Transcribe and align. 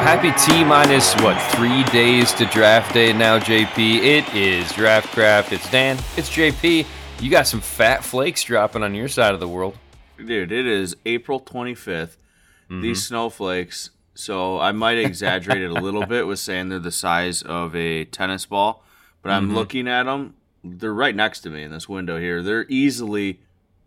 Well, 0.00 0.16
happy 0.16 0.32
T 0.50 0.64
minus 0.64 1.14
what 1.16 1.38
three 1.52 1.84
days 1.92 2.32
to 2.32 2.46
draft 2.46 2.94
day 2.94 3.12
now, 3.12 3.38
JP. 3.38 3.98
It 3.98 4.34
is 4.34 4.72
Draft 4.72 5.08
Craft. 5.08 5.52
It's 5.52 5.70
Dan. 5.70 5.98
It's 6.16 6.30
JP. 6.30 6.86
You 7.20 7.30
got 7.30 7.46
some 7.46 7.60
fat 7.60 8.02
flakes 8.02 8.42
dropping 8.42 8.82
on 8.82 8.94
your 8.94 9.08
side 9.08 9.34
of 9.34 9.40
the 9.40 9.46
world, 9.46 9.76
dude. 10.16 10.52
It 10.52 10.66
is 10.66 10.96
April 11.04 11.38
25th. 11.38 11.84
Mm-hmm. 11.84 12.80
These 12.80 13.04
snowflakes. 13.04 13.90
So 14.14 14.58
I 14.58 14.72
might 14.72 14.96
exaggerate 14.96 15.60
it 15.60 15.70
a 15.70 15.74
little 15.74 16.06
bit 16.06 16.26
with 16.26 16.38
saying 16.38 16.70
they're 16.70 16.78
the 16.78 16.90
size 16.90 17.42
of 17.42 17.76
a 17.76 18.06
tennis 18.06 18.46
ball, 18.46 18.82
but 19.20 19.32
I'm 19.32 19.48
mm-hmm. 19.48 19.54
looking 19.54 19.86
at 19.86 20.04
them. 20.04 20.32
They're 20.64 20.94
right 20.94 21.14
next 21.14 21.40
to 21.40 21.50
me 21.50 21.62
in 21.62 21.72
this 21.72 21.90
window 21.90 22.18
here. 22.18 22.42
They're 22.42 22.64
easily 22.70 23.40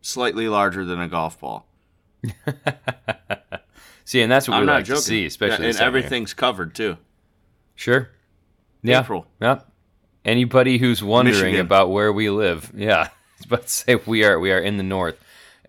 slightly 0.03 0.47
larger 0.47 0.85
than 0.85 1.01
a 1.01 1.07
golf 1.07 1.39
ball. 1.39 1.65
see, 4.05 4.21
and 4.21 4.31
that's 4.31 4.47
what 4.47 4.55
I'm 4.55 4.61
we 4.61 4.67
like 4.67 4.85
joking. 4.85 5.01
to 5.01 5.07
see, 5.07 5.25
especially 5.25 5.65
yeah, 5.65 5.71
and 5.71 5.79
everything's 5.81 6.31
here. 6.31 6.37
covered 6.37 6.75
too. 6.75 6.97
Sure. 7.75 8.09
Yeah. 8.81 9.01
April. 9.01 9.27
Yeah. 9.41 9.61
Anybody 10.25 10.77
who's 10.77 11.03
wondering 11.03 11.37
Michigan. 11.37 11.61
about 11.61 11.91
where 11.91 12.13
we 12.13 12.29
live, 12.29 12.71
yeah, 12.75 13.01
I 13.01 13.09
was 13.39 13.45
about 13.45 13.61
to 13.63 13.69
say 13.69 13.95
we 14.05 14.23
are 14.23 14.39
we 14.39 14.51
are 14.51 14.59
in 14.59 14.77
the 14.77 14.83
north. 14.83 15.19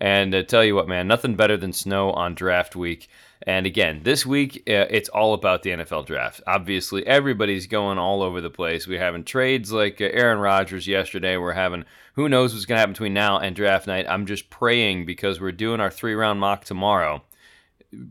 And 0.00 0.34
uh, 0.34 0.42
tell 0.42 0.64
you 0.64 0.74
what, 0.74 0.88
man, 0.88 1.06
nothing 1.06 1.36
better 1.36 1.56
than 1.56 1.72
snow 1.72 2.10
on 2.10 2.34
draft 2.34 2.74
week. 2.76 3.08
And 3.46 3.66
again, 3.66 4.00
this 4.04 4.24
week 4.24 4.62
uh, 4.68 4.86
it's 4.90 5.08
all 5.08 5.34
about 5.34 5.62
the 5.62 5.70
NFL 5.70 6.06
draft. 6.06 6.40
Obviously, 6.46 7.06
everybody's 7.06 7.66
going 7.66 7.98
all 7.98 8.22
over 8.22 8.40
the 8.40 8.50
place. 8.50 8.86
We're 8.86 8.98
having 8.98 9.24
trades 9.24 9.70
like 9.72 10.00
uh, 10.00 10.04
Aaron 10.12 10.38
Rodgers 10.38 10.86
yesterday. 10.86 11.36
We're 11.36 11.52
having 11.52 11.84
who 12.14 12.28
knows 12.28 12.52
what's 12.54 12.64
going 12.64 12.76
to 12.76 12.80
happen 12.80 12.92
between 12.92 13.14
now 13.14 13.38
and 13.38 13.54
draft 13.54 13.86
night. 13.86 14.06
I'm 14.08 14.26
just 14.26 14.50
praying 14.50 15.04
because 15.04 15.40
we're 15.40 15.52
doing 15.52 15.80
our 15.80 15.90
three 15.90 16.14
round 16.14 16.40
mock 16.40 16.64
tomorrow. 16.64 17.22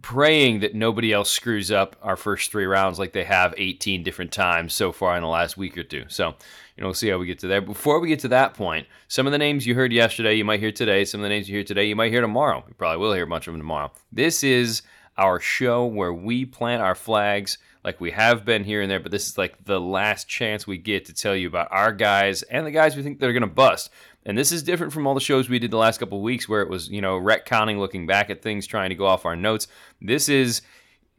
Praying 0.01 0.61
that 0.61 0.75
nobody 0.75 1.11
else 1.11 1.31
screws 1.31 1.71
up 1.71 1.95
our 2.01 2.15
first 2.15 2.51
three 2.51 2.65
rounds 2.65 2.99
like 2.99 3.13
they 3.13 3.23
have 3.23 3.53
18 3.57 4.03
different 4.03 4.31
times 4.31 4.73
so 4.73 4.91
far 4.91 5.15
in 5.15 5.21
the 5.21 5.27
last 5.27 5.57
week 5.57 5.77
or 5.77 5.83
two. 5.83 6.05
So, 6.07 6.29
you 6.75 6.81
know, 6.81 6.87
we'll 6.87 6.93
see 6.93 7.09
how 7.09 7.17
we 7.17 7.25
get 7.25 7.39
to 7.39 7.47
there. 7.47 7.61
Before 7.61 7.99
we 7.99 8.09
get 8.09 8.19
to 8.19 8.27
that 8.29 8.53
point, 8.53 8.87
some 9.07 9.25
of 9.25 9.31
the 9.31 9.37
names 9.37 9.65
you 9.65 9.75
heard 9.75 9.93
yesterday, 9.93 10.35
you 10.35 10.45
might 10.45 10.59
hear 10.59 10.71
today. 10.71 11.05
Some 11.05 11.21
of 11.21 11.23
the 11.23 11.29
names 11.29 11.49
you 11.49 11.55
hear 11.55 11.63
today, 11.63 11.85
you 11.85 11.95
might 11.95 12.11
hear 12.11 12.21
tomorrow. 12.21 12.63
You 12.67 12.73
probably 12.75 12.97
will 12.97 13.13
hear 13.13 13.23
a 13.23 13.27
bunch 13.27 13.47
of 13.47 13.53
them 13.53 13.61
tomorrow. 13.61 13.91
This 14.11 14.43
is 14.43 14.81
our 15.17 15.39
show 15.39 15.85
where 15.85 16.13
we 16.13 16.45
plant 16.45 16.81
our 16.81 16.95
flags 16.95 17.57
like 17.83 17.99
we 17.99 18.11
have 18.11 18.45
been 18.45 18.63
here 18.63 18.81
and 18.81 18.89
there, 18.89 18.99
but 18.99 19.11
this 19.11 19.27
is 19.27 19.37
like 19.37 19.65
the 19.65 19.79
last 19.79 20.27
chance 20.27 20.65
we 20.65 20.77
get 20.77 21.05
to 21.05 21.13
tell 21.13 21.35
you 21.35 21.47
about 21.47 21.67
our 21.71 21.91
guys 21.91 22.41
and 22.43 22.65
the 22.65 22.71
guys 22.71 22.95
we 22.95 23.03
think 23.03 23.19
they're 23.19 23.33
going 23.33 23.41
to 23.41 23.47
bust. 23.47 23.89
And 24.25 24.37
this 24.37 24.51
is 24.51 24.63
different 24.63 24.93
from 24.93 25.05
all 25.05 25.13
the 25.13 25.19
shows 25.19 25.49
we 25.49 25.59
did 25.59 25.71
the 25.71 25.77
last 25.77 25.99
couple 25.99 26.21
weeks 26.21 26.47
where 26.47 26.61
it 26.61 26.69
was, 26.69 26.89
you 26.89 27.01
know, 27.01 27.19
retconning, 27.19 27.79
looking 27.79 28.07
back 28.07 28.29
at 28.29 28.41
things, 28.41 28.65
trying 28.65 28.89
to 28.89 28.95
go 28.95 29.05
off 29.05 29.25
our 29.25 29.35
notes. 29.35 29.67
This 30.01 30.29
is 30.29 30.61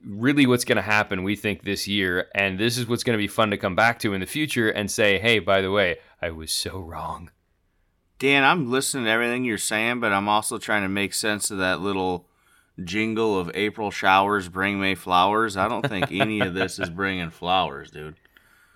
really 0.07 0.47
what's 0.47 0.65
going 0.65 0.77
to 0.77 0.83
happen, 0.83 1.23
we 1.23 1.37
think, 1.37 1.65
this 1.65 1.87
year. 1.87 2.29
And 2.35 2.59
this 2.59 2.79
is 2.79 2.87
what's 2.87 3.05
going 3.05 3.17
to 3.17 3.23
be 3.23 3.29
fun 3.29 3.51
to 3.51 3.59
come 3.59 3.75
back 3.75 3.99
to 4.01 4.15
in 4.15 4.21
the 4.21 4.27
future 4.27 4.71
and 4.71 4.91
say, 4.91 5.19
hey, 5.19 5.39
by 5.39 5.61
the 5.61 5.71
way, 5.71 5.99
I 6.23 6.31
was 6.31 6.51
so 6.51 6.79
wrong. 6.79 7.31
Dan, 8.19 8.45
I'm 8.45 8.71
listening 8.71 9.05
to 9.05 9.11
everything 9.11 9.45
you're 9.45 9.59
saying, 9.59 10.01
but 10.01 10.13
I'm 10.13 10.29
also 10.29 10.57
trying 10.59 10.83
to 10.83 10.89
make 10.89 11.13
sense 11.13 11.51
of 11.51 11.59
that 11.59 11.81
little 11.81 12.27
jingle 12.83 13.39
of 13.39 13.51
April 13.55 13.91
showers 13.91 14.49
bring 14.49 14.81
May 14.81 14.95
flowers. 14.95 15.57
I 15.57 15.69
don't 15.69 15.87
think 15.87 16.11
any 16.11 16.41
of 16.41 16.55
this 16.55 16.79
is 16.79 16.91
bringing 16.91 17.31
flowers, 17.31 17.91
dude. 17.91 18.17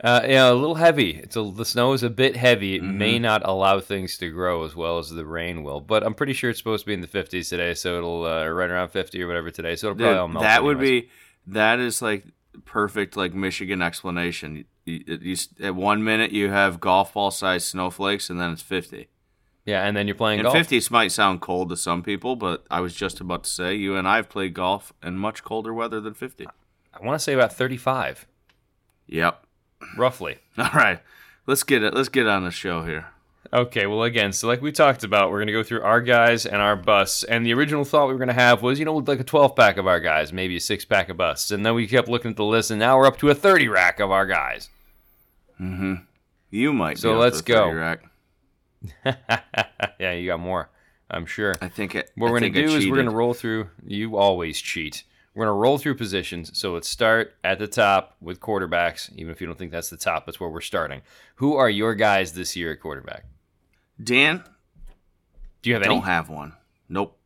Uh, 0.02 0.20
yeah, 0.24 0.50
a 0.50 0.54
little 0.54 0.76
heavy. 0.76 1.16
It's 1.16 1.36
a, 1.36 1.42
the 1.42 1.64
snow 1.64 1.92
is 1.92 2.04
a 2.04 2.10
bit 2.10 2.36
heavy. 2.36 2.76
It 2.76 2.82
mm-hmm. 2.82 2.98
may 2.98 3.18
not 3.18 3.42
allow 3.44 3.80
things 3.80 4.16
to 4.18 4.30
grow 4.30 4.64
as 4.64 4.76
well 4.76 4.98
as 4.98 5.10
the 5.10 5.26
rain 5.26 5.64
will, 5.64 5.80
but 5.80 6.04
I'm 6.04 6.14
pretty 6.14 6.34
sure 6.34 6.50
it's 6.50 6.58
supposed 6.58 6.84
to 6.84 6.86
be 6.86 6.94
in 6.94 7.00
the 7.00 7.08
50s 7.08 7.48
today, 7.48 7.74
so 7.74 7.98
it'll 7.98 8.24
uh, 8.24 8.46
right 8.46 8.70
around 8.70 8.90
50 8.90 9.20
or 9.20 9.26
whatever 9.26 9.50
today. 9.50 9.74
So 9.74 9.88
it'll 9.88 9.96
probably 9.96 10.14
Dude, 10.14 10.20
all 10.20 10.28
melt. 10.28 10.44
That 10.44 10.62
would 10.62 10.78
be 10.78 11.10
that 11.48 11.80
is 11.80 12.00
like 12.00 12.26
perfect 12.64 13.16
like 13.16 13.34
Michigan 13.34 13.82
explanation. 13.82 14.66
You, 14.84 15.18
you, 15.20 15.36
at 15.60 15.74
one 15.74 16.04
minute 16.04 16.30
you 16.30 16.50
have 16.50 16.78
golf 16.78 17.14
ball 17.14 17.32
sized 17.32 17.66
snowflakes, 17.66 18.30
and 18.30 18.40
then 18.40 18.52
it's 18.52 18.62
50. 18.62 19.08
Yeah, 19.64 19.84
and 19.84 19.96
then 19.96 20.06
you're 20.06 20.14
playing 20.14 20.38
and 20.38 20.46
golf. 20.46 20.56
50s 20.56 20.90
might 20.90 21.12
sound 21.12 21.40
cold 21.40 21.70
to 21.70 21.76
some 21.76 22.02
people, 22.04 22.36
but 22.36 22.64
I 22.70 22.80
was 22.80 22.94
just 22.94 23.20
about 23.20 23.44
to 23.44 23.50
say 23.50 23.74
you 23.74 23.96
and 23.96 24.06
I 24.06 24.16
have 24.16 24.28
played 24.28 24.54
golf 24.54 24.92
in 25.02 25.18
much 25.18 25.42
colder 25.42 25.74
weather 25.74 26.00
than 26.00 26.14
50. 26.14 26.46
I 26.94 27.04
want 27.04 27.18
to 27.18 27.22
say 27.22 27.34
about 27.34 27.52
35. 27.52 28.26
Yep. 29.08 29.44
Roughly. 29.96 30.38
All 30.58 30.70
right. 30.74 31.00
Let's 31.46 31.62
get 31.62 31.82
it. 31.82 31.94
Let's 31.94 32.08
get 32.08 32.26
on 32.26 32.44
the 32.44 32.50
show 32.50 32.84
here. 32.84 33.06
Okay, 33.50 33.86
well, 33.86 34.02
again, 34.02 34.32
so 34.34 34.46
like 34.46 34.60
we 34.60 34.72
talked 34.72 35.04
about, 35.04 35.30
we're 35.30 35.38
going 35.38 35.46
to 35.46 35.52
go 35.54 35.62
through 35.62 35.80
our 35.80 36.02
guys 36.02 36.44
and 36.44 36.60
our 36.60 36.76
busts. 36.76 37.24
And 37.24 37.46
the 37.46 37.54
original 37.54 37.84
thought 37.84 38.08
we 38.08 38.12
were 38.12 38.18
going 38.18 38.28
to 38.28 38.34
have 38.34 38.60
was, 38.60 38.78
you 38.78 38.84
know, 38.84 38.96
like 38.96 39.20
a 39.20 39.24
12 39.24 39.56
pack 39.56 39.78
of 39.78 39.86
our 39.86 40.00
guys, 40.00 40.32
maybe 40.32 40.56
a 40.56 40.60
six 40.60 40.84
pack 40.84 41.08
of 41.08 41.16
busts. 41.16 41.50
And 41.50 41.64
then 41.64 41.74
we 41.74 41.86
kept 41.86 42.08
looking 42.08 42.32
at 42.32 42.36
the 42.36 42.44
list, 42.44 42.70
and 42.70 42.78
now 42.78 42.98
we're 42.98 43.06
up 43.06 43.16
to 43.18 43.30
a 43.30 43.34
30 43.34 43.68
rack 43.68 44.00
of 44.00 44.10
our 44.10 44.26
guys. 44.26 44.68
Mm 45.58 45.76
hmm. 45.76 45.94
You 46.50 46.72
might 46.72 46.98
so 46.98 47.18
let's 47.18 47.42
go. 47.42 47.70
Rack. 47.70 48.04
yeah, 49.04 50.12
you 50.12 50.26
got 50.26 50.40
more. 50.40 50.70
I'm 51.10 51.26
sure. 51.26 51.54
I 51.60 51.68
think 51.68 51.94
it. 51.94 52.10
What 52.16 52.30
we're 52.30 52.40
gonna 52.40 52.52
do 52.52 52.74
is 52.74 52.88
we're 52.88 52.96
gonna 52.96 53.10
roll 53.10 53.34
through. 53.34 53.68
You 53.86 54.16
always 54.16 54.58
cheat. 54.60 55.04
We're 55.38 55.44
gonna 55.44 55.56
roll 55.56 55.78
through 55.78 55.94
positions. 55.94 56.58
So 56.58 56.72
let's 56.72 56.88
start 56.88 57.36
at 57.44 57.60
the 57.60 57.68
top 57.68 58.16
with 58.20 58.40
quarterbacks. 58.40 59.08
Even 59.14 59.30
if 59.30 59.40
you 59.40 59.46
don't 59.46 59.56
think 59.56 59.70
that's 59.70 59.88
the 59.88 59.96
top, 59.96 60.26
that's 60.26 60.40
where 60.40 60.50
we're 60.50 60.60
starting. 60.60 61.00
Who 61.36 61.54
are 61.54 61.70
your 61.70 61.94
guys 61.94 62.32
this 62.32 62.56
year 62.56 62.72
at 62.72 62.80
quarterback? 62.80 63.24
Dan. 64.02 64.42
Do 65.62 65.70
you 65.70 65.74
have 65.74 65.84
any? 65.84 65.94
Don't 65.94 66.02
have 66.02 66.28
one. 66.28 66.54
Nope. 66.88 67.16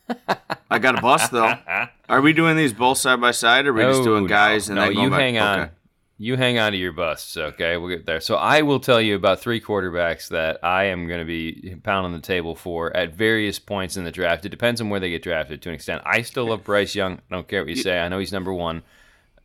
I 0.68 0.80
got 0.80 0.98
a 0.98 1.00
bust 1.00 1.30
though. 1.30 1.54
Are 2.08 2.20
we 2.20 2.32
doing 2.32 2.56
these 2.56 2.72
both 2.72 2.98
side 2.98 3.20
by 3.20 3.30
side, 3.30 3.64
or 3.66 3.70
are 3.70 3.72
we 3.72 3.82
no, 3.82 3.92
just 3.92 4.02
doing 4.02 4.26
guys 4.26 4.68
no, 4.68 4.72
and 4.72 4.94
no, 4.94 5.00
then 5.00 5.10
you 5.10 5.16
hang 5.16 5.38
on. 5.38 5.60
Okay 5.60 5.70
you 6.22 6.36
hang 6.36 6.56
on 6.56 6.70
to 6.70 6.78
your 6.78 6.92
busts, 6.92 7.36
okay? 7.36 7.76
We'll 7.76 7.88
get 7.88 8.06
there. 8.06 8.20
So 8.20 8.36
I 8.36 8.62
will 8.62 8.78
tell 8.78 9.00
you 9.00 9.16
about 9.16 9.40
three 9.40 9.60
quarterbacks 9.60 10.28
that 10.28 10.60
I 10.62 10.84
am 10.84 11.08
going 11.08 11.18
to 11.18 11.24
be 11.24 11.74
pounding 11.82 12.12
the 12.12 12.20
table 12.20 12.54
for 12.54 12.96
at 12.96 13.12
various 13.12 13.58
points 13.58 13.96
in 13.96 14.04
the 14.04 14.12
draft. 14.12 14.46
It 14.46 14.50
depends 14.50 14.80
on 14.80 14.88
where 14.88 15.00
they 15.00 15.10
get 15.10 15.24
drafted 15.24 15.60
to 15.62 15.70
an 15.70 15.74
extent. 15.74 16.00
I 16.06 16.22
still 16.22 16.44
love 16.44 16.62
Bryce 16.62 16.94
Young. 16.94 17.14
I 17.14 17.34
don't 17.34 17.48
care 17.48 17.62
what 17.62 17.70
you 17.70 17.74
say. 17.74 17.98
I 17.98 18.06
know 18.06 18.20
he's 18.20 18.30
number 18.30 18.54
one. 18.54 18.84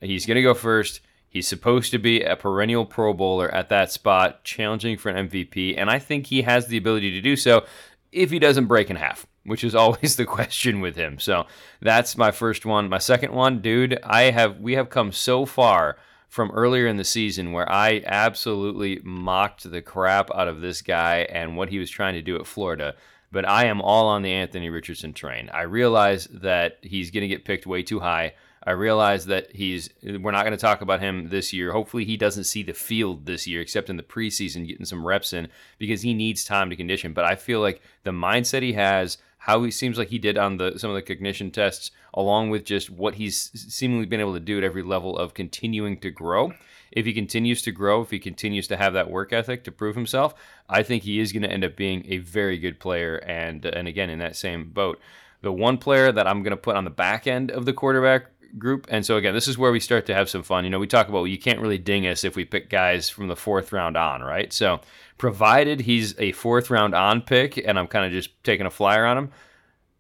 He's 0.01 0.27
going 0.27 0.35
to 0.35 0.43
go 0.43 0.53
first. 0.53 1.01
He's 1.27 1.47
supposed 1.47 1.89
to 1.93 1.97
be 1.97 2.21
a 2.21 2.35
perennial 2.35 2.85
Pro 2.85 3.11
Bowler 3.11 3.51
at 3.51 3.69
that 3.69 3.91
spot, 3.91 4.43
challenging 4.43 4.99
for 4.99 5.09
an 5.09 5.29
MVP, 5.29 5.73
and 5.75 5.89
I 5.89 5.97
think 5.97 6.27
he 6.27 6.43
has 6.43 6.67
the 6.67 6.77
ability 6.77 7.09
to 7.09 7.21
do 7.21 7.35
so 7.35 7.65
if 8.11 8.29
he 8.29 8.37
doesn't 8.37 8.67
break 8.67 8.91
in 8.91 8.97
half, 8.97 9.25
which 9.45 9.63
is 9.63 9.73
always 9.83 10.15
the 10.15 10.25
question 10.25 10.79
with 10.81 10.95
him. 10.95 11.17
So 11.17 11.47
that's 11.81 12.15
my 12.15 12.29
first 12.29 12.67
one. 12.67 12.87
My 12.87 12.99
second 12.99 13.33
one, 13.33 13.61
dude, 13.61 13.97
I 14.03 14.29
have 14.29 14.59
we 14.59 14.73
have 14.73 14.91
come 14.91 15.11
so 15.11 15.47
far 15.47 15.97
from 16.27 16.51
earlier 16.51 16.87
in 16.87 16.97
the 16.97 17.03
season 17.03 17.51
where 17.51 17.69
I 17.71 18.03
absolutely 18.05 18.99
mocked 19.03 19.69
the 19.69 19.81
crap 19.81 20.29
out 20.35 20.47
of 20.47 20.61
this 20.61 20.81
guy 20.81 21.19
and 21.29 21.55
what 21.55 21.69
he 21.69 21.79
was 21.79 21.89
trying 21.89 22.15
to 22.15 22.21
do 22.21 22.35
at 22.35 22.47
Florida. 22.47 22.95
But 23.31 23.47
I 23.47 23.65
am 23.65 23.81
all 23.81 24.07
on 24.07 24.21
the 24.21 24.31
Anthony 24.31 24.69
Richardson 24.69 25.13
train. 25.13 25.49
I 25.53 25.63
realize 25.63 26.27
that 26.27 26.77
he's 26.81 27.11
going 27.11 27.21
to 27.21 27.27
get 27.27 27.45
picked 27.45 27.67
way 27.67 27.83
too 27.83 27.99
high. 27.99 28.33
I 28.63 28.71
realize 28.71 29.27
that 29.27 29.55
he's 29.55 29.89
we're 30.03 30.31
not 30.31 30.43
going 30.43 30.51
to 30.51 30.57
talk 30.57 30.81
about 30.81 30.99
him 30.99 31.29
this 31.29 31.53
year. 31.53 31.71
Hopefully 31.71 32.03
he 32.03 32.17
doesn't 32.17 32.43
see 32.43 32.63
the 32.63 32.73
field 32.73 33.25
this 33.25 33.47
year 33.47 33.61
except 33.61 33.89
in 33.89 33.95
the 33.95 34.03
preseason 34.03 34.67
getting 34.67 34.85
some 34.85 35.07
reps 35.07 35.31
in 35.31 35.47
because 35.77 36.01
he 36.01 36.13
needs 36.13 36.43
time 36.43 36.69
to 36.69 36.75
condition. 36.75 37.13
But 37.13 37.23
I 37.23 37.35
feel 37.35 37.61
like 37.61 37.81
the 38.03 38.11
mindset 38.11 38.63
he 38.63 38.73
has, 38.73 39.17
how 39.47 39.63
he 39.63 39.71
seems 39.71 39.97
like 39.97 40.09
he 40.09 40.19
did 40.19 40.37
on 40.37 40.57
the 40.57 40.77
some 40.77 40.89
of 40.89 40.95
the 40.95 41.01
cognition 41.01 41.51
tests, 41.51 41.91
along 42.13 42.49
with 42.49 42.65
just 42.65 42.89
what 42.89 43.15
he's 43.15 43.49
seemingly 43.55 44.05
been 44.05 44.19
able 44.19 44.33
to 44.33 44.41
do 44.41 44.57
at 44.57 44.63
every 44.63 44.83
level 44.83 45.17
of 45.17 45.33
continuing 45.33 45.97
to 46.01 46.11
grow. 46.11 46.53
If 46.91 47.05
he 47.05 47.13
continues 47.13 47.61
to 47.61 47.71
grow, 47.71 48.01
if 48.01 48.11
he 48.11 48.19
continues 48.19 48.67
to 48.67 48.77
have 48.77 48.93
that 48.93 49.09
work 49.09 49.31
ethic 49.31 49.63
to 49.63 49.71
prove 49.71 49.95
himself, 49.95 50.35
I 50.69 50.83
think 50.83 51.03
he 51.03 51.19
is 51.19 51.31
going 51.31 51.43
to 51.43 51.51
end 51.51 51.63
up 51.63 51.77
being 51.77 52.05
a 52.09 52.17
very 52.17 52.57
good 52.57 52.77
player. 52.77 53.17
And 53.17 53.65
and 53.65 53.87
again, 53.87 54.09
in 54.09 54.19
that 54.19 54.35
same 54.35 54.69
boat, 54.69 54.99
the 55.41 55.51
one 55.53 55.77
player 55.77 56.11
that 56.11 56.27
I'm 56.27 56.43
going 56.43 56.51
to 56.51 56.57
put 56.57 56.75
on 56.75 56.83
the 56.83 56.89
back 56.89 57.25
end 57.25 57.49
of 57.49 57.65
the 57.65 57.73
quarterback 57.73 58.25
group. 58.57 58.87
And 58.89 59.05
so 59.05 59.17
again, 59.17 59.33
this 59.33 59.47
is 59.47 59.57
where 59.57 59.71
we 59.71 59.79
start 59.79 60.05
to 60.07 60.13
have 60.13 60.29
some 60.29 60.43
fun. 60.43 60.63
You 60.63 60.69
know, 60.69 60.79
we 60.79 60.87
talk 60.87 61.07
about 61.07 61.19
well, 61.19 61.27
you 61.27 61.37
can't 61.37 61.59
really 61.59 61.77
ding 61.77 62.05
us 62.07 62.23
if 62.23 62.35
we 62.35 62.45
pick 62.45 62.69
guys 62.69 63.09
from 63.09 63.27
the 63.27 63.35
fourth 63.35 63.71
round 63.71 63.97
on, 63.97 64.21
right? 64.21 64.51
So 64.51 64.81
provided 65.17 65.81
he's 65.81 66.17
a 66.19 66.31
fourth 66.33 66.69
round 66.69 66.93
on 66.93 67.21
pick, 67.21 67.57
and 67.57 67.77
I'm 67.77 67.87
kind 67.87 68.05
of 68.05 68.11
just 68.11 68.43
taking 68.43 68.65
a 68.65 68.71
flyer 68.71 69.05
on 69.05 69.17
him. 69.17 69.31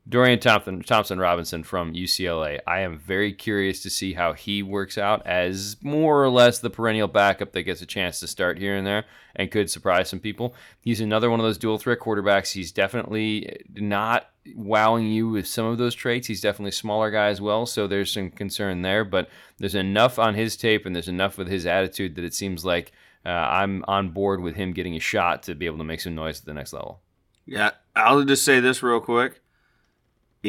Dorian 0.09 0.39
Thompson, 0.39 0.81
Thompson 0.83 1.19
Robinson 1.19 1.63
from 1.63 1.93
UCLA. 1.93 2.59
I 2.65 2.79
am 2.79 2.97
very 2.97 3.33
curious 3.33 3.83
to 3.83 3.89
see 3.89 4.13
how 4.13 4.33
he 4.33 4.63
works 4.63 4.97
out 4.97 5.25
as 5.25 5.75
more 5.81 6.23
or 6.23 6.29
less 6.29 6.59
the 6.59 6.69
perennial 6.69 7.09
backup 7.09 7.51
that 7.51 7.63
gets 7.63 7.81
a 7.81 7.85
chance 7.85 8.19
to 8.21 8.27
start 8.27 8.57
here 8.57 8.75
and 8.75 8.87
there 8.87 9.03
and 9.35 9.51
could 9.51 9.69
surprise 9.69 10.09
some 10.09 10.19
people. 10.19 10.55
He's 10.79 11.01
another 11.01 11.29
one 11.29 11.41
of 11.41 11.45
those 11.45 11.57
dual 11.57 11.77
threat 11.77 11.99
quarterbacks. 11.99 12.53
He's 12.53 12.71
definitely 12.71 13.65
not 13.75 14.29
wowing 14.55 15.07
you 15.07 15.27
with 15.27 15.45
some 15.45 15.65
of 15.65 15.77
those 15.77 15.93
traits. 15.93 16.27
He's 16.27 16.41
definitely 16.41 16.69
a 16.69 16.73
smaller 16.73 17.11
guy 17.11 17.27
as 17.27 17.41
well, 17.41 17.65
so 17.65 17.85
there's 17.85 18.13
some 18.13 18.31
concern 18.31 18.83
there. 18.83 19.03
But 19.03 19.29
there's 19.57 19.75
enough 19.75 20.19
on 20.19 20.35
his 20.35 20.55
tape 20.55 20.85
and 20.85 20.95
there's 20.95 21.09
enough 21.09 21.37
with 21.37 21.49
his 21.49 21.65
attitude 21.65 22.15
that 22.15 22.23
it 22.23 22.33
seems 22.33 22.63
like 22.63 22.93
uh, 23.25 23.29
I'm 23.29 23.83
on 23.89 24.11
board 24.11 24.39
with 24.39 24.55
him 24.55 24.71
getting 24.71 24.95
a 24.95 24.99
shot 24.99 25.43
to 25.43 25.55
be 25.55 25.65
able 25.65 25.79
to 25.79 25.83
make 25.83 25.99
some 25.99 26.15
noise 26.15 26.39
at 26.39 26.45
the 26.45 26.53
next 26.53 26.71
level. 26.71 27.01
Yeah, 27.45 27.71
I'll 27.93 28.23
just 28.23 28.45
say 28.45 28.61
this 28.61 28.81
real 28.81 29.01
quick. 29.01 29.41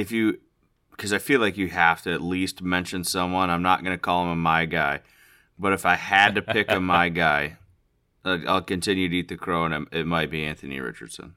If 0.01 0.13
you 0.13 0.39
because 0.99 1.13
I 1.13 1.19
feel 1.19 1.41
like 1.41 1.57
you 1.57 1.69
have 1.69 2.03
to 2.03 2.13
at 2.13 2.21
least 2.21 2.61
mention 2.61 3.05
someone. 3.05 3.51
I'm 3.51 3.63
not 3.63 3.85
going 3.85 3.97
to 3.97 4.01
call 4.01 4.25
him 4.25 4.31
a 4.31 4.37
my 4.37 4.65
guy, 4.65 5.01
but 5.57 5.73
if 5.73 5.87
I 5.87 5.95
had 5.95 6.35
to 6.35 6.43
pick 6.43 6.73
a 6.73 6.81
my 6.81 7.09
guy, 7.25 7.57
I'll 8.25 8.63
continue 8.63 9.09
to 9.09 9.17
eat 9.17 9.29
the 9.29 9.37
crow, 9.37 9.65
and 9.65 9.87
it 9.93 10.07
might 10.07 10.29
be 10.29 10.45
Anthony 10.45 10.81
Richardson. 10.81 11.37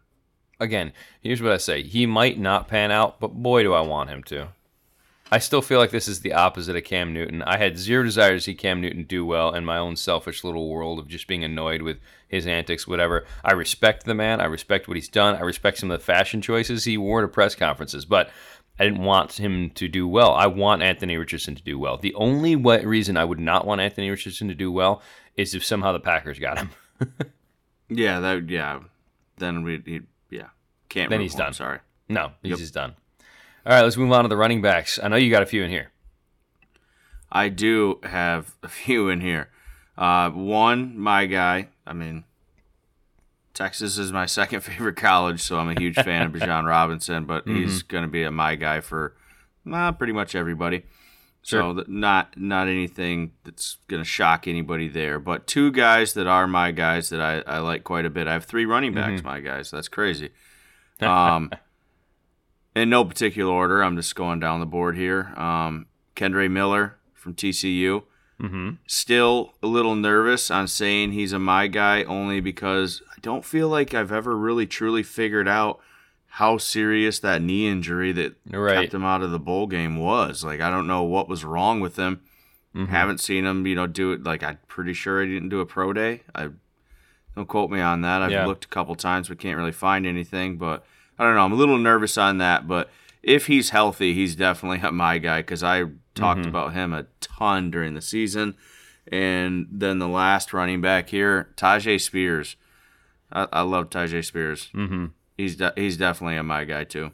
Again, 0.60 0.94
here's 1.22 1.44
what 1.44 1.52
I 1.52 1.58
say: 1.58 1.84
he 1.84 2.08
might 2.08 2.40
not 2.40 2.68
pan 2.68 2.92
out, 2.92 3.20
but 3.20 3.36
boy, 3.36 3.62
do 3.62 3.74
I 3.74 3.82
want 3.82 4.10
him 4.10 4.24
to. 4.24 4.50
I 5.34 5.40
still 5.40 5.62
feel 5.62 5.80
like 5.80 5.92
this 5.92 6.10
is 6.10 6.20
the 6.20 6.34
opposite 6.34 6.76
of 6.76 6.84
Cam 6.84 7.14
Newton. 7.14 7.42
I 7.44 7.58
had 7.58 7.78
zero 7.78 8.04
desire 8.04 8.34
to 8.34 8.42
see 8.42 8.54
Cam 8.54 8.82
Newton 8.82 9.04
do 9.04 9.26
well 9.26 9.54
in 9.56 9.64
my 9.64 9.78
own 9.78 9.96
selfish 9.96 10.44
little 10.44 10.68
world 10.68 11.00
of 11.00 11.08
just 11.08 11.26
being 11.26 11.44
annoyed 11.44 11.82
with 11.82 12.00
his 12.28 12.46
antics, 12.46 12.86
whatever. 12.86 13.26
I 13.44 13.54
respect 13.54 14.06
the 14.06 14.14
man. 14.14 14.42
I 14.42 14.46
respect 14.46 14.90
what 14.90 14.98
he's 14.98 15.08
done. 15.08 15.38
I 15.38 15.42
respect 15.42 15.78
some 15.78 15.90
of 15.90 15.98
the 15.98 16.06
fashion 16.06 16.42
choices 16.42 16.84
he 16.84 16.98
wore 16.98 17.22
to 17.22 17.30
press 17.30 17.56
conferences, 17.56 18.04
but 18.04 18.30
I 18.78 18.84
didn't 18.84 19.04
want 19.04 19.40
him 19.40 19.70
to 19.72 19.88
do 19.88 20.06
well. 20.06 20.34
I 20.34 20.48
want 20.48 20.82
Anthony 20.82 21.16
Richardson 21.16 21.56
to 21.56 21.64
do 21.64 21.80
well. 21.80 21.98
The 21.98 22.14
only 22.16 22.58
way, 22.58 22.84
reason 22.84 23.16
I 23.16 23.24
would 23.24 23.40
not 23.40 23.66
want 23.66 23.80
Anthony 23.80 24.10
Richardson 24.10 24.50
to 24.50 24.56
do 24.56 24.70
well 24.70 25.02
is 25.38 25.56
if 25.56 25.64
somehow 25.64 25.94
the 25.94 26.00
Packers 26.00 26.40
got 26.40 26.58
him. 26.58 26.72
yeah, 27.90 28.20
that 28.20 28.50
yeah. 28.50 28.80
Then 29.38 29.64
we 29.64 30.02
yeah 30.30 30.48
can't. 30.90 31.10
Then 31.10 31.22
he's 31.22 31.36
done. 31.36 31.54
Sorry. 31.54 31.80
No, 32.10 32.32
he's 32.42 32.50
yep. 32.52 32.60
just 32.60 32.74
done. 32.74 32.96
All 33.66 33.74
right, 33.74 33.82
let's 33.82 33.98
move 33.98 34.12
on 34.12 34.24
to 34.24 34.28
the 34.28 34.38
running 34.38 34.62
backs. 34.62 35.00
I 35.02 35.08
know 35.08 35.18
you 35.18 35.30
got 35.30 35.44
a 35.44 35.48
few 35.48 35.64
in 35.64 35.70
here. 35.70 35.92
I 37.32 37.50
do 37.50 38.00
have 38.04 38.56
a 38.64 38.68
few 38.68 39.10
in 39.10 39.22
here. 39.22 39.50
Uh, 39.98 40.32
one, 40.32 40.98
my 40.98 41.28
guy. 41.28 41.70
I 41.86 41.94
mean, 41.94 42.24
Texas 43.54 43.98
is 43.98 44.12
my 44.12 44.26
second 44.28 44.62
favorite 44.62 44.96
college, 44.96 45.42
so 45.42 45.58
I'm 45.58 45.70
a 45.70 45.80
huge 45.80 45.96
fan 45.96 46.28
of 46.28 46.32
Bijan 46.34 46.66
Robinson, 46.68 47.26
but 47.26 47.46
mm-hmm. 47.46 47.58
he's 47.58 47.84
going 47.84 48.04
to 48.04 48.10
be 48.10 48.24
a 48.24 48.32
my 48.32 48.56
guy 48.56 48.82
for 48.82 49.16
uh, 49.72 49.92
pretty 49.92 50.14
much 50.14 50.34
everybody. 50.34 50.84
Sure. 51.44 51.76
So 51.76 51.84
not 51.88 52.38
not 52.38 52.68
anything 52.68 53.32
that's 53.44 53.78
going 53.88 54.02
to 54.02 54.08
shock 54.08 54.48
anybody 54.48 54.88
there. 54.88 55.20
But 55.20 55.48
two 55.48 55.72
guys 55.72 56.14
that 56.14 56.28
are 56.28 56.48
my 56.48 56.72
guys 56.72 57.10
that 57.10 57.22
I, 57.22 57.40
I 57.48 57.60
like 57.60 57.84
quite 57.84 58.06
a 58.06 58.12
bit. 58.12 58.28
I 58.28 58.34
have 58.34 58.46
three 58.46 58.66
running 58.66 58.94
backs, 58.94 59.22
mm-hmm. 59.22 59.28
my 59.28 59.40
guys. 59.40 59.70
That's 59.70 59.88
crazy. 59.88 60.32
Um, 61.02 61.50
in 62.76 62.90
no 62.90 63.06
particular 63.06 63.52
order. 63.52 63.84
I'm 63.84 63.96
just 63.96 64.16
going 64.16 64.40
down 64.40 64.60
the 64.60 64.66
board 64.66 64.96
here. 64.96 65.34
Um, 65.36 65.88
Kendre 66.16 66.50
Miller 66.50 66.98
from 67.14 67.34
TCU. 67.34 68.04
Mm-hmm. 68.42 68.72
Still 68.88 69.54
a 69.62 69.68
little 69.68 69.96
nervous 69.96 70.50
on 70.50 70.68
saying 70.68 71.12
he's 71.12 71.32
a 71.32 71.40
my 71.40 71.68
guy 71.68 72.04
only 72.04 72.40
because 72.40 73.04
I 73.12 73.20
don't 73.22 73.46
feel 73.46 73.70
like 73.70 73.94
I've 73.94 74.12
ever 74.12 74.36
really 74.36 74.66
truly 74.66 75.04
figured 75.04 75.48
out 75.48 75.80
how 76.26 76.58
serious 76.58 77.20
that 77.20 77.42
knee 77.42 77.68
injury 77.68 78.12
that 78.14 78.36
right. 78.50 78.82
kept 78.82 78.94
him 78.94 79.04
out 79.04 79.22
of 79.22 79.32
the 79.32 79.40
bowl 79.40 79.68
game 79.68 79.98
was. 79.98 80.44
Like 80.44 80.60
I 80.60 80.72
don't 80.72 80.88
know 80.88 81.04
what 81.04 81.30
was 81.30 81.46
wrong 81.46 81.82
with 81.82 81.98
him. 81.98 82.22
Mm-hmm. 82.76 82.92
Haven't 82.92 83.20
seen 83.20 83.46
him, 83.46 83.68
you 83.68 83.76
know, 83.76 83.86
do 83.86 84.14
it. 84.14 84.24
Like 84.24 84.42
I'm 84.42 84.58
pretty 84.68 84.94
sure 84.94 85.22
he 85.22 85.32
didn't 85.32 85.50
do 85.50 85.60
a 85.60 85.66
pro 85.66 85.94
day. 85.94 86.22
I 86.34 86.50
don't 87.36 87.48
quote 87.48 87.70
me 87.70 87.80
on 87.80 88.02
that. 88.02 88.22
I've 88.22 88.32
yeah. 88.32 88.46
looked 88.46 88.66
a 88.66 88.70
couple 88.70 88.96
times, 88.96 89.28
but 89.28 89.40
can't 89.40 89.58
really 89.58 89.72
find 89.72 90.08
anything. 90.08 90.58
But 90.58 90.86
I 91.18 91.24
don't 91.26 91.36
know. 91.36 91.46
I'm 91.46 91.54
a 91.54 91.56
little 91.56 91.78
nervous 91.78 92.18
on 92.18 92.40
that, 92.40 92.68
but 92.68 92.90
if 93.24 93.48
he's 93.48 93.70
healthy, 93.70 94.14
he's 94.14 94.36
definitely 94.36 94.90
my 94.92 95.18
guy 95.18 95.42
because 95.42 95.64
I 95.64 95.86
talked 96.16 96.42
mm-hmm. 96.42 96.50
about 96.50 96.74
him 96.74 96.94
a 96.94 97.08
ton 97.20 97.72
during 97.72 97.94
the 97.94 98.02
season. 98.02 98.56
And 99.12 99.68
then 99.72 100.00
the 100.00 100.08
last 100.08 100.54
running 100.54 100.82
back 100.82 101.10
here, 101.10 101.50
Tyjae 101.58 102.00
Spears. 102.00 102.56
I, 103.32 103.48
I 103.52 103.62
love 103.62 103.90
Tyjae 103.90 104.24
Spears. 104.24 104.70
Mm-hmm. 104.74 105.08
He's 105.38 105.56
de- 105.56 105.74
he's 105.76 105.98
definitely 105.98 106.38
a 106.38 106.44
my 106.44 106.66
guy 106.66 106.84
too. 106.84 107.12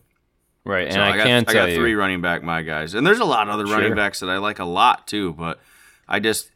Right, 0.66 0.90
and 0.90 1.02
I, 1.02 1.12
I, 1.12 1.18
got, 1.18 1.26
can 1.26 1.46
I 1.48 1.54
got 1.54 1.70
three 1.70 1.92
you. 1.92 1.98
running 1.98 2.20
back 2.20 2.44
my 2.44 2.62
guys, 2.62 2.94
and 2.94 3.08
there's 3.08 3.20
a 3.20 3.26
lot 3.26 3.48
of 3.48 3.54
other 3.54 3.66
sure. 3.66 3.78
running 3.78 3.96
backs 3.96 4.20
that 4.20 4.30
I 4.30 4.38
like 4.38 4.60
a 4.60 4.66
lot 4.66 5.08
too. 5.08 5.32
But 5.32 5.62
I 6.10 6.20
just 6.20 6.52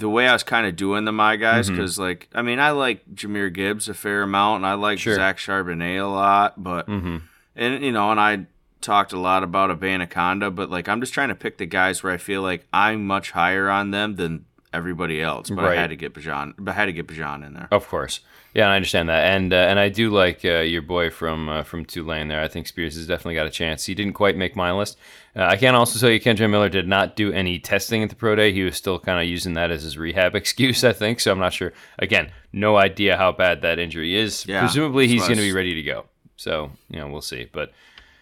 the 0.00 0.08
way 0.08 0.26
I 0.26 0.32
was 0.32 0.42
kind 0.42 0.66
of 0.66 0.76
doing 0.76 1.04
the 1.04 1.12
my 1.12 1.36
guys 1.36 1.68
because 1.68 1.94
mm-hmm. 1.94 2.02
like 2.02 2.28
I 2.34 2.42
mean 2.42 2.58
I 2.58 2.70
like 2.70 3.06
Jahmyr 3.14 3.52
Gibbs 3.52 3.88
a 3.88 3.94
fair 3.94 4.22
amount 4.22 4.58
and 4.58 4.66
I 4.66 4.74
like 4.74 4.98
sure. 4.98 5.14
Zach 5.14 5.38
Charbonnet 5.38 6.02
a 6.02 6.06
lot, 6.06 6.62
but 6.62 6.88
mm-hmm. 6.88 7.18
and 7.56 7.84
you 7.84 7.92
know 7.92 8.10
and 8.10 8.20
I 8.20 8.46
talked 8.80 9.12
a 9.12 9.18
lot 9.18 9.42
about 9.42 9.70
Abanikanda, 9.70 10.54
but 10.54 10.70
like 10.70 10.88
I'm 10.88 11.00
just 11.00 11.12
trying 11.12 11.28
to 11.28 11.34
pick 11.34 11.58
the 11.58 11.66
guys 11.66 12.02
where 12.02 12.12
I 12.12 12.16
feel 12.16 12.42
like 12.42 12.66
I'm 12.72 13.06
much 13.06 13.32
higher 13.32 13.68
on 13.68 13.90
them 13.90 14.16
than 14.16 14.46
everybody 14.72 15.20
else. 15.20 15.50
But 15.50 15.64
right. 15.64 15.78
I 15.78 15.80
had 15.80 15.90
to 15.90 15.96
get 15.96 16.14
Bijan, 16.14 16.54
but 16.58 16.72
I 16.72 16.74
had 16.74 16.86
to 16.86 16.92
get 16.92 17.06
Bijan 17.06 17.46
in 17.46 17.54
there. 17.54 17.68
Of 17.70 17.88
course, 17.88 18.20
yeah, 18.54 18.68
I 18.68 18.76
understand 18.76 19.08
that, 19.08 19.24
and 19.32 19.52
uh, 19.52 19.56
and 19.56 19.78
I 19.78 19.88
do 19.88 20.10
like 20.10 20.44
uh, 20.44 20.60
your 20.60 20.82
boy 20.82 21.10
from 21.10 21.48
uh, 21.48 21.62
from 21.62 21.84
Tulane 21.84 22.28
there. 22.28 22.40
I 22.40 22.48
think 22.48 22.66
Spears 22.66 22.96
has 22.96 23.06
definitely 23.06 23.34
got 23.34 23.46
a 23.46 23.50
chance. 23.50 23.84
He 23.84 23.94
didn't 23.94 24.14
quite 24.14 24.36
make 24.36 24.56
my 24.56 24.72
list. 24.72 24.98
Uh, 25.34 25.44
I 25.44 25.56
can 25.56 25.74
also 25.74 25.98
tell 25.98 26.10
you, 26.10 26.20
Kendre 26.20 26.50
Miller 26.50 26.68
did 26.68 26.86
not 26.86 27.16
do 27.16 27.32
any 27.32 27.58
testing 27.58 28.02
at 28.02 28.10
the 28.10 28.16
pro 28.16 28.34
day. 28.34 28.52
He 28.52 28.62
was 28.64 28.76
still 28.76 28.98
kind 28.98 29.20
of 29.20 29.26
using 29.26 29.54
that 29.54 29.70
as 29.70 29.82
his 29.82 29.96
rehab 29.96 30.34
excuse, 30.34 30.84
I 30.84 30.92
think. 30.92 31.20
So 31.20 31.32
I'm 31.32 31.38
not 31.38 31.52
sure. 31.52 31.72
Again, 31.98 32.30
no 32.52 32.76
idea 32.76 33.16
how 33.16 33.32
bad 33.32 33.62
that 33.62 33.78
injury 33.78 34.14
is. 34.14 34.46
Yeah, 34.46 34.60
Presumably, 34.60 35.08
he's 35.08 35.22
going 35.22 35.36
to 35.36 35.42
be 35.42 35.52
ready 35.52 35.74
to 35.74 35.82
go. 35.82 36.04
So 36.36 36.70
you 36.90 36.98
know, 36.98 37.08
we'll 37.08 37.22
see, 37.22 37.48
but 37.52 37.72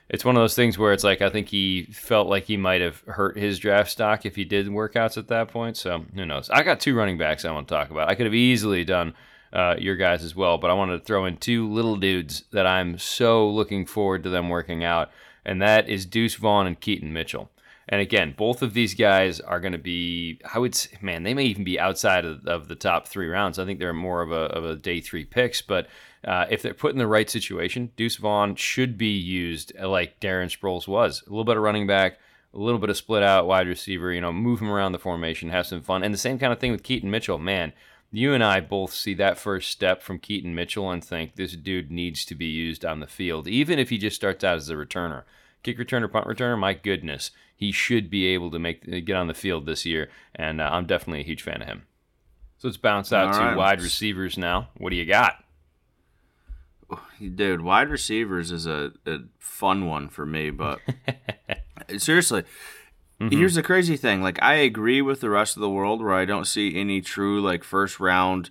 it's 0.08 0.24
one 0.24 0.36
of 0.36 0.42
those 0.42 0.56
things 0.56 0.76
where 0.76 0.92
it's 0.92 1.04
like 1.04 1.22
I 1.22 1.30
think 1.30 1.48
he 1.48 1.84
felt 1.84 2.28
like 2.28 2.44
he 2.44 2.56
might 2.56 2.80
have 2.80 3.00
hurt 3.02 3.36
his 3.38 3.58
draft 3.58 3.90
stock 3.90 4.26
if 4.26 4.36
he 4.36 4.44
did 4.44 4.66
workouts 4.66 5.16
at 5.16 5.28
that 5.28 5.48
point. 5.48 5.76
So 5.76 6.04
who 6.14 6.26
knows? 6.26 6.50
I 6.50 6.62
got 6.62 6.80
two 6.80 6.94
running 6.96 7.16
backs 7.16 7.44
I 7.44 7.52
want 7.52 7.68
to 7.68 7.74
talk 7.74 7.90
about. 7.90 8.08
I 8.08 8.14
could 8.14 8.26
have 8.26 8.34
easily 8.34 8.84
done 8.84 9.14
uh, 9.52 9.76
your 9.78 9.96
guys 9.96 10.24
as 10.24 10.34
well. 10.34 10.58
But 10.58 10.70
I 10.70 10.74
wanted 10.74 10.98
to 10.98 11.04
throw 11.04 11.26
in 11.26 11.36
two 11.36 11.68
little 11.68 11.96
dudes 11.96 12.44
that 12.52 12.66
I'm 12.66 12.98
so 12.98 13.48
looking 13.48 13.86
forward 13.86 14.24
to 14.24 14.30
them 14.30 14.48
working 14.48 14.84
out, 14.84 15.10
and 15.44 15.60
that 15.62 15.88
is 15.88 16.06
Deuce 16.06 16.34
Vaughn 16.34 16.66
and 16.66 16.80
Keaton 16.80 17.12
Mitchell. 17.12 17.50
And 17.88 18.00
again, 18.00 18.34
both 18.36 18.62
of 18.62 18.72
these 18.72 18.94
guys 18.94 19.40
are 19.40 19.58
going 19.58 19.72
to 19.72 19.78
be, 19.78 20.40
I 20.54 20.60
would 20.60 20.76
say, 20.76 20.96
man, 21.00 21.24
they 21.24 21.34
may 21.34 21.44
even 21.44 21.64
be 21.64 21.80
outside 21.80 22.24
of, 22.24 22.46
of, 22.46 22.68
the 22.68 22.76
top 22.76 23.08
three 23.08 23.26
rounds. 23.26 23.58
I 23.58 23.64
think 23.64 23.80
they're 23.80 23.92
more 23.92 24.22
of 24.22 24.30
a, 24.30 24.44
of 24.44 24.64
a 24.64 24.76
day 24.76 25.00
three 25.00 25.24
picks, 25.24 25.60
but 25.60 25.88
uh, 26.24 26.46
if 26.48 26.62
they're 26.62 26.72
put 26.72 26.92
in 26.92 26.98
the 26.98 27.06
right 27.08 27.28
situation, 27.28 27.90
Deuce 27.96 28.16
Vaughn 28.16 28.54
should 28.54 28.96
be 28.96 29.18
used 29.18 29.72
like 29.76 30.20
Darren 30.20 30.56
Sproles 30.56 30.86
was. 30.86 31.22
A 31.26 31.30
little 31.30 31.44
bit 31.44 31.56
of 31.56 31.64
running 31.64 31.88
back, 31.88 32.18
a 32.54 32.58
little 32.58 32.78
bit 32.78 32.90
of 32.90 32.96
split 32.96 33.24
out 33.24 33.48
wide 33.48 33.66
receiver, 33.66 34.12
you 34.12 34.20
know, 34.20 34.32
move 34.32 34.60
him 34.60 34.70
around 34.70 34.92
the 34.92 34.98
formation, 34.98 35.48
have 35.48 35.66
some 35.66 35.82
fun. 35.82 36.04
And 36.04 36.14
the 36.14 36.18
same 36.18 36.38
kind 36.38 36.52
of 36.52 36.60
thing 36.60 36.70
with 36.70 36.84
Keaton 36.84 37.10
Mitchell. 37.10 37.38
Man, 37.38 37.72
you 38.12 38.34
and 38.34 38.42
I 38.42 38.60
both 38.60 38.92
see 38.92 39.14
that 39.14 39.38
first 39.38 39.70
step 39.70 40.02
from 40.02 40.18
Keaton 40.18 40.54
Mitchell 40.54 40.90
and 40.90 41.04
think 41.04 41.36
this 41.36 41.54
dude 41.54 41.90
needs 41.90 42.24
to 42.24 42.34
be 42.34 42.46
used 42.46 42.84
on 42.84 43.00
the 43.00 43.06
field, 43.06 43.46
even 43.46 43.78
if 43.78 43.90
he 43.90 43.98
just 43.98 44.16
starts 44.16 44.42
out 44.42 44.56
as 44.56 44.68
a 44.68 44.74
returner. 44.74 45.22
Kick 45.62 45.78
returner, 45.78 46.10
punt 46.10 46.26
returner, 46.26 46.58
my 46.58 46.74
goodness, 46.74 47.30
he 47.54 47.70
should 47.70 48.10
be 48.10 48.26
able 48.26 48.50
to 48.50 48.58
make 48.58 48.84
get 49.04 49.14
on 49.16 49.26
the 49.26 49.34
field 49.34 49.66
this 49.66 49.84
year, 49.84 50.08
and 50.34 50.60
uh, 50.60 50.68
I'm 50.72 50.86
definitely 50.86 51.20
a 51.20 51.24
huge 51.24 51.42
fan 51.42 51.62
of 51.62 51.68
him. 51.68 51.82
So 52.56 52.68
let's 52.68 52.78
bounce 52.78 53.12
out 53.12 53.28
All 53.28 53.32
to 53.34 53.38
right. 53.38 53.56
wide 53.56 53.82
receivers 53.82 54.36
now. 54.36 54.68
What 54.76 54.90
do 54.90 54.96
you 54.96 55.06
got? 55.06 55.44
Dude, 57.34 57.60
wide 57.60 57.90
receivers 57.90 58.50
is 58.50 58.66
a, 58.66 58.92
a 59.06 59.18
fun 59.38 59.86
one 59.86 60.08
for 60.08 60.26
me, 60.26 60.50
but 60.50 60.80
seriously, 61.98 62.44
Mm-hmm. 63.20 63.36
Here's 63.36 63.54
the 63.54 63.62
crazy 63.62 63.96
thing. 63.96 64.22
Like 64.22 64.42
I 64.42 64.54
agree 64.54 65.02
with 65.02 65.20
the 65.20 65.30
rest 65.30 65.56
of 65.56 65.60
the 65.60 65.68
world 65.68 66.02
where 66.02 66.14
I 66.14 66.24
don't 66.24 66.46
see 66.46 66.74
any 66.74 67.02
true 67.02 67.40
like 67.40 67.62
first 67.64 68.00
round 68.00 68.48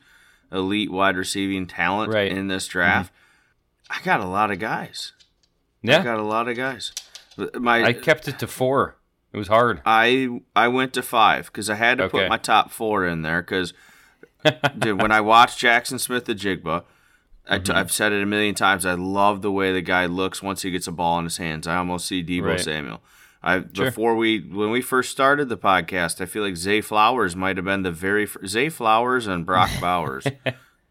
elite 0.51 0.91
wide 0.91 1.17
receiving 1.17 1.65
talent 1.65 2.13
right. 2.13 2.31
in 2.31 2.47
this 2.47 2.67
draft. 2.67 3.11
Mm-hmm. 3.11 3.99
I 3.99 4.05
got 4.05 4.19
a 4.19 4.27
lot 4.27 4.51
of 4.51 4.59
guys. 4.59 5.13
Yeah. 5.81 6.01
I 6.01 6.03
got 6.03 6.19
a 6.19 6.23
lot 6.23 6.47
of 6.47 6.55
guys. 6.55 6.93
My 7.55 7.83
I 7.83 7.93
kept 7.93 8.27
it 8.27 8.38
to 8.39 8.47
4. 8.47 8.95
It 9.33 9.38
was 9.38 9.47
hard. 9.47 9.81
I 9.85 10.41
I 10.55 10.67
went 10.67 10.93
to 10.93 11.01
5 11.01 11.51
cuz 11.51 11.69
I 11.69 11.75
had 11.75 11.97
to 11.97 12.03
okay. 12.05 12.19
put 12.19 12.29
my 12.29 12.38
top 12.38 12.69
4 12.69 13.07
in 13.07 13.23
there 13.23 13.41
cuz 13.41 13.73
when 14.83 15.11
I 15.11 15.19
watched 15.19 15.57
Jackson 15.57 15.99
Smith-Njigba, 15.99 16.83
I 17.47 17.57
t- 17.57 17.63
mm-hmm. 17.63 17.77
I've 17.77 17.91
said 17.91 18.13
it 18.13 18.21
a 18.21 18.25
million 18.25 18.55
times. 18.55 18.85
I 18.85 18.93
love 18.93 19.41
the 19.41 19.51
way 19.51 19.73
the 19.73 19.81
guy 19.81 20.05
looks 20.05 20.43
once 20.43 20.61
he 20.61 20.71
gets 20.71 20.88
a 20.88 20.91
ball 20.91 21.17
in 21.17 21.25
his 21.25 21.38
hands. 21.38 21.67
I 21.67 21.75
almost 21.75 22.07
see 22.07 22.23
Deebo 22.23 22.43
right. 22.43 22.59
Samuel. 22.59 23.01
I 23.41 23.63
sure. 23.74 23.86
before 23.86 24.15
we 24.15 24.39
when 24.39 24.69
we 24.69 24.81
first 24.81 25.12
started 25.12 25.50
the 25.50 25.58
podcast, 25.58 26.19
I 26.19 26.25
feel 26.25 26.43
like 26.43 26.58
Zay 26.58 26.81
Flowers 26.81 27.36
might 27.36 27.58
have 27.58 27.65
been 27.65 27.84
the 27.84 27.91
very 27.91 28.25
first, 28.25 28.48
Zay 28.48 28.69
Flowers 28.69 29.27
and 29.27 29.46
Brock 29.46 29.69
Bowers. 29.81 30.25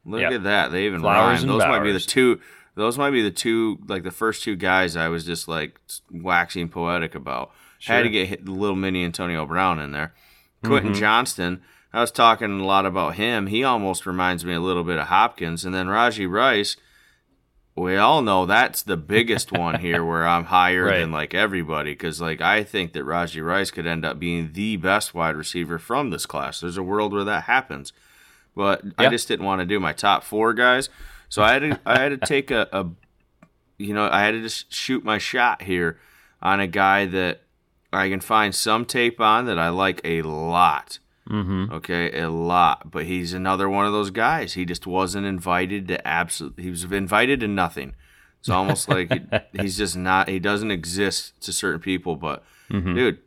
Look 0.05 0.21
yep. 0.23 0.33
at 0.33 0.43
that. 0.45 0.73
They 0.73 0.87
even 0.87 1.00
Flowers 1.00 1.40
rhyme. 1.40 1.49
Those 1.49 1.62
Bowers. 1.62 1.78
might 1.78 1.85
be 1.85 1.93
the 1.93 2.00
two 2.00 2.40
those 2.75 2.97
might 2.97 3.11
be 3.11 3.23
the 3.23 3.31
two 3.31 3.78
like 3.88 4.05
the 4.05 4.11
first 4.11 4.45
two 4.45 4.57
guys 4.57 4.97
I 4.97 5.09
was 5.09 5.25
just 5.25 5.49
like 5.49 5.81
waxing 6.11 6.69
poetic 6.69 7.14
about. 7.14 7.50
Sure. 7.78 7.97
Had 7.97 8.02
to 8.02 8.09
get 8.09 8.28
hit, 8.28 8.49
little 8.49 8.76
mini 8.76 9.05
Antonio 9.05 9.45
Brown 9.47 9.78
in 9.78 9.93
there. 9.93 10.14
Quentin 10.64 10.93
mm-hmm. 10.93 11.00
Johnston, 11.00 11.62
I 11.93 12.00
was 12.00 12.11
talking 12.11 12.61
a 12.61 12.64
lot 12.64 12.87
about 12.87 13.14
him. 13.17 13.49
He 13.49 13.64
almost 13.64 14.07
reminds 14.07 14.45
me 14.45 14.55
a 14.55 14.61
little 14.61 14.85
bit 14.85 14.99
of 14.99 15.09
Hopkins. 15.09 15.64
And 15.64 15.75
then 15.75 15.87
Rashee 15.87 16.31
Rice, 16.31 16.76
we 17.78 17.97
all 17.97 18.23
know 18.23 18.47
that's 18.47 18.82
the 18.82 18.97
biggest 18.97 19.52
one 19.52 19.80
here 19.80 20.04
where 20.04 20.26
I'm 20.26 20.44
higher 20.44 20.85
right. 20.85 20.99
than 20.99 21.11
like 21.12 21.35
everybody 21.35 21.92
because 21.92 22.20
like 22.20 22.40
I 22.40 22.64
think 22.64 22.92
that 22.92 23.04
Rashee 23.04 23.44
Rice 23.44 23.70
could 23.70 23.87
end 23.87 24.04
up 24.04 24.18
being 24.18 24.52
the 24.52 24.76
best 24.76 25.14
wide 25.14 25.37
receiver 25.37 25.78
from 25.78 26.11
this 26.11 26.26
class. 26.26 26.61
There's 26.61 26.76
a 26.76 26.82
world 26.82 27.12
where 27.12 27.25
that 27.25 27.44
happens, 27.44 27.92
but 28.54 28.82
I 28.97 29.08
just 29.08 29.28
didn't 29.28 29.47
want 29.47 29.61
to 29.61 29.66
do 29.66 29.80
my 29.80 29.92
top 29.92 30.23
four 30.23 30.52
guys, 30.54 30.88
so 31.28 31.42
I 31.42 31.52
had 31.52 31.58
to 31.61 31.80
I 31.87 31.99
had 31.99 32.08
to 32.11 32.18
take 32.26 32.50
a, 32.50 32.68
a 32.73 32.87
you 33.78 33.94
know 33.94 34.08
I 34.11 34.20
had 34.23 34.32
to 34.32 34.42
just 34.42 34.73
shoot 34.73 35.04
my 35.04 35.18
shot 35.18 35.62
here 35.62 35.99
on 36.42 36.61
a 36.61 36.66
guy 36.66 37.06
that 37.06 37.42
I 37.92 38.08
can 38.08 38.20
find 38.20 38.54
some 38.54 38.85
tape 38.85 39.20
on 39.20 39.47
that 39.47 39.58
I 39.58 39.68
like 39.70 40.00
a 40.04 40.23
lot. 40.23 40.99
Mm-hmm. 41.28 41.73
Okay, 41.75 42.18
a 42.20 42.30
lot. 42.30 42.90
But 42.90 43.04
he's 43.04 43.32
another 43.35 43.68
one 43.68 43.87
of 43.87 43.92
those 43.92 44.11
guys. 44.11 44.54
He 44.54 44.64
just 44.64 44.87
wasn't 44.87 45.26
invited 45.26 45.88
to 45.88 46.06
absolute. 46.06 46.54
He 46.58 46.70
was 46.70 46.85
invited 46.85 47.40
to 47.40 47.49
nothing. 47.49 47.94
It's 48.40 48.49
almost 48.49 48.88
like 48.88 49.12
he, 49.12 49.20
he's 49.61 49.76
just 49.76 49.97
not. 49.97 50.28
He 50.28 50.38
doesn't 50.38 50.70
exist 50.70 51.40
to 51.42 51.52
certain 51.52 51.80
people. 51.80 52.16
But 52.16 52.44
Mm-hmm. 52.70 52.94
dude, 52.97 53.18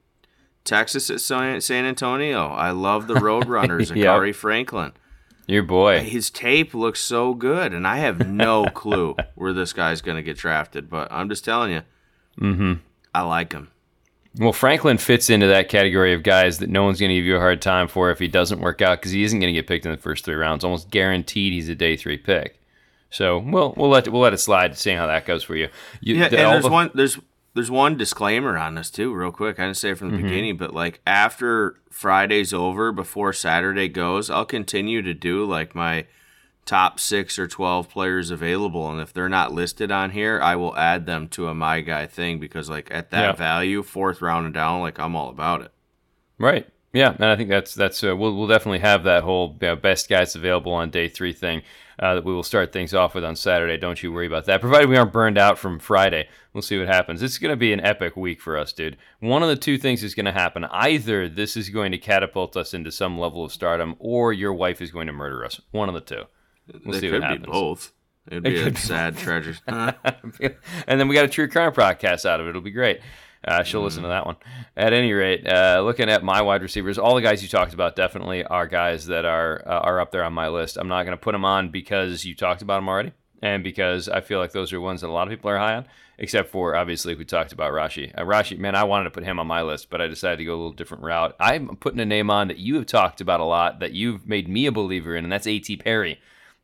Texas 0.63 1.09
at 1.09 1.19
San 1.19 1.61
San 1.61 1.85
Antonio. 1.85 2.47
I 2.47 2.71
love 2.71 3.07
the 3.07 3.15
Roadrunners. 3.15 3.89
Yep. 3.95 4.07
Akari 4.07 4.35
Franklin. 4.35 4.91
Your 5.47 5.63
boy. 5.63 5.99
His 6.01 6.29
tape 6.29 6.73
looks 6.75 6.99
so 7.01 7.33
good, 7.33 7.73
and 7.73 7.87
I 7.87 7.97
have 7.97 8.27
no 8.27 8.65
clue 8.73 9.15
where 9.35 9.51
this 9.51 9.73
guy's 9.73 10.01
going 10.01 10.15
to 10.17 10.21
get 10.23 10.37
drafted. 10.37 10.89
But 10.89 11.11
I'm 11.11 11.27
just 11.29 11.43
telling 11.43 11.71
you, 11.71 11.81
Mm-hmm. 12.39 12.73
I 13.13 13.21
like 13.23 13.51
him. 13.51 13.70
Well, 14.37 14.53
Franklin 14.53 14.97
fits 14.97 15.29
into 15.29 15.47
that 15.47 15.67
category 15.67 16.13
of 16.13 16.23
guys 16.23 16.59
that 16.59 16.69
no 16.69 16.83
one's 16.83 16.99
going 16.99 17.09
to 17.09 17.15
give 17.15 17.25
you 17.25 17.35
a 17.35 17.39
hard 17.39 17.61
time 17.61 17.87
for 17.89 18.11
if 18.11 18.19
he 18.19 18.29
doesn't 18.29 18.61
work 18.61 18.81
out 18.81 18.99
because 18.99 19.11
he 19.11 19.23
isn't 19.23 19.39
going 19.39 19.53
to 19.53 19.59
get 19.59 19.67
picked 19.67 19.85
in 19.85 19.91
the 19.91 19.97
first 19.97 20.23
three 20.23 20.35
rounds. 20.35 20.63
Almost 20.63 20.89
guaranteed 20.89 21.51
he's 21.51 21.67
a 21.67 21.75
day 21.75 21.97
three 21.97 22.17
pick. 22.17 22.57
So 23.09 23.39
we'll 23.39 23.73
we'll 23.75 23.89
let 23.89 24.07
we'll 24.07 24.21
let 24.21 24.33
it 24.33 24.37
slide, 24.37 24.77
seeing 24.77 24.95
how 24.97 25.07
that 25.07 25.25
goes 25.25 25.43
for 25.43 25.55
you. 25.57 25.67
you 25.99 26.15
Yeah, 26.15 26.29
the- 26.29 26.37
and 26.39 26.51
there's 26.53 26.63
the- 26.63 26.69
one 26.69 26.91
there's 26.93 27.19
there's 27.53 27.69
one 27.69 27.97
disclaimer 27.97 28.57
on 28.57 28.75
this 28.75 28.89
too, 28.89 29.13
real 29.13 29.33
quick. 29.33 29.59
I 29.59 29.63
didn't 29.65 29.75
say 29.75 29.89
it 29.89 29.97
from 29.97 30.11
the 30.11 30.17
Mm-hmm. 30.17 30.27
beginning, 30.27 30.57
but 30.57 30.73
like 30.73 31.01
after 31.05 31.75
Friday's 31.89 32.53
over, 32.53 32.93
before 32.93 33.33
Saturday 33.33 33.89
goes, 33.89 34.29
I'll 34.29 34.45
continue 34.45 35.01
to 35.01 35.13
do 35.13 35.43
like 35.45 35.75
my 35.75 36.05
top 36.65 36.99
six 36.99 37.37
or 37.39 37.47
twelve 37.47 37.89
players 37.89 38.31
available, 38.31 38.89
and 38.89 39.01
if 39.01 39.11
they're 39.13 39.27
not 39.29 39.53
listed 39.53 39.91
on 39.91 40.11
here, 40.11 40.39
I 40.41 40.55
will 40.55 40.75
add 40.77 41.05
them 41.05 41.27
to 41.29 41.47
a 41.47 41.53
my 41.53 41.81
guy 41.81 42.05
thing 42.07 42.39
because 42.39 42.69
like 42.69 42.89
at 42.91 43.11
that 43.11 43.21
Yeah. 43.21 43.31
value, 43.33 43.83
fourth 43.83 44.21
round 44.21 44.45
and 44.45 44.53
down, 44.53 44.81
like 44.81 44.99
I'm 44.99 45.15
all 45.15 45.29
about 45.29 45.61
it. 45.61 45.71
Right. 46.37 46.67
Yeah, 46.93 47.13
and 47.13 47.25
I 47.25 47.37
think 47.37 47.49
that's 47.49 47.73
that's 47.73 48.03
uh, 48.03 48.15
we'll 48.15 48.35
we'll 48.35 48.47
definitely 48.47 48.79
have 48.79 49.03
that 49.05 49.23
whole 49.23 49.57
you 49.61 49.67
know, 49.67 49.75
best 49.77 50.09
guys 50.09 50.35
available 50.35 50.73
on 50.73 50.89
day 50.89 51.07
three 51.07 51.31
thing 51.31 51.61
uh, 51.97 52.15
that 52.15 52.25
we 52.25 52.33
will 52.33 52.43
start 52.43 52.73
things 52.73 52.93
off 52.93 53.15
with 53.15 53.23
on 53.23 53.37
Saturday. 53.37 53.77
Don't 53.77 54.03
you 54.03 54.11
worry 54.11 54.27
about 54.27 54.43
that. 54.45 54.59
Provided 54.59 54.89
we 54.89 54.97
aren't 54.97 55.13
burned 55.13 55.37
out 55.37 55.57
from 55.57 55.79
Friday, 55.79 56.27
we'll 56.51 56.61
see 56.61 56.77
what 56.77 56.89
happens. 56.89 57.21
It's 57.23 57.37
going 57.37 57.51
to 57.51 57.55
be 57.55 57.71
an 57.71 57.79
epic 57.79 58.17
week 58.17 58.41
for 58.41 58.57
us, 58.57 58.73
dude. 58.73 58.97
One 59.21 59.41
of 59.41 59.47
the 59.47 59.55
two 59.55 59.77
things 59.77 60.03
is 60.03 60.15
going 60.15 60.25
to 60.25 60.33
happen. 60.33 60.65
Either 60.65 61.29
this 61.29 61.55
is 61.55 61.69
going 61.69 61.93
to 61.93 61.97
catapult 61.97 62.57
us 62.57 62.73
into 62.73 62.91
some 62.91 63.17
level 63.17 63.45
of 63.45 63.53
stardom, 63.53 63.95
or 63.97 64.33
your 64.33 64.53
wife 64.53 64.81
is 64.81 64.91
going 64.91 65.07
to 65.07 65.13
murder 65.13 65.45
us. 65.45 65.61
One 65.71 65.87
of 65.87 65.95
the 65.95 66.01
two. 66.01 66.23
We'll 66.85 66.95
it 66.95 67.01
see 67.01 67.09
could 67.09 67.21
what 67.21 67.41
be 67.41 67.45
both. 67.45 67.91
It'd 68.27 68.45
It 68.45 68.49
be 68.49 68.59
a 68.59 68.63
could 68.63 68.73
be 68.75 68.79
sad 68.79 69.17
treasure. 69.17 69.55
and 69.67 70.99
then 70.99 71.07
we 71.07 71.15
got 71.15 71.25
a 71.25 71.29
true 71.29 71.47
crime 71.47 71.71
podcast 71.73 72.25
out 72.25 72.39
of 72.39 72.47
it. 72.47 72.51
It'll 72.51 72.61
be 72.61 72.71
great. 72.71 73.01
Uh, 73.43 73.63
she'll 73.63 73.81
listen 73.81 74.03
to 74.03 74.09
that 74.09 74.25
one. 74.25 74.35
At 74.77 74.93
any 74.93 75.11
rate, 75.13 75.47
uh, 75.47 75.81
looking 75.83 76.09
at 76.09 76.23
my 76.23 76.43
wide 76.43 76.61
receivers, 76.61 76.99
all 76.99 77.15
the 77.15 77.21
guys 77.23 77.41
you 77.41 77.49
talked 77.49 77.73
about 77.73 77.95
definitely 77.95 78.43
are 78.43 78.67
guys 78.67 79.07
that 79.07 79.25
are 79.25 79.63
uh, 79.65 79.79
are 79.79 79.99
up 79.99 80.11
there 80.11 80.23
on 80.23 80.33
my 80.33 80.47
list. 80.49 80.77
I'm 80.77 80.87
not 80.87 81.03
going 81.03 81.17
to 81.17 81.21
put 81.21 81.31
them 81.31 81.43
on 81.43 81.69
because 81.69 82.23
you 82.23 82.35
talked 82.35 82.61
about 82.61 82.77
them 82.77 82.87
already, 82.87 83.13
and 83.41 83.63
because 83.63 84.07
I 84.07 84.21
feel 84.21 84.37
like 84.37 84.51
those 84.51 84.71
are 84.73 84.79
ones 84.79 85.01
that 85.01 85.07
a 85.07 85.11
lot 85.11 85.27
of 85.27 85.31
people 85.31 85.49
are 85.49 85.57
high 85.57 85.75
on. 85.75 85.85
Except 86.19 86.51
for 86.51 86.75
obviously 86.75 87.15
we 87.15 87.25
talked 87.25 87.51
about 87.51 87.71
Rashee. 87.73 88.13
Uh, 88.15 88.21
Rashee, 88.21 88.59
man, 88.59 88.75
I 88.75 88.83
wanted 88.83 89.05
to 89.05 89.09
put 89.09 89.23
him 89.23 89.39
on 89.39 89.47
my 89.47 89.63
list, 89.63 89.89
but 89.89 90.01
I 90.01 90.05
decided 90.07 90.37
to 90.37 90.45
go 90.45 90.51
a 90.51 90.57
little 90.57 90.71
different 90.71 91.01
route. 91.03 91.35
I'm 91.39 91.75
putting 91.77 91.99
a 91.99 92.05
name 92.05 92.29
on 92.29 92.49
that 92.49 92.59
you 92.59 92.75
have 92.75 92.85
talked 92.85 93.21
about 93.21 93.39
a 93.39 93.43
lot, 93.43 93.79
that 93.79 93.93
you've 93.93 94.27
made 94.27 94.47
me 94.47 94.67
a 94.67 94.71
believer 94.71 95.15
in, 95.15 95.25
and 95.25 95.31
that's 95.31 95.47
A.T. 95.47 95.77
Perry 95.77 96.21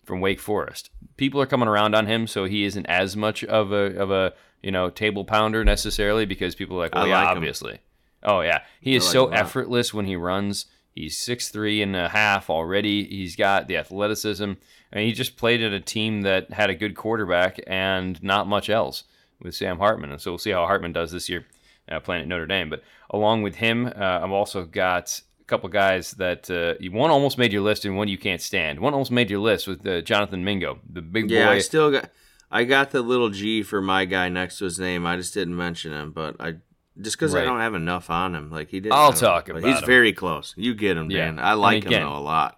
from 0.07 0.21
Wake 0.21 0.39
Forest. 0.39 0.89
People 1.17 1.41
are 1.41 1.45
coming 1.45 1.67
around 1.67 1.93
on 1.93 2.07
him, 2.07 2.25
so 2.25 2.45
he 2.45 2.63
isn't 2.63 2.85
as 2.85 3.15
much 3.15 3.43
of 3.43 3.71
a 3.71 3.95
of 3.97 4.09
a 4.09 4.33
you 4.63 4.71
know 4.71 4.89
table 4.89 5.25
pounder 5.25 5.63
necessarily 5.63 6.25
because 6.25 6.55
people 6.55 6.77
are 6.77 6.79
like, 6.79 6.95
well, 6.95 7.03
I 7.03 7.09
yeah, 7.09 7.19
like 7.19 7.31
him. 7.31 7.37
obviously. 7.37 7.79
Oh 8.23 8.41
yeah, 8.41 8.61
he 8.81 8.95
is 8.95 9.03
like 9.03 9.13
so 9.13 9.27
him 9.27 9.33
effortless 9.33 9.93
when 9.93 10.05
he 10.05 10.15
runs. 10.15 10.65
He's 10.95 11.17
six 11.17 11.49
three 11.49 11.81
and 11.81 11.95
a 11.95 12.09
half 12.09 12.49
already. 12.49 13.03
He's 13.03 13.35
got 13.35 13.67
the 13.67 13.77
athleticism, 13.77 14.53
and 14.91 15.05
he 15.05 15.11
just 15.11 15.37
played 15.37 15.61
at 15.61 15.73
a 15.73 15.79
team 15.79 16.21
that 16.21 16.51
had 16.53 16.69
a 16.69 16.75
good 16.75 16.95
quarterback 16.95 17.59
and 17.67 18.21
not 18.23 18.47
much 18.47 18.69
else 18.69 19.03
with 19.39 19.53
Sam 19.53 19.77
Hartman. 19.77 20.11
And 20.11 20.21
so 20.21 20.31
we'll 20.31 20.39
see 20.39 20.51
how 20.51 20.65
Hartman 20.65 20.93
does 20.93 21.11
this 21.11 21.29
year 21.29 21.45
uh, 21.89 21.99
playing 21.99 22.23
at 22.23 22.27
Notre 22.27 22.47
Dame. 22.47 22.69
But 22.69 22.81
along 23.09 23.43
with 23.43 23.55
him, 23.55 23.85
uh, 23.87 24.19
I've 24.23 24.31
also 24.31 24.65
got 24.65 25.21
couple 25.47 25.69
guys 25.69 26.11
that 26.11 26.49
uh, 26.51 26.75
one 26.91 27.09
almost 27.09 27.37
made 27.37 27.51
your 27.53 27.61
list 27.61 27.85
and 27.85 27.95
one 27.97 28.07
you 28.07 28.17
can't 28.17 28.41
stand. 28.41 28.79
One 28.79 28.93
almost 28.93 29.11
made 29.11 29.29
your 29.29 29.39
list 29.39 29.67
with 29.67 29.85
uh, 29.87 30.01
Jonathan 30.01 30.43
Mingo, 30.43 30.79
the 30.87 31.01
big 31.01 31.29
Yeah, 31.31 31.45
boy. 31.45 31.51
Yeah, 31.51 31.55
I 31.55 31.59
still 31.59 31.91
got. 31.91 32.09
I 32.49 32.63
got 32.63 32.91
the 32.91 33.01
little 33.01 33.29
G 33.29 33.61
for 33.63 33.81
my 33.81 34.05
guy 34.05 34.29
next 34.29 34.57
to 34.59 34.65
his 34.65 34.79
name. 34.79 35.05
I 35.05 35.17
just 35.17 35.33
didn't 35.33 35.57
mention 35.57 35.91
him, 35.93 36.11
but 36.11 36.35
I 36.39 36.55
just 36.99 37.17
because 37.17 37.33
Right. 37.33 37.41
I 37.43 37.45
don't 37.45 37.59
have 37.59 37.75
enough 37.75 38.09
on 38.09 38.33
him. 38.35 38.49
Like 38.51 38.69
he 38.69 38.79
did. 38.79 38.91
I'll 38.91 39.13
talk 39.13 39.49
about 39.49 39.63
He's 39.63 39.79
him. 39.79 39.85
very 39.85 40.13
close. 40.13 40.53
You 40.57 40.73
get 40.73 40.95
him, 40.97 41.11
Yeah. 41.11 41.25
Dan. 41.25 41.39
I 41.39 41.51
I 41.51 41.53
like 41.53 41.73
mean, 41.73 41.81
him 41.83 41.87
again, 41.87 42.01
though 42.03 42.17
a 42.17 42.19
lot. 42.19 42.56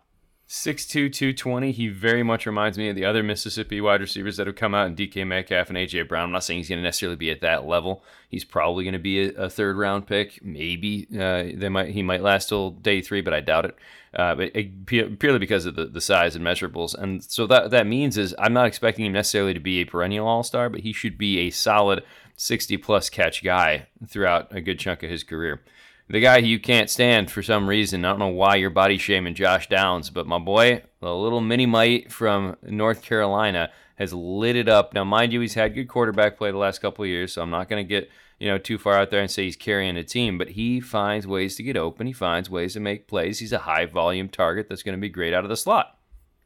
6'2", 0.49 1.13
220. 1.13 1.71
He 1.71 1.89
very 1.89 2.23
much 2.23 2.47
reminds 2.47 2.75
me 2.75 2.89
of 2.89 2.95
the 2.95 3.05
other 3.05 3.21
Mississippi 3.21 3.79
wide 3.79 4.01
receivers 4.01 4.37
that 4.37 4.47
have 4.47 4.55
come 4.55 4.73
out 4.73 4.87
in 4.87 4.95
DK 4.95 5.25
Metcalf 5.27 5.69
and 5.69 5.77
AJ 5.77 6.07
Brown. 6.07 6.23
I'm 6.23 6.31
not 6.31 6.43
saying 6.43 6.61
he's 6.61 6.69
going 6.69 6.79
to 6.79 6.83
necessarily 6.83 7.17
be 7.17 7.29
at 7.29 7.41
that 7.41 7.67
level. 7.67 8.03
He's 8.27 8.43
probably 8.43 8.83
going 8.83 8.93
to 8.93 8.99
be 8.99 9.27
a, 9.27 9.43
a 9.43 9.49
third 9.49 9.77
round 9.77 10.07
pick. 10.07 10.43
Maybe 10.43 11.07
uh, 11.13 11.53
they 11.53 11.69
might 11.69 11.89
he 11.89 12.01
might 12.01 12.23
last 12.23 12.49
till 12.49 12.71
day 12.71 12.99
three, 12.99 13.21
but 13.21 13.31
I 13.31 13.41
doubt 13.41 13.65
it. 13.65 13.75
Uh, 14.11 14.33
but 14.33 14.55
it, 14.55 14.87
purely 14.87 15.37
because 15.37 15.67
of 15.67 15.75
the, 15.75 15.85
the 15.85 16.01
size 16.01 16.35
and 16.35 16.43
measurables, 16.43 16.95
and 16.95 17.23
so 17.23 17.45
that 17.45 17.69
that 17.69 17.85
means 17.85 18.17
is 18.17 18.33
I'm 18.39 18.53
not 18.53 18.65
expecting 18.65 19.05
him 19.05 19.13
necessarily 19.13 19.53
to 19.53 19.59
be 19.59 19.81
a 19.81 19.85
perennial 19.85 20.27
All 20.27 20.41
Star, 20.41 20.67
but 20.67 20.79
he 20.79 20.93
should 20.93 21.15
be 21.15 21.41
a 21.41 21.51
solid 21.51 22.03
60 22.37 22.75
plus 22.77 23.11
catch 23.11 23.43
guy 23.43 23.85
throughout 24.07 24.47
a 24.49 24.61
good 24.61 24.79
chunk 24.79 25.03
of 25.03 25.11
his 25.11 25.23
career 25.23 25.61
the 26.09 26.19
guy 26.19 26.37
you 26.37 26.59
can't 26.59 26.89
stand 26.89 27.29
for 27.29 27.43
some 27.43 27.67
reason. 27.69 28.03
I 28.03 28.09
don't 28.09 28.19
know 28.19 28.27
why 28.27 28.55
you're 28.55 28.69
body 28.69 28.97
shaming 28.97 29.35
Josh 29.35 29.69
Downs, 29.69 30.09
but 30.09 30.25
my 30.27 30.39
boy, 30.39 30.81
the 31.01 31.15
little 31.15 31.41
mini 31.41 31.65
mite 31.65 32.11
from 32.11 32.57
North 32.63 33.01
Carolina, 33.01 33.71
has 33.95 34.13
lit 34.13 34.55
it 34.55 34.67
up. 34.69 34.93
Now, 34.93 35.03
mind 35.03 35.33
you, 35.33 35.41
he's 35.41 35.53
had 35.53 35.75
good 35.75 35.87
quarterback 35.87 36.37
play 36.37 36.51
the 36.51 36.57
last 36.57 36.79
couple 36.79 37.03
of 37.03 37.09
years, 37.09 37.33
so 37.33 37.41
I'm 37.41 37.49
not 37.49 37.69
going 37.69 37.85
to 37.85 37.87
get 37.87 38.09
you 38.39 38.47
know 38.47 38.57
too 38.57 38.77
far 38.77 38.93
out 38.93 39.11
there 39.11 39.19
and 39.21 39.29
say 39.29 39.43
he's 39.43 39.55
carrying 39.55 39.97
a 39.97 40.03
team. 40.03 40.37
But 40.37 40.49
he 40.49 40.79
finds 40.79 41.27
ways 41.27 41.55
to 41.57 41.63
get 41.63 41.77
open. 41.77 42.07
He 42.07 42.13
finds 42.13 42.49
ways 42.49 42.73
to 42.73 42.79
make 42.79 43.07
plays. 43.07 43.39
He's 43.39 43.53
a 43.53 43.59
high 43.59 43.85
volume 43.85 44.29
target 44.29 44.67
that's 44.69 44.83
going 44.83 44.97
to 44.97 45.01
be 45.01 45.09
great 45.09 45.33
out 45.33 45.43
of 45.43 45.49
the 45.49 45.57
slot. 45.57 45.97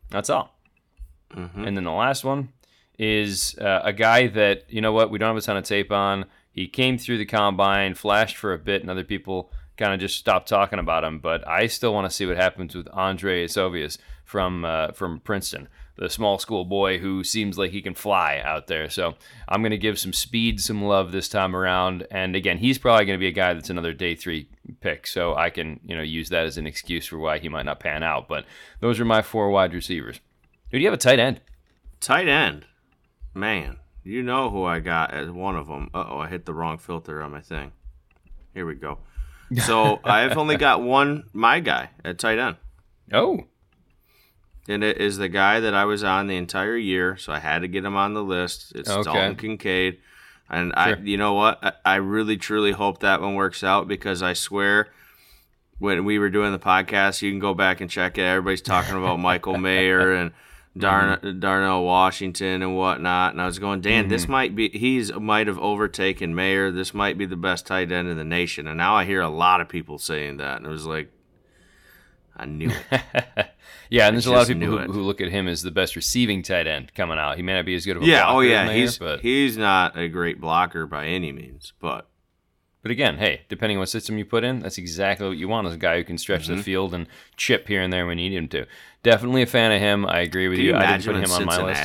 That's 0.09 0.29
all. 0.29 0.57
Mhm. 1.33 1.67
And 1.67 1.77
then 1.77 1.83
the 1.83 1.91
last 1.91 2.23
one 2.23 2.49
is 2.99 3.57
uh, 3.57 3.81
a 3.83 3.93
guy 3.93 4.27
that, 4.27 4.65
you 4.69 4.81
know 4.81 4.91
what, 4.91 5.09
we 5.09 5.17
don't 5.17 5.29
have 5.29 5.37
a 5.37 5.41
ton 5.41 5.57
of 5.57 5.63
tape 5.63 5.91
on. 5.91 6.25
He 6.53 6.67
came 6.67 6.97
through 6.99 7.17
the 7.17 7.25
combine, 7.25 7.95
flashed 7.95 8.37
for 8.37 8.53
a 8.53 8.59
bit, 8.59 8.81
and 8.81 8.89
other 8.89 9.03
people 9.03 9.51
kind 9.75 9.91
of 9.91 9.99
just 9.99 10.17
stopped 10.17 10.47
talking 10.47 10.79
about 10.79 11.03
him. 11.03 11.19
But 11.19 11.45
I 11.47 11.65
still 11.65 11.93
want 11.93 12.09
to 12.09 12.15
see 12.15 12.27
what 12.27 12.37
happens 12.37 12.75
with 12.75 12.87
Andrei 12.95 13.45
Iosivas 13.45 13.97
from 14.23 14.63
uh, 14.63 14.91
from 14.91 15.19
Princeton, 15.19 15.67
the 15.97 16.09
small 16.09 16.37
school 16.37 16.63
boy 16.63 16.99
who 16.99 17.23
seems 17.23 17.57
like 17.57 17.71
he 17.71 17.81
can 17.81 17.95
fly 17.95 18.39
out 18.43 18.67
there. 18.67 18.87
So 18.89 19.15
I'm 19.47 19.61
going 19.61 19.71
to 19.71 19.77
give 19.77 19.97
some 19.97 20.13
speed, 20.13 20.61
some 20.61 20.83
love 20.83 21.11
this 21.11 21.27
time 21.27 21.55
around. 21.55 22.05
And 22.11 22.35
again, 22.35 22.59
he's 22.59 22.77
probably 22.77 23.05
going 23.05 23.17
to 23.17 23.23
be 23.23 23.27
a 23.27 23.31
guy 23.31 23.53
that's 23.53 23.71
another 23.71 23.93
day 23.93 24.15
three 24.15 24.47
pick. 24.79 25.07
So 25.07 25.35
I 25.35 25.49
can 25.49 25.79
you 25.83 25.95
know 25.95 26.03
use 26.03 26.29
that 26.29 26.45
as 26.45 26.57
an 26.57 26.67
excuse 26.67 27.07
for 27.07 27.17
why 27.17 27.39
he 27.39 27.49
might 27.49 27.65
not 27.65 27.79
pan 27.79 28.03
out. 28.03 28.27
But 28.27 28.45
those 28.79 28.99
are 28.99 29.05
my 29.05 29.23
four 29.23 29.49
wide 29.49 29.73
receivers. 29.73 30.19
Dude, 30.71 30.81
you 30.81 30.87
have 30.87 30.93
a 30.93 30.97
tight 30.97 31.19
end. 31.19 31.41
Tight 31.99 32.27
end, 32.27 32.65
man. 33.33 33.77
You 34.03 34.21
know 34.23 34.49
who 34.49 34.63
I 34.65 34.79
got 34.79 35.13
as 35.13 35.29
one 35.29 35.55
of 35.55 35.67
them. 35.67 35.89
Uh 35.93 36.05
oh, 36.09 36.17
I 36.19 36.27
hit 36.27 36.45
the 36.45 36.53
wrong 36.53 36.77
filter 36.77 37.21
on 37.21 37.31
my 37.31 37.41
thing. 37.41 37.71
Here 38.53 38.65
we 38.65 38.75
go. 38.75 38.99
So 39.65 39.99
I've 40.03 40.37
only 40.37 40.57
got 40.57 40.81
one 40.81 41.23
my 41.33 41.59
guy 41.59 41.89
at 42.03 42.17
tight 42.19 42.39
end. 42.39 42.57
Oh, 43.11 43.45
And 44.67 44.83
it 44.83 44.97
is 44.97 45.17
the 45.17 45.29
guy 45.29 45.59
that 45.59 45.73
I 45.73 45.85
was 45.85 46.03
on 46.03 46.27
the 46.27 46.35
entire 46.37 46.77
year, 46.77 47.17
so 47.17 47.33
I 47.33 47.39
had 47.39 47.59
to 47.63 47.67
get 47.67 47.83
him 47.85 47.95
on 47.95 48.13
the 48.13 48.23
list. 48.23 48.73
It's 48.75 48.89
Okay. 48.89 49.03
Dalton 49.03 49.35
Kincaid. 49.35 49.99
And 50.49 50.73
I 50.75 50.95
you 50.95 51.17
know 51.17 51.33
what? 51.33 51.59
I, 51.63 51.73
I 51.85 51.95
really 51.95 52.37
truly 52.37 52.71
hope 52.71 52.99
that 52.99 53.21
one 53.21 53.35
works 53.35 53.63
out 53.63 53.87
because 53.87 54.21
I 54.21 54.33
swear 54.33 54.89
when 55.79 56.05
we 56.05 56.19
were 56.19 56.29
doing 56.29 56.51
the 56.51 56.59
podcast, 56.59 57.21
you 57.21 57.31
can 57.31 57.39
go 57.39 57.53
back 57.53 57.81
and 57.81 57.89
check 57.89 58.17
it. 58.17 58.21
Everybody's 58.21 58.61
talking 58.61 58.95
about 58.95 59.19
Michael 59.19 59.57
Mayer 59.69 60.13
and 60.13 60.31
Darn- 60.77 61.19
Mm-hmm. 61.19 61.39
Darnell 61.39 61.83
Washington 61.83 62.61
and 62.63 62.75
whatnot. 62.75 63.33
And 63.33 63.41
I 63.41 63.45
was 63.45 63.59
going, 63.59 63.81
Dan, 63.81 64.07
this 64.07 64.23
Mm-hmm. 64.23 64.31
might 64.31 64.55
be 64.55 64.69
he's 64.69 65.13
might 65.13 65.47
have 65.47 65.59
overtaken 65.59 66.33
Mayer. 66.35 66.71
This 66.71 66.93
might 66.93 67.17
be 67.17 67.25
the 67.25 67.35
best 67.35 67.67
tight 67.67 67.91
end 67.91 68.07
in 68.07 68.17
the 68.17 68.23
nation. 68.23 68.67
And 68.67 68.77
now 68.77 68.95
I 68.95 69.05
hear 69.05 69.21
a 69.21 69.29
lot 69.29 69.61
of 69.61 69.69
people 69.69 69.97
saying 69.99 70.37
that. 70.37 70.57
And 70.57 70.65
it 70.65 70.69
was 70.69 70.85
like 70.85 71.11
I 72.35 72.45
knew 72.45 72.71
it. 72.91 73.47
yeah, 73.91 74.07
and 74.07 74.15
there's 74.15 74.25
a 74.25 74.31
lot 74.31 74.41
of 74.41 74.47
people 74.47 74.79
who, 74.79 74.91
who 74.91 75.01
look 75.03 75.21
at 75.21 75.29
him 75.29 75.47
as 75.47 75.61
the 75.61 75.69
best 75.69 75.95
receiving 75.95 76.41
tight 76.41 76.65
end 76.65 76.91
coming 76.95 77.19
out. 77.19 77.37
He 77.37 77.43
may 77.43 77.53
not 77.53 77.65
be 77.65 77.75
as 77.75 77.85
good 77.85 77.97
of 77.97 78.01
a 78.03 78.05
Yeah, 78.07 78.23
blocker 78.23 78.35
oh 78.37 78.39
as 78.41 78.49
yeah, 78.49 78.65
Mayer, 78.65 78.75
he's 78.81 78.97
but 78.97 79.19
he's 79.21 79.55
not 79.57 79.95
a 79.97 80.07
great 80.07 80.41
blocker 80.41 80.87
by 80.87 81.05
any 81.05 81.31
means, 81.31 81.73
but 81.79 82.07
but 82.83 82.91
again, 82.91 83.17
hey, 83.17 83.41
depending 83.49 83.77
on 83.77 83.79
what 83.79 83.89
system 83.89 84.17
you 84.19 84.25
put 84.25 84.43
in, 84.43 84.59
that's 84.59 84.77
exactly 84.77 85.27
what 85.27 85.37
you 85.37 85.47
want 85.47 85.65
as 85.67 85.73
a 85.73 85.77
guy 85.77 85.97
who 85.97 86.03
can 86.03 86.19
stretch 86.19 86.43
Mm-hmm. 86.43 86.57
the 86.57 86.63
field 86.63 86.93
and 86.93 87.07
chip 87.37 87.67
here 87.67 87.81
and 87.81 87.91
there 87.91 88.05
when 88.05 88.19
you 88.19 88.29
need 88.29 88.37
him 88.37 88.47
to. 88.49 88.65
Definitely 89.01 89.41
a 89.41 89.47
fan 89.47 89.71
of 89.71 89.79
him. 89.81 90.05
I 90.05 90.19
agree 90.19 90.47
with 90.49 90.57
can 90.59 90.65
you. 90.65 90.71
you 90.73 90.77
I 90.77 90.97
didn't 90.97 91.05
put 91.05 91.15
him 91.23 91.31
on 91.31 91.45
my 91.45 91.63
list. 91.63 91.81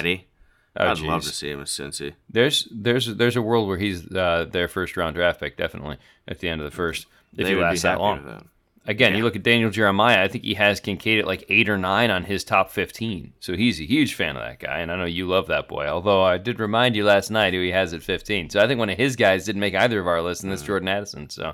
Oh, 0.76 0.86
I'd 0.90 0.98
love 1.00 1.22
to 1.22 1.30
see 1.30 1.50
him 1.50 1.60
at 1.60 1.66
Cincy. 1.66 2.12
There's 2.30 2.68
there's 2.70 3.06
there's 3.16 3.34
a 3.36 3.42
world 3.42 3.66
where 3.66 3.78
he's 3.78 4.06
uh, 4.12 4.44
their 4.50 4.68
first 4.68 4.96
round 4.96 5.16
draft 5.16 5.40
pick, 5.40 5.56
definitely 5.56 5.96
at 6.28 6.38
the 6.40 6.48
end 6.48 6.60
of 6.60 6.70
the 6.70 6.76
first, 6.76 7.06
if 7.32 7.38
They 7.44 7.50
he 7.50 7.54
would 7.56 7.62
lasts 7.62 7.82
be 7.82 7.88
that 7.88 7.98
long. 8.00 8.48
Again, 8.88 9.14
you 9.14 9.22
look 9.22 9.36
at 9.36 9.42
Daniel 9.42 9.70
Jeremiah. 9.70 10.24
I 10.24 10.28
think 10.28 10.44
he 10.44 10.54
has 10.54 10.80
Kincaid 10.80 11.18
at 11.18 11.26
like 11.26 11.44
eight 11.50 11.68
or 11.68 11.76
nine 11.76 12.10
on 12.10 12.24
his 12.24 12.42
top 12.42 12.70
fifteen. 12.70 13.34
So 13.38 13.54
he's 13.54 13.78
a 13.78 13.84
huge 13.84 14.14
fan 14.14 14.34
of 14.34 14.42
that 14.42 14.60
guy, 14.60 14.78
and 14.78 14.90
I 14.90 14.96
know 14.96 15.04
you 15.04 15.28
love 15.28 15.46
that 15.48 15.68
boy. 15.68 15.86
Although 15.86 16.22
I 16.22 16.38
did 16.38 16.58
remind 16.58 16.96
you 16.96 17.04
last 17.04 17.30
night 17.30 17.52
who 17.52 17.60
he 17.60 17.70
has 17.70 17.92
at 17.92 18.02
fifteen. 18.02 18.48
So 18.48 18.60
I 18.60 18.66
think 18.66 18.78
one 18.78 18.88
of 18.88 18.96
his 18.96 19.14
guys 19.14 19.44
didn't 19.44 19.60
make 19.60 19.74
either 19.74 20.00
of 20.00 20.06
our 20.06 20.22
lists, 20.22 20.42
and 20.42 20.50
that's 20.50 20.62
Jordan 20.62 20.88
Addison. 20.88 21.28
So 21.28 21.52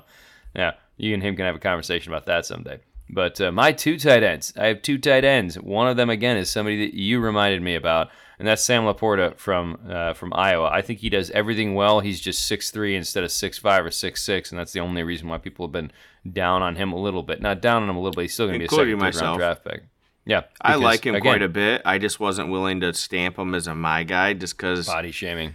yeah, 0.55 0.75
you 0.95 1.13
and 1.13 1.21
him 1.21 1.35
can 1.35 1.45
have 1.45 1.57
a 1.57 1.59
conversation 1.59 2.13
about 2.13 2.25
that 2.27 2.45
someday. 2.45 2.79
But 3.09 3.41
uh, 3.41 3.51
my 3.51 3.73
two 3.73 3.99
tight 3.99 4.23
ends, 4.23 4.53
I 4.57 4.67
have 4.67 4.81
two 4.81 4.97
tight 4.97 5.25
ends. 5.25 5.59
One 5.59 5.89
of 5.89 5.97
them 5.97 6.09
again 6.09 6.37
is 6.37 6.49
somebody 6.49 6.85
that 6.85 6.95
you 6.97 7.19
reminded 7.19 7.61
me 7.61 7.75
about, 7.75 8.09
and 8.39 8.47
that's 8.47 8.63
Sam 8.63 8.83
Laporta 8.83 9.37
from 9.37 9.77
uh, 9.89 10.13
from 10.13 10.33
Iowa. 10.33 10.69
I 10.71 10.81
think 10.81 10.99
he 10.99 11.09
does 11.09 11.31
everything 11.31 11.75
well. 11.75 11.99
He's 11.99 12.21
just 12.21 12.45
six 12.45 12.71
three 12.71 12.95
instead 12.95 13.25
of 13.25 13.31
six 13.31 13.57
five 13.57 13.85
or 13.85 13.91
six 13.91 14.23
six, 14.23 14.51
and 14.51 14.57
that's 14.57 14.71
the 14.71 14.79
only 14.79 15.03
reason 15.03 15.27
why 15.27 15.37
people 15.37 15.67
have 15.67 15.73
been 15.73 15.91
down 16.31 16.61
on 16.61 16.75
him 16.75 16.91
a 16.93 16.97
little 17.01 17.23
bit. 17.23 17.41
Not 17.41 17.61
down 17.61 17.83
on 17.83 17.89
him 17.89 17.95
a 17.95 17.99
little 17.99 18.13
bit. 18.15 18.23
He's 18.23 18.33
still 18.33 18.47
going 18.47 18.59
to 18.59 18.59
be 18.59 18.65
a 18.65 18.69
second, 18.69 18.99
third 18.99 19.21
round 19.21 19.39
draft 19.39 19.63
pick. 19.65 19.83
Yeah, 20.25 20.41
I 20.59 20.75
like 20.75 21.05
him 21.05 21.13
again, 21.15 21.21
quite 21.33 21.41
a 21.43 21.49
bit. 21.49 21.83
I 21.85 21.99
just 21.99 22.19
wasn't 22.19 22.49
willing 22.49 22.79
to 22.81 22.93
stamp 22.93 23.37
him 23.37 23.53
as 23.53 23.67
a 23.67 23.75
my 23.75 24.03
guy 24.03 24.33
just 24.33 24.57
because 24.57 24.87
Body 24.87 25.11
shaming. 25.11 25.53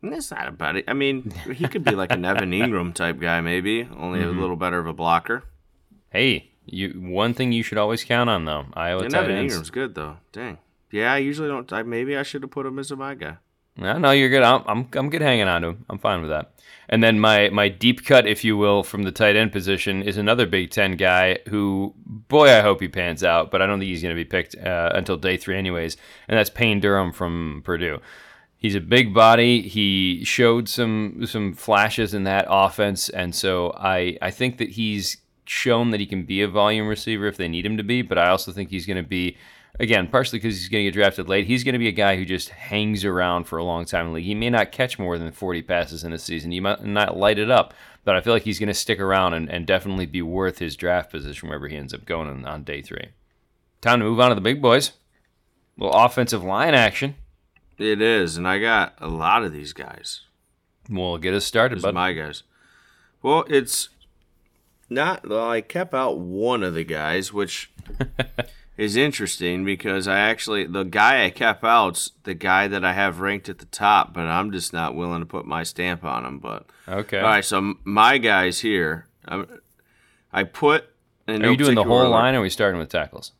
that's 0.00 0.30
not 0.30 0.46
about 0.46 0.76
it. 0.76 0.84
I 0.86 0.92
mean, 0.92 1.32
he 1.54 1.66
could 1.66 1.82
be 1.84 1.92
like 1.96 2.12
an 2.12 2.24
Evan 2.24 2.52
Engram 2.52 2.94
type 2.94 3.18
guy, 3.18 3.40
maybe, 3.40 3.88
only 3.96 4.20
Mm-hmm. 4.20 4.38
a 4.38 4.40
little 4.40 4.56
better 4.56 4.78
of 4.78 4.86
a 4.86 4.92
blocker. 4.92 5.42
Hey, 6.10 6.50
you 6.66 6.90
one 7.00 7.34
thing 7.34 7.50
you 7.50 7.64
should 7.64 7.78
always 7.78 8.04
count 8.04 8.30
on 8.30 8.44
though. 8.44 8.66
Iowa 8.74 9.02
And 9.02 9.14
Evan 9.14 9.32
ends. 9.36 9.54
Engram's 9.56 9.70
good 9.70 9.94
though. 9.96 10.18
Dang. 10.32 10.58
Yeah, 10.92 11.12
I 11.12 11.18
usually 11.18 11.48
don't. 11.48 11.72
I, 11.72 11.82
maybe 11.82 12.16
I 12.16 12.22
should 12.22 12.42
have 12.42 12.50
put 12.52 12.66
him 12.66 12.78
as 12.78 12.90
a 12.92 12.96
my 12.96 13.14
guy. 13.14 13.36
No, 13.80 13.98
no, 13.98 14.10
you're 14.10 14.28
good. 14.28 14.42
I'm, 14.42 14.62
I'm, 14.66 14.88
I'm 14.92 15.10
good 15.10 15.22
hanging 15.22 15.48
on 15.48 15.62
to 15.62 15.68
him. 15.68 15.86
I'm 15.88 15.98
fine 15.98 16.20
with 16.20 16.30
that. 16.30 16.52
And 16.90 17.02
then 17.02 17.18
my, 17.18 17.48
my 17.50 17.68
deep 17.68 18.04
cut, 18.04 18.26
if 18.26 18.44
you 18.44 18.56
will, 18.56 18.82
from 18.82 19.04
the 19.04 19.12
tight 19.12 19.36
end 19.36 19.52
position 19.52 20.02
is 20.02 20.16
another 20.16 20.44
Big 20.44 20.70
Ten 20.70 20.96
guy 20.96 21.38
who, 21.48 21.94
boy, 21.96 22.50
I 22.50 22.60
hope 22.60 22.80
he 22.80 22.88
pans 22.88 23.24
out, 23.24 23.50
but 23.50 23.62
I 23.62 23.66
don't 23.66 23.78
think 23.78 23.88
he's 23.88 24.02
going 24.02 24.14
to 24.14 24.22
be 24.22 24.28
picked 24.28 24.56
uh, 24.56 24.90
until 24.94 25.16
day 25.16 25.36
three, 25.36 25.56
anyways. 25.56 25.96
And 26.28 26.36
that's 26.36 26.50
Payne 26.50 26.80
Durham 26.80 27.12
from 27.12 27.62
Purdue. 27.64 28.00
He's 28.58 28.74
a 28.74 28.80
big 28.80 29.14
body. 29.14 29.62
He 29.62 30.22
showed 30.24 30.68
some 30.68 31.24
some 31.24 31.54
flashes 31.54 32.12
in 32.12 32.24
that 32.24 32.44
offense, 32.46 33.08
and 33.08 33.34
so 33.34 33.72
I 33.78 34.18
I 34.20 34.30
think 34.30 34.58
that 34.58 34.70
he's 34.70 35.16
shown 35.46 35.92
that 35.92 36.00
he 36.00 36.04
can 36.04 36.24
be 36.24 36.42
a 36.42 36.48
volume 36.48 36.86
receiver 36.86 37.26
if 37.26 37.38
they 37.38 37.48
need 37.48 37.64
him 37.64 37.78
to 37.78 37.82
be. 37.82 38.02
But 38.02 38.18
I 38.18 38.28
also 38.28 38.52
think 38.52 38.68
he's 38.68 38.84
going 38.84 39.02
to 39.02 39.08
be 39.08 39.38
again 39.80 40.06
partially 40.06 40.38
because 40.38 40.58
he's 40.58 40.68
going 40.68 40.84
to 40.84 40.90
get 40.90 40.94
drafted 40.94 41.28
late. 41.28 41.46
He's 41.46 41.64
going 41.64 41.72
to 41.72 41.78
be 41.78 41.88
a 41.88 41.92
guy 41.92 42.16
who 42.16 42.24
just 42.24 42.50
hangs 42.50 43.04
around 43.04 43.44
for 43.44 43.58
a 43.58 43.64
long 43.64 43.84
time 43.86 44.06
in 44.06 44.12
the 44.12 44.16
league. 44.16 44.26
He 44.26 44.34
may 44.34 44.50
not 44.50 44.70
catch 44.72 44.98
more 44.98 45.18
than 45.18 45.32
40 45.32 45.62
passes 45.62 46.04
in 46.04 46.12
a 46.12 46.18
season. 46.18 46.52
He 46.52 46.60
might 46.60 46.84
not 46.84 47.16
light 47.16 47.38
it 47.38 47.50
up, 47.50 47.74
but 48.04 48.14
I 48.14 48.20
feel 48.20 48.32
like 48.32 48.42
he's 48.42 48.58
going 48.58 48.68
to 48.68 48.74
stick 48.74 49.00
around 49.00 49.34
and, 49.34 49.50
and 49.50 49.66
definitely 49.66 50.06
be 50.06 50.22
worth 50.22 50.58
his 50.58 50.76
draft 50.76 51.10
position 51.10 51.48
wherever 51.48 51.66
he 51.66 51.76
ends 51.76 51.94
up 51.94 52.04
going 52.04 52.28
on, 52.28 52.44
on 52.44 52.62
day 52.62 52.82
three. 52.82 53.08
Time 53.80 54.00
to 54.00 54.04
move 54.04 54.20
on 54.20 54.28
to 54.28 54.34
the 54.34 54.40
big 54.42 54.60
boys. 54.60 54.92
little 55.78 55.98
offensive 55.98 56.44
line 56.44 56.74
action. 56.74 57.14
It 57.78 58.02
is, 58.02 58.36
and 58.36 58.46
I 58.46 58.58
got 58.58 58.94
a 58.98 59.08
lot 59.08 59.42
of 59.42 59.54
these 59.54 59.72
guys. 59.72 60.20
We'll 60.90 61.16
get 61.16 61.32
us 61.32 61.46
started, 61.46 61.80
bud. 61.80 61.94
my 61.94 62.12
guys. 62.12 62.42
Well, 63.22 63.46
it's 63.48 63.88
not. 64.90 65.26
Well, 65.26 65.48
I 65.48 65.62
kept 65.62 65.94
out 65.94 66.18
one 66.18 66.62
of 66.62 66.74
the 66.74 66.84
guys, 66.84 67.32
which 67.32 67.70
is 68.80 68.96
interesting 68.96 69.62
because 69.62 70.08
I 70.08 70.18
actually 70.20 70.64
the 70.64 70.84
guy 70.84 71.26
I 71.26 71.30
kept 71.30 71.62
out's 71.64 72.12
the 72.24 72.32
guy 72.32 72.66
that 72.66 72.82
I 72.82 72.94
have 72.94 73.20
ranked 73.20 73.50
at 73.50 73.58
the 73.58 73.66
top, 73.66 74.14
but 74.14 74.22
I'm 74.26 74.50
just 74.52 74.72
not 74.72 74.94
willing 74.94 75.20
to 75.20 75.26
put 75.26 75.44
my 75.44 75.64
stamp 75.64 76.02
on 76.02 76.24
him. 76.24 76.38
But 76.38 76.64
Okay. 76.88 77.18
all 77.18 77.24
right, 77.24 77.44
so 77.44 77.74
my 77.84 78.16
guys 78.16 78.60
here, 78.60 79.06
I'm, 79.28 79.60
I 80.32 80.44
put. 80.44 80.84
Are 81.28 81.34
you 81.34 81.56
doing 81.58 81.74
the 81.74 81.84
whole 81.84 82.08
line 82.08 82.34
or 82.34 82.38
are 82.38 82.42
we 82.42 82.48
starting 82.50 82.80
with 82.80 82.88
tackles? 82.88 83.32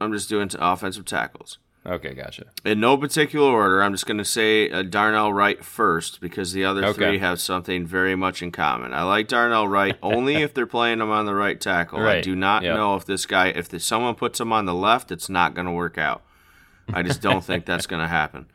I'm 0.00 0.12
just 0.12 0.28
doing 0.28 0.50
offensive 0.58 1.04
tackles. 1.04 1.58
Okay, 1.84 2.14
gotcha. 2.14 2.44
In 2.64 2.78
no 2.78 2.96
particular 2.96 3.50
order, 3.50 3.82
I'm 3.82 3.92
just 3.92 4.06
going 4.06 4.18
to 4.18 4.24
say 4.24 4.70
uh, 4.70 4.82
Darnell 4.82 5.32
Wright 5.32 5.64
first 5.64 6.20
because 6.20 6.52
the 6.52 6.64
other 6.64 6.84
Okay. 6.84 6.92
three 7.08 7.18
have 7.18 7.40
something 7.40 7.84
very 7.86 8.14
much 8.14 8.40
in 8.40 8.52
common. 8.52 8.94
I 8.94 9.02
like 9.02 9.26
Darnell 9.26 9.66
Wright 9.66 9.96
only 10.02 10.36
if 10.36 10.54
they're 10.54 10.66
playing 10.66 11.00
him 11.00 11.10
on 11.10 11.26
the 11.26 11.34
right 11.34 11.60
tackle. 11.60 11.98
I 12.00 12.20
do 12.20 12.36
not 12.36 12.62
Yep. 12.62 12.76
know 12.76 12.94
if 12.94 13.04
this 13.04 13.26
guy, 13.26 13.48
if 13.48 13.80
someone 13.82 14.14
puts 14.14 14.40
him 14.40 14.52
on 14.52 14.64
the 14.64 14.74
left, 14.74 15.10
it's 15.10 15.28
not 15.28 15.54
going 15.54 15.66
to 15.66 15.72
work 15.72 15.98
out. 15.98 16.22
I 16.92 17.02
just 17.02 17.20
don't 17.20 17.42
think 17.44 17.66
that's 17.66 17.86
going 17.88 18.02
to 18.02 18.08
happen. 18.08 18.46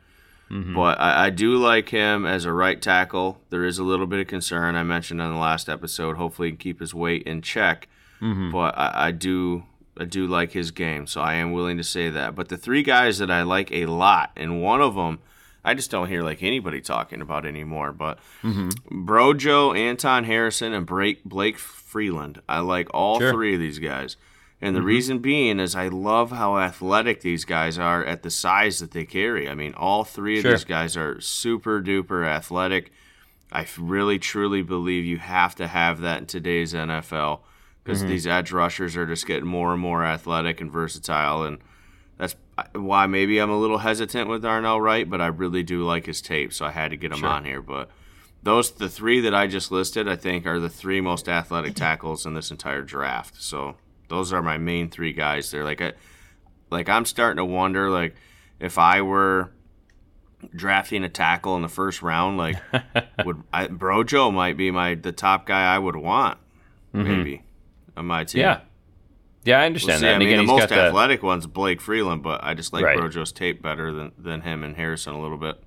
Mm-hmm. 0.50 0.74
But 0.74 0.98
I, 0.98 1.26
I 1.26 1.30
do 1.30 1.56
like 1.56 1.90
him 1.90 2.24
as 2.24 2.46
a 2.46 2.52
right 2.52 2.80
tackle. 2.80 3.42
There 3.50 3.66
is 3.66 3.78
a 3.78 3.84
little 3.84 4.06
bit 4.06 4.20
of 4.20 4.26
concern 4.26 4.74
I 4.74 4.82
mentioned 4.84 5.20
on 5.20 5.30
the 5.34 5.38
last 5.38 5.68
episode. 5.68 6.16
Hopefully, 6.16 6.48
he 6.48 6.52
can 6.52 6.58
keep 6.58 6.80
his 6.80 6.94
weight 6.94 7.24
in 7.24 7.42
check. 7.42 7.88
Mm-hmm. 8.22 8.50
But 8.52 8.76
I, 8.78 9.08
I 9.08 9.10
do 9.10 9.64
I 10.00 10.04
do 10.04 10.26
like 10.26 10.52
his 10.52 10.70
game, 10.70 11.06
so 11.06 11.20
I 11.20 11.34
am 11.34 11.52
willing 11.52 11.76
to 11.78 11.84
say 11.84 12.08
that. 12.10 12.34
But 12.34 12.48
the 12.48 12.56
three 12.56 12.82
guys 12.82 13.18
that 13.18 13.30
I 13.30 13.42
like 13.42 13.72
a 13.72 13.86
lot, 13.86 14.30
and 14.36 14.62
one 14.62 14.80
of 14.80 14.94
them 14.94 15.18
I 15.64 15.74
just 15.74 15.90
don't 15.90 16.08
hear 16.08 16.22
like 16.22 16.42
anybody 16.42 16.80
talking 16.80 17.20
about 17.20 17.44
anymore. 17.44 17.92
But 17.92 18.18
Mm-hmm. 18.42 19.04
Brojo, 19.06 19.76
Anton 19.76 20.24
Harrison, 20.24 20.72
and 20.72 20.86
Blake 20.86 21.24
Blake 21.24 21.58
Freeland. 21.58 22.40
I 22.48 22.60
like 22.60 22.88
all 22.94 23.18
Sure. 23.18 23.32
three 23.32 23.54
of 23.54 23.60
these 23.60 23.78
guys. 23.78 24.16
And 24.60 24.74
Mm-hmm. 24.74 24.80
the 24.80 24.86
reason 24.86 25.18
being 25.18 25.60
is 25.60 25.74
I 25.76 25.88
love 25.88 26.30
how 26.32 26.58
athletic 26.58 27.20
these 27.20 27.44
guys 27.44 27.78
are 27.78 28.04
at 28.04 28.22
the 28.22 28.30
size 28.30 28.78
that 28.80 28.92
they 28.92 29.04
carry. 29.04 29.48
I 29.48 29.54
mean, 29.54 29.74
all 29.74 30.04
three 30.04 30.38
of 30.38 30.42
Sure. 30.42 30.52
these 30.52 30.64
guys 30.64 30.96
are 30.96 31.20
super 31.20 31.80
duper 31.82 32.26
athletic. 32.26 32.90
I 33.52 33.66
really 33.78 34.18
truly 34.18 34.62
believe 34.62 35.04
you 35.04 35.18
have 35.18 35.54
to 35.56 35.66
have 35.66 36.00
that 36.00 36.18
in 36.20 36.26
today's 36.26 36.72
NFL 36.74 37.40
because 37.88 38.00
Mm-hmm. 38.02 38.10
these 38.10 38.26
edge 38.26 38.52
rushers 38.52 38.96
are 38.98 39.06
just 39.06 39.26
getting 39.26 39.46
more 39.48 39.72
and 39.72 39.80
more 39.80 40.04
athletic 40.04 40.60
and 40.60 40.70
versatile. 40.70 41.42
And 41.44 41.56
that's 42.18 42.36
why 42.74 43.06
maybe 43.06 43.38
I'm 43.38 43.48
a 43.48 43.58
little 43.58 43.78
hesitant 43.78 44.28
with 44.28 44.42
Darnell 44.42 44.78
Wright, 44.78 45.08
but 45.08 45.22
I 45.22 45.28
really 45.28 45.62
do 45.62 45.84
like 45.84 46.04
his 46.04 46.20
tape, 46.20 46.52
so 46.52 46.66
I 46.66 46.70
had 46.70 46.90
to 46.90 46.98
get 46.98 47.12
him 47.12 47.18
Sure. 47.20 47.28
on 47.30 47.46
here. 47.46 47.62
But 47.62 47.88
those 48.42 48.72
the 48.72 48.90
three 48.90 49.20
that 49.20 49.34
I 49.34 49.46
just 49.46 49.72
listed, 49.72 50.06
I 50.06 50.16
think, 50.16 50.46
are 50.46 50.60
the 50.60 50.68
three 50.68 51.00
most 51.00 51.30
athletic 51.30 51.74
tackles 51.74 52.26
in 52.26 52.34
this 52.34 52.50
entire 52.50 52.82
draft. 52.82 53.40
So 53.40 53.76
those 54.08 54.32
are 54.34 54.42
my 54.42 54.58
main 54.58 54.90
three 54.90 55.14
guys. 55.14 55.50
They're 55.50 55.64
like, 55.64 55.80
I, 55.80 55.92
like 56.70 56.90
I'm 56.90 57.06
starting 57.06 57.38
to 57.38 57.44
wonder, 57.46 57.88
like, 57.88 58.14
if 58.60 58.76
I 58.76 59.00
were 59.00 59.50
drafting 60.54 61.04
a 61.04 61.08
tackle 61.08 61.56
in 61.56 61.62
the 61.62 61.68
first 61.68 62.02
round, 62.02 62.36
like, 62.36 62.56
would 63.24 63.42
I, 63.52 63.66
Brojo 63.68 64.30
might 64.32 64.58
be 64.58 64.70
my 64.70 64.94
the 64.94 65.12
top 65.12 65.46
guy 65.46 65.74
I 65.74 65.78
would 65.78 65.96
want, 65.96 66.38
maybe 66.92 67.42
on 67.98 68.06
my 68.06 68.24
team. 68.24 68.42
Mm-hmm. 68.42 68.60
Yeah. 68.60 68.60
Yeah, 69.44 69.56
I 69.56 69.60
We'll 69.60 69.66
understand 69.66 70.00
see. 70.00 70.06
that. 70.06 70.14
I 70.16 70.18
mean, 70.18 70.28
again, 70.28 70.46
the 70.46 70.52
he's 70.52 70.60
most 70.60 70.68
that. 70.70 70.78
athletic 70.88 71.22
one's 71.22 71.46
Blake 71.46 71.80
Freeland, 71.80 72.22
but 72.22 72.42
I 72.42 72.54
just 72.54 72.72
like 72.72 72.84
Right. 72.84 72.98
Brojo's 72.98 73.32
tape 73.32 73.62
better 73.62 73.92
than, 73.92 74.12
than 74.18 74.40
him 74.42 74.62
and 74.64 74.76
Harrison 74.76 75.14
a 75.14 75.20
little 75.22 75.38
bit. 75.38 75.62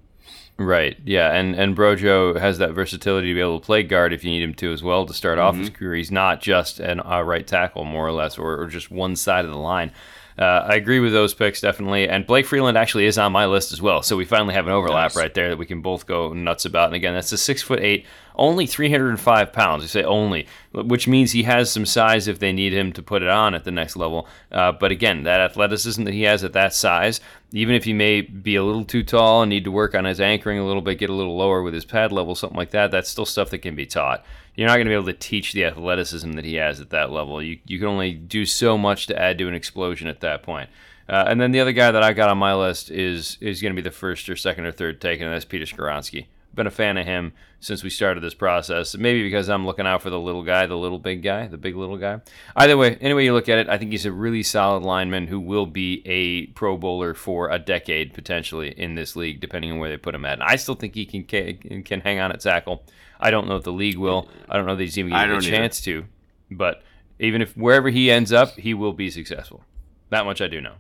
Right. 0.58 0.98
Yeah, 1.04 1.32
and 1.34 1.56
and 1.56 1.76
Brojo 1.76 2.38
has 2.40 2.60
that 2.60 2.74
versatility 2.74 3.30
to 3.30 3.34
be 3.34 3.40
able 3.40 3.60
to 3.60 3.66
play 3.66 3.82
guard 3.82 4.14
if 4.14 4.24
you 4.24 4.30
need 4.30 4.44
him 4.44 4.54
to 4.56 4.72
as 4.72 4.84
well 4.84 5.06
to 5.08 5.14
start 5.14 5.40
off 5.40 5.54
Mm-hmm. 5.54 5.62
his 5.62 5.70
career. 5.72 5.96
He's 5.96 6.12
not 6.12 6.42
just 6.42 6.80
an 6.80 7.00
uh, 7.04 7.22
right 7.22 7.48
tackle, 7.48 7.84
more 7.86 8.06
or 8.06 8.12
less, 8.12 8.38
or, 8.38 8.62
or 8.62 8.68
just 8.68 8.92
one 8.92 9.16
side 9.16 9.46
of 9.46 9.52
the 9.52 9.58
line. 9.58 9.92
Uh, 10.40 10.44
I 10.44 10.76
agree 10.76 11.00
with 11.00 11.12
those 11.14 11.34
picks 11.34 11.62
definitely, 11.62 12.08
and 12.08 12.26
Blake 12.26 12.46
Freeland 12.46 12.78
actually 12.78 13.06
is 13.06 13.18
on 13.18 13.32
my 13.32 13.46
list 13.46 13.72
as 13.72 13.82
well. 13.82 14.02
So 14.02 14.16
we 14.18 14.26
finally 14.26 14.54
have 14.54 14.66
an 14.68 14.74
overlap 14.74 15.12
Nice. 15.12 15.16
right 15.16 15.34
there 15.34 15.50
that 15.50 15.58
we 15.58 15.66
can 15.66 15.82
both 15.82 16.06
go 16.06 16.34
nuts 16.34 16.66
about. 16.66 16.88
And 16.88 16.96
again, 16.96 17.14
that's 17.14 17.32
a 17.32 17.38
six 17.38 17.62
foot 17.62 17.80
eight, 17.80 18.06
only 18.36 18.66
305 18.66 19.52
pounds. 19.54 19.84
You 19.84 19.90
say 19.90 20.04
only, 20.04 20.48
which 20.74 21.08
means 21.08 21.32
he 21.32 21.44
has 21.44 21.70
some 21.72 21.86
size 21.86 22.28
if 22.28 22.40
they 22.40 22.54
need 22.54 22.74
him 22.74 22.92
to 22.94 23.04
put 23.04 23.22
it 23.22 23.30
on 23.30 23.54
at 23.54 23.66
the 23.66 23.72
next 23.72 23.96
level. 23.96 24.28
Uh, 24.52 24.72
but 24.72 24.92
again, 24.92 25.24
that 25.24 25.42
athleticism 25.42 26.04
that 26.06 26.14
he 26.14 26.24
has 26.24 26.44
at 26.44 26.54
that 26.54 26.74
size, 26.74 27.20
even 27.52 27.76
if 27.76 27.84
he 27.84 27.94
may 27.94 28.22
be 28.22 28.56
a 28.56 28.64
little 28.64 28.86
too 28.86 29.04
tall 29.04 29.42
and 29.44 29.50
need 29.50 29.66
to 29.66 29.72
work 29.72 29.94
on 29.94 30.06
his 30.06 30.22
anchoring 30.22 30.60
a 30.60 30.66
little 30.66 30.82
bit, 30.82 30.98
get 31.00 31.10
a 31.10 31.14
little 31.14 31.38
lower 31.38 31.62
with 31.62 31.74
his 31.74 31.86
pad 31.86 32.12
level, 32.12 32.36
something 32.36 32.58
like 32.58 32.72
that, 32.72 32.90
that's 32.92 33.10
still 33.10 33.26
stuff 33.26 33.50
that 33.50 33.60
can 33.60 33.76
be 33.76 33.86
taught. 33.86 34.24
You're 34.56 34.68
not 34.68 34.76
going 34.76 34.86
to 34.86 34.90
be 34.90 34.96
able 34.96 35.06
to 35.06 35.14
teach 35.14 35.54
the 35.54 35.66
athleticism 35.66 36.34
that 36.34 36.46
he 36.46 36.56
has 36.56 36.80
at 36.82 36.90
that 36.90 37.12
level. 37.12 37.42
You, 37.42 37.60
you 37.66 37.80
can 37.80 37.88
only 37.88 38.14
do 38.14 38.46
so 38.46 38.78
much 38.78 39.08
to 39.08 39.20
add 39.20 39.38
to 39.38 39.48
an 39.48 39.54
explosion 39.54 40.08
at 40.08 40.22
that 40.22 40.44
point. 40.44 40.70
Uh, 41.08 41.26
and 41.28 41.42
then 41.42 41.52
the 41.52 41.60
other 41.60 41.74
guy 41.74 41.92
that 41.92 42.04
I 42.04 42.14
got 42.14 42.30
on 42.30 42.38
my 42.38 42.54
list 42.56 42.90
is 42.90 43.38
is 43.42 43.62
going 43.62 43.76
to 43.76 43.82
be 43.82 43.88
the 43.88 43.94
first 43.94 44.30
or 44.30 44.36
second 44.36 44.66
or 44.66 44.72
third 44.72 45.02
taken, 45.02 45.26
and 45.26 45.34
that's 45.34 45.46
Peter 45.46 45.66
Skoronski. 45.66 46.28
Been 46.54 46.68
a 46.68 46.72
fan 46.72 46.98
of 46.98 47.06
him 47.06 47.34
since 47.62 47.84
we 47.84 47.90
started 47.90 48.22
this 48.22 48.34
process. 48.34 48.96
Maybe 48.96 49.24
because 49.24 49.50
I'm 49.50 49.66
looking 49.66 49.88
out 49.88 50.02
for 50.02 50.10
the 50.10 50.20
little 50.20 50.44
guy, 50.44 50.66
the 50.66 50.78
little 50.78 51.00
big 51.00 51.22
guy, 51.22 51.48
the 51.48 51.58
big 51.58 51.76
little 51.76 51.98
guy. 51.98 52.22
Either 52.56 52.78
way, 52.78 52.98
any 53.00 53.14
way 53.14 53.24
you 53.24 53.34
look 53.34 53.48
at 53.48 53.58
it, 53.58 53.70
I 53.70 53.78
think 53.78 53.92
he's 53.92 54.06
a 54.06 54.12
really 54.12 54.44
solid 54.44 54.84
lineman 54.84 55.28
who 55.28 55.40
will 55.40 55.66
be 55.66 56.02
a 56.06 56.48
Pro 56.48 56.78
Bowler 56.78 57.14
for 57.14 57.50
a 57.50 57.60
decade 57.60 58.14
potentially 58.14 58.70
in 58.72 58.96
this 58.96 59.16
league, 59.16 59.40
depending 59.40 59.72
on 59.72 59.80
where 59.80 59.90
they 59.90 59.98
put 59.98 60.16
him 60.16 60.26
at. 60.26 60.34
And 60.34 60.44
I 60.44 60.58
still 60.58 60.76
think 60.76 60.96
he 60.96 61.06
can 61.06 61.24
can, 61.24 61.84
can 61.84 62.02
hang 62.02 62.20
on 62.20 62.32
at 62.32 62.42
tackle. 62.42 62.84
I 63.22 63.32
don't 63.32 63.48
know 63.48 63.56
if 63.56 63.64
the 63.64 63.72
league 63.72 63.98
will. 63.98 64.28
I 64.50 64.58
don't 64.58 64.66
know 64.66 64.76
that 64.76 64.84
he's 64.84 64.98
even 64.98 65.12
getting 65.12 65.32
a 65.32 65.38
either. 65.38 65.42
chance 65.50 65.80
to. 65.82 66.06
But 66.50 66.82
even 67.20 67.42
if 67.42 67.56
wherever 67.56 67.90
he 67.90 68.10
ends 68.10 68.34
up, 68.34 68.52
he 68.56 68.74
will 68.74 68.94
be 68.94 69.10
successful. 69.10 69.64
That 70.10 70.26
much 70.26 70.42
I 70.42 70.48
do 70.48 70.60
know. 70.60 70.74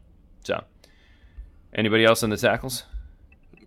So, 0.43 0.63
anybody 1.73 2.03
else 2.03 2.23
on 2.23 2.31
the 2.31 2.37
tackles? 2.37 2.83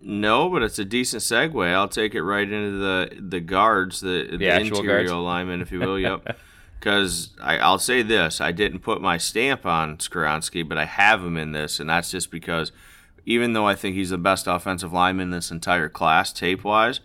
No, 0.01 0.49
but 0.49 0.61
it's 0.61 0.77
a 0.77 0.85
decent 0.85 1.23
segue. 1.23 1.73
I'll 1.73 1.87
take 1.87 2.13
it 2.13 2.21
right 2.21 2.47
into 2.49 2.77
the 2.77 3.17
the 3.19 3.39
guards, 3.39 4.01
the 4.01 4.37
the, 4.37 4.49
actual 4.49 4.77
interior 4.77 4.97
guards? 4.99 5.11
alignment, 5.11 5.61
if 5.61 5.71
you 5.71 5.79
will. 5.79 5.99
Yep. 5.99 6.37
Because 6.77 7.31
I'll 7.41 7.79
say 7.79 8.03
this: 8.03 8.39
I 8.39 8.51
didn't 8.51 8.79
put 8.79 9.01
my 9.01 9.17
stamp 9.17 9.65
on 9.65 9.97
Skoronski, 9.97 10.67
but 10.67 10.77
I 10.77 10.85
have 10.85 11.23
him 11.23 11.35
in 11.35 11.51
this, 11.51 11.79
and 11.79 11.89
that's 11.89 12.11
just 12.11 12.29
because, 12.29 12.71
even 13.25 13.53
though 13.53 13.65
I 13.65 13.73
think 13.73 13.95
he's 13.95 14.11
the 14.11 14.19
best 14.19 14.45
offensive 14.45 14.93
lineman 14.93 15.27
in 15.27 15.31
this 15.31 15.49
entire 15.49 15.89
class, 15.89 16.31
tape 16.31 16.63
wise, 16.63 16.99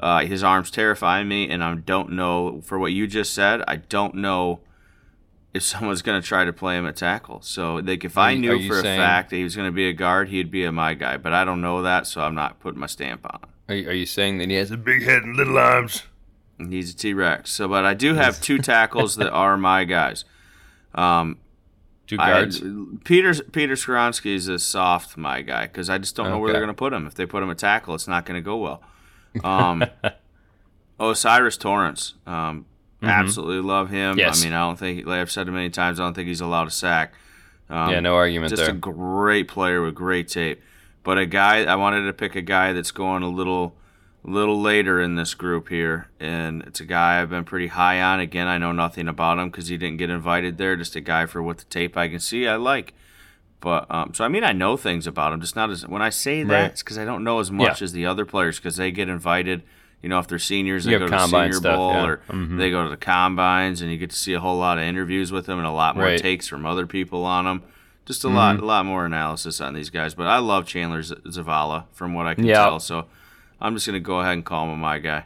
uh, 0.00 0.20
his 0.20 0.42
arms 0.42 0.70
terrify 0.70 1.22
me, 1.22 1.48
and 1.48 1.62
I 1.62 1.74
don't 1.74 2.12
know 2.12 2.60
for 2.62 2.78
what 2.78 2.92
you 2.92 3.06
just 3.06 3.32
said. 3.32 3.62
I 3.68 3.76
don't 3.76 4.16
know 4.16 4.60
if 5.54 5.62
someone's 5.62 6.02
going 6.02 6.20
to 6.20 6.26
try 6.26 6.44
to 6.44 6.52
play 6.52 6.76
him 6.76 6.86
at 6.86 6.96
tackle. 6.96 7.42
So, 7.42 7.76
like, 7.76 8.04
if 8.04 8.18
I 8.18 8.34
knew 8.34 8.66
for 8.66 8.80
saying- 8.80 9.00
a 9.00 9.02
fact 9.02 9.30
that 9.30 9.36
he 9.36 9.44
was 9.44 9.54
going 9.54 9.68
to 9.68 9.72
be 9.72 9.88
a 9.88 9.92
guard, 9.92 10.30
he'd 10.30 10.50
be 10.50 10.64
a 10.64 10.72
my 10.72 10.94
guy. 10.94 11.16
But 11.16 11.32
I 11.32 11.44
don't 11.44 11.60
know 11.60 11.82
that, 11.82 12.06
so 12.06 12.22
I'm 12.22 12.34
not 12.34 12.60
putting 12.60 12.80
my 12.80 12.86
stamp 12.86 13.24
on 13.24 13.40
him. 13.42 13.50
Are 13.68 13.74
you, 13.74 13.88
are 13.90 13.94
you 13.94 14.06
saying 14.06 14.38
that 14.38 14.48
he 14.48 14.56
has 14.56 14.70
a 14.70 14.76
big 14.76 15.04
head 15.04 15.22
and 15.22 15.36
little 15.36 15.58
arms? 15.58 16.02
He's 16.58 16.92
a 16.92 16.96
T 16.96 17.14
Rex. 17.14 17.52
So, 17.52 17.68
but 17.68 17.84
I 17.84 17.94
do 17.94 18.14
have 18.14 18.40
two 18.40 18.58
tackles 18.62 19.16
that 19.16 19.30
are 19.30 19.56
my 19.56 19.84
guys. 19.84 20.24
Um, 20.94 21.38
Two 22.10 22.16
I, 22.18 22.30
guards. 22.30 22.60
Peter 23.04 23.32
Peter 23.34 23.74
Skoronski 23.74 24.34
is 24.34 24.48
a 24.48 24.58
soft 24.58 25.16
my 25.16 25.42
guy 25.42 25.68
because 25.68 25.88
I 25.88 25.98
just 25.98 26.16
don't 26.16 26.28
know 26.28 26.40
where 26.40 26.50
they're 26.50 26.60
going 26.60 26.74
to 26.74 26.74
put 26.74 26.92
him. 26.92 27.06
If 27.06 27.14
they 27.14 27.24
put 27.24 27.40
him 27.40 27.50
at 27.50 27.58
tackle, 27.58 27.94
it's 27.94 28.08
not 28.08 28.26
going 28.26 28.34
to 28.34 28.44
go 28.44 28.56
well. 28.56 28.82
Um, 29.44 29.84
O'Cyrus 31.00 31.56
Torrence, 31.56 32.14
um, 32.26 32.66
absolutely 33.02 33.60
love 33.60 33.90
him. 33.90 34.12
Mm-hmm. 34.12 34.18
Yes. 34.18 34.42
I 34.42 34.44
mean, 34.44 34.54
I 34.54 34.66
don't 34.66 34.78
think 34.78 35.06
like 35.06 35.20
I've 35.20 35.30
said 35.30 35.48
it 35.48 35.52
many 35.52 35.70
times. 35.70 35.98
I 35.98 36.04
don't 36.04 36.14
think 36.14 36.28
he's 36.28 36.40
allowed 36.40 36.68
a 36.68 36.70
sack. 36.70 37.14
Um, 37.70 37.90
yeah, 37.90 38.00
no 38.00 38.16
argument 38.16 38.50
just 38.50 38.62
there. 38.62 38.74
a 38.74 38.76
great 38.76 39.48
player 39.48 39.80
with 39.80 39.94
great 39.94 40.28
tape. 40.28 40.60
But 41.02 41.18
a 41.18 41.26
guy, 41.26 41.64
I 41.64 41.76
wanted 41.76 42.04
to 42.06 42.12
pick 42.12 42.34
a 42.34 42.42
guy 42.42 42.72
that's 42.72 42.90
going 42.90 43.22
a 43.22 43.28
little, 43.28 43.76
little 44.22 44.60
later 44.60 45.00
in 45.00 45.14
this 45.14 45.32
group 45.32 45.68
here, 45.68 46.08
and 46.18 46.62
it's 46.62 46.80
a 46.80 46.84
guy 46.84 47.22
I've 47.22 47.30
been 47.30 47.44
pretty 47.44 47.68
high 47.68 48.02
on. 48.02 48.20
Again, 48.20 48.48
I 48.48 48.58
know 48.58 48.72
nothing 48.72 49.08
about 49.08 49.38
him 49.38 49.50
because 49.50 49.68
he 49.68 49.78
didn't 49.78 49.96
get 49.96 50.10
invited 50.10 50.58
there. 50.58 50.76
Just 50.76 50.96
a 50.96 51.00
guy 51.00 51.24
for 51.26 51.42
what 51.42 51.58
the 51.58 51.64
tape 51.64 51.96
I 51.96 52.08
can 52.08 52.20
see, 52.20 52.46
I 52.46 52.56
like. 52.56 52.92
But 53.60 53.86
um, 53.90 54.12
so 54.14 54.24
I 54.24 54.28
mean, 54.28 54.42
I 54.44 54.52
know 54.52 54.76
things 54.76 55.06
about 55.06 55.32
him, 55.32 55.40
just 55.40 55.54
not 55.56 55.70
as 55.70 55.86
when 55.86 56.00
I 56.02 56.08
say 56.10 56.42
that, 56.42 56.52
Right. 56.62 56.64
it's 56.70 56.82
because 56.82 56.96
I 56.98 57.04
don't 57.04 57.22
know 57.24 57.40
as 57.40 57.50
much 57.50 57.80
Yeah. 57.80 57.84
as 57.84 57.92
the 57.92 58.06
other 58.06 58.24
players 58.24 58.58
because 58.58 58.76
they 58.76 58.90
get 58.90 59.08
invited. 59.08 59.62
You 60.02 60.08
know, 60.08 60.18
if 60.18 60.26
they're 60.28 60.38
seniors, 60.38 60.86
they 60.86 60.92
You 60.92 60.98
go 60.98 61.08
to 61.08 61.28
Senior 61.28 61.52
stuff, 61.52 61.76
Bowl 61.76 61.92
yeah. 61.92 62.06
or 62.06 62.20
Mhm. 62.30 62.56
they 62.56 62.70
go 62.70 62.84
to 62.84 62.88
the 62.88 62.96
combines, 62.96 63.82
and 63.82 63.90
you 63.90 63.98
get 63.98 64.08
to 64.10 64.16
see 64.16 64.32
a 64.32 64.40
whole 64.40 64.56
lot 64.56 64.78
of 64.78 64.84
interviews 64.84 65.30
with 65.30 65.44
them 65.44 65.58
and 65.58 65.66
a 65.66 65.70
lot 65.72 65.94
more 65.94 66.06
Right. 66.06 66.18
takes 66.18 66.48
from 66.48 66.64
other 66.64 66.86
people 66.86 67.24
on 67.26 67.44
them. 67.44 67.62
Just 68.06 68.24
a 68.24 68.28
Mm-hmm. 68.28 68.36
lot, 68.36 68.58
a 68.60 68.64
lot 68.64 68.86
more 68.86 69.04
analysis 69.04 69.60
on 69.60 69.74
these 69.74 69.90
guys. 69.90 70.14
But 70.14 70.26
I 70.26 70.38
love 70.38 70.64
Chandler 70.66 71.02
Z- 71.02 71.16
Zavala 71.26 71.84
from 71.92 72.14
what 72.14 72.26
I 72.26 72.34
can 72.34 72.44
Yeah. 72.44 72.54
tell. 72.64 72.80
So 72.80 73.06
I'm 73.60 73.74
just 73.74 73.86
gonna 73.86 74.00
go 74.00 74.20
ahead 74.20 74.32
and 74.32 74.44
call 74.44 74.72
him 74.72 74.80
my 74.80 74.98
guy. 74.98 75.24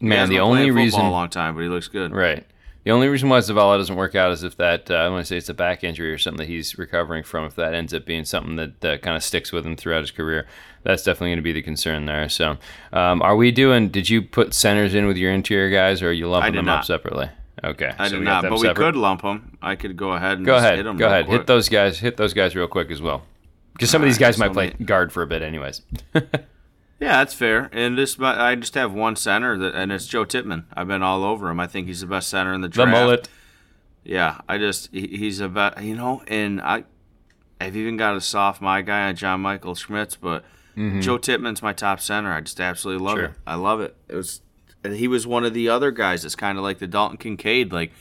Man, 0.00 0.28
the 0.28 0.40
only 0.40 0.72
reason 0.72 1.00
a 1.00 1.10
long 1.12 1.28
time, 1.28 1.54
but 1.54 1.60
he 1.62 1.68
looks 1.68 1.86
good. 1.86 2.10
Right. 2.12 2.44
The 2.88 2.94
only 2.94 3.08
reason 3.08 3.28
why 3.28 3.40
Zavala 3.40 3.76
doesn't 3.76 3.96
work 3.96 4.14
out 4.14 4.32
is 4.32 4.42
if 4.42 4.56
that, 4.56 4.90
uh, 4.90 4.94
I 4.94 5.10
want 5.10 5.20
to 5.20 5.28
say 5.28 5.36
it's 5.36 5.50
a 5.50 5.52
back 5.54 5.84
injury 5.84 6.10
or 6.10 6.16
something 6.16 6.38
that 6.38 6.50
he's 6.50 6.78
recovering 6.78 7.22
from. 7.22 7.44
If 7.44 7.54
that 7.56 7.74
ends 7.74 7.92
up 7.92 8.06
being 8.06 8.24
something 8.24 8.56
that 8.56 8.82
uh, 8.82 8.96
kind 8.96 9.14
of 9.14 9.22
sticks 9.22 9.52
with 9.52 9.66
him 9.66 9.76
throughout 9.76 10.00
his 10.00 10.10
career, 10.10 10.46
that's 10.84 11.02
definitely 11.02 11.28
going 11.32 11.36
to 11.36 11.42
be 11.42 11.52
the 11.52 11.60
concern 11.60 12.06
there. 12.06 12.30
So, 12.30 12.56
um, 12.94 13.20
are 13.20 13.36
we 13.36 13.50
doing, 13.50 13.90
did 13.90 14.08
you 14.08 14.22
put 14.22 14.54
centers 14.54 14.94
in 14.94 15.06
with 15.06 15.18
your 15.18 15.30
interior 15.32 15.68
guys 15.68 16.00
or 16.00 16.08
are 16.08 16.12
you 16.12 16.30
lumping 16.30 16.54
them 16.54 16.64
not. 16.64 16.78
up 16.78 16.84
separately? 16.86 17.28
Okay. 17.62 17.92
I 17.98 18.08
so 18.08 18.16
did 18.16 18.24
not, 18.24 18.44
but 18.44 18.58
we 18.58 18.72
could 18.72 18.96
lump 18.96 19.20
them. 19.20 19.58
I 19.60 19.76
could 19.76 19.94
go 19.98 20.12
ahead 20.12 20.38
and 20.38 20.46
Go 20.46 20.54
just 20.54 20.64
ahead. 20.64 20.78
hit 20.78 20.84
them. 20.84 20.96
Go 20.96 21.08
ahead. 21.08 21.26
quick. 21.26 21.40
Hit 21.40 21.46
those 21.46 21.68
guys. 21.68 21.98
Hit 21.98 22.16
those 22.16 22.32
guys 22.32 22.56
real 22.56 22.68
quick 22.68 22.90
as 22.90 23.02
well. 23.02 23.20
Because 23.74 23.90
some 23.90 24.00
of 24.00 24.06
All 24.06 24.08
these 24.08 24.16
right, 24.16 24.28
guys 24.28 24.38
might 24.38 24.46
so 24.48 24.54
play 24.54 24.74
me- 24.78 24.86
guard 24.86 25.12
for 25.12 25.22
a 25.22 25.26
bit, 25.26 25.42
anyways. 25.42 25.82
Yeah, 27.00 27.18
that's 27.18 27.34
fair. 27.34 27.68
And 27.72 27.96
this, 27.96 28.16
but 28.16 28.40
I 28.40 28.54
just 28.56 28.74
have 28.74 28.92
one 28.92 29.14
center, 29.14 29.56
that, 29.58 29.74
and 29.74 29.92
it's 29.92 30.06
Joe 30.06 30.24
Tippmann. 30.24 30.64
I've 30.74 30.88
been 30.88 31.02
all 31.02 31.22
over 31.22 31.48
him. 31.48 31.60
I 31.60 31.66
think 31.66 31.86
he's 31.86 32.00
the 32.00 32.06
best 32.06 32.28
center 32.28 32.52
in 32.52 32.60
the 32.60 32.68
draft. 32.68 32.88
the 32.88 33.00
mullet. 33.00 33.28
Yeah, 34.02 34.40
I 34.48 34.58
just 34.58 34.88
he, 34.90 35.06
he's 35.06 35.38
a 35.40 35.48
bet, 35.48 35.82
you 35.82 35.94
know, 35.94 36.22
and 36.26 36.60
I 36.60 36.84
I've 37.60 37.76
even 37.76 37.96
got 37.96 38.16
a 38.16 38.20
soft 38.20 38.60
my 38.60 38.82
guy 38.82 39.08
on 39.08 39.16
John 39.16 39.40
Michael 39.40 39.74
Schmitz, 39.74 40.16
but 40.16 40.44
mm-hmm. 40.76 41.00
Joe 41.00 41.18
Tippmann's 41.18 41.62
my 41.62 41.72
top 41.72 42.00
center. 42.00 42.32
I 42.32 42.40
just 42.40 42.60
absolutely 42.60 43.04
love 43.04 43.16
Sure. 43.16 43.24
it. 43.26 43.32
I 43.46 43.56
love 43.56 43.80
it. 43.80 43.96
It 44.08 44.14
was, 44.14 44.40
and 44.82 44.94
he 44.94 45.08
was 45.08 45.26
one 45.26 45.44
of 45.44 45.54
the 45.54 45.68
other 45.68 45.90
guys 45.90 46.22
that's 46.22 46.36
kind 46.36 46.56
of 46.56 46.64
like 46.64 46.78
the 46.78 46.86
Dalton 46.86 47.18
Kincaid. 47.18 47.72
Like 47.72 47.92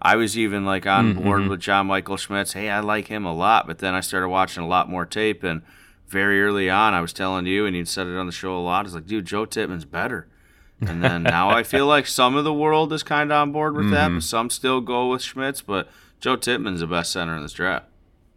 I 0.00 0.16
was 0.16 0.38
even 0.38 0.64
like 0.64 0.86
on 0.86 1.14
mm-hmm. 1.14 1.22
board 1.22 1.46
with 1.46 1.60
John 1.60 1.86
Michael 1.86 2.16
Schmitz. 2.16 2.54
Hey, 2.54 2.70
I 2.70 2.80
like 2.80 3.08
him 3.08 3.24
a 3.26 3.34
lot, 3.34 3.66
but 3.66 3.78
then 3.78 3.94
I 3.94 4.00
started 4.00 4.28
watching 4.28 4.62
a 4.62 4.68
lot 4.68 4.88
more 4.88 5.04
tape, 5.04 5.44
and 5.44 5.62
very 6.10 6.42
early 6.42 6.68
on, 6.68 6.92
I 6.92 7.00
was 7.00 7.12
telling 7.12 7.46
you, 7.46 7.64
and 7.66 7.74
you 7.76 7.84
said 7.84 8.06
it 8.06 8.16
on 8.16 8.26
the 8.26 8.32
show 8.32 8.56
a 8.56 8.60
lot. 8.60 8.84
It's 8.84 8.94
like, 8.94 9.06
dude, 9.06 9.24
Joe 9.26 9.46
Tippmann's 9.46 9.84
better. 9.84 10.26
And 10.80 11.04
then 11.04 11.22
now 11.22 11.50
I 11.50 11.62
feel 11.62 11.86
like 11.86 12.06
some 12.06 12.36
of 12.36 12.44
the 12.44 12.52
world 12.54 12.92
is 12.92 13.02
kind 13.02 13.30
of 13.30 13.36
on 13.36 13.52
board 13.52 13.76
with 13.76 13.90
that, 13.90 14.08
but 14.08 14.22
some 14.22 14.48
still 14.50 14.80
go 14.80 15.08
with 15.10 15.20
Schmitz. 15.22 15.60
But 15.60 15.88
Joe 16.20 16.36
Tippmann's 16.36 16.80
the 16.80 16.86
best 16.86 17.12
center 17.12 17.36
in 17.36 17.42
this 17.42 17.52
draft. 17.52 17.84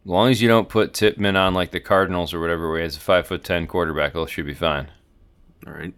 As 0.05 0.09
long 0.09 0.29
as 0.29 0.41
you 0.41 0.49
don't 0.49 0.67
put 0.67 0.93
Tippmann 0.93 1.37
on 1.37 1.53
like 1.53 1.71
the 1.71 1.79
Cardinals 1.79 2.33
or 2.33 2.41
whatever, 2.41 2.67
where 2.69 2.79
he 2.79 2.83
has 2.83 2.97
a 2.97 2.99
five 2.99 3.27
foot 3.27 3.43
ten 3.45 3.65
quarterback, 3.65 4.13
it 4.15 4.29
should 4.29 4.45
be 4.45 4.53
fine. 4.53 4.91
All 5.65 5.71
right. 5.73 5.93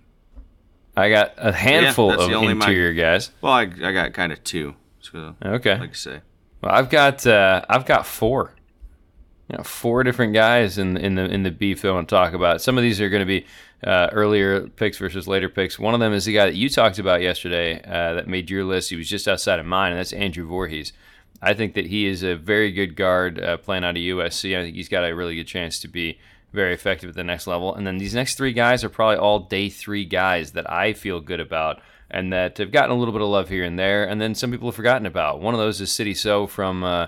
I 0.95 1.09
got 1.09 1.33
a 1.37 1.51
handful 1.51 2.09
that's 2.09 2.23
of 2.23 2.31
only 2.31 2.53
my- 2.53 2.65
interior 2.67 2.93
guys. 2.93 3.31
Well, 3.41 3.51
I, 3.53 3.61
I 3.63 3.91
got 3.91 4.13
kind 4.13 4.31
of 4.31 4.43
two. 4.43 4.75
So, 5.01 5.35
Okay. 5.43 5.77
like 5.79 5.89
I 5.89 5.93
say. 5.93 6.21
Well, 6.61 6.73
I've 6.73 6.89
got 6.89 7.25
uh, 7.27 7.65
I've 7.67 7.85
got 7.85 8.05
four. 8.05 8.53
You 9.49 9.57
know, 9.57 9.63
four 9.63 10.03
different 10.03 10.33
guys 10.33 10.77
in 10.77 10.97
in 10.97 11.15
the 11.15 11.25
in 11.25 11.43
the 11.43 11.51
beef 11.51 11.85
I 11.85 11.91
want 11.91 12.09
to 12.09 12.15
talk 12.15 12.33
about. 12.33 12.61
Some 12.61 12.77
of 12.77 12.81
these 12.81 12.99
are 12.99 13.09
going 13.09 13.21
to 13.21 13.25
be 13.25 13.45
uh, 13.83 14.09
earlier 14.11 14.67
picks 14.67 14.97
versus 14.97 15.27
later 15.27 15.49
picks. 15.49 15.77
One 15.77 15.93
of 15.93 15.99
them 15.99 16.13
is 16.13 16.25
the 16.25 16.33
guy 16.33 16.45
that 16.45 16.55
you 16.55 16.69
talked 16.69 16.97
about 16.97 17.21
yesterday 17.21 17.81
uh, 17.83 18.15
that 18.15 18.27
made 18.27 18.49
your 18.49 18.63
list. 18.63 18.89
He 18.89 18.95
was 18.95 19.07
just 19.07 19.27
outside 19.27 19.59
of 19.59 19.65
mine, 19.65 19.91
and 19.91 19.99
that's 19.99 20.13
Andrew 20.13 20.47
Voorhees. 20.47 20.93
I 21.41 21.53
think 21.53 21.75
that 21.75 21.87
he 21.87 22.07
is 22.07 22.23
a 22.23 22.35
very 22.35 22.71
good 22.71 22.95
guard 22.95 23.39
uh, 23.39 23.57
playing 23.57 23.83
out 23.83 23.97
of 23.97 24.01
USC. 24.01 24.57
I 24.57 24.63
think 24.63 24.75
he's 24.75 24.89
got 24.89 25.03
a 25.03 25.13
really 25.13 25.35
good 25.35 25.47
chance 25.47 25.79
to 25.81 25.87
be 25.87 26.17
very 26.53 26.73
effective 26.73 27.09
at 27.09 27.15
the 27.15 27.23
next 27.23 27.45
level. 27.45 27.75
And 27.75 27.85
then 27.85 27.97
these 27.97 28.15
next 28.15 28.35
three 28.35 28.53
guys 28.53 28.83
are 28.83 28.89
probably 28.89 29.17
all 29.17 29.41
day 29.41 29.69
three 29.69 30.05
guys 30.05 30.53
that 30.53 30.71
I 30.71 30.93
feel 30.93 31.19
good 31.19 31.39
about 31.39 31.81
and 32.09 32.31
that 32.33 32.57
have 32.57 32.71
gotten 32.71 32.91
a 32.91 32.95
little 32.95 33.11
bit 33.11 33.21
of 33.21 33.27
love 33.27 33.49
here 33.49 33.63
and 33.63 33.77
there. 33.77 34.05
And 34.05 34.19
then 34.19 34.33
some 34.33 34.51
people 34.51 34.69
have 34.69 34.75
forgotten 34.75 35.05
about. 35.05 35.41
One 35.41 35.53
of 35.53 35.59
those 35.59 35.81
is 35.81 35.91
Sidy 35.91 36.13
Sow 36.13 36.47
from 36.47 36.83
uh, 36.83 37.07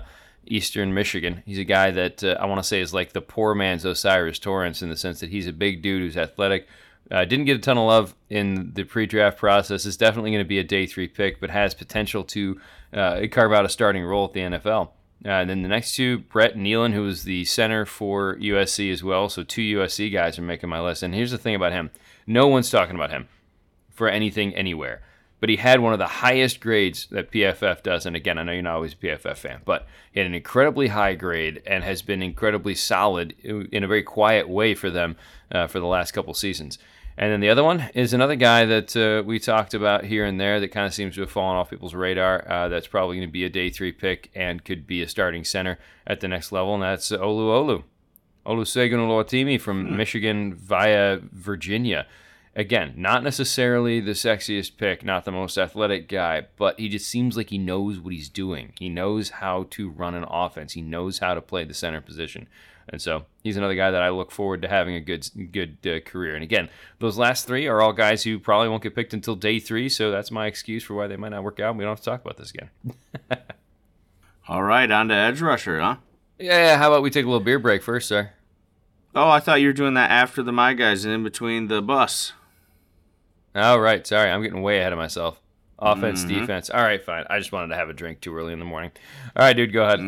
Eastern 0.50 0.94
Michigan. 0.94 1.42
He's 1.46 1.58
a 1.58 1.64
guy 1.64 1.90
that 1.90 2.24
uh, 2.24 2.36
I 2.40 2.46
want 2.46 2.58
to 2.60 2.66
say 2.66 2.80
is 2.80 2.94
like 2.94 3.12
the 3.12 3.20
poor 3.20 3.54
man's 3.54 3.86
O'Cyrus 3.86 4.38
Torrence 4.38 4.82
in 4.82 4.88
the 4.88 4.96
sense 4.96 5.20
that 5.20 5.30
he's 5.30 5.46
a 5.46 5.52
big 5.52 5.82
dude 5.82 6.02
who's 6.02 6.16
athletic. 6.16 6.66
Uh, 7.10 7.24
didn't 7.24 7.46
get 7.46 7.56
a 7.56 7.60
ton 7.60 7.78
of 7.78 7.86
love 7.86 8.14
in 8.28 8.72
the 8.74 8.84
pre-draft 8.84 9.38
process. 9.38 9.86
Is 9.86 9.96
definitely 9.96 10.30
going 10.30 10.44
to 10.44 10.48
be 10.48 10.58
a 10.58 10.64
day 10.64 10.86
three 10.86 11.08
pick, 11.08 11.40
but 11.40 11.50
has 11.50 11.74
potential 11.74 12.24
to 12.24 12.60
uh, 12.92 13.20
carve 13.30 13.52
out 13.52 13.64
a 13.64 13.68
starting 13.68 14.04
role 14.04 14.26
at 14.26 14.32
the 14.32 14.40
NFL. 14.40 14.90
Uh, 15.24 15.30
and 15.30 15.50
then 15.50 15.62
the 15.62 15.68
next 15.68 15.96
two, 15.96 16.18
Brett 16.18 16.54
Neilon, 16.54 16.92
who 16.92 17.02
was 17.02 17.24
the 17.24 17.44
center 17.44 17.84
for 17.84 18.36
USC 18.36 18.92
as 18.92 19.02
well. 19.02 19.28
So 19.28 19.42
two 19.42 19.62
USC 19.78 20.12
guys 20.12 20.38
are 20.38 20.42
making 20.42 20.68
my 20.68 20.80
list. 20.80 21.02
And 21.02 21.14
here's 21.14 21.30
the 21.30 21.38
thing 21.38 21.54
about 21.54 21.72
him: 21.72 21.90
no 22.26 22.46
one's 22.46 22.70
talking 22.70 22.94
about 22.94 23.10
him 23.10 23.28
for 23.90 24.08
anything 24.08 24.54
anywhere. 24.54 25.02
But 25.40 25.50
he 25.50 25.56
had 25.56 25.80
one 25.80 25.92
of 25.92 25.98
the 25.98 26.06
highest 26.06 26.60
grades 26.60 27.06
that 27.10 27.30
PFF 27.30 27.82
does. 27.82 28.06
And 28.06 28.16
again, 28.16 28.38
I 28.38 28.42
know 28.42 28.52
you're 28.52 28.62
not 28.62 28.74
always 28.74 28.94
a 28.94 28.96
PFF 28.96 29.36
fan, 29.36 29.60
but 29.64 29.86
he 30.12 30.18
had 30.18 30.26
an 30.26 30.34
incredibly 30.34 30.88
high 30.88 31.14
grade 31.14 31.62
and 31.64 31.84
has 31.84 32.02
been 32.02 32.22
incredibly 32.22 32.74
solid 32.74 33.34
in 33.44 33.84
a 33.84 33.86
very 33.86 34.02
quiet 34.02 34.48
way 34.48 34.74
for 34.74 34.90
them 34.90 35.16
uh, 35.52 35.68
for 35.68 35.78
the 35.78 35.86
last 35.86 36.12
couple 36.12 36.34
seasons. 36.34 36.78
And 37.16 37.32
then 37.32 37.40
the 37.40 37.48
other 37.48 37.64
one 37.64 37.90
is 37.94 38.12
another 38.12 38.36
guy 38.36 38.64
that 38.64 38.96
uh, 38.96 39.24
we 39.26 39.40
talked 39.40 39.74
about 39.74 40.04
here 40.04 40.24
and 40.24 40.40
there 40.40 40.60
that 40.60 40.68
kind 40.68 40.86
of 40.86 40.94
seems 40.94 41.16
to 41.16 41.22
have 41.22 41.30
fallen 41.30 41.56
off 41.56 41.68
people's 41.68 41.94
radar. 41.94 42.48
Uh, 42.48 42.68
that's 42.68 42.86
probably 42.86 43.16
going 43.16 43.26
to 43.26 43.32
be 43.32 43.44
a 43.44 43.48
day 43.48 43.70
three 43.70 43.90
pick 43.90 44.30
and 44.36 44.64
could 44.64 44.86
be 44.86 45.02
a 45.02 45.08
starting 45.08 45.44
center 45.44 45.80
at 46.06 46.20
the 46.20 46.28
next 46.28 46.52
level, 46.52 46.74
and 46.74 46.82
that's 46.82 47.10
Olu 47.10 47.18
Olu. 47.20 47.82
Olusegun 48.46 49.00
Oluwatimi 49.00 49.60
from 49.60 49.96
Michigan 49.96 50.54
via 50.54 51.18
Virginia. 51.32 52.06
Again, 52.58 52.94
not 52.96 53.22
necessarily 53.22 54.00
the 54.00 54.12
sexiest 54.12 54.78
pick, 54.78 55.04
not 55.04 55.24
the 55.24 55.30
most 55.30 55.56
athletic 55.56 56.08
guy, 56.08 56.48
but 56.56 56.76
he 56.80 56.88
just 56.88 57.08
seems 57.08 57.36
like 57.36 57.50
he 57.50 57.56
knows 57.56 58.00
what 58.00 58.12
he's 58.12 58.28
doing. 58.28 58.72
He 58.80 58.88
knows 58.88 59.30
how 59.30 59.68
to 59.70 59.88
run 59.88 60.16
an 60.16 60.24
offense. 60.28 60.72
He 60.72 60.82
knows 60.82 61.20
how 61.20 61.34
to 61.34 61.40
play 61.40 61.62
the 61.62 61.72
center 61.72 62.00
position. 62.00 62.48
And 62.88 63.00
so 63.00 63.26
he's 63.44 63.56
another 63.56 63.76
guy 63.76 63.92
that 63.92 64.02
I 64.02 64.08
look 64.08 64.32
forward 64.32 64.62
to 64.62 64.68
having 64.68 64.96
a 64.96 65.00
good 65.00 65.52
good 65.52 65.78
uh, 65.86 66.00
career. 66.00 66.34
And 66.34 66.42
again, 66.42 66.68
those 66.98 67.16
last 67.16 67.46
three 67.46 67.68
are 67.68 67.80
all 67.80 67.92
guys 67.92 68.24
who 68.24 68.40
probably 68.40 68.68
won't 68.68 68.82
get 68.82 68.96
picked 68.96 69.14
until 69.14 69.36
day 69.36 69.60
three, 69.60 69.88
so 69.88 70.10
that's 70.10 70.32
my 70.32 70.46
excuse 70.46 70.82
for 70.82 70.94
why 70.94 71.06
they 71.06 71.16
might 71.16 71.28
not 71.28 71.44
work 71.44 71.60
out. 71.60 71.76
We 71.76 71.84
don't 71.84 71.92
have 71.92 72.00
to 72.00 72.10
talk 72.10 72.22
about 72.22 72.38
this 72.38 72.50
again. 72.50 72.70
All 74.48 74.64
right, 74.64 74.90
on 74.90 75.08
to 75.08 75.14
edge 75.14 75.40
rusher, 75.40 75.78
huh? 75.78 75.96
Yeah, 76.38 76.78
how 76.78 76.90
about 76.90 77.02
we 77.02 77.10
take 77.10 77.24
a 77.24 77.28
little 77.28 77.38
beer 77.38 77.58
break 77.58 77.82
first, 77.82 78.08
sir? 78.08 78.32
Oh, 79.14 79.28
I 79.28 79.40
thought 79.40 79.60
you 79.60 79.68
were 79.68 79.74
doing 79.74 79.94
that 79.94 80.10
after 80.10 80.42
the 80.42 80.52
my 80.52 80.72
guys 80.72 81.04
and 81.04 81.14
in 81.14 81.22
between 81.22 81.68
the 81.68 81.82
bus. 81.82 82.32
All 83.54 83.80
right, 83.80 84.06
sorry, 84.06 84.30
I'm 84.30 84.42
getting 84.42 84.62
way 84.62 84.78
ahead 84.80 84.92
of 84.92 84.98
myself. 84.98 85.40
Offense, 85.78 86.24
defense. 86.24 86.70
All 86.70 86.82
right, 86.82 87.02
fine. 87.04 87.24
I 87.30 87.38
just 87.38 87.52
wanted 87.52 87.68
to 87.68 87.76
have 87.76 87.88
a 87.88 87.92
drink 87.92 88.20
too 88.20 88.34
early 88.36 88.52
in 88.52 88.58
the 88.58 88.64
morning. 88.64 88.90
All 89.36 89.44
right, 89.44 89.52
dude, 89.52 89.72
go 89.72 89.84
ahead. 89.84 90.00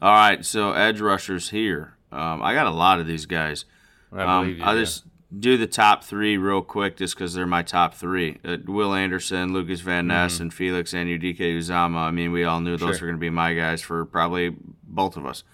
All 0.00 0.12
right, 0.12 0.44
so 0.44 0.72
edge 0.72 1.00
rushers 1.00 1.50
here. 1.50 1.94
Um, 2.12 2.42
I 2.42 2.54
got 2.54 2.66
a 2.66 2.70
lot 2.70 3.00
of 3.00 3.06
these 3.06 3.26
guys. 3.26 3.64
I 4.12 4.22
Um, 4.22 4.44
believe 4.44 4.58
you. 4.58 4.64
I'll 4.64 4.76
yeah. 4.76 4.82
just 4.82 5.04
do 5.38 5.56
the 5.56 5.66
top 5.66 6.04
three 6.04 6.36
real 6.36 6.62
quick, 6.62 6.96
just 6.96 7.14
because 7.14 7.34
they're 7.34 7.46
my 7.46 7.62
top 7.62 7.94
three. 7.94 8.38
Uh, 8.44 8.56
Will 8.66 8.94
Anderson, 8.94 9.52
Lucas 9.52 9.80
Van 9.80 10.06
Ness, 10.06 10.40
and 10.40 10.52
Felix 10.54 10.94
and 10.94 11.08
UDK 11.08 11.38
Uzama. 11.58 11.96
I 11.98 12.10
mean, 12.10 12.32
we 12.32 12.44
all 12.44 12.60
knew 12.60 12.76
those 12.76 12.80
Mm-hmm. 12.80 12.98
Sure. 12.98 13.06
were 13.08 13.12
going 13.12 13.20
to 13.20 13.24
be 13.24 13.30
my 13.30 13.54
guys 13.54 13.82
for 13.82 14.04
probably 14.04 14.54
both 14.84 15.16
of 15.16 15.26
us. 15.26 15.44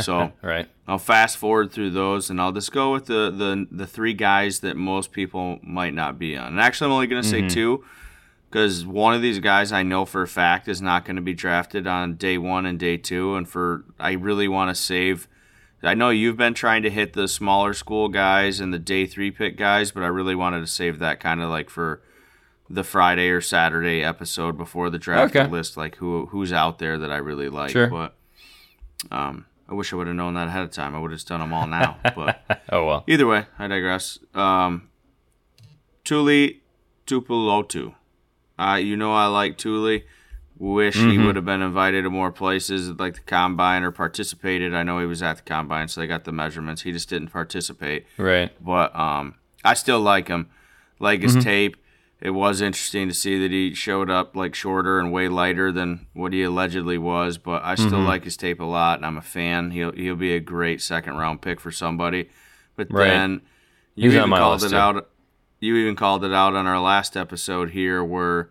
So 0.00 0.32
right. 0.42 0.68
I'll 0.86 0.98
fast 0.98 1.38
forward 1.38 1.72
through 1.72 1.90
those, 1.90 2.28
and 2.30 2.40
I'll 2.40 2.52
just 2.52 2.72
go 2.72 2.92
with 2.92 3.06
the 3.06 3.30
the, 3.30 3.66
the 3.70 3.86
three 3.86 4.12
guys 4.14 4.60
that 4.60 4.76
most 4.76 5.12
people 5.12 5.58
might 5.62 5.94
not 5.94 6.18
be 6.18 6.36
on. 6.36 6.48
And 6.48 6.60
actually, 6.60 6.86
I'm 6.86 6.92
only 6.92 7.06
going 7.06 7.22
to 7.22 7.28
say 7.28 7.46
two, 7.48 7.84
because 8.50 8.84
one 8.84 9.14
of 9.14 9.22
these 9.22 9.38
guys 9.38 9.72
I 9.72 9.82
know 9.82 10.04
for 10.04 10.22
a 10.22 10.28
fact 10.28 10.68
is 10.68 10.82
not 10.82 11.04
going 11.04 11.16
to 11.16 11.22
be 11.22 11.34
drafted 11.34 11.86
on 11.86 12.16
day 12.16 12.38
one 12.38 12.66
and 12.66 12.78
day 12.78 12.96
two, 12.96 13.34
and 13.36 13.48
for 13.48 13.84
I 13.98 14.12
really 14.12 14.48
want 14.48 14.74
to 14.74 14.80
save. 14.80 15.28
I 15.82 15.92
know 15.94 16.08
you've 16.08 16.38
been 16.38 16.54
trying 16.54 16.82
to 16.84 16.90
hit 16.90 17.12
the 17.12 17.28
smaller 17.28 17.74
school 17.74 18.08
guys 18.08 18.58
and 18.58 18.72
the 18.72 18.78
day 18.78 19.04
three 19.06 19.30
pick 19.30 19.58
guys, 19.58 19.90
but 19.90 20.02
I 20.02 20.06
really 20.06 20.34
wanted 20.34 20.60
to 20.60 20.66
save 20.66 20.98
that 21.00 21.20
kind 21.20 21.42
of 21.42 21.50
like 21.50 21.68
for 21.68 22.00
the 22.70 22.82
Friday 22.82 23.28
or 23.28 23.42
Saturday 23.42 24.02
episode 24.02 24.56
before 24.56 24.88
the 24.88 24.98
draft 24.98 25.36
Okay. 25.36 25.46
list, 25.46 25.76
like 25.76 25.96
who 25.96 26.24
who's 26.26 26.52
out 26.54 26.78
there 26.78 26.96
that 26.98 27.10
I 27.12 27.18
really 27.18 27.50
like. 27.50 27.70
Sure. 27.70 27.88
But 27.88 28.14
um, 29.10 29.44
I 29.68 29.74
wish 29.74 29.92
I 29.92 29.96
would 29.96 30.06
have 30.06 30.16
known 30.16 30.34
that 30.34 30.48
ahead 30.48 30.62
of 30.62 30.70
time. 30.70 30.94
I 30.94 30.98
would 30.98 31.10
have 31.10 31.24
done 31.24 31.40
them 31.40 31.52
all 31.52 31.66
now. 31.66 31.96
but 32.16 32.62
Oh 32.70 32.84
well. 32.86 33.04
either 33.06 33.26
way, 33.26 33.46
I 33.58 33.66
digress. 33.66 34.18
Um, 34.34 34.88
Tuli 36.04 36.62
Tuipulotu. 37.06 37.94
Uh, 38.58 38.78
you 38.80 38.96
know 38.96 39.12
I 39.12 39.26
like 39.26 39.58
Tuli. 39.58 40.04
Wish 40.56 40.94
he 40.94 41.18
would 41.18 41.34
have 41.34 41.44
been 41.44 41.62
invited 41.62 42.02
to 42.02 42.10
more 42.10 42.30
places 42.30 42.88
like 42.90 43.14
the 43.14 43.20
combine 43.22 43.82
or 43.82 43.90
participated. 43.90 44.72
I 44.72 44.84
know 44.84 45.00
he 45.00 45.06
was 45.06 45.20
at 45.20 45.38
the 45.38 45.42
combine, 45.42 45.88
so 45.88 46.00
they 46.00 46.06
got 46.06 46.22
the 46.22 46.30
measurements. 46.30 46.82
He 46.82 46.92
just 46.92 47.08
didn't 47.08 47.28
participate. 47.28 48.06
Right. 48.16 48.52
But 48.64 48.94
um, 48.94 49.34
I 49.64 49.74
still 49.74 50.00
like 50.00 50.28
him. 50.28 50.48
Like 51.00 51.22
his 51.22 51.42
tape. 51.42 51.76
It 52.24 52.30
was 52.30 52.62
interesting 52.62 53.06
to 53.08 53.14
see 53.14 53.38
that 53.38 53.50
he 53.52 53.74
showed 53.74 54.08
up 54.08 54.34
like 54.34 54.54
shorter 54.54 54.98
and 54.98 55.12
way 55.12 55.28
lighter 55.28 55.70
than 55.70 56.06
what 56.14 56.32
he 56.32 56.42
allegedly 56.42 56.96
was. 56.96 57.36
But 57.36 57.62
I 57.62 57.74
still 57.74 58.00
like 58.00 58.24
his 58.24 58.36
tape 58.38 58.60
a 58.60 58.64
lot, 58.64 58.98
and 58.98 59.04
I'm 59.04 59.18
a 59.18 59.22
fan. 59.22 59.70
He'll 59.72 59.92
he'll 59.92 60.16
be 60.16 60.34
a 60.34 60.40
great 60.40 60.80
second 60.80 61.16
round 61.16 61.42
pick 61.42 61.60
for 61.60 61.70
somebody. 61.70 62.30
But 62.76 62.90
Right. 62.90 63.08
then 63.08 63.42
you 63.94 64.08
He's 64.10 64.16
even 64.16 64.30
called 64.30 64.64
it 64.64 64.70
too. 64.70 64.76
out. 64.76 65.10
You 65.60 65.76
even 65.76 65.96
called 65.96 66.24
it 66.24 66.32
out 66.32 66.54
on 66.56 66.66
our 66.66 66.80
last 66.80 67.14
episode 67.16 67.70
here, 67.72 68.02
where 68.02 68.48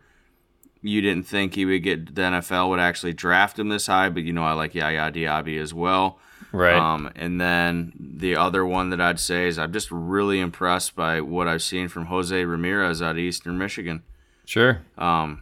you 0.83 1.01
didn't 1.01 1.23
think 1.25 1.55
he 1.55 1.65
would 1.65 1.81
get 1.81 2.13
the 2.13 2.21
NFL 2.21 2.69
would 2.69 2.79
actually 2.79 3.13
draft 3.13 3.57
him 3.57 3.69
this 3.69 3.87
high, 3.87 4.09
but 4.09 4.21
you 4.23 4.33
know 4.33 4.43
I 4.43 4.53
like 4.53 4.75
Yaya 4.75 5.11
Diaby 5.11 5.59
as 5.59 5.73
well. 5.73 6.19
Right. 6.53 6.75
Um, 6.75 7.11
and 7.15 7.41
then 7.41 7.91
the 7.99 8.35
other 8.37 8.63
one 8.65 8.91
that 8.91 9.01
I'd 9.01 9.19
say 9.19 9.47
is 9.47 9.57
I'm 9.59 9.73
just 9.73 9.89
really 9.91 10.39
impressed 10.39 10.95
by 10.95 11.19
what 11.19 11.47
I've 11.47 11.63
seen 11.63 11.87
from 11.89 12.05
Jose 12.05 12.45
Ramirez 12.45 13.01
out 13.01 13.11
of 13.11 13.17
Eastern 13.17 13.57
Michigan. 13.57 14.03
sure. 14.45 14.81
Um, 14.97 15.41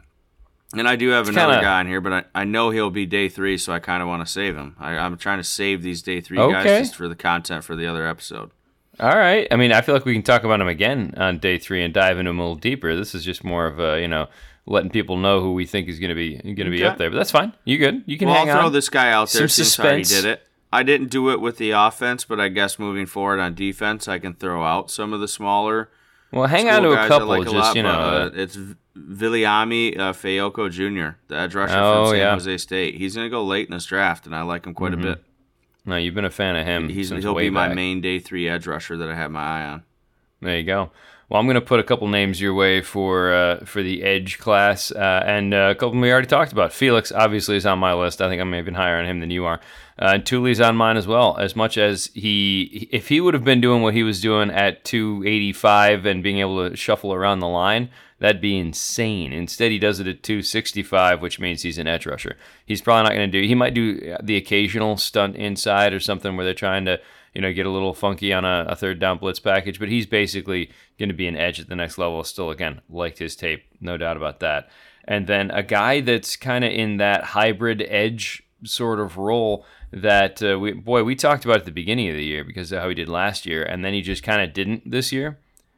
and 0.74 0.88
I 0.88 0.95
do 0.95 1.10
have 1.10 1.28
another 1.28 1.56
kinda- 1.56 1.65
guy 1.67 1.82
in 1.82 1.88
here, 1.88 2.00
but 2.00 2.13
I, 2.13 2.24
I 2.34 2.43
know 2.45 2.69
he'll 2.69 2.89
be 2.91 3.06
day 3.06 3.28
three, 3.28 3.58
so 3.58 3.74
I 3.74 3.80
kind 3.80 4.02
of 4.02 4.08
want 4.08 4.26
to 4.26 4.32
save 4.32 4.56
him. 4.56 4.78
I, 4.80 4.91
I'm 4.97 5.17
trying 5.17 5.39
to 5.39 5.43
save 5.43 5.82
these 5.84 6.02
day 6.02 6.21
three 6.21 6.39
Okay. 6.39 6.54
guys 6.63 6.88
just 6.88 6.95
for 6.95 7.10
the 7.10 7.15
content 7.15 7.65
for 7.65 7.76
the 7.76 7.86
other 7.88 8.08
episode. 8.08 8.52
All 9.00 9.10
right. 9.17 9.47
I 9.52 9.58
mean, 9.58 9.74
I 9.74 9.82
feel 9.82 9.93
like 9.95 10.06
we 10.06 10.13
can 10.13 10.24
talk 10.24 10.45
about 10.45 10.62
him 10.62 10.67
again 10.69 11.13
on 11.17 11.39
day 11.39 11.58
three 11.58 11.84
and 11.84 11.93
dive 11.93 12.19
into 12.19 12.30
him 12.32 12.39
a 12.39 12.41
little 12.43 12.56
deeper. 12.56 12.95
This 12.95 13.13
is 13.13 13.26
just 13.26 13.43
more 13.43 13.65
of 13.65 13.80
a, 13.82 14.00
you 14.00 14.08
know, 14.08 14.28
letting 14.65 14.91
people 14.91 15.17
know 15.17 15.41
who 15.41 15.54
we 15.54 15.65
think 15.65 15.89
is 15.89 16.00
going 16.00 16.10
to 16.10 16.15
be 16.15 16.36
going 16.38 16.56
to 16.56 16.69
be 16.69 16.78
Okay. 16.78 16.86
up 16.86 16.97
there. 16.97 17.10
But 17.10 17.17
that's 17.17 17.32
fine. 17.32 17.52
You 17.65 17.78
good? 17.78 18.04
You 18.06 18.17
can 18.17 18.30
Well, 18.30 18.38
hang 18.38 18.50
I'll 18.52 18.58
throw 18.58 18.65
on. 18.67 18.71
this 18.74 18.88
guy 18.88 19.12
out 19.12 19.30
there. 19.32 19.47
Some 19.50 19.86
how 19.86 19.95
he 19.97 20.04
did 20.04 20.24
it. 20.24 20.47
I 20.74 20.84
didn't 20.84 21.10
do 21.10 21.30
it 21.32 21.42
with 21.42 21.58
the 21.58 21.72
offense, 21.72 22.24
but 22.24 22.40
I 22.40 22.48
guess 22.48 22.80
moving 22.80 23.06
forward 23.06 23.40
on 23.40 23.56
defense, 23.56 24.08
I 24.08 24.20
can 24.20 24.34
throw 24.34 24.64
out 24.64 24.90
some 24.90 25.12
of 25.14 25.20
the 25.20 25.28
smaller 25.28 25.90
well, 26.32 26.48
hang 26.48 26.70
on 26.70 26.84
to 26.84 26.92
a 26.92 27.08
couple. 27.08 27.28
like 27.28 27.44
just 27.44 27.56
lot, 27.56 27.76
you 27.76 27.84
know. 27.84 28.30
but, 28.32 28.40
uh, 28.40 28.42
it's 28.42 28.58
Viliami 28.98 29.98
uh, 29.98 30.14
Fehoko 30.14 30.72
Jr., 30.72 31.18
the 31.28 31.38
edge 31.38 31.56
rusher 31.56 31.76
Oh, 31.78 32.06
from 32.06 32.12
San 32.12 32.20
yeah. 32.20 32.34
Jose 32.34 32.58
State. 32.58 32.96
He's 32.96 33.16
going 33.16 33.26
to 33.26 33.30
go 33.30 33.44
late 33.44 33.68
in 33.68 33.74
this 33.74 33.86
draft, 33.86 34.26
and 34.26 34.36
I 34.36 34.42
like 34.44 34.66
him 34.66 34.74
quite 34.74 34.94
a 34.94 34.98
bit. 34.98 35.24
no, 35.86 35.98
you've 35.98 36.16
been 36.16 36.26
a 36.26 36.30
fan 36.30 36.56
of 36.56 36.66
him. 36.66 36.90
He's 36.90 37.10
he'll 37.10 37.36
be 37.36 37.50
my 37.50 37.74
main 37.74 38.02
day 38.02 38.20
three 38.20 38.48
edge 38.48 38.66
rusher 38.66 38.98
that 38.98 39.10
I 39.10 39.16
have 39.16 39.32
my 39.32 39.42
eye 39.42 39.66
on. 39.66 39.84
There 40.42 40.58
you 40.58 40.64
go. 40.64 40.92
Well, 41.30 41.40
I'm 41.40 41.46
going 41.46 41.56
to 41.56 41.62
put 41.62 41.80
a 41.80 41.84
couple 41.84 42.08
names 42.10 42.42
your 42.42 42.54
way 42.54 42.82
for 42.82 43.34
uh, 43.34 43.66
for 43.66 43.82
the 43.82 44.04
edge 44.04 44.38
class, 44.40 44.92
uh, 44.92 45.24
and 45.26 45.54
uh, 45.54 45.70
a 45.72 45.76
couple 45.76 46.00
we 46.00 46.12
already 46.12 46.28
talked 46.28 46.52
about. 46.52 46.74
Felix 46.74 47.12
obviously 47.12 47.56
is 47.56 47.66
on 47.66 47.80
my 47.80 47.94
list. 47.94 48.22
I 48.22 48.28
think 48.28 48.42
I'm 48.42 48.54
even 48.56 48.74
higher 48.74 48.98
on 48.98 49.06
him 49.06 49.20
than 49.22 49.32
you 49.32 49.46
are. 49.46 49.62
Uh, 50.02 50.14
and 50.16 50.26
Tuli's 50.26 50.60
on 50.60 50.76
mine 50.76 50.98
as 50.98 51.06
well. 51.06 51.38
As 51.38 51.56
much 51.56 51.78
as 51.78 52.10
he, 52.16 52.90
if 52.92 53.10
he 53.10 53.22
would 53.22 53.36
have 53.36 53.44
been 53.44 53.62
doing 53.62 53.84
what 53.84 53.94
he 53.94 54.02
was 54.02 54.20
doing 54.20 54.50
at 54.50 54.84
285 54.84 56.08
and 56.08 56.24
being 56.24 56.40
able 56.40 56.68
to 56.68 56.76
shuffle 56.76 57.14
around 57.14 57.40
the 57.40 57.48
line, 57.48 57.92
that'd 58.18 58.42
be 58.42 58.58
insane. 58.58 59.32
Instead, 59.32 59.72
he 59.72 59.78
does 59.78 60.00
it 60.00 60.08
at 60.08 60.24
265, 60.24 61.22
which 61.22 61.40
means 61.40 61.62
he's 61.62 61.78
an 61.78 61.88
edge 61.88 62.08
rusher. 62.08 62.36
He's 62.66 62.82
probably 62.82 63.04
not 63.04 63.16
going 63.16 63.32
to 63.32 63.42
do. 63.42 63.48
He 63.48 63.54
might 63.54 63.76
do 63.76 64.16
the 64.24 64.38
occasional 64.38 64.98
stunt 64.98 65.36
inside 65.36 65.94
or 65.94 66.00
something 66.00 66.36
where 66.36 66.46
they're 66.46 66.56
trying 66.56 66.86
to 66.86 67.00
you 67.34 67.42
know, 67.42 67.54
get 67.54 67.66
a 67.66 67.70
little 67.70 67.94
funky 67.94 68.34
on 68.34 68.44
a, 68.44 68.66
a 68.68 68.76
third 68.76 69.00
down 69.00 69.18
blitz 69.18 69.40
package, 69.40 69.80
but 69.80 69.90
he's 69.90 70.06
basically 70.06 70.70
going 70.98 71.10
to 71.10 71.16
be 71.16 71.28
an 71.28 71.38
edge 71.38 71.60
at 71.60 71.70
the 71.70 71.76
next 71.76 71.98
level. 71.98 72.24
Still, 72.24 72.50
again, 72.50 72.82
liked 72.90 73.20
his 73.20 73.36
tape, 73.36 73.64
no 73.80 73.98
doubt 73.98 74.18
about 74.18 74.40
that. 74.42 74.70
And 75.06 75.28
then 75.28 75.52
a 75.52 75.64
guy 75.64 76.02
that's 76.02 76.36
kind 76.36 76.64
of 76.64 76.72
in 76.72 76.98
that 76.98 77.24
hybrid 77.24 77.82
edge 77.88 78.44
sort 78.64 79.00
of 79.00 79.18
role 79.18 79.66
that 79.92 80.42
uh, 80.42 80.58
we, 80.60 80.74
boy, 80.74 81.04
we 81.04 81.16
talked 81.16 81.46
about 81.46 81.58
at 81.58 81.66
the 81.66 81.72
beginning 81.72 82.10
of 82.10 82.16
the 82.16 82.24
year 82.24 82.44
because 82.44 82.72
of 82.72 82.82
how 82.82 82.90
he 82.90 82.96
did 82.96 83.10
last 83.10 83.46
year, 83.46 83.64
and 83.64 83.84
then 83.84 83.94
he 83.94 84.02
just 84.02 84.24
kind 84.24 84.42
of 84.42 84.54
didn't 84.54 84.90
this 84.90 85.12
year. 85.12 85.38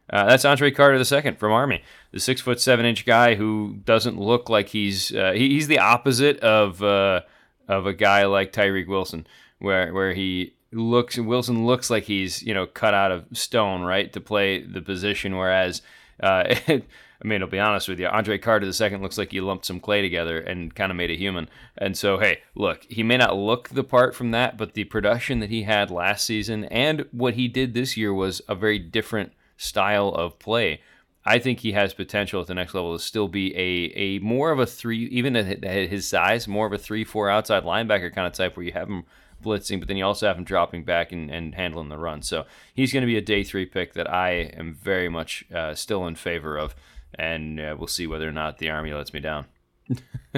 Uh, 0.10 0.26
that's 0.26 0.45
Andre 0.45 0.69
Carter 0.69 0.97
II 0.97 1.32
from 1.34 1.52
Army, 1.52 1.82
the 2.12 2.19
six 2.19 2.41
foot 2.41 2.60
seven 2.60 2.86
inch 2.86 3.06
guy 3.06 3.36
who 3.36 3.80
doesn't 3.86 4.19
look 4.19 4.49
like 4.49 4.69
he's 4.69 5.15
uh, 5.15 5.32
he, 5.32 5.49
he's 5.49 5.67
the 5.67 5.80
opposite 5.80 6.39
of 6.41 6.84
uh, 6.84 7.21
of 7.67 7.88
a 7.88 7.93
guy 7.93 8.26
like 8.26 8.52
Tyree 8.52 8.86
Wilson, 8.86 9.26
where 9.60 9.93
where 9.93 10.13
he 10.13 10.54
looks 10.71 11.17
Wilson 11.17 11.65
looks 11.65 11.89
like 11.89 12.04
he's 12.04 12.43
you 12.43 12.54
know 12.54 12.65
cut 12.65 12.93
out 12.93 13.12
of 13.12 13.26
stone, 13.32 13.82
right, 13.82 14.12
to 14.13 14.19
play 14.19 14.62
the 14.62 14.82
position. 14.82 15.38
Whereas, 15.38 15.82
uh, 16.19 16.54
I 17.23 17.27
mean, 17.27 17.41
I'll 17.41 17.49
be 17.49 17.59
honest 17.59 17.88
with 17.88 17.99
you, 17.99 18.07
Andre 18.07 18.38
Carter 18.38 18.65
II 18.67 18.97
looks 18.97 19.17
like 19.17 19.31
you 19.31 19.45
lumped 19.45 19.65
some 19.65 19.79
clay 19.79 20.01
together 20.01 20.39
and 20.39 20.75
kind 20.75 20.91
of 20.91 20.97
made 20.97 21.12
a 21.12 21.15
human. 21.15 21.49
And 21.77 21.97
so, 21.97 22.17
hey, 22.17 22.41
look, 22.53 22.86
he 22.89 23.01
may 23.01 23.17
not 23.17 23.38
look 23.38 23.69
the 23.69 23.83
part 23.83 24.13
from 24.13 24.31
that, 24.31 24.57
but 24.57 24.73
the 24.73 24.83
production 24.86 25.39
that 25.39 25.49
he 25.49 25.63
had 25.63 25.89
last 25.89 26.25
season 26.25 26.65
and 26.65 27.05
what 27.12 27.36
he 27.36 27.47
did 27.47 27.73
this 27.73 27.95
year 27.95 28.13
was 28.13 28.41
a 28.49 28.55
very 28.55 28.77
different 28.77 29.31
style 29.55 30.09
of 30.09 30.38
play. 30.38 30.81
I 31.25 31.39
think 31.39 31.59
he 31.59 31.71
has 31.71 31.93
potential 31.93 32.41
at 32.41 32.47
the 32.47 32.53
next 32.53 32.73
level 32.73 32.97
to 32.97 33.01
still 33.01 33.29
be 33.29 33.55
a, 33.55 33.97
a 33.97 34.19
more 34.19 34.51
of 34.51 34.59
a 34.59 34.65
three, 34.65 35.05
even 35.05 35.38
at 35.38 35.63
his 35.63 36.05
size, 36.05 36.49
more 36.49 36.67
of 36.67 36.73
a 36.73 36.77
three, 36.77 37.05
four 37.05 37.29
outside 37.29 37.63
linebacker 37.63 38.13
kind 38.13 38.27
of 38.27 38.33
type 38.33 38.57
where 38.57 38.65
you 38.65 38.73
have 38.73 38.89
him 38.89 39.05
blitzing, 39.41 39.79
but 39.79 39.88
then 39.88 39.97
you 39.97 40.05
also 40.05 40.27
have 40.27 40.38
him 40.38 40.43
dropping 40.43 40.83
back 40.83 41.12
and, 41.12 41.29
and 41.29 41.55
handling 41.55 41.89
the 41.89 41.97
run. 41.97 42.21
So 42.21 42.45
he's 42.73 42.91
going 42.91 43.01
to 43.01 43.07
be 43.07 43.17
a 43.17 43.21
day 43.21 43.43
three 43.43 43.65
pick 43.65 43.93
that 43.93 44.12
I 44.12 44.31
am 44.31 44.73
very 44.73 45.09
much 45.09 45.45
uh, 45.53 45.75
still 45.75 46.07
in 46.07 46.15
favor 46.15 46.57
of. 46.57 46.75
And 47.15 47.60
uh, 47.60 47.76
we'll 47.78 47.88
see 47.88 48.08
whether 48.08 48.28
or 48.28 48.32
not 48.32 48.58
the 48.58 48.69
Army 48.69 48.93
lets 48.93 49.13
me 49.13 49.19
down. 49.19 49.45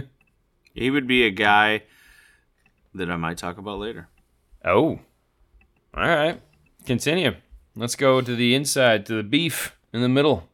He 0.74 0.90
would 0.90 1.08
be 1.08 1.26
a 1.26 1.32
guy 1.32 1.84
that 2.94 3.10
I 3.10 3.16
might 3.16 3.38
talk 3.38 3.58
about 3.58 3.80
later. 3.80 4.10
Oh, 4.66 5.00
all 5.94 6.08
right. 6.08 6.42
Continue. 6.86 7.36
Let's 7.78 7.96
go 7.96 8.20
to 8.20 8.36
the 8.36 8.54
inside, 8.56 9.06
to 9.06 9.14
the 9.16 9.24
beef 9.24 9.74
in 9.94 10.02
the 10.02 10.10
middle. 10.10 10.50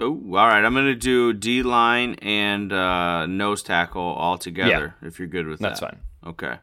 Oh, 0.00 0.14
all 0.26 0.48
right. 0.48 0.64
I'm 0.64 0.74
going 0.74 0.86
to 0.86 0.96
do 0.96 1.32
D 1.32 1.62
line 1.62 2.14
and 2.14 2.72
uh, 2.72 3.26
nose 3.26 3.62
tackle 3.62 4.02
all 4.02 4.38
together. 4.38 4.96
If 5.02 5.20
you're 5.20 5.28
good 5.28 5.46
with 5.46 5.60
That's 5.60 5.78
that, 5.78 5.86
that's 5.92 5.94
fine. 6.24 6.30
Okay. 6.32 6.58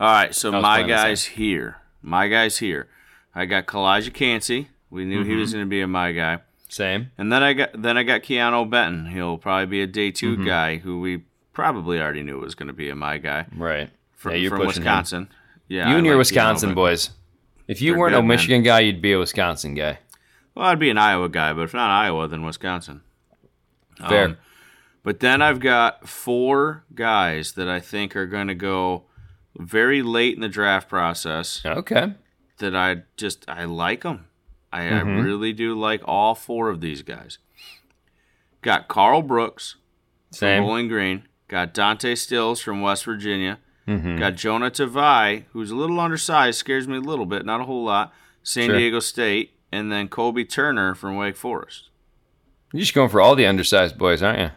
All 0.00 0.10
right. 0.12 0.34
So 0.34 0.50
my 0.50 0.82
guys 0.82 1.24
here. 1.24 1.76
My 2.02 2.26
guys 2.26 2.58
here. 2.58 2.88
I 3.32 3.44
got 3.44 3.66
Calijah 3.66 4.12
Kancey. 4.12 4.70
We 4.90 5.04
knew 5.04 5.22
he 5.22 5.30
Mm-hmm. 5.30 5.40
was 5.40 5.52
going 5.52 5.64
to 5.66 5.70
be 5.70 5.82
a 5.82 5.86
my 5.86 6.10
guy. 6.10 6.38
Same. 6.68 7.10
And 7.18 7.32
then 7.32 7.42
I 7.42 7.52
got 7.54 7.70
then 7.80 7.96
I 7.96 8.02
got 8.02 8.22
Keanu 8.22 8.68
Benton. 8.68 9.06
He'll 9.06 9.38
probably 9.38 9.66
be 9.66 9.82
a 9.82 9.86
day 9.86 10.10
2 10.10 10.34
Mm-hmm. 10.34 10.44
guy 10.46 10.76
who 10.76 11.00
we 11.00 11.22
probably 11.52 12.00
already 12.00 12.22
knew 12.22 12.38
was 12.40 12.54
going 12.54 12.66
to 12.68 12.72
be 12.72 12.88
a 12.90 12.94
my 12.94 13.18
guy 13.18 13.46
Right. 13.56 13.90
from, 14.14 14.32
yeah, 14.32 14.36
you're 14.38 14.50
from 14.50 14.60
pushing 14.66 14.82
him. 14.82 14.86
Wisconsin. 14.88 15.28
Yeah, 15.66 15.88
You 15.88 15.94
I 15.94 15.96
and 15.98 16.06
your 16.06 16.14
like 16.16 16.20
Wisconsin 16.20 16.70
Keanu 16.70 16.74
boys. 16.74 17.10
If 17.66 17.82
you 17.82 17.92
They're 17.92 17.98
weren't 18.00 18.12
good, 18.12 18.18
a 18.18 18.22
man. 18.22 18.28
Michigan 18.28 18.62
guy, 18.62 18.80
you'd 18.80 19.02
be 19.02 19.12
a 19.12 19.18
Wisconsin 19.18 19.74
guy. 19.74 19.98
Well, 20.54 20.66
I'd 20.66 20.78
be 20.78 20.90
an 20.90 20.98
Iowa 20.98 21.28
guy, 21.28 21.52
but 21.52 21.62
if 21.62 21.74
not 21.74 21.90
Iowa, 21.90 22.26
then 22.28 22.42
Wisconsin. 22.44 23.02
Fair. 24.08 24.24
Um, 24.26 24.36
But 25.02 25.20
then 25.20 25.40
I've 25.42 25.60
got 25.60 26.08
four 26.08 26.84
guys 26.94 27.52
that 27.52 27.68
I 27.68 27.80
think 27.80 28.14
are 28.16 28.26
going 28.26 28.48
to 28.48 28.54
go 28.54 29.04
very 29.58 30.02
late 30.02 30.34
in 30.34 30.40
the 30.40 30.48
draft 30.48 30.88
process. 30.88 31.62
okay. 31.64 32.14
That 32.58 32.74
I 32.74 33.02
just 33.16 33.44
I 33.48 33.64
like 33.64 34.02
them. 34.02 34.26
I, 34.72 34.80
Mm-hmm. 34.82 35.08
I 35.08 35.20
really 35.22 35.52
do 35.52 35.78
like 35.78 36.02
all 36.04 36.34
four 36.34 36.68
of 36.68 36.80
these 36.80 37.02
guys. 37.02 37.38
Got 38.62 38.88
Karl 38.88 39.22
Brooks 39.22 39.76
from 40.30 40.36
Same. 40.36 40.62
Bowling 40.62 40.88
Green. 40.88 41.22
Got 41.48 41.72
Dante 41.72 42.14
Stills 42.14 42.60
from 42.60 42.82
West 42.82 43.04
Virginia. 43.04 43.58
Mm-hmm. 43.86 44.18
Got 44.18 44.34
Jonah 44.34 44.70
Tavai, 44.70 45.44
who's 45.52 45.70
a 45.70 45.76
little 45.76 45.98
undersized, 46.00 46.58
scares 46.58 46.86
me 46.86 46.96
a 46.98 47.00
little 47.00 47.24
bit, 47.24 47.46
not 47.46 47.60
a 47.60 47.64
whole 47.64 47.84
lot. 47.84 48.12
San 48.42 48.66
Sure. 48.66 48.76
Diego 48.78 49.00
State, 49.00 49.52
and 49.72 49.90
then 49.90 50.08
Kobie 50.08 50.48
Turner 50.48 50.94
from 50.94 51.16
Wake 51.16 51.36
Forest. 51.36 51.88
You're 52.72 52.80
just 52.80 52.94
going 52.94 53.08
for 53.08 53.20
all 53.20 53.34
the 53.34 53.46
undersized 53.46 53.96
boys, 53.96 54.22
aren't 54.22 54.38
you? 54.40 54.50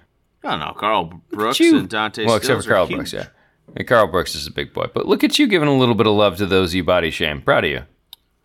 I 0.43 0.51
don't 0.51 0.59
know. 0.59 0.73
Karl 0.77 1.21
Brooks 1.31 1.59
and 1.61 1.87
Dante 1.87 2.23
Stills. 2.23 2.27
well, 2.27 2.35
except 2.35 2.63
Stills 2.63 2.65
for 2.65 2.71
Karl. 2.71 2.87
Brooks, 2.87 3.13
yeah. 3.13 3.27
And 3.77 3.87
Karl 3.87 4.07
Brooks 4.07 4.35
is 4.35 4.47
a 4.47 4.51
big 4.51 4.73
boy. 4.73 4.87
But 4.93 5.05
look 5.07 5.23
at 5.23 5.39
you 5.39 5.47
giving 5.47 5.69
a 5.69 5.77
little 5.77 5.95
bit 5.95 6.07
of 6.07 6.13
love 6.13 6.35
to 6.37 6.45
those 6.45 6.73
you 6.73 6.83
body 6.83 7.09
shame. 7.11 7.41
Proud 7.41 7.63
of 7.63 7.71
you. 7.71 7.81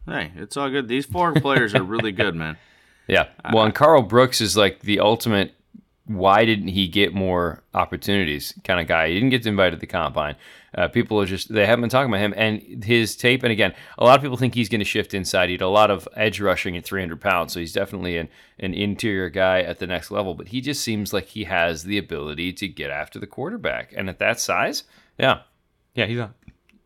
Hey, 0.07 0.33
it's 0.37 0.57
all 0.57 0.71
good. 0.71 0.89
These 0.89 1.07
four 1.07 1.35
players 1.35 1.75
are 1.75 1.83
really 1.83 2.13
good, 2.13 2.35
man. 2.35 2.57
Yeah. 3.09 3.29
Well, 3.53 3.63
and 3.63 3.73
Karl 3.73 4.03
Brooks 4.03 4.41
is 4.41 4.57
like 4.57 4.81
the 4.81 4.99
ultimate. 4.99 5.55
Why 6.07 6.45
didn't 6.45 6.67
he 6.67 6.89
get 6.89 7.15
more 7.15 7.63
opportunities? 7.73 8.53
Kind 8.65 8.81
of 8.81 8.89
guy. 8.89 9.07
He 9.07 9.15
didn't 9.15 9.31
get 9.31 9.47
invited 9.47 9.77
to 9.77 9.81
the 9.81 9.87
combine. 9.87 10.35
Uh, 10.77 10.89
people 10.89 11.21
are 11.21 11.25
just 11.25 11.53
they 11.53 11.65
haven't 11.65 11.83
been 11.83 11.91
talking 11.91 12.11
about 12.11 12.21
him 12.21 12.35
and 12.37 12.83
his 12.83 13.15
tape. 13.15 13.45
And 13.45 13.53
again, 13.53 13.75
a 13.97 14.05
lot 14.05 14.17
of 14.19 14.23
people 14.23 14.37
think 14.37 14.57
he's 14.57 14.69
going 14.69 14.81
to 14.81 14.85
shift 14.85 15.15
inside. 15.15 15.51
He 15.51 15.53
had 15.55 15.63
a 15.63 15.69
lot 15.69 15.91
of 15.91 16.09
edge 16.17 16.41
rushing 16.41 16.77
at 16.77 16.85
300 16.85 17.21
pounds, 17.21 17.53
so 17.53 17.61
he's 17.61 17.73
definitely 17.73 18.17
an 18.17 18.29
an 18.59 18.75
interior 18.75 19.31
guy 19.31 19.61
at 19.61 19.79
the 19.79 19.87
next 19.87 20.11
level. 20.11 20.35
But 20.35 20.49
he 20.49 20.61
just 20.61 20.83
seems 20.83 21.13
like 21.13 21.27
he 21.27 21.45
has 21.45 21.85
the 21.85 21.99
ability 21.99 22.53
to 22.55 22.67
get 22.67 22.91
after 22.91 23.21
the 23.21 23.29
quarterback, 23.29 23.95
and 23.97 24.09
at 24.09 24.19
that 24.19 24.41
size, 24.41 24.83
yeah, 25.17 25.43
yeah, 25.95 26.07
he's 26.07 26.19
on. 26.19 26.35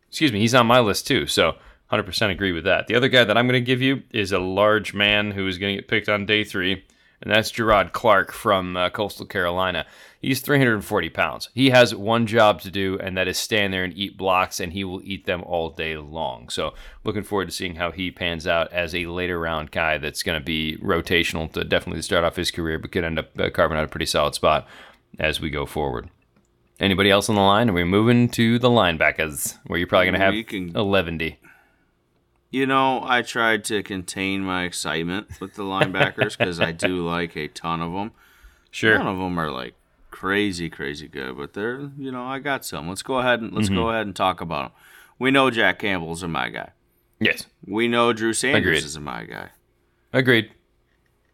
Excuse 0.08 0.32
me, 0.32 0.40
he's 0.40 0.54
on 0.54 0.66
my 0.66 0.80
list 0.80 1.06
too. 1.06 1.26
So 1.26 1.56
100% 1.92 2.30
agree 2.30 2.52
with 2.52 2.64
that. 2.64 2.86
The 2.86 2.94
other 2.94 3.08
guy 3.08 3.24
that 3.24 3.36
I'm 3.36 3.46
going 3.46 3.60
to 3.60 3.66
give 3.66 3.82
you 3.82 4.02
is 4.12 4.32
a 4.32 4.38
large 4.38 4.94
man 4.94 5.32
who 5.32 5.46
is 5.46 5.58
going 5.58 5.74
to 5.76 5.82
get 5.82 5.88
picked 5.88 6.08
on 6.08 6.24
day 6.26 6.44
three, 6.44 6.84
and 7.22 7.30
that's 7.32 7.50
Gerard 7.50 7.92
Clark 7.92 8.32
from 8.32 8.76
uh, 8.76 8.90
Coastal 8.90 9.26
Carolina. 9.26 9.84
He's 10.22 10.40
340 10.40 11.08
pounds. 11.10 11.48
He 11.54 11.70
has 11.70 11.94
one 11.94 12.26
job 12.26 12.60
to 12.60 12.70
do, 12.70 12.98
and 13.00 13.16
that 13.16 13.26
is 13.26 13.38
stand 13.38 13.72
there 13.72 13.84
and 13.84 13.96
eat 13.96 14.16
blocks, 14.18 14.60
and 14.60 14.72
he 14.72 14.84
will 14.84 15.00
eat 15.02 15.24
them 15.26 15.42
all 15.44 15.70
day 15.70 15.96
long. 15.96 16.48
So, 16.50 16.74
looking 17.04 17.22
forward 17.22 17.46
to 17.48 17.54
seeing 17.54 17.76
how 17.76 17.90
he 17.90 18.10
pans 18.10 18.46
out 18.46 18.70
as 18.72 18.94
a 18.94 19.06
later 19.06 19.38
round 19.40 19.70
guy 19.70 19.96
that's 19.98 20.22
going 20.22 20.38
to 20.38 20.44
be 20.44 20.76
rotational 20.82 21.50
to 21.52 21.64
definitely 21.64 22.02
start 22.02 22.24
off 22.24 22.36
his 22.36 22.50
career, 22.50 22.78
but 22.78 22.92
could 22.92 23.04
end 23.04 23.18
up 23.18 23.30
uh, 23.38 23.48
carving 23.50 23.78
out 23.78 23.84
a 23.84 23.88
pretty 23.88 24.06
solid 24.06 24.34
spot 24.34 24.66
as 25.18 25.40
we 25.40 25.48
go 25.50 25.64
forward. 25.66 26.10
Anybody 26.78 27.10
else 27.10 27.28
on 27.28 27.34
the 27.34 27.42
line? 27.42 27.68
Are 27.68 27.74
we 27.74 27.84
moving 27.84 28.28
to 28.30 28.58
the 28.58 28.68
linebackers, 28.70 29.56
where 29.66 29.78
you're 29.78 29.88
probably 29.88 30.06
going 30.06 30.18
to 30.20 30.24
have 30.24 30.34
We 30.34 30.44
can- 30.44 30.72
11D? 30.72 31.36
You 32.50 32.66
know, 32.66 33.02
I 33.04 33.22
tried 33.22 33.64
to 33.66 33.82
contain 33.82 34.42
my 34.42 34.64
excitement 34.64 35.40
with 35.40 35.54
the 35.54 35.62
linebackers 35.62 36.36
because 36.36 36.60
I 36.60 36.72
do 36.72 37.06
like 37.06 37.36
a 37.36 37.46
ton 37.48 37.80
of 37.80 37.92
them. 37.92 38.12
Sure. 38.72 38.98
None 38.98 39.06
of 39.06 39.18
them 39.18 39.38
are 39.38 39.50
like 39.50 39.74
crazy, 40.10 40.68
crazy 40.68 41.06
good, 41.08 41.36
but 41.36 41.52
they're 41.52 41.90
you 41.96 42.10
know 42.10 42.24
I 42.24 42.38
got 42.40 42.64
some. 42.64 42.88
Let's 42.88 43.02
go 43.02 43.18
ahead 43.18 43.40
and 43.40 43.52
let's 43.52 43.68
Mm-hmm. 43.68 43.76
go 43.76 43.90
ahead 43.90 44.06
and 44.06 44.16
talk 44.16 44.40
about 44.40 44.62
them. 44.72 44.80
We 45.18 45.30
know 45.30 45.50
Jack 45.50 45.78
Campbell's 45.78 46.22
a 46.22 46.28
my 46.28 46.48
guy. 46.48 46.70
Yes. 47.20 47.46
We 47.66 47.86
know 47.88 48.12
Drew 48.12 48.32
Sanders 48.32 48.62
Agreed. 48.62 48.84
is 48.84 48.96
a 48.96 49.00
my 49.00 49.24
guy. 49.24 49.50
Agreed. 50.12 50.50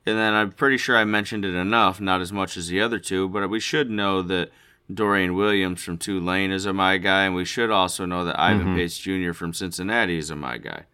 And 0.05 0.19
then 0.19 0.35
I'm 0.35 0.53
pretty 0.53 0.77
sure 0.77 0.97
I 0.97 1.05
mentioned 1.05 1.45
it 1.45 1.55
enough, 1.55 2.01
not 2.01 2.21
as 2.21 2.33
much 2.33 2.57
as 2.57 2.69
the 2.69 2.81
other 2.81 2.99
two, 2.99 3.29
but 3.29 3.49
we 3.49 3.59
should 3.61 3.91
know 3.91 4.23
that 4.23 4.51
Dorian 4.93 5.35
Williams 5.35 5.83
from 5.83 5.99
Tulane 5.99 6.51
is 6.53 6.67
a 6.67 6.73
my 6.73 6.97
guy, 6.99 7.25
and 7.25 7.35
we 7.35 7.45
should 7.45 7.71
also 7.71 8.05
know 8.05 8.25
that 8.25 8.39
Ivan 8.39 8.67
Mm-hmm. 8.69 8.77
Pace 8.77 8.99
Jr. 8.99 9.33
from 9.33 9.53
Cincinnati 9.53 10.19
is 10.19 10.31
a 10.31 10.37
my 10.37 10.59
guy. 10.59 10.85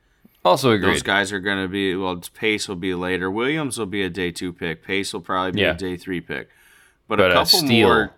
Also 0.44 0.72
agreed. 0.72 0.94
Those 0.94 1.02
guys 1.02 1.32
are 1.32 1.40
going 1.40 1.62
to 1.62 1.68
be 1.68 1.94
well. 1.94 2.20
Pace 2.34 2.68
will 2.68 2.76
be 2.76 2.94
later. 2.94 3.30
Williams 3.30 3.78
will 3.78 3.86
be 3.86 4.02
a 4.02 4.10
day 4.10 4.32
two 4.32 4.52
pick. 4.52 4.82
Pace 4.82 5.12
will 5.12 5.20
probably 5.20 5.52
be 5.52 5.60
Yeah. 5.60 5.70
a 5.70 5.76
day 5.76 5.96
three 5.96 6.20
pick. 6.20 6.48
But, 7.08 7.18
But 7.18 7.30
a 7.30 7.30
a 7.30 7.34
couple 7.44 7.58
steal. 7.60 7.88
more. 7.88 8.14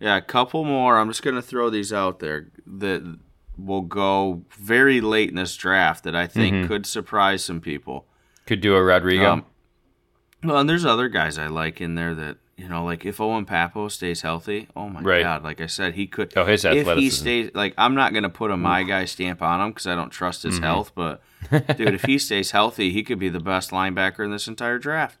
Yeah, 0.00 0.16
a 0.16 0.20
couple 0.22 0.64
more. 0.64 0.98
I'm 0.98 1.08
just 1.08 1.22
going 1.22 1.36
to 1.36 1.42
throw 1.42 1.70
these 1.70 1.92
out 1.92 2.18
there 2.18 2.48
that 2.66 3.18
will 3.56 3.82
go 3.82 4.42
very 4.58 5.00
late 5.00 5.28
in 5.30 5.36
this 5.36 5.56
draft 5.56 6.04
that 6.04 6.14
I 6.16 6.26
think 6.26 6.54
Mm-hmm. 6.54 6.66
could 6.68 6.86
surprise 6.86 7.44
some 7.44 7.60
people. 7.60 8.06
Could 8.46 8.60
do 8.60 8.74
a 8.74 8.82
Rodrigo. 8.82 9.32
Um, 9.32 9.44
well, 10.42 10.58
and 10.58 10.68
there's 10.68 10.84
other 10.84 11.08
guys 11.08 11.38
I 11.38 11.46
like 11.46 11.80
in 11.80 11.94
there 11.94 12.14
that 12.16 12.38
you 12.62 12.68
know, 12.68 12.84
like 12.84 13.04
if 13.04 13.20
Owen 13.20 13.44
Pappoe 13.44 13.88
stays 13.88 14.22
healthy, 14.22 14.68
oh 14.76 14.88
my 14.88 15.00
Right. 15.00 15.22
god! 15.22 15.42
Like 15.42 15.60
I 15.60 15.66
said, 15.66 15.94
he 15.94 16.06
could. 16.06 16.32
Oh, 16.36 16.44
his 16.44 16.64
athleticism. 16.64 16.90
if 16.92 16.98
he 16.98 17.10
stays, 17.10 17.50
like 17.54 17.74
I'm 17.76 17.94
not 17.94 18.14
gonna 18.14 18.30
put 18.30 18.50
a 18.50 18.56
my 18.56 18.82
guy 18.84 19.04
stamp 19.06 19.42
on 19.42 19.60
him 19.60 19.70
because 19.70 19.86
I 19.86 19.94
don't 19.94 20.10
trust 20.10 20.42
his 20.44 20.54
Mm-hmm. 20.54 20.64
health. 20.64 20.92
But 20.94 21.20
dude, 21.76 21.94
if 21.94 22.04
he 22.04 22.18
stays 22.18 22.52
healthy, 22.52 22.92
he 22.92 23.02
could 23.02 23.18
be 23.18 23.28
the 23.28 23.40
best 23.40 23.70
linebacker 23.70 24.24
in 24.24 24.30
this 24.30 24.46
entire 24.48 24.78
draft. 24.78 25.18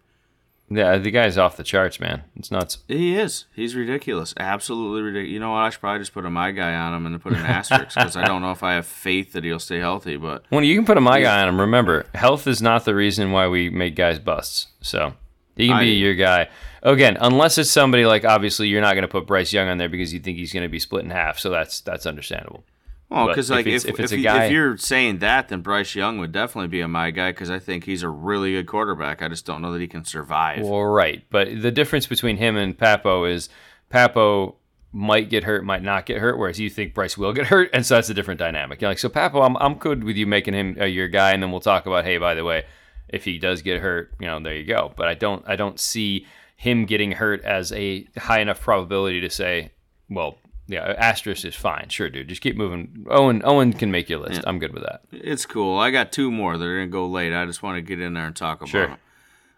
yeah, 0.70 0.96
the 0.96 1.10
guy's 1.10 1.36
off 1.36 1.56
the 1.56 1.64
charts, 1.64 2.00
man. 2.00 2.22
It's 2.36 2.50
nuts. 2.50 2.78
He 2.88 3.14
is. 3.16 3.44
He's 3.54 3.74
ridiculous. 3.74 4.32
Absolutely 4.38 5.02
ridiculous. 5.02 5.32
You 5.32 5.40
know 5.40 5.50
what? 5.50 5.58
I 5.58 5.70
should 5.70 5.80
probably 5.80 5.98
just 6.00 6.14
put 6.14 6.24
a 6.24 6.30
my 6.30 6.50
guy 6.52 6.74
on 6.74 6.94
him 6.94 7.04
and 7.06 7.14
then 7.14 7.20
put 7.20 7.32
an 7.34 7.44
asterisk 7.44 7.94
because 7.96 8.16
I 8.16 8.24
don't 8.24 8.40
know 8.40 8.52
if 8.52 8.62
I 8.62 8.74
have 8.74 8.86
faith 8.86 9.32
that 9.32 9.44
he'll 9.44 9.58
stay 9.58 9.80
healthy. 9.80 10.16
But 10.16 10.44
Well, 10.50 10.62
you 10.64 10.74
can 10.76 10.86
put 10.86 10.96
a 10.96 11.00
my 11.02 11.20
guy 11.20 11.42
on 11.42 11.48
him. 11.48 11.60
Remember, 11.60 12.06
health 12.14 12.46
is 12.46 12.62
not 12.62 12.84
the 12.86 12.94
reason 12.94 13.32
why 13.32 13.48
we 13.48 13.68
make 13.68 13.96
guys 13.96 14.18
busts. 14.18 14.68
So 14.80 15.12
he 15.56 15.66
can 15.68 15.80
be 15.80 15.90
I- 15.92 16.04
your 16.04 16.14
guy. 16.14 16.48
Again, 16.82 17.16
unless 17.20 17.58
it's 17.58 17.70
somebody 17.70 18.04
like 18.04 18.24
obviously 18.24 18.68
you're 18.68 18.80
not 18.80 18.94
going 18.94 19.02
to 19.02 19.08
put 19.08 19.26
Bryce 19.26 19.52
Young 19.52 19.68
on 19.68 19.78
there 19.78 19.88
because 19.88 20.12
you 20.12 20.18
think 20.20 20.36
he's 20.38 20.52
going 20.52 20.64
to 20.64 20.68
be 20.68 20.78
split 20.80 21.04
in 21.04 21.10
half. 21.10 21.38
So 21.38 21.48
that's 21.50 21.80
that's 21.80 22.06
understandable. 22.06 22.64
Well, 23.08 23.28
because 23.28 23.50
if 23.50 23.54
like 23.56 23.66
it's- 23.66 23.84
if 23.84 23.90
if 23.90 23.94
if, 23.98 24.04
it's 24.04 24.12
a 24.12 24.16
you- 24.16 24.22
guy- 24.24 24.44
if 24.46 24.52
you're 24.52 24.76
saying 24.78 25.18
that, 25.18 25.48
then 25.48 25.60
Bryce 25.60 25.94
Young 25.94 26.18
would 26.18 26.32
definitely 26.32 26.68
be 26.68 26.80
a 26.80 26.88
my 26.88 27.10
guy 27.10 27.30
because 27.30 27.50
I 27.50 27.58
think 27.58 27.84
he's 27.84 28.02
a 28.02 28.08
really 28.08 28.52
good 28.52 28.66
quarterback. 28.66 29.22
I 29.22 29.28
just 29.28 29.44
don't 29.46 29.60
know 29.62 29.70
that 29.72 29.80
he 29.80 29.86
can 29.86 30.04
survive. 30.04 30.62
Well, 30.62 30.82
right. 30.84 31.22
But 31.30 31.62
the 31.62 31.70
difference 31.70 32.06
between 32.06 32.38
him 32.38 32.56
and 32.56 32.76
Pappoe 32.76 33.24
is 33.26 33.48
Pappoe 33.90 34.56
might 34.92 35.28
get 35.30 35.44
hurt, 35.44 35.64
might 35.64 35.82
not 35.82 36.04
get 36.06 36.18
hurt, 36.18 36.38
whereas 36.38 36.58
you 36.58 36.68
think 36.70 36.94
Bryce 36.94 37.16
will 37.16 37.32
get 37.32 37.46
hurt, 37.48 37.70
and 37.72 37.84
so 37.86 37.94
that's 37.94 38.08
a 38.10 38.14
different 38.14 38.40
dynamic. 38.40 38.80
You're 38.80 38.90
like, 38.90 38.98
so 38.98 39.08
Pappoe, 39.08 39.42
I'm 39.42 39.56
I'm 39.58 39.74
good 39.74 40.02
with 40.04 40.16
you 40.16 40.26
making 40.26 40.54
him 40.54 40.76
uh, 40.80 40.84
your 40.84 41.08
guy, 41.08 41.32
and 41.32 41.42
then 41.42 41.50
we'll 41.50 41.60
talk 41.60 41.86
about, 41.86 42.04
hey, 42.04 42.16
by 42.18 42.34
the 42.34 42.44
way, 42.44 42.64
if 43.08 43.24
he 43.24 43.38
does 43.38 43.62
get 43.62 43.80
hurt, 43.82 44.12
you 44.18 44.26
know, 44.26 44.40
there 44.40 44.54
you 44.56 44.64
go. 44.64 44.92
But 44.96 45.08
I 45.08 45.14
don't 45.14 45.44
I 45.46 45.54
don't 45.56 45.78
see 45.78 46.26
him 46.62 46.84
getting 46.86 47.12
hurt 47.12 47.42
as 47.42 47.72
a 47.72 48.06
high 48.16 48.38
enough 48.40 48.60
probability 48.60 49.20
to 49.20 49.28
say, 49.28 49.70
well, 50.08 50.38
yeah, 50.68 50.94
asterisk 50.96 51.44
is 51.44 51.56
fine. 51.56 51.88
Sure, 51.88 52.08
dude. 52.08 52.28
Just 52.28 52.40
keep 52.40 52.56
moving. 52.56 53.04
Owen 53.10 53.42
Owen 53.44 53.72
can 53.72 53.90
make 53.90 54.08
your 54.08 54.20
list. 54.20 54.42
I'm 54.46 54.60
good 54.60 54.72
with 54.72 54.84
that. 54.84 55.02
It's 55.10 55.44
cool. 55.44 55.76
I 55.78 55.90
got 55.90 56.12
two 56.12 56.30
more 56.30 56.56
that 56.56 56.64
are 56.64 56.76
gonna 56.78 56.86
go 56.86 57.06
late. 57.08 57.32
I 57.34 57.44
just 57.46 57.62
want 57.64 57.76
to 57.78 57.82
get 57.82 58.00
in 58.00 58.14
there 58.14 58.26
and 58.26 58.36
talk 58.36 58.58
about 58.58 58.68
Sure. 58.68 58.86
them. 58.86 58.98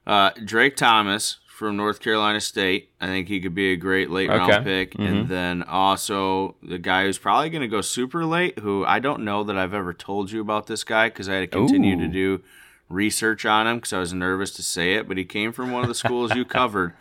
Uh, 0.07 0.31
Drake 0.45 0.77
Thomas 0.77 1.39
from 1.47 1.77
North 1.77 2.01
Carolina 2.01 2.41
State. 2.41 2.89
I 3.03 3.07
think 3.07 3.29
he 3.29 3.39
could 3.41 3.55
be 3.55 3.73
a 3.73 3.77
great 3.77 4.11
late 4.11 4.29
Okay. 4.31 4.39
round 4.39 4.65
pick. 4.65 4.95
And 4.99 5.29
then 5.29 5.63
also 5.63 6.57
the 6.63 6.79
guy 6.79 7.05
who's 7.05 7.19
probably 7.19 7.49
going 7.51 7.63
to 7.63 7.69
go 7.69 7.81
super 7.81 8.25
late, 8.25 8.59
who 8.59 8.85
I 8.87 8.99
don't 8.99 9.23
know 9.25 9.45
that 9.45 9.57
I've 9.57 9.73
ever 9.75 9.93
told 9.95 10.33
you 10.33 10.41
about 10.41 10.67
this 10.67 10.83
guy 10.85 11.09
because 11.11 11.29
I 11.29 11.35
had 11.35 11.41
to 11.43 11.47
continue 11.47 11.97
to 11.99 12.09
do 12.09 12.41
research 12.89 13.45
on 13.47 13.67
him 13.67 13.77
because 13.77 13.93
I 13.93 13.99
was 13.99 14.13
nervous 14.13 14.51
to 14.53 14.63
say 14.63 14.95
it. 14.95 15.09
But 15.09 15.17
he 15.19 15.25
came 15.25 15.53
from 15.53 15.73
one 15.73 15.83
of 15.83 15.89
the 15.89 15.95
schools 15.95 16.35
you 16.35 16.45
covered. 16.61 16.95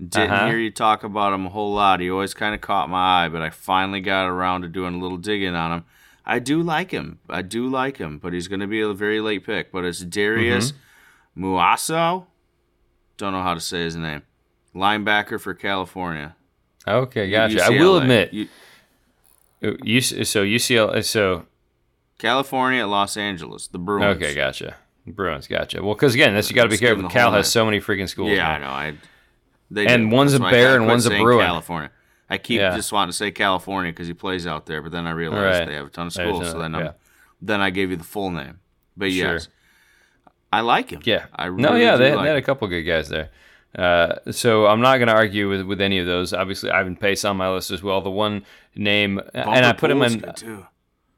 Didn't 0.00 0.30
Uh-huh. 0.30 0.46
hear 0.48 0.58
you 0.58 0.70
talk 0.70 1.04
about 1.04 1.32
him 1.32 1.46
a 1.46 1.50
whole 1.50 1.72
lot. 1.74 2.00
He 2.00 2.10
always 2.10 2.34
kind 2.34 2.54
of 2.54 2.60
caught 2.60 2.88
my 2.90 3.24
eye, 3.24 3.28
but 3.28 3.42
I 3.42 3.50
finally 3.50 4.00
got 4.00 4.26
around 4.26 4.62
to 4.62 4.68
doing 4.68 4.94
a 4.94 4.98
little 4.98 5.18
digging 5.18 5.54
on 5.54 5.70
him. 5.72 5.84
I 6.24 6.38
do 6.38 6.62
like 6.62 6.90
him. 6.92 7.18
I 7.28 7.42
do 7.42 7.68
like 7.68 7.98
him, 7.98 8.18
but 8.18 8.32
he's 8.32 8.48
going 8.48 8.60
to 8.60 8.66
be 8.66 8.80
a 8.80 8.92
very 8.92 9.20
late 9.20 9.44
pick. 9.44 9.70
But 9.72 9.84
it's 9.84 10.00
Darius 10.00 10.72
Mm-hmm. 10.72 11.44
Muasau. 11.44 12.26
Don't 13.16 13.32
know 13.32 13.42
how 13.42 13.54
to 13.54 13.60
say 13.60 13.82
his 13.84 13.96
name. 13.96 14.22
Linebacker 14.74 15.40
for 15.40 15.54
California. 15.54 16.34
Okay, 16.86 17.30
gotcha. 17.30 17.62
I 17.64 17.70
will 17.70 17.96
admit, 17.98 18.32
U- 18.32 18.48
you 19.60 20.00
so 20.00 20.44
UCL 20.44 21.04
so 21.04 21.46
California, 22.18 22.80
at 22.82 22.88
Los 22.88 23.16
Angeles, 23.16 23.68
the 23.68 23.78
Bruins. 23.78 24.16
Okay, 24.16 24.34
gotcha. 24.34 24.76
Bruins, 25.06 25.46
gotcha. 25.48 25.82
Well, 25.82 25.94
because 25.94 26.14
again, 26.14 26.34
this 26.34 26.48
you 26.50 26.54
got 26.56 26.64
to 26.64 26.68
be 26.68 26.78
careful. 26.78 27.08
Cal 27.08 27.32
has 27.32 27.50
so 27.50 27.64
many 27.64 27.80
freaking 27.80 28.08
schools. 28.08 28.30
Yeah, 28.32 28.48
I 28.48 28.58
know. 28.58 28.66
I. 28.68 28.94
They 29.70 29.86
And 29.86 30.10
do. 30.10 30.16
one's 30.16 30.32
That's 30.32 30.44
a 30.44 30.50
Bear 30.50 30.76
and 30.76 30.86
one's 30.86 31.06
a 31.06 31.10
Bruin. 31.10 31.44
California. 31.46 31.90
I 32.28 32.38
keep 32.38 32.60
Yeah. 32.60 32.76
just 32.76 32.92
wanting 32.92 33.10
to 33.10 33.16
say 33.16 33.30
California 33.30 33.90
because 33.92 34.06
he 34.06 34.14
plays 34.14 34.46
out 34.46 34.66
there, 34.66 34.80
but 34.82 34.92
then 34.92 35.06
I 35.06 35.10
realized 35.10 35.60
Right. 35.60 35.66
they 35.68 35.74
have 35.74 35.86
a 35.86 35.90
ton 35.90 36.06
of 36.08 36.12
schools. 36.12 36.50
so 36.50 36.58
then, 36.58 36.74
I'm, 36.74 36.84
yeah. 36.84 36.92
then 37.40 37.60
I 37.60 37.70
gave 37.70 37.90
you 37.90 37.96
the 37.96 38.04
full 38.04 38.30
name. 38.30 38.58
But 38.96 39.10
Sure. 39.12 39.34
yes, 39.34 39.48
I 40.52 40.60
like 40.60 40.90
him. 40.90 41.00
Yeah. 41.04 41.24
I 41.34 41.46
really 41.46 41.62
no, 41.62 41.74
yeah, 41.74 41.96
they, 41.96 42.10
had- 42.10 42.16
like 42.16 42.24
they 42.24 42.28
had 42.28 42.36
a 42.38 42.42
couple 42.42 42.68
good 42.68 42.82
guys 42.82 43.08
there. 43.08 43.30
Uh, 43.76 44.16
so 44.30 44.66
I'm 44.66 44.82
not 44.82 44.98
going 44.98 45.08
to 45.08 45.14
argue 45.14 45.48
with, 45.48 45.62
with 45.62 45.80
any 45.80 45.98
of 45.98 46.06
those. 46.06 46.34
Obviously, 46.34 46.70
Ivan 46.70 46.94
Pace 46.94 47.24
on 47.24 47.38
my 47.38 47.50
list 47.50 47.70
as 47.70 47.82
well. 47.82 48.02
The 48.02 48.10
one 48.10 48.44
name, 48.76 49.18
and 49.32 49.48
I 49.48 49.72
Bumper 49.72 49.80
put 49.80 49.90
him 49.90 50.02
in. 50.02 50.66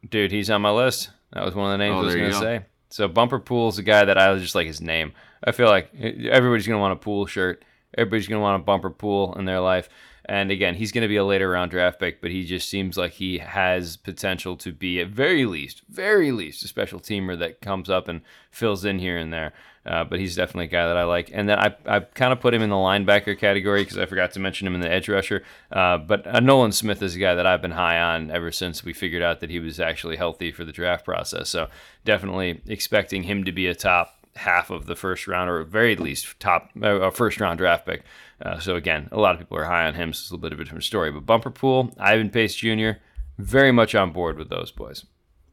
Dude, 0.08 0.30
he's 0.30 0.48
on 0.50 0.62
my 0.62 0.70
list. 0.70 1.10
That 1.32 1.44
was 1.44 1.54
one 1.56 1.66
of 1.72 1.72
the 1.72 1.84
names 1.84 1.96
Oh, 1.96 2.02
I 2.02 2.04
was 2.04 2.14
going 2.14 2.30
to 2.30 2.38
say. 2.38 2.64
So 2.94 3.08
Bumper 3.08 3.40
Pool's 3.40 3.76
a 3.76 3.82
guy 3.82 4.04
that 4.04 4.16
I 4.16 4.30
just 4.40 4.54
like 4.54 4.68
his 4.68 4.80
name. 4.80 5.14
I 5.42 5.50
feel 5.50 5.66
like 5.66 5.90
eh, 5.98 6.28
everybody's 6.30 6.64
going 6.64 6.76
to 6.76 6.80
want 6.80 6.92
a 6.92 6.96
pool 7.02 7.26
shirt, 7.26 7.64
Everybody's 7.98 8.28
to 8.38 8.42
want 8.42 8.62
a 8.62 8.64
bumper 8.64 8.90
pool 8.90 9.34
in 9.36 9.46
their 9.46 9.58
life. 9.58 9.88
And 10.26 10.50
again, 10.50 10.74
he's 10.74 10.92
going 10.92 11.02
to 11.02 11.08
be 11.08 11.16
a 11.16 11.24
later 11.24 11.50
round 11.50 11.70
draft 11.70 11.98
pick, 11.98 12.20
but 12.20 12.30
he 12.30 12.44
just 12.44 12.68
seems 12.68 12.96
like 12.96 13.12
he 13.12 13.38
has 13.38 13.96
potential 13.96 14.56
to 14.56 14.72
be, 14.72 15.00
at 15.00 15.08
very 15.08 15.44
least, 15.44 15.82
very 15.88 16.32
least, 16.32 16.64
a 16.64 16.68
special 16.68 16.98
teamer 16.98 17.38
that 17.38 17.60
comes 17.60 17.90
up 17.90 18.08
and 18.08 18.22
fills 18.50 18.84
in 18.84 18.98
here 18.98 19.18
and 19.18 19.32
there. 19.32 19.52
Uh, 19.84 20.02
but 20.02 20.18
he's 20.18 20.34
definitely 20.34 20.64
a 20.64 20.68
guy 20.68 20.86
that 20.86 20.96
I 20.96 21.04
like. 21.04 21.30
And 21.34 21.46
then 21.46 21.58
I, 21.58 21.76
I 21.84 22.00
kind 22.00 22.32
of 22.32 22.40
put 22.40 22.54
him 22.54 22.62
in 22.62 22.70
the 22.70 22.76
linebacker 22.76 23.38
category 23.38 23.82
because 23.82 23.98
I 23.98 24.06
forgot 24.06 24.32
to 24.32 24.40
mention 24.40 24.66
him 24.66 24.74
in 24.74 24.80
the 24.80 24.90
edge 24.90 25.10
rusher. 25.10 25.42
Uh, 25.70 25.98
but 25.98 26.26
uh, 26.26 26.40
Nolan 26.40 26.72
Smith 26.72 27.02
is 27.02 27.16
a 27.16 27.18
guy 27.18 27.34
that 27.34 27.46
I've 27.46 27.60
been 27.60 27.72
high 27.72 28.00
on 28.00 28.30
ever 28.30 28.50
since 28.50 28.82
we 28.82 28.94
figured 28.94 29.22
out 29.22 29.40
that 29.40 29.50
he 29.50 29.58
was 29.58 29.78
actually 29.78 30.16
healthy 30.16 30.52
for 30.52 30.64
the 30.64 30.72
draft 30.72 31.04
process. 31.04 31.50
So 31.50 31.68
definitely 32.06 32.62
expecting 32.66 33.24
him 33.24 33.44
to 33.44 33.52
be 33.52 33.66
a 33.66 33.74
top 33.74 34.24
half 34.36 34.70
of 34.70 34.86
the 34.86 34.96
first 34.96 35.28
round, 35.28 35.50
or 35.50 35.60
at 35.60 35.68
very 35.68 35.96
least 35.96 36.40
top 36.40 36.70
uh, 36.82 37.10
first 37.10 37.40
round 37.40 37.58
draft 37.58 37.86
pick. 37.86 38.02
Uh, 38.40 38.58
so 38.58 38.76
again, 38.76 39.08
a 39.12 39.18
lot 39.18 39.34
of 39.34 39.40
people 39.40 39.58
are 39.58 39.64
high 39.64 39.86
on 39.86 39.94
him. 39.94 40.12
So 40.12 40.22
it's 40.22 40.30
a 40.30 40.34
little 40.34 40.48
bit 40.48 40.52
of 40.52 40.60
a 40.60 40.64
different 40.64 40.84
story. 40.84 41.10
But 41.10 41.26
Bumper 41.26 41.50
Pool, 41.50 41.92
Ivan 41.98 42.30
Pace 42.30 42.54
Jr., 42.54 42.92
very 43.38 43.72
much 43.72 43.94
on 43.94 44.12
board 44.12 44.38
with 44.38 44.48
those 44.48 44.70
boys. 44.70 45.04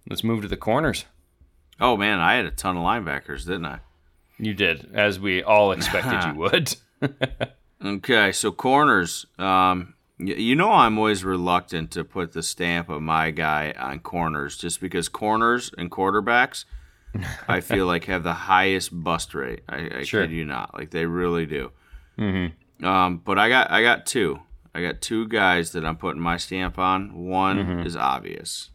Let's 0.09 0.23
move 0.23 0.41
to 0.41 0.47
the 0.47 0.57
corners. 0.57 1.05
Oh 1.79 1.97
man, 1.97 2.19
I 2.19 2.35
had 2.35 2.45
a 2.45 2.51
ton 2.51 2.77
of 2.77 2.83
linebackers, 2.83 3.45
didn't 3.45 3.65
I? 3.65 3.79
You 4.37 4.53
did, 4.53 4.89
as 4.93 5.19
we 5.19 5.43
all 5.43 5.71
expected 5.71 6.23
you 6.31 6.39
would. 6.39 6.75
okay, 7.85 8.31
so 8.31 8.51
corners. 8.51 9.25
Um, 9.37 9.95
you 10.17 10.55
know, 10.55 10.71
I'm 10.71 10.99
always 10.99 11.23
reluctant 11.23 11.89
to 11.91 12.03
put 12.03 12.33
the 12.33 12.43
stamp 12.43 12.89
of 12.89 13.01
my 13.01 13.31
guy 13.31 13.73
on 13.77 13.99
corners, 13.99 14.55
just 14.57 14.79
because 14.79 15.09
corners 15.09 15.71
and 15.77 15.89
quarterbacks, 15.89 16.65
I 17.47 17.61
feel 17.61 17.85
like 17.87 18.05
have 18.05 18.21
the 18.23 18.33
highest 18.33 18.91
bust 19.03 19.33
rate. 19.33 19.61
I, 19.67 19.89
I 19.97 20.03
sure. 20.03 20.21
kid 20.21 20.31
you 20.31 20.45
not, 20.45 20.75
like 20.75 20.91
they 20.91 21.07
really 21.07 21.47
do. 21.47 21.71
Mm-hmm. 22.19 22.53
Um, 22.81 23.21
but 23.23 23.37
I 23.37 23.49
got 23.49 23.71
I 23.71 23.81
got 23.81 24.05
two. 24.05 24.39
I 24.73 24.81
got 24.81 25.01
two 25.01 25.27
guys 25.27 25.71
that 25.73 25.85
I'm 25.85 25.97
putting 25.97 26.21
my 26.21 26.37
stamp 26.37 26.79
on. 26.79 27.25
One 27.27 27.57
mm-hmm. 27.57 27.85
is 27.85 27.95
obvious. 27.95 28.69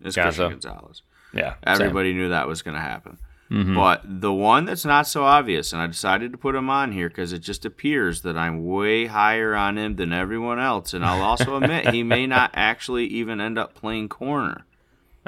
It's 0.00 0.16
Christian 0.16 0.50
Gonzalez. 0.50 1.02
Yeah, 1.34 1.54
everybody 1.64 2.10
same. 2.10 2.18
knew 2.18 2.28
that 2.28 2.46
was 2.46 2.62
going 2.62 2.74
to 2.74 2.80
happen. 2.80 3.18
Mm-hmm. 3.52 3.74
But 3.74 4.02
the 4.04 4.32
one 4.32 4.64
that's 4.64 4.84
not 4.84 5.06
so 5.06 5.24
obvious, 5.24 5.74
and 5.74 5.82
I 5.82 5.86
decided 5.86 6.32
to 6.32 6.38
put 6.38 6.54
him 6.54 6.70
on 6.70 6.92
here 6.92 7.08
because 7.08 7.34
it 7.34 7.40
just 7.40 7.66
appears 7.66 8.22
that 8.22 8.36
I'm 8.36 8.64
way 8.64 9.06
higher 9.06 9.54
on 9.54 9.76
him 9.76 9.96
than 9.96 10.10
everyone 10.10 10.58
else. 10.58 10.94
And 10.94 11.04
I'll 11.04 11.22
also 11.22 11.56
admit 11.62 11.90
he 11.90 12.02
may 12.02 12.26
not 12.26 12.50
actually 12.54 13.06
even 13.06 13.42
end 13.42 13.58
up 13.58 13.74
playing 13.74 14.08
corner. 14.08 14.64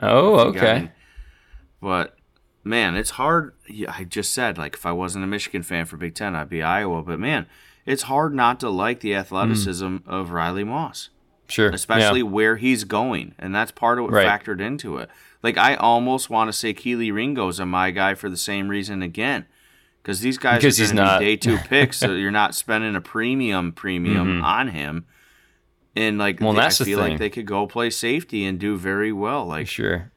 Oh, 0.00 0.38
okay. 0.48 0.90
But 1.82 2.16
man, 2.64 2.96
it's 2.96 3.10
hard. 3.10 3.54
I 3.88 4.04
just 4.04 4.32
said, 4.32 4.56
like, 4.56 4.74
if 4.74 4.86
I 4.86 4.92
wasn't 4.92 5.24
a 5.24 5.28
Michigan 5.28 5.62
fan 5.62 5.84
for 5.84 5.98
Big 5.98 6.14
Ten, 6.14 6.34
I'd 6.34 6.48
be 6.48 6.62
Iowa. 6.62 7.02
But 7.02 7.20
man, 7.20 7.46
it's 7.86 8.04
hard 8.04 8.34
not 8.34 8.60
to 8.60 8.70
like 8.70 9.00
the 9.00 9.14
athleticism 9.14 9.84
mm. 9.84 10.02
of 10.06 10.30
Riley 10.30 10.64
Moss. 10.64 11.10
Sure. 11.48 11.70
Especially 11.70 12.20
yeah. 12.20 12.26
where 12.26 12.56
he's 12.56 12.84
going. 12.84 13.34
And 13.38 13.54
that's 13.54 13.70
part 13.70 13.98
of 13.98 14.04
what 14.04 14.14
right. 14.14 14.26
factored 14.26 14.60
into 14.60 14.96
it. 14.96 15.10
Like 15.42 15.58
I 15.58 15.74
almost 15.74 16.30
want 16.30 16.48
to 16.48 16.52
say 16.52 16.72
Kelee 16.72 17.12
Ringo's 17.12 17.60
a 17.60 17.66
my 17.66 17.90
guy 17.90 18.14
for 18.14 18.30
the 18.30 18.36
same 18.36 18.68
reason 18.68 19.02
again. 19.02 19.46
Because 20.02 20.20
these 20.20 20.36
guys 20.36 20.60
because 20.60 20.80
are 20.80 20.94
going 20.94 21.20
day 21.20 21.36
two 21.36 21.56
picks, 21.68 21.98
so 21.98 22.12
you're 22.12 22.30
not 22.30 22.54
spending 22.54 22.94
a 22.94 23.00
premium 23.00 23.72
premium 23.72 24.36
mm-hmm. 24.36 24.44
on 24.44 24.68
him. 24.68 25.06
And 25.96 26.18
like, 26.18 26.40
well, 26.40 26.52
they, 26.52 26.60
that's 26.60 26.80
I 26.80 26.84
feel 26.84 26.98
like 26.98 27.18
they 27.18 27.30
could 27.30 27.46
go 27.46 27.66
play 27.66 27.88
safety 27.88 28.44
and 28.44 28.58
do 28.58 28.76
very 28.76 29.12
well. 29.12 29.46
Like, 29.46 29.68
sure. 29.68 30.10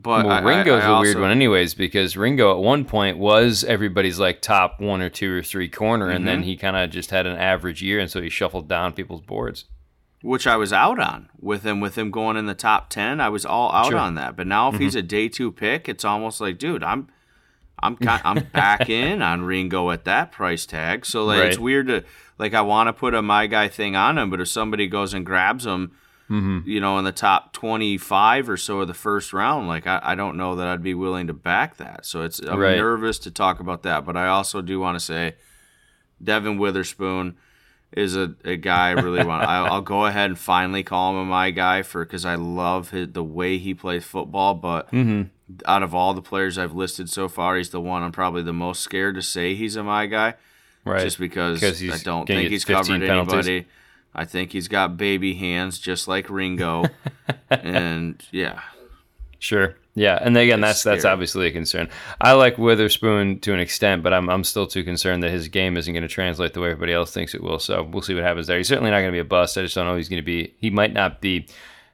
But 0.00 0.26
well, 0.26 0.44
Ringo's 0.44 0.84
I, 0.84 0.90
I 0.90 0.98
a 0.98 1.00
weird 1.00 1.18
one, 1.18 1.30
anyways, 1.30 1.74
because 1.74 2.16
Ringo 2.16 2.52
at 2.52 2.58
one 2.58 2.84
point 2.84 3.18
was 3.18 3.64
everybody's 3.64 4.18
like 4.20 4.40
top 4.40 4.80
one 4.80 5.02
or 5.02 5.08
two 5.08 5.38
or 5.38 5.42
three 5.42 5.68
corner, 5.68 6.06
mm-hmm. 6.06 6.16
and 6.16 6.28
then 6.28 6.38
mm-hmm. 6.38 6.44
he 6.44 6.56
kind 6.56 6.76
of 6.76 6.90
just 6.90 7.10
had 7.10 7.26
an 7.26 7.36
average 7.36 7.82
year, 7.82 7.98
and 7.98 8.10
so 8.10 8.22
he 8.22 8.28
shuffled 8.28 8.68
down 8.68 8.92
people's 8.92 9.22
boards 9.22 9.64
which 10.22 10.46
I 10.46 10.56
was 10.56 10.72
out 10.72 10.98
on 10.98 11.28
with 11.38 11.64
him 11.64 11.80
with 11.80 11.96
him 11.96 12.10
going 12.10 12.36
in 12.36 12.46
the 12.46 12.54
top 12.54 12.90
10 12.90 13.20
I 13.20 13.28
was 13.28 13.44
all 13.44 13.72
out 13.72 13.88
sure. 13.88 13.98
on 13.98 14.14
that 14.16 14.36
but 14.36 14.46
now 14.46 14.68
if 14.68 14.74
mm-hmm. 14.74 14.84
he's 14.84 14.94
a 14.94 15.02
day 15.02 15.28
2 15.28 15.52
pick 15.52 15.88
it's 15.88 16.04
almost 16.04 16.40
like 16.40 16.58
dude 16.58 16.82
I'm 16.82 17.08
I'm 17.80 17.96
kind, 17.96 18.20
I'm 18.24 18.44
back 18.52 18.88
in 18.90 19.22
on 19.22 19.42
Ringo 19.42 19.90
at 19.90 20.04
that 20.04 20.32
price 20.32 20.66
tag 20.66 21.06
so 21.06 21.24
like 21.24 21.40
right. 21.40 21.48
it's 21.48 21.58
weird 21.58 21.86
to 21.88 22.04
like 22.38 22.54
I 22.54 22.62
want 22.62 22.88
to 22.88 22.92
put 22.92 23.14
a 23.14 23.22
my 23.22 23.46
guy 23.46 23.68
thing 23.68 23.94
on 23.94 24.18
him 24.18 24.30
but 24.30 24.40
if 24.40 24.48
somebody 24.48 24.88
goes 24.88 25.14
and 25.14 25.24
grabs 25.24 25.66
him 25.66 25.92
mm-hmm. 26.30 26.60
you 26.64 26.80
know 26.80 26.98
in 26.98 27.04
the 27.04 27.12
top 27.12 27.52
25 27.52 28.48
or 28.48 28.56
so 28.56 28.80
of 28.80 28.88
the 28.88 28.94
first 28.94 29.32
round 29.32 29.68
like 29.68 29.86
I, 29.86 30.00
I 30.02 30.14
don't 30.14 30.36
know 30.36 30.56
that 30.56 30.66
I'd 30.66 30.82
be 30.82 30.94
willing 30.94 31.26
to 31.26 31.34
back 31.34 31.76
that 31.76 32.06
so 32.06 32.22
it's 32.22 32.40
I'm 32.40 32.58
right. 32.58 32.76
nervous 32.76 33.18
to 33.20 33.30
talk 33.30 33.60
about 33.60 33.82
that 33.82 34.04
but 34.04 34.16
I 34.16 34.28
also 34.28 34.62
do 34.62 34.80
want 34.80 34.96
to 34.96 35.04
say 35.04 35.34
Devon 36.22 36.58
Witherspoon 36.58 37.36
is 37.92 38.16
a, 38.16 38.34
a 38.44 38.56
guy 38.56 38.88
I 38.88 38.92
really 38.92 39.24
want. 39.24 39.44
I, 39.48 39.70
will 39.70 39.80
go 39.80 40.06
ahead 40.06 40.30
and 40.30 40.38
finally 40.38 40.82
call 40.82 41.12
him 41.12 41.18
a 41.18 41.24
my 41.24 41.50
guy 41.50 41.82
for 41.82 42.04
because 42.04 42.24
I 42.24 42.34
love 42.34 42.90
his, 42.90 43.12
the 43.12 43.24
way 43.24 43.58
he 43.58 43.74
plays 43.74 44.04
football. 44.04 44.54
But 44.54 44.90
mm-hmm. 44.90 45.22
out 45.64 45.82
of 45.82 45.94
all 45.94 46.14
the 46.14 46.22
players 46.22 46.58
I've 46.58 46.74
listed 46.74 47.08
so 47.08 47.28
far, 47.28 47.56
he's 47.56 47.70
the 47.70 47.80
one 47.80 48.02
I'm 48.02 48.12
probably 48.12 48.42
the 48.42 48.52
most 48.52 48.82
scared 48.82 49.14
to 49.14 49.22
say 49.22 49.54
he's 49.54 49.76
a 49.76 49.82
my 49.82 50.06
guy. 50.06 50.34
Right. 50.84 51.02
Just 51.02 51.18
because 51.18 51.62
I 51.62 51.98
don't 51.98 52.26
think 52.26 52.50
he's 52.50 52.64
covered 52.64 53.00
penalties. 53.00 53.48
anybody. 53.48 53.68
I 54.18 54.24
think 54.24 54.50
he's 54.50 54.66
got 54.66 54.96
baby 54.96 55.34
hands 55.34 55.78
just 55.78 56.08
like 56.08 56.28
Ringo. 56.28 56.86
and 57.50 58.20
yeah. 58.32 58.60
Sure. 59.38 59.76
Yeah, 59.94 60.18
and 60.20 60.36
again, 60.36 60.60
that's 60.60 60.82
that's 60.84 61.04
obviously 61.04 61.48
a 61.48 61.52
concern. 61.52 61.88
I 62.20 62.32
like 62.32 62.56
Witherspoon 62.56 63.40
to 63.40 63.52
an 63.52 63.60
extent, 63.60 64.02
but 64.02 64.12
I'm 64.12 64.28
I'm 64.28 64.44
still 64.44 64.66
too 64.66 64.84
concerned 64.84 65.22
that 65.24 65.30
his 65.30 65.48
game 65.48 65.76
isn't 65.76 65.92
going 65.92 66.02
to 66.02 66.08
translate 66.08 66.52
the 66.52 66.60
way 66.60 66.70
everybody 66.70 66.92
else 66.92 67.12
thinks 67.12 67.34
it 67.34 67.42
will. 67.42 67.58
So 67.58 67.82
we'll 67.82 68.02
see 68.02 68.14
what 68.14 68.22
happens 68.22 68.46
there. 68.46 68.58
He's 68.58 68.68
certainly 68.68 68.90
not 68.90 68.98
going 68.98 69.10
to 69.10 69.16
be 69.16 69.18
a 69.18 69.24
bust. 69.24 69.58
I 69.58 69.62
just 69.62 69.74
don't 69.74 69.86
know 69.86 69.96
he's 69.96 70.08
going 70.08 70.22
to 70.22 70.26
be. 70.26 70.54
He 70.58 70.70
might 70.70 70.92
not 70.92 71.20
be. 71.20 71.46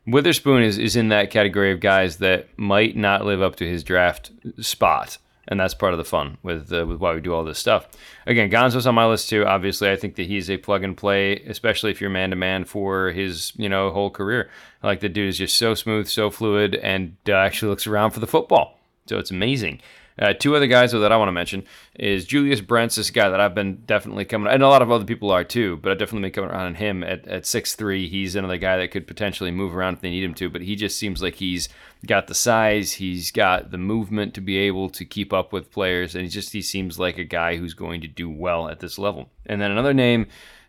Witherspoon 0.06 0.62
is, 0.62 0.76
is 0.76 0.96
in 0.96 1.08
that 1.08 1.30
category 1.30 1.72
of 1.72 1.80
guys 1.80 2.18
that 2.18 2.48
might 2.58 2.94
not 2.94 3.24
live 3.24 3.40
up 3.40 3.56
to 3.56 3.66
his 3.66 3.82
draft 3.82 4.32
spot 4.60 5.16
and 5.48 5.60
that's 5.60 5.74
part 5.74 5.92
of 5.92 5.98
the 5.98 6.04
fun 6.04 6.38
with 6.42 6.72
uh, 6.72 6.86
with 6.86 6.98
why 6.98 7.14
we 7.14 7.20
do 7.20 7.34
all 7.34 7.44
this 7.44 7.58
stuff. 7.58 7.88
Again, 8.26 8.50
Gonzo's 8.50 8.86
on 8.86 8.94
my 8.94 9.06
list 9.06 9.28
too. 9.28 9.44
Obviously, 9.44 9.90
I 9.90 9.96
think 9.96 10.16
that 10.16 10.26
he's 10.26 10.50
a 10.50 10.56
plug 10.56 10.82
and 10.82 10.96
play, 10.96 11.36
especially 11.46 11.90
if 11.90 12.00
you're 12.00 12.10
man 12.10 12.30
to 12.30 12.36
man 12.36 12.64
for 12.64 13.10
his 13.10 13.52
you 13.56 13.68
know 13.68 13.90
whole 13.90 14.10
career. 14.10 14.50
Like 14.82 15.00
the 15.00 15.08
dude 15.08 15.28
is 15.28 15.38
just 15.38 15.56
so 15.56 15.74
smooth, 15.74 16.08
so 16.08 16.30
fluid, 16.30 16.74
and 16.76 17.16
uh, 17.28 17.32
actually 17.32 17.70
looks 17.70 17.86
around 17.86 18.10
for 18.10 18.20
the 18.20 18.26
football. 18.26 18.78
So 19.06 19.18
it's 19.18 19.30
amazing. 19.30 19.80
Uh, 20.16 20.32
two 20.32 20.54
other 20.54 20.68
guys 20.68 20.92
that 20.92 21.10
I 21.10 21.16
want 21.16 21.28
to 21.28 21.32
mention 21.32 21.64
is 21.98 22.24
Julius 22.24 22.60
Brents, 22.60 22.94
this 22.94 23.10
guy 23.10 23.28
that 23.28 23.40
I've 23.40 23.54
been 23.54 23.82
definitely 23.84 24.24
coming, 24.24 24.52
and 24.52 24.62
a 24.62 24.68
lot 24.68 24.82
of 24.82 24.90
other 24.90 25.04
people 25.04 25.30
are 25.32 25.42
too, 25.42 25.78
but 25.78 25.90
I've 25.90 25.98
definitely 25.98 26.28
been 26.28 26.34
coming 26.34 26.50
around 26.50 26.66
on 26.66 26.74
him 26.76 27.02
at, 27.02 27.26
at 27.26 27.42
6'3". 27.42 28.08
He's 28.08 28.36
another 28.36 28.56
guy 28.56 28.76
that 28.76 28.92
could 28.92 29.08
potentially 29.08 29.50
move 29.50 29.74
around 29.74 29.94
if 29.94 30.00
they 30.02 30.10
need 30.10 30.22
him 30.22 30.34
to, 30.34 30.48
but 30.48 30.62
he 30.62 30.76
just 30.76 30.98
seems 30.98 31.20
like 31.20 31.36
he's 31.36 31.68
got 32.06 32.28
the 32.28 32.34
size, 32.34 32.92
he's 32.92 33.32
got 33.32 33.72
the 33.72 33.78
movement 33.78 34.34
to 34.34 34.40
be 34.40 34.56
able 34.58 34.88
to 34.90 35.04
keep 35.04 35.32
up 35.32 35.52
with 35.52 35.72
players, 35.72 36.14
and 36.14 36.22
he 36.22 36.30
just 36.30 36.52
he 36.52 36.62
seems 36.62 36.98
like 36.98 37.18
a 37.18 37.24
guy 37.24 37.56
who's 37.56 37.74
going 37.74 38.00
to 38.00 38.08
do 38.08 38.30
well 38.30 38.68
at 38.68 38.78
this 38.78 38.98
level. 38.98 39.30
And 39.46 39.60
then 39.60 39.72
another 39.72 39.94
name 39.94 40.26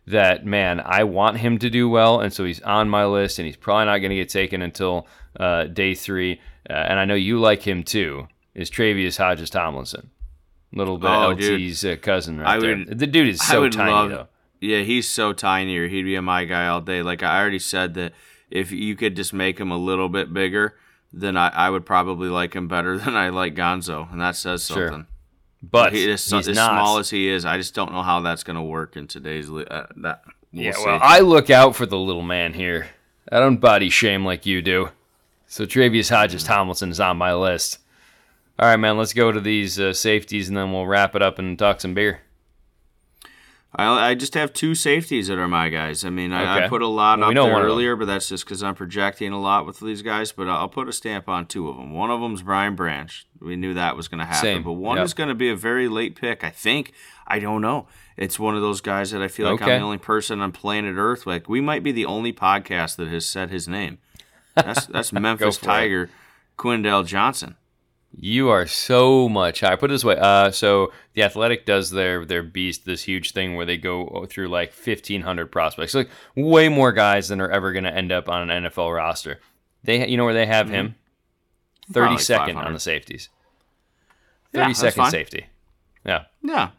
that 0.08 0.46
man, 0.46 0.82
I 0.84 1.04
want 1.04 1.38
him 1.38 1.60
to 1.60 1.70
do 1.70 1.88
well, 1.88 2.20
and 2.20 2.34
so 2.34 2.46
he's 2.46 2.62
on 2.62 2.90
my 2.90 3.06
list, 3.06 3.38
and 3.38 3.46
he's 3.46 3.58
probably 3.58 3.86
not 3.86 4.00
going 4.00 4.10
to 4.10 4.16
get 4.16 4.30
taken 4.30 4.64
until 4.64 5.06
uh, 5.40 5.66
day 5.66 5.94
three. 5.94 6.42
Uh, 6.68 6.74
and 6.74 7.00
I 7.00 7.06
know 7.06 7.14
you 7.14 7.40
like 7.40 7.62
him 7.62 7.84
too 7.84 8.28
is 8.56 8.72
Tre'Vius 8.72 9.18
Hodges 9.18 9.50
Tomlinson. 9.50 10.10
Little 10.74 10.98
bit 10.98 11.10
oh, 11.10 11.32
LT's 11.32 11.86
uh, 11.86 11.96
cousin 12.02 12.40
right 12.40 12.56
I 12.56 12.60
there. 12.60 12.78
Would, 12.78 13.00
the 13.00 13.08
dude 13.08 13.28
is 13.28 13.46
so 13.46 13.70
tiny 13.70 13.92
love, 13.92 14.10
though. 14.10 14.28
Yeah, 14.60 14.82
he's 14.82 15.08
so 15.08 15.32
tiny, 15.32 15.78
or 15.78 15.88
he'd 15.88 16.04
be 16.04 16.16
a 16.16 16.22
my 16.22 16.46
guy 16.46 16.68
all 16.68 16.82
day. 16.82 17.02
Like 17.02 17.24
I 17.24 17.40
already 17.40 17.60
said 17.60 17.94
that 17.94 18.14
if 18.50 18.72
you 18.72 18.96
could 18.96 19.16
just 19.16 19.34
make 19.34 19.60
him 19.60 19.72
a 19.72 19.78
little 19.78 20.10
bit 20.10 20.34
bigger, 20.34 20.76
then 21.14 21.38
I, 21.38 21.50
I 21.50 21.70
would 21.70 21.86
probably 21.86 22.30
like 22.30 22.56
him 22.56 22.68
better 22.68 22.98
than 22.98 23.16
I 23.16 23.30
like 23.30 23.56
Gonzo, 23.56 24.12
and 24.12 24.20
that 24.22 24.36
says 24.36 24.64
something. 24.64 24.90
Sure. 24.90 25.08
But 25.62 25.94
he, 25.94 26.12
as, 26.12 26.32
as 26.32 26.46
small 26.46 27.00
as 27.00 27.10
he 27.10 27.28
is, 27.28 27.44
I 27.44 27.58
just 27.58 27.74
don't 27.74 27.92
know 27.92 28.04
how 28.04 28.22
that's 28.22 28.44
going 28.44 28.58
to 28.58 28.62
work 28.62 28.98
in 28.98 29.08
today's. 29.08 29.50
Uh, 29.50 29.88
that 29.98 30.24
we'll 30.54 30.64
yeah, 30.64 30.72
see. 30.74 30.86
well, 30.86 31.00
I 31.02 31.20
look 31.20 31.50
out 31.50 31.76
for 31.76 31.86
the 31.86 31.98
little 31.98 32.22
man 32.22 32.54
here. 32.54 32.88
I 33.32 33.40
don't 33.40 33.58
body 33.58 33.90
shame 33.90 34.26
like 34.26 34.46
you 34.46 34.62
do. 34.62 34.90
So 35.48 35.66
Tre'Vius 35.66 36.10
Hodges 36.10 36.44
Tomlinson 36.44 36.92
is 36.92 37.00
on 37.00 37.18
my 37.18 37.34
list. 37.34 37.80
All 38.58 38.70
right, 38.70 38.78
man. 38.78 38.98
Let's 38.98 39.14
go 39.14 39.32
to 39.32 39.42
these 39.42 39.80
uh, 39.80 39.94
safeties, 39.94 40.48
and 40.48 40.58
then 40.58 40.72
we'll 40.72 40.88
wrap 40.88 41.16
it 41.16 41.22
up 41.22 41.40
and 41.40 41.60
talk 41.60 41.82
some 41.82 41.94
beer. 41.94 42.22
I, 43.78 44.12
I 44.12 44.16
just 44.16 44.34
have 44.36 44.54
two 44.54 44.74
safeties 44.74 45.28
that 45.28 45.38
are 45.38 45.48
my 45.48 45.68
guys. 45.68 46.06
I 46.06 46.10
mean, 46.10 46.32
I, 46.32 46.56
okay. 46.56 46.66
I 46.66 46.70
put 46.70 46.82
a 46.82 46.88
lot 46.88 47.20
well, 47.20 47.30
up 47.30 47.36
there 47.36 47.54
earlier, 47.56 47.98
but 47.98 48.06
that's 48.06 48.30
just 48.30 48.46
because 48.46 48.64
I'm 48.64 48.76
projecting 48.76 49.34
a 49.34 49.42
lot 49.42 49.66
with 49.66 49.82
these 49.82 50.02
guys. 50.02 50.32
But 50.32 50.48
I'll 50.48 50.70
put 50.70 50.88
a 50.88 50.94
stamp 50.94 51.28
on 51.28 51.46
two 51.46 51.68
of 51.68 51.76
them. 51.76 51.94
One 51.94 52.10
of 52.10 52.22
them's 52.22 52.42
Brian 52.42 52.76
Branch. 52.76 53.28
We 53.42 53.58
knew 53.58 53.74
that 53.74 53.98
was 53.98 54.08
going 54.08 54.20
to 54.20 54.26
happen. 54.26 54.42
Same. 54.42 54.64
But 54.64 54.74
one 54.74 54.98
yep. 54.98 55.06
is 55.06 55.14
going 55.14 55.30
to 55.30 55.36
be 55.36 55.50
a 55.50 55.56
very 55.56 55.90
late 55.90 56.16
pick. 56.16 56.44
I 56.44 56.50
think. 56.50 56.94
I 57.28 57.40
don't 57.40 57.62
know. 57.62 57.88
It's 58.16 58.40
one 58.40 58.56
of 58.56 58.62
those 58.62 58.80
guys 58.80 59.12
that 59.12 59.22
I 59.22 59.28
feel 59.28 59.52
like 59.52 59.62
okay. 59.62 59.74
I'm 59.74 59.82
the 59.82 59.86
only 59.86 59.98
person 59.98 60.40
on 60.40 60.54
planet 60.54 60.96
Earth. 60.98 61.28
Like 61.28 61.50
we 61.50 61.60
might 61.60 61.84
be 61.84 61.92
the 61.92 62.06
only 62.06 62.32
podcast 62.32 62.96
that 62.96 63.10
has 63.10 63.26
said 63.26 63.50
his 63.50 63.68
name. 63.68 63.98
That's 64.56 64.86
that's 64.86 65.12
Memphis 65.14 65.58
Tiger, 65.58 66.10
Quindell 66.58 67.06
Johnson. 67.06 67.58
You 68.18 68.50
are 68.50 68.66
so 68.66 69.28
much 69.28 69.60
higher. 69.60 69.76
Put 69.76 69.92
it 69.92 69.94
this 69.94 70.06
way. 70.06 70.16
Uh, 70.18 70.50
so 70.50 70.94
the 71.14 71.24
Athletic 71.24 71.66
does 71.66 71.92
their 71.92 72.24
their 72.26 72.44
beast, 72.44 72.86
this 72.86 73.04
huge 73.04 73.34
thing 73.34 73.56
where 73.56 73.66
they 73.66 73.78
go 73.78 74.26
through 74.30 74.48
like 74.48 74.72
fifteen 74.72 75.22
hundred 75.22 75.52
prospects, 75.52 75.94
like 75.94 76.10
way 76.36 76.70
more 76.70 76.94
guys 76.94 77.28
than 77.28 77.42
are 77.42 77.50
ever 77.50 77.74
going 77.74 77.84
to 77.84 77.94
end 77.94 78.12
up 78.12 78.30
on 78.30 78.50
an 78.50 78.64
NFL 78.66 78.96
roster. 78.96 79.40
They, 79.84 80.08
you 80.08 80.18
know, 80.18 80.24
where 80.24 80.34
they 80.34 80.46
have 80.46 80.68
mm-hmm. 80.68 80.76
him, 80.76 80.96
thirty 81.92 82.18
second 82.18 82.58
on 82.58 82.74
the 82.74 82.80
safeties. 82.80 83.30
Thirty 84.54 84.70
yeah, 84.70 84.74
second 84.74 85.10
safety. 85.10 85.48
Yeah. 86.06 86.26
Yeah. 86.42 86.70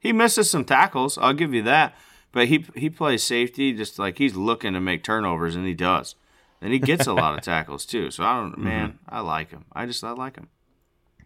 He 0.00 0.12
misses 0.12 0.50
some 0.50 0.64
tackles. 0.64 1.18
I'll 1.18 1.34
give 1.34 1.54
you 1.54 1.62
that. 1.62 1.94
But 2.32 2.48
he 2.48 2.64
he 2.74 2.90
plays 2.90 3.22
safety 3.22 3.72
just 3.72 3.98
like 3.98 4.18
he's 4.18 4.34
looking 4.34 4.72
to 4.72 4.80
make 4.80 5.04
turnovers, 5.04 5.54
and 5.54 5.66
he 5.66 5.74
does. 5.74 6.16
And 6.60 6.72
he 6.72 6.78
gets 6.78 7.06
a 7.06 7.12
lot 7.12 7.34
of 7.34 7.40
tackles 7.44 7.86
too. 7.86 8.10
So 8.10 8.24
I 8.24 8.40
don't, 8.40 8.52
mm-hmm. 8.52 8.64
man, 8.64 8.98
I 9.08 9.20
like 9.20 9.50
him. 9.50 9.64
I 9.72 9.86
just 9.86 10.02
I 10.02 10.12
like 10.12 10.36
him. 10.36 10.48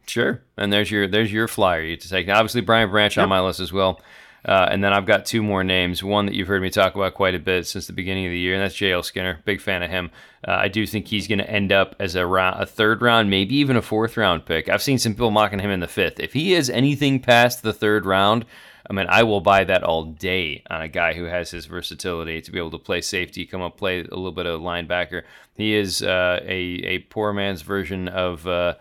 Sure. 0.06 0.42
And 0.56 0.72
there's 0.72 0.90
your 0.90 1.06
there's 1.06 1.32
your 1.32 1.48
flyer 1.48 1.82
you 1.82 1.96
to 1.96 2.08
take. 2.08 2.28
Obviously, 2.28 2.60
Brian 2.60 2.90
Branch 2.90 3.16
yep. 3.16 3.22
on 3.22 3.28
my 3.28 3.40
list 3.40 3.60
as 3.60 3.72
well. 3.72 4.00
Uh, 4.44 4.68
and 4.70 4.84
then 4.84 4.92
I've 4.92 5.06
got 5.06 5.24
two 5.24 5.42
more 5.42 5.64
names. 5.64 6.04
One 6.04 6.26
that 6.26 6.34
you've 6.34 6.48
heard 6.48 6.60
me 6.60 6.68
talk 6.68 6.94
about 6.94 7.14
quite 7.14 7.34
a 7.34 7.38
bit 7.38 7.66
since 7.66 7.86
the 7.86 7.94
beginning 7.94 8.26
of 8.26 8.30
the 8.30 8.38
year, 8.38 8.52
and 8.52 8.62
that's 8.62 8.74
J.L. 8.74 9.02
Skinner. 9.02 9.40
Big 9.46 9.60
fan 9.60 9.82
of 9.82 9.90
him. 9.90 10.10
Uh, 10.46 10.52
I 10.52 10.68
do 10.68 10.86
think 10.86 11.08
he's 11.08 11.26
going 11.26 11.38
to 11.38 11.48
end 11.48 11.72
up 11.72 11.96
as 11.98 12.14
a 12.14 12.26
round, 12.26 12.60
a 12.60 12.66
third 12.66 13.00
round, 13.00 13.30
maybe 13.30 13.54
even 13.56 13.76
a 13.76 13.82
fourth 13.82 14.18
round 14.18 14.44
pick. 14.44 14.68
I've 14.68 14.82
seen 14.82 14.98
some 14.98 15.14
people 15.14 15.30
mocking 15.30 15.60
him 15.60 15.70
in 15.70 15.80
the 15.80 15.88
fifth. 15.88 16.20
If 16.20 16.34
he 16.34 16.52
is 16.52 16.68
anything 16.68 17.20
past 17.20 17.62
the 17.62 17.72
third 17.72 18.04
round, 18.04 18.44
I 18.88 18.92
mean, 18.92 19.06
I 19.08 19.22
will 19.22 19.40
buy 19.40 19.64
that 19.64 19.82
all 19.82 20.04
day 20.04 20.62
on 20.68 20.82
a 20.82 20.88
guy 20.88 21.14
who 21.14 21.24
has 21.24 21.50
his 21.50 21.64
versatility 21.64 22.42
to 22.42 22.50
be 22.50 22.58
able 22.58 22.72
to 22.72 22.78
play 22.78 23.00
safety, 23.00 23.46
come 23.46 23.62
up, 23.62 23.78
play 23.78 24.00
a 24.00 24.02
little 24.02 24.30
bit 24.30 24.44
of 24.44 24.60
linebacker. 24.60 25.22
He 25.56 25.74
is 25.74 26.02
uh, 26.02 26.40
a 26.42 26.58
a 26.84 26.98
poor 26.98 27.32
man's 27.32 27.62
version 27.62 28.08
of 28.08 28.46
uh, 28.46 28.74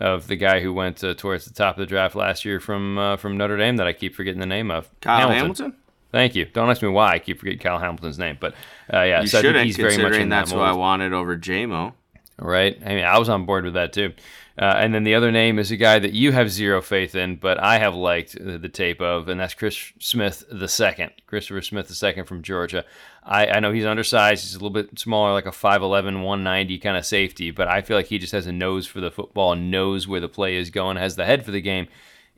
of 0.00 0.26
the 0.26 0.36
guy 0.36 0.60
who 0.60 0.72
went 0.72 1.04
uh, 1.04 1.14
towards 1.14 1.44
the 1.44 1.54
top 1.54 1.76
of 1.76 1.80
the 1.80 1.86
draft 1.86 2.16
last 2.16 2.44
year 2.44 2.58
from 2.58 2.98
uh, 2.98 3.16
from 3.16 3.36
Notre 3.36 3.56
Dame 3.56 3.76
that 3.76 3.86
I 3.86 3.92
keep 3.92 4.14
forgetting 4.14 4.40
the 4.40 4.46
name 4.46 4.70
of. 4.70 4.88
Kyle 5.00 5.28
Hamilton. 5.28 5.36
Hamilton? 5.38 5.76
Thank 6.10 6.34
you. 6.34 6.46
Don't 6.46 6.68
ask 6.68 6.82
me 6.82 6.88
why 6.88 7.12
I 7.12 7.18
keep 7.20 7.38
forgetting 7.38 7.60
Kyle 7.60 7.78
Hamilton's 7.78 8.18
name, 8.18 8.36
but 8.40 8.54
uh, 8.92 9.02
yeah, 9.02 9.20
you 9.20 9.28
so 9.28 9.40
shouldn't, 9.40 9.64
he's 9.64 9.76
very 9.76 9.96
much 9.96 10.14
in 10.14 10.28
that's 10.28 10.50
that 10.50 10.56
who 10.56 10.62
I 10.62 10.72
wanted 10.72 11.12
over 11.12 11.36
JMO. 11.36 11.92
Right. 12.38 12.76
I 12.84 12.88
mean, 12.94 13.04
I 13.04 13.18
was 13.18 13.28
on 13.28 13.44
board 13.44 13.64
with 13.64 13.74
that 13.74 13.92
too. 13.92 14.12
Uh, 14.58 14.74
and 14.76 14.94
then 14.94 15.04
the 15.04 15.14
other 15.14 15.30
name 15.30 15.58
is 15.58 15.70
a 15.70 15.76
guy 15.76 15.98
that 15.98 16.12
you 16.12 16.32
have 16.32 16.50
zero 16.50 16.82
faith 16.82 17.14
in, 17.14 17.36
but 17.36 17.58
I 17.58 17.78
have 17.78 17.94
liked 17.94 18.36
the 18.38 18.68
tape 18.68 19.00
of, 19.00 19.28
and 19.28 19.40
that's 19.40 19.54
Chris 19.54 19.92
Smith 19.98 20.44
the 20.50 20.68
second, 20.68 21.12
Christopher 21.26 21.62
Smith 21.62 21.88
the 21.88 21.94
second 21.94 22.26
from 22.26 22.42
Georgia. 22.42 22.84
I, 23.22 23.46
I 23.46 23.60
know 23.60 23.72
he's 23.72 23.86
undersized; 23.86 24.44
he's 24.44 24.54
a 24.54 24.58
little 24.58 24.70
bit 24.70 24.98
smaller, 24.98 25.32
like 25.32 25.46
a 25.46 25.50
5'11", 25.50 26.24
190 26.24 26.78
kind 26.78 26.96
of 26.96 27.06
safety, 27.06 27.50
but 27.50 27.68
I 27.68 27.80
feel 27.80 27.96
like 27.96 28.06
he 28.06 28.18
just 28.18 28.32
has 28.32 28.46
a 28.46 28.52
nose 28.52 28.86
for 28.86 29.00
the 29.00 29.10
football, 29.10 29.54
knows 29.54 30.08
where 30.08 30.20
the 30.20 30.28
play 30.28 30.56
is 30.56 30.70
going, 30.70 30.96
has 30.96 31.16
the 31.16 31.26
head 31.26 31.44
for 31.44 31.52
the 31.52 31.60
game, 31.60 31.86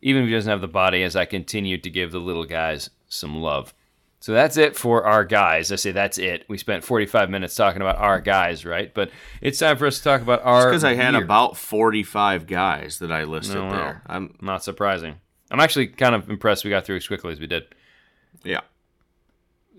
even 0.00 0.22
if 0.22 0.28
he 0.28 0.34
doesn't 0.34 0.50
have 0.50 0.60
the 0.60 0.68
body. 0.68 1.02
As 1.02 1.16
I 1.16 1.24
continue 1.24 1.78
to 1.78 1.90
give 1.90 2.12
the 2.12 2.20
little 2.20 2.44
guys 2.44 2.90
some 3.08 3.40
love. 3.40 3.74
So 4.22 4.30
that's 4.30 4.56
it 4.56 4.76
for 4.76 5.04
our 5.04 5.24
guys. 5.24 5.72
I 5.72 5.74
say 5.74 5.90
that's 5.90 6.16
it. 6.16 6.44
We 6.46 6.56
spent 6.56 6.84
45 6.84 7.28
minutes 7.28 7.56
talking 7.56 7.82
about 7.82 7.96
our 7.96 8.20
guys, 8.20 8.64
right? 8.64 8.94
But 8.94 9.10
it's 9.40 9.58
time 9.58 9.76
for 9.76 9.84
us 9.84 9.98
to 9.98 10.04
talk 10.04 10.20
about 10.20 10.42
our. 10.44 10.66
Because 10.66 10.84
I 10.84 10.94
had 10.94 11.16
about 11.16 11.56
45 11.56 12.46
guys 12.46 13.00
that 13.00 13.10
I 13.10 13.24
listed 13.24 13.56
no, 13.56 13.70
there. 13.72 14.02
I'm 14.06 14.36
not 14.40 14.62
surprising. 14.62 15.16
I'm 15.50 15.58
actually 15.58 15.88
kind 15.88 16.14
of 16.14 16.30
impressed 16.30 16.62
we 16.62 16.70
got 16.70 16.84
through 16.84 16.98
as 16.98 17.08
quickly 17.08 17.32
as 17.32 17.40
we 17.40 17.48
did. 17.48 17.64
Yeah. 18.44 18.60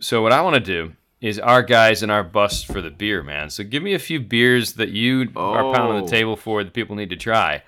So 0.02 0.22
what 0.22 0.34
I 0.34 0.42
want 0.42 0.56
to 0.56 0.60
do 0.60 0.92
is 1.22 1.40
our 1.40 1.64
guys 1.64 2.04
and 2.04 2.12
our 2.12 2.26
bust 2.26 2.66
for 2.66 2.82
the 2.82 2.92
beer, 2.92 3.24
man. 3.24 3.50
So 3.50 3.64
give 3.64 3.82
me 3.82 3.94
a 3.94 4.00
few 4.00 4.20
beers 4.20 4.74
that 4.74 4.90
you 4.90 5.32
oh. 5.38 5.54
are 5.54 5.74
pounding 5.74 6.04
the 6.04 6.04
oh. 6.04 6.08
table 6.08 6.36
for 6.36 6.66
that 6.66 6.74
people 6.74 6.98
need 6.98 7.12
to 7.12 7.16
try 7.16 7.64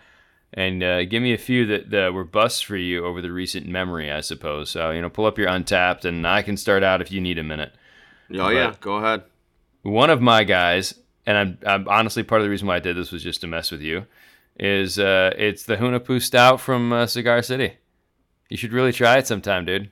and 0.56 0.82
uh, 0.82 1.04
give 1.04 1.22
me 1.22 1.34
a 1.34 1.38
few 1.38 1.66
that, 1.66 1.90
that 1.92 2.14
were 2.14 2.24
busts 2.24 2.62
for 2.62 2.78
you 2.78 3.06
over 3.06 3.22
the 3.22 3.32
recent 3.32 3.68
memory, 3.68 4.10
I 4.10 4.22
suppose. 4.22 4.70
So 4.70 4.90
you 4.92 5.02
know, 5.02 5.10
pull 5.10 5.26
up 5.26 5.38
your 5.38 5.50
Untappd, 5.50 6.06
and 6.06 6.26
I 6.26 6.42
can 6.42 6.56
start 6.56 6.82
out 6.82 7.02
if 7.02 7.12
you 7.12 7.20
need 7.20 7.38
a 7.38 7.44
minute. 7.44 7.74
Oh 8.32 8.38
but 8.38 8.56
yeah, 8.56 8.74
go 8.80 8.96
ahead. 8.96 9.24
One 9.84 10.10
of 10.10 10.22
my 10.22 10.46
guys, 10.46 10.96
and 11.26 11.38
I'm, 11.38 11.58
I'm, 11.68 11.88
honestly 11.90 12.24
part 12.24 12.42
of 12.42 12.46
the 12.46 12.50
reason 12.50 12.68
why 12.68 12.78
I 12.78 12.80
did 12.80 12.96
this 12.96 13.12
was 13.12 13.22
just 13.22 13.42
to 13.42 13.48
mess 13.48 13.70
with 13.70 13.82
you. 13.82 14.06
Is 14.58 14.98
uh, 14.98 15.34
it's 15.38 15.64
the 15.64 15.76
Hunahpu 15.76 16.22
Stout 16.22 16.62
from 16.62 16.94
uh, 16.94 17.06
Cigar 17.06 17.42
City. 17.42 17.74
You 18.50 18.56
should 18.56 18.72
really 18.72 18.94
try 18.94 19.18
it 19.18 19.28
sometime, 19.28 19.66
dude. 19.66 19.92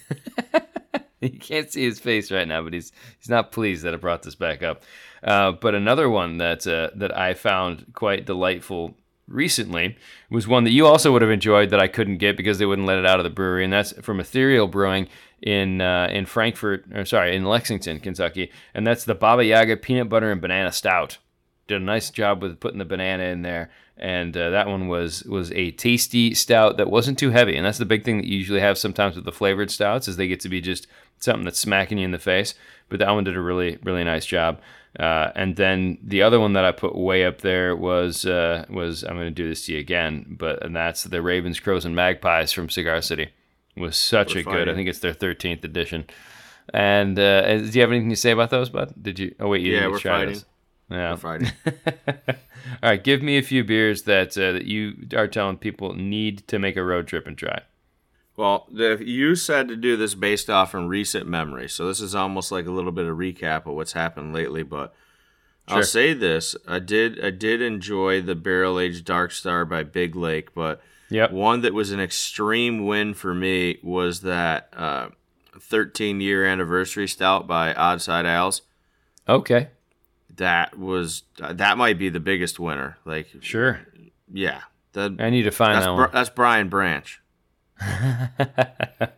you 1.20 1.38
can't 1.38 1.72
see 1.72 1.84
his 1.84 1.98
face 1.98 2.30
right 2.30 2.46
now, 2.46 2.62
but 2.62 2.74
he's 2.74 2.92
he's 3.18 3.30
not 3.30 3.52
pleased 3.52 3.82
that 3.84 3.94
I 3.94 3.96
brought 3.96 4.22
this 4.22 4.34
back 4.34 4.62
up. 4.62 4.82
Uh, 5.24 5.52
but 5.52 5.74
another 5.74 6.10
one 6.10 6.36
that 6.36 6.66
uh, 6.66 6.90
that 6.96 7.16
I 7.16 7.32
found 7.32 7.86
quite 7.94 8.26
delightful 8.26 8.94
recently 9.30 9.96
was 10.30 10.46
one 10.48 10.64
that 10.64 10.72
you 10.72 10.86
also 10.86 11.12
would 11.12 11.22
have 11.22 11.30
enjoyed 11.30 11.70
that 11.70 11.80
I 11.80 11.88
couldn't 11.88 12.18
get 12.18 12.36
because 12.36 12.58
they 12.58 12.66
wouldn't 12.66 12.86
let 12.86 12.98
it 12.98 13.06
out 13.06 13.20
of 13.20 13.24
the 13.24 13.30
brewery, 13.30 13.64
and 13.64 13.72
that's 13.72 13.92
from 14.02 14.20
Ethereal 14.20 14.66
Brewing 14.66 15.08
in 15.40 15.80
uh, 15.80 16.08
in 16.10 16.26
Frankfort, 16.26 16.84
or 16.94 17.04
sorry, 17.04 17.34
in 17.34 17.44
Lexington, 17.44 18.00
Kentucky, 18.00 18.50
and 18.74 18.86
that's 18.86 19.04
the 19.04 19.14
Baba 19.14 19.44
Yaga 19.44 19.76
Peanut 19.76 20.08
Butter 20.08 20.30
and 20.30 20.40
Banana 20.40 20.72
Stout. 20.72 21.18
Did 21.66 21.80
a 21.80 21.84
nice 21.84 22.10
job 22.10 22.42
with 22.42 22.58
putting 22.58 22.78
the 22.78 22.84
banana 22.84 23.24
in 23.24 23.42
there, 23.42 23.70
and 23.96 24.36
uh, 24.36 24.50
that 24.50 24.66
one 24.66 24.88
was 24.88 25.22
was 25.24 25.52
a 25.52 25.70
tasty 25.72 26.34
stout 26.34 26.76
that 26.76 26.90
wasn't 26.90 27.18
too 27.18 27.30
heavy, 27.30 27.56
and 27.56 27.64
that's 27.64 27.78
the 27.78 27.84
big 27.84 28.04
thing 28.04 28.18
that 28.18 28.26
you 28.26 28.38
usually 28.38 28.60
have 28.60 28.76
sometimes 28.76 29.14
with 29.14 29.24
the 29.24 29.32
flavored 29.32 29.70
stouts 29.70 30.08
is 30.08 30.16
they 30.16 30.28
get 30.28 30.40
to 30.40 30.48
be 30.48 30.60
just 30.60 30.86
something 31.20 31.44
that's 31.44 31.58
smacking 31.58 31.98
you 31.98 32.04
in 32.04 32.10
the 32.10 32.18
face. 32.18 32.54
But 32.88 32.98
that 32.98 33.10
one 33.12 33.24
did 33.24 33.36
a 33.36 33.40
really 33.40 33.78
really 33.84 34.04
nice 34.04 34.26
job. 34.26 34.60
Uh, 34.98 35.30
and 35.36 35.56
then 35.56 35.98
the 36.02 36.22
other 36.22 36.40
one 36.40 36.54
that 36.54 36.64
I 36.64 36.72
put 36.72 36.96
way 36.96 37.24
up 37.24 37.42
there 37.42 37.76
was 37.76 38.26
uh, 38.26 38.64
was 38.68 39.04
I'm 39.04 39.14
going 39.14 39.26
to 39.26 39.30
do 39.30 39.48
this 39.48 39.66
to 39.66 39.74
you 39.74 39.78
again, 39.78 40.36
but 40.38 40.64
and 40.64 40.74
that's 40.74 41.04
the 41.04 41.22
Ravens, 41.22 41.60
Crows, 41.60 41.84
and 41.84 41.94
Magpies 41.94 42.52
from 42.52 42.68
Cigar 42.68 43.00
City. 43.00 43.28
It 43.76 43.80
was 43.80 43.96
such 43.96 44.34
We're 44.34 44.40
a 44.40 44.44
good. 44.44 44.68
I 44.68 44.74
think 44.74 44.88
it's 44.88 44.98
their 44.98 45.14
13th 45.14 45.62
edition. 45.62 46.06
And 46.74 47.18
uh, 47.18 47.58
do 47.58 47.64
you 47.66 47.80
have 47.80 47.90
anything 47.90 48.10
to 48.10 48.16
say 48.16 48.32
about 48.32 48.50
those, 48.50 48.68
bud? 48.68 48.94
Did 49.00 49.18
you? 49.18 49.34
Oh 49.38 49.48
wait, 49.48 49.62
you 49.62 49.74
yeah, 49.74 49.86
we're 49.86 49.98
fighting. 50.00 50.34
Those. 50.34 50.44
Yeah, 50.90 51.10
we're 51.12 51.16
fighting. 51.16 51.52
All 52.82 52.90
right, 52.90 53.02
give 53.02 53.22
me 53.22 53.38
a 53.38 53.42
few 53.42 53.62
beers 53.64 54.02
that 54.02 54.36
uh, 54.36 54.52
that 54.52 54.64
you 54.64 55.06
are 55.14 55.28
telling 55.28 55.56
people 55.56 55.94
need 55.94 56.46
to 56.48 56.58
make 56.58 56.76
a 56.76 56.84
road 56.84 57.06
trip 57.06 57.26
and 57.26 57.38
try. 57.38 57.62
Well, 58.40 58.66
you 58.72 59.36
said 59.36 59.68
to 59.68 59.76
do 59.76 59.98
this 59.98 60.14
based 60.14 60.48
off 60.48 60.74
in 60.74 60.88
recent 60.88 61.26
memory, 61.26 61.68
so 61.68 61.86
this 61.86 62.00
is 62.00 62.14
almost 62.14 62.50
like 62.50 62.64
a 62.64 62.70
little 62.70 62.90
bit 62.90 63.04
of 63.04 63.18
recap 63.18 63.66
of 63.66 63.74
what's 63.74 63.92
happened 63.92 64.32
lately. 64.32 64.62
But 64.62 64.94
sure. 65.68 65.76
I'll 65.76 65.82
say 65.82 66.14
this: 66.14 66.56
I 66.66 66.78
did 66.78 67.22
I 67.22 67.28
did 67.28 67.60
enjoy 67.60 68.22
the 68.22 68.34
Barrel 68.34 68.80
Age 68.80 69.04
Dark 69.04 69.32
Star 69.32 69.66
by 69.66 69.82
Big 69.82 70.16
Lake, 70.16 70.54
but 70.54 70.80
yep. 71.10 71.32
one 71.32 71.60
that 71.60 71.74
was 71.74 71.90
an 71.90 72.00
extreme 72.00 72.86
win 72.86 73.12
for 73.12 73.34
me 73.34 73.78
was 73.82 74.22
that 74.22 74.72
uh, 74.74 75.10
13 75.60 76.22
year 76.22 76.46
anniversary 76.46 77.08
stout 77.08 77.46
by 77.46 77.74
Oddside 77.74 78.24
Ales. 78.24 78.62
Okay, 79.28 79.68
that 80.36 80.78
was 80.78 81.24
that 81.38 81.76
might 81.76 81.98
be 81.98 82.08
the 82.08 82.20
biggest 82.20 82.58
winner. 82.58 82.96
Like 83.04 83.28
sure, 83.40 83.80
yeah. 84.32 84.62
That, 84.94 85.16
I 85.20 85.28
need 85.28 85.42
to 85.42 85.50
find 85.50 85.82
that 85.82 85.92
one. 85.92 86.08
That's 86.10 86.30
Brian 86.30 86.70
Branch. 86.70 87.20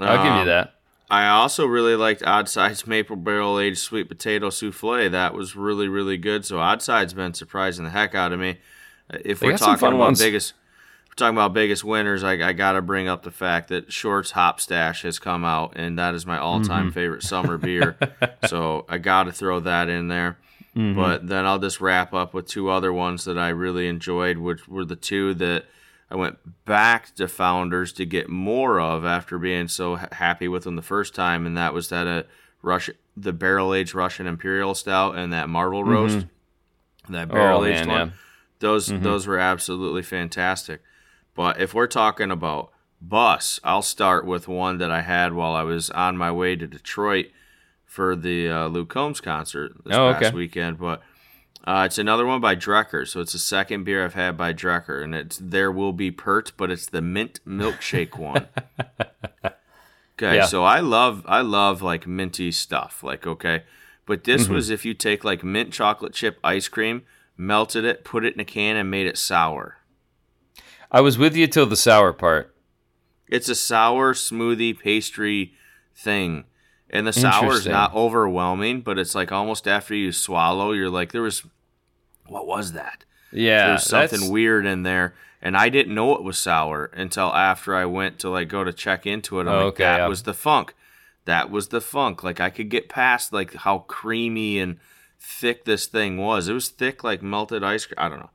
I'll 0.00 0.24
give 0.24 0.38
you 0.38 0.44
that. 0.46 0.74
I 1.10 1.28
also 1.28 1.66
really 1.66 1.94
liked 1.94 2.22
Oddside's 2.22 2.86
maple 2.86 3.16
barrel 3.16 3.60
aged 3.60 3.78
sweet 3.78 4.08
potato 4.08 4.48
souffle. 4.48 5.10
That 5.10 5.34
was 5.34 5.54
really 5.54 5.86
really 5.86 6.16
good. 6.16 6.46
So 6.46 6.58
Oddside's 6.58 7.12
been 7.12 7.34
surprising 7.34 7.84
the 7.84 7.90
heck 7.90 8.14
out 8.14 8.32
of 8.32 8.40
me. 8.40 8.58
Uh, 9.12 9.18
if 9.24 9.40
they 9.40 9.48
we're 9.48 9.58
talking 9.58 9.88
about 9.88 9.98
ones. 9.98 10.20
biggest, 10.20 10.54
we're 11.08 11.14
talking 11.16 11.36
about 11.36 11.52
biggest 11.52 11.84
winners. 11.84 12.24
I, 12.24 12.48
I 12.48 12.52
got 12.54 12.72
to 12.72 12.82
bring 12.82 13.08
up 13.08 13.24
the 13.24 13.30
fact 13.30 13.68
that 13.68 13.92
Shorts 13.92 14.30
Hop 14.30 14.58
Stash 14.58 15.02
has 15.02 15.18
come 15.18 15.44
out, 15.44 15.74
and 15.76 15.98
that 15.98 16.14
is 16.14 16.24
my 16.24 16.38
all 16.38 16.62
time 16.62 16.86
mm-hmm. 16.86 16.94
favorite 16.94 17.22
summer 17.22 17.58
beer. 17.58 17.98
so 18.48 18.86
I 18.88 18.96
got 18.96 19.24
to 19.24 19.32
throw 19.32 19.60
that 19.60 19.90
in 19.90 20.08
there. 20.08 20.38
Mm-hmm. 20.74 20.98
But 20.98 21.28
then 21.28 21.44
I'll 21.44 21.58
just 21.58 21.82
wrap 21.82 22.14
up 22.14 22.32
with 22.32 22.46
two 22.46 22.70
other 22.70 22.90
ones 22.90 23.24
that 23.26 23.36
I 23.36 23.50
really 23.50 23.86
enjoyed, 23.86 24.38
which 24.38 24.66
were 24.66 24.86
the 24.86 24.96
two 24.96 25.34
that 25.34 25.66
I 26.12 26.16
went 26.16 26.66
back 26.66 27.14
to 27.14 27.26
Founders 27.26 27.90
to 27.94 28.04
get 28.04 28.28
more 28.28 28.78
of 28.78 29.02
after 29.02 29.38
being 29.38 29.66
so 29.66 29.94
happy 29.94 30.46
with 30.46 30.64
them 30.64 30.76
the 30.76 30.82
first 30.82 31.14
time, 31.14 31.46
and 31.46 31.56
that 31.56 31.72
was 31.72 31.88
that 31.88 32.06
a 32.06 32.10
uh, 32.10 32.22
Rush, 32.60 32.90
the 33.16 33.32
barrel 33.32 33.74
aged 33.74 33.94
Russian 33.94 34.26
Imperial 34.26 34.74
Stout 34.74 35.16
and 35.16 35.32
that 35.32 35.48
Marble 35.48 35.80
mm-hmm. 35.80 35.90
Roast, 35.90 36.26
that 37.08 37.28
barrel 37.28 37.64
aged 37.64 37.88
oh, 37.88 37.92
one. 37.92 38.08
Yeah. 38.08 38.14
Those 38.58 38.88
mm-hmm. 38.88 39.02
those 39.02 39.26
were 39.26 39.38
absolutely 39.38 40.02
fantastic. 40.02 40.82
But 41.34 41.58
if 41.58 41.72
we're 41.72 41.88
talking 41.88 42.30
about 42.30 42.70
bus, 43.00 43.58
I'll 43.64 43.82
start 43.82 44.26
with 44.26 44.46
one 44.46 44.78
that 44.78 44.90
I 44.90 45.00
had 45.00 45.32
while 45.32 45.54
I 45.54 45.62
was 45.62 45.88
on 45.90 46.18
my 46.18 46.30
way 46.30 46.56
to 46.56 46.66
Detroit 46.66 47.30
for 47.84 48.14
the 48.14 48.50
uh, 48.50 48.66
Luke 48.68 48.90
Combs 48.90 49.22
concert 49.22 49.72
this 49.84 49.96
oh, 49.96 50.12
past 50.12 50.26
okay. 50.26 50.36
weekend. 50.36 50.78
But 50.78 51.02
uh, 51.64 51.84
it's 51.86 51.98
another 51.98 52.26
one 52.26 52.40
by 52.40 52.56
Drekker, 52.56 53.06
so 53.06 53.20
it's 53.20 53.32
the 53.32 53.38
second 53.38 53.84
beer 53.84 54.04
I've 54.04 54.14
had 54.14 54.36
by 54.36 54.52
Drekker, 54.52 55.02
and 55.02 55.14
it's 55.14 55.38
There 55.38 55.70
Will 55.70 55.92
Be 55.92 56.10
Pert, 56.10 56.52
but 56.56 56.70
it's 56.70 56.86
the 56.86 57.02
mint 57.02 57.40
milkshake 57.46 58.18
one. 58.18 58.48
Okay, 60.22 60.36
yeah. 60.36 60.46
so 60.46 60.62
I 60.62 60.80
love 60.80 61.24
I 61.26 61.40
love 61.40 61.82
like 61.82 62.06
minty 62.06 62.52
stuff, 62.52 63.02
like 63.02 63.26
okay, 63.26 63.64
but 64.06 64.24
this 64.24 64.44
mm-hmm. 64.44 64.54
was 64.54 64.70
if 64.70 64.84
you 64.84 64.94
take 64.94 65.24
like 65.24 65.42
mint 65.42 65.72
chocolate 65.72 66.12
chip 66.12 66.38
ice 66.44 66.68
cream, 66.68 67.02
melted 67.36 67.84
it, 67.84 68.04
put 68.04 68.24
it 68.24 68.34
in 68.34 68.40
a 68.40 68.44
can, 68.44 68.76
and 68.76 68.90
made 68.90 69.06
it 69.06 69.18
sour. 69.18 69.78
I 70.92 71.00
was 71.00 71.18
with 71.18 71.34
you 71.34 71.46
till 71.46 71.66
the 71.66 71.76
sour 71.76 72.12
part. 72.12 72.54
It's 73.26 73.48
a 73.48 73.54
sour 73.54 74.12
smoothie 74.12 74.78
pastry 74.78 75.54
thing. 75.96 76.44
And 76.92 77.06
the 77.06 77.12
sour 77.12 77.52
is 77.52 77.66
not 77.66 77.94
overwhelming, 77.94 78.82
but 78.82 78.98
it's 78.98 79.14
like 79.14 79.32
almost 79.32 79.66
after 79.66 79.94
you 79.94 80.12
swallow, 80.12 80.72
you're 80.72 80.90
like, 80.90 81.12
there 81.12 81.22
was, 81.22 81.42
what 82.26 82.46
was 82.46 82.72
that? 82.72 83.04
Yeah, 83.32 83.68
There's 83.68 83.84
something 83.84 84.20
that's- 84.20 84.30
weird 84.30 84.66
in 84.66 84.82
there. 84.82 85.14
And 85.44 85.56
I 85.56 85.70
didn't 85.70 85.94
know 85.94 86.14
it 86.14 86.22
was 86.22 86.38
sour 86.38 86.90
until 86.94 87.32
after 87.34 87.74
I 87.74 87.84
went 87.86 88.18
to 88.20 88.28
like 88.28 88.48
go 88.48 88.62
to 88.62 88.72
check 88.72 89.06
into 89.06 89.38
it. 89.40 89.42
I'm 89.42 89.48
Oh, 89.48 89.56
like, 89.56 89.64
okay, 89.74 89.84
that 89.84 89.96
yeah. 90.00 90.06
was 90.06 90.22
the 90.22 90.34
funk. 90.34 90.74
That 91.24 91.50
was 91.50 91.68
the 91.68 91.80
funk. 91.80 92.22
Like 92.22 92.38
I 92.40 92.48
could 92.50 92.68
get 92.68 92.88
past 92.88 93.32
like 93.32 93.54
how 93.54 93.78
creamy 93.88 94.60
and 94.60 94.78
thick 95.18 95.64
this 95.64 95.86
thing 95.86 96.16
was. 96.18 96.46
It 96.48 96.52
was 96.52 96.68
thick 96.68 97.02
like 97.02 97.22
melted 97.22 97.64
ice 97.64 97.86
cream. 97.86 97.96
I 97.98 98.08
don't 98.08 98.20
know. 98.20 98.30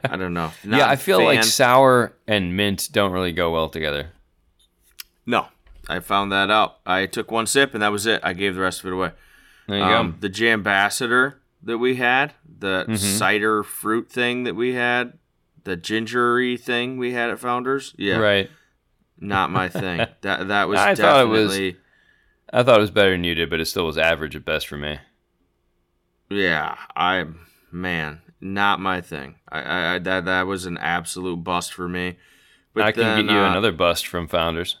I 0.04 0.16
don't 0.16 0.32
know. 0.32 0.52
Not 0.64 0.78
yeah, 0.78 0.88
I 0.88 0.96
feel 0.96 1.22
like 1.22 1.44
sour 1.44 2.14
and 2.26 2.56
mint 2.56 2.88
don't 2.92 3.12
really 3.12 3.32
go 3.32 3.50
well 3.52 3.68
together. 3.68 4.10
No, 5.26 5.48
I 5.88 6.00
found 6.00 6.32
that 6.32 6.50
out. 6.50 6.78
I 6.84 7.06
took 7.06 7.30
one 7.30 7.46
sip 7.46 7.72
and 7.74 7.82
that 7.82 7.92
was 7.92 8.06
it. 8.06 8.20
I 8.24 8.32
gave 8.32 8.54
the 8.54 8.60
rest 8.60 8.80
of 8.80 8.86
it 8.86 8.92
away. 8.92 9.12
There 9.68 9.78
you 9.78 9.84
Um, 9.84 10.16
the 10.20 10.28
Jambassador 10.30 11.34
that 11.62 11.78
we 11.78 11.96
had, 11.96 12.32
the 12.58 12.84
Mm-hmm. 12.84 12.94
cider 12.96 13.62
fruit 13.62 14.10
thing 14.10 14.44
that 14.44 14.54
we 14.54 14.74
had, 14.74 15.14
the 15.64 15.76
gingery 15.76 16.56
thing 16.56 16.96
we 16.96 17.12
had 17.12 17.30
at 17.30 17.38
Founders. 17.40 17.94
Yeah. 17.98 18.16
Right. 18.18 18.50
not 19.18 19.50
my 19.50 19.68
thing. 19.68 19.98
that 20.22 20.48
that 20.48 20.68
was 20.68 20.78
I 20.78 20.94
thought 20.94 21.22
it 21.24 21.28
was- 21.28 21.50
definitely 21.52 21.76
I 22.52 22.62
thought 22.62 22.78
it 22.78 22.82
was 22.82 22.90
better 22.92 23.10
than 23.10 23.24
you 23.24 23.34
did, 23.34 23.50
but 23.50 23.60
it 23.60 23.64
still 23.66 23.86
was 23.86 23.98
average 23.98 24.36
at 24.36 24.44
best 24.44 24.68
for 24.68 24.76
me. 24.76 24.98
yeah. 26.30 26.76
I 26.94 27.24
man, 27.72 28.22
not 28.40 28.80
my 28.80 29.00
thing. 29.00 29.36
I, 29.48 29.60
I, 29.62 29.94
I 29.94 29.98
that 30.00 30.24
that 30.26 30.46
was 30.46 30.66
an 30.66 30.78
absolute 30.78 31.42
bust 31.42 31.72
for 31.72 31.88
me. 31.88 32.16
But 32.74 32.84
I 32.84 32.92
can 32.92 33.02
then, 33.02 33.26
get 33.26 33.32
you 33.32 33.38
uh, 33.40 33.50
another 33.50 33.72
bust 33.72 34.06
from 34.06 34.28
Founders. 34.28 34.78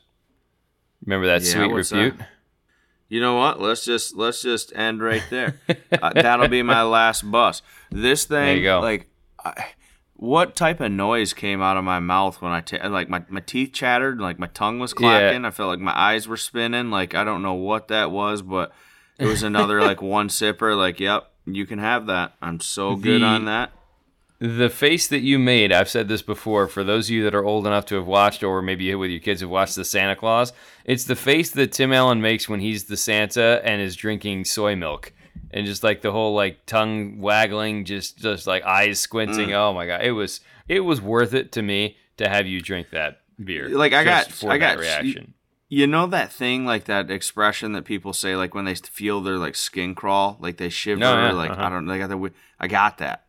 Remember 1.04 1.26
that 1.26 1.42
Yeah, 1.42 1.52
sweet 1.52 1.72
repute? 1.72 2.18
that? 2.18 2.28
You 3.08 3.20
know 3.20 3.36
what? 3.36 3.60
Let's 3.60 3.84
just 3.84 4.16
let's 4.16 4.42
just 4.42 4.74
end 4.74 5.00
right 5.00 5.22
there. 5.30 5.60
uh, 6.02 6.12
that'll 6.12 6.48
be 6.48 6.62
my 6.62 6.82
last 6.82 7.30
bus. 7.30 7.62
This 7.90 8.24
thing, 8.24 8.64
like, 8.64 9.08
I, 9.44 9.66
what 10.14 10.56
type 10.56 10.80
of 10.80 10.90
noise 10.90 11.32
came 11.32 11.62
out 11.62 11.76
of 11.76 11.84
my 11.84 12.00
mouth 12.00 12.40
when 12.42 12.50
I 12.50 12.62
ta- 12.62 12.88
like 12.88 13.08
my 13.08 13.22
my 13.28 13.40
teeth 13.40 13.72
chattered, 13.72 14.20
like 14.20 14.38
my 14.38 14.48
tongue 14.48 14.78
was 14.80 14.92
clacking. 14.92 15.44
I 15.44 15.50
felt 15.50 15.68
like 15.68 15.78
my 15.78 15.96
eyes 15.96 16.26
were 16.26 16.36
spinning. 16.36 16.90
Like 16.90 17.14
I 17.14 17.22
don't 17.22 17.42
know 17.42 17.54
what 17.54 17.88
that 17.88 18.10
was, 18.10 18.42
but 18.42 18.72
it 19.18 19.26
was 19.26 19.42
another 19.42 19.82
like 19.82 20.02
one 20.16 20.28
sipper. 20.28 20.76
Like, 20.76 20.98
yep, 20.98 21.30
you 21.44 21.66
can 21.66 21.78
have 21.78 22.06
that. 22.06 22.32
I'm 22.42 22.60
so 22.60 22.96
good 22.96 23.22
on 23.22 23.44
that. 23.44 23.72
The 24.38 24.68
face 24.68 25.08
that 25.08 25.20
you 25.20 25.38
made, 25.38 25.72
I've 25.72 25.88
said 25.88 26.08
this 26.08 26.20
before, 26.20 26.66
for 26.68 26.84
those 26.84 27.06
of 27.08 27.10
you 27.14 27.24
that 27.24 27.34
are 27.34 27.44
old 27.44 27.66
enough 27.66 27.86
to 27.86 27.94
have 27.94 28.06
watched, 28.06 28.42
or 28.42 28.60
maybe 28.60 28.84
you 28.84 28.98
with 28.98 29.10
your 29.10 29.20
kids 29.20 29.40
have 29.40 29.48
watched 29.48 29.76
the 29.76 29.84
Santa 29.84 30.14
Claus, 30.14 30.52
it's 30.84 31.04
the 31.04 31.16
face 31.16 31.50
that 31.52 31.72
Tim 31.72 31.90
Allen 31.92 32.20
makes 32.20 32.46
when 32.48 32.60
he's 32.60 32.84
the 32.84 32.98
Santa 32.98 33.62
and 33.64 33.80
is 33.80 33.96
drinking 33.96 34.44
soy 34.44 34.76
milk. 34.76 35.12
And 35.52 35.64
just 35.64 35.82
like 35.82 36.02
the 36.02 36.12
whole 36.12 36.34
like 36.34 36.66
tongue 36.66 37.18
waggling, 37.18 37.84
just 37.86 38.18
just 38.18 38.46
like 38.46 38.64
eyes 38.64 38.98
squinting. 38.98 39.54
Oh 39.54 39.72
my 39.72 39.86
god. 39.86 40.02
It 40.04 40.12
was 40.12 40.40
it 40.68 40.80
was 40.80 41.00
worth 41.00 41.32
it 41.32 41.52
to 41.52 41.62
me 41.62 41.96
to 42.18 42.28
have 42.28 42.46
you 42.46 42.60
drink 42.60 42.90
that 42.90 43.20
beer. 43.42 43.68
Like, 43.68 43.92
I 43.92 44.04
got- 44.04 44.44
I 44.44 44.58
that 44.58 44.58
got- 44.58 44.78
reaction. 44.78 45.34
You 45.68 45.86
know 45.88 46.06
that 46.06 46.30
thing, 46.32 46.64
like 46.64 46.84
that 46.84 47.10
expression 47.10 47.72
that 47.72 47.84
people 47.84 48.12
say, 48.12 48.36
like 48.36 48.54
when 48.54 48.66
they 48.66 48.74
feel 48.76 49.20
their 49.20 49.36
like 49.36 49.56
skin 49.56 49.94
crawl, 49.96 50.36
like 50.40 50.58
they 50.58 50.68
shiver, 50.68 51.00
No, 51.00 51.12
yeah, 51.14 51.32
like 51.32 51.50
uh-huh. 51.50 51.62
I 51.64 51.68
don't, 51.70 51.86
know, 51.86 51.92
they 51.92 51.98
got 51.98 52.08
the, 52.08 52.30
I 52.60 52.68
got 52.68 52.98
that 52.98 53.24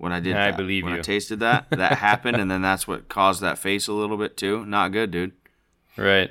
when 0.00 0.12
I 0.12 0.20
did. 0.20 0.36
I 0.36 0.50
that. 0.50 0.56
believe 0.56 0.84
when 0.84 0.94
I 0.94 1.00
tasted 1.00 1.40
that, 1.40 1.68
that 1.70 1.98
happened, 1.98 2.38
and 2.38 2.50
then 2.50 2.62
that's 2.62 2.88
what 2.88 3.08
caused 3.08 3.40
that 3.42 3.58
face 3.58 3.86
a 3.86 3.92
little 3.92 4.16
bit 4.16 4.36
too. 4.36 4.64
Not 4.64 4.92
good, 4.92 5.10
dude. 5.10 5.32
Right. 5.96 6.30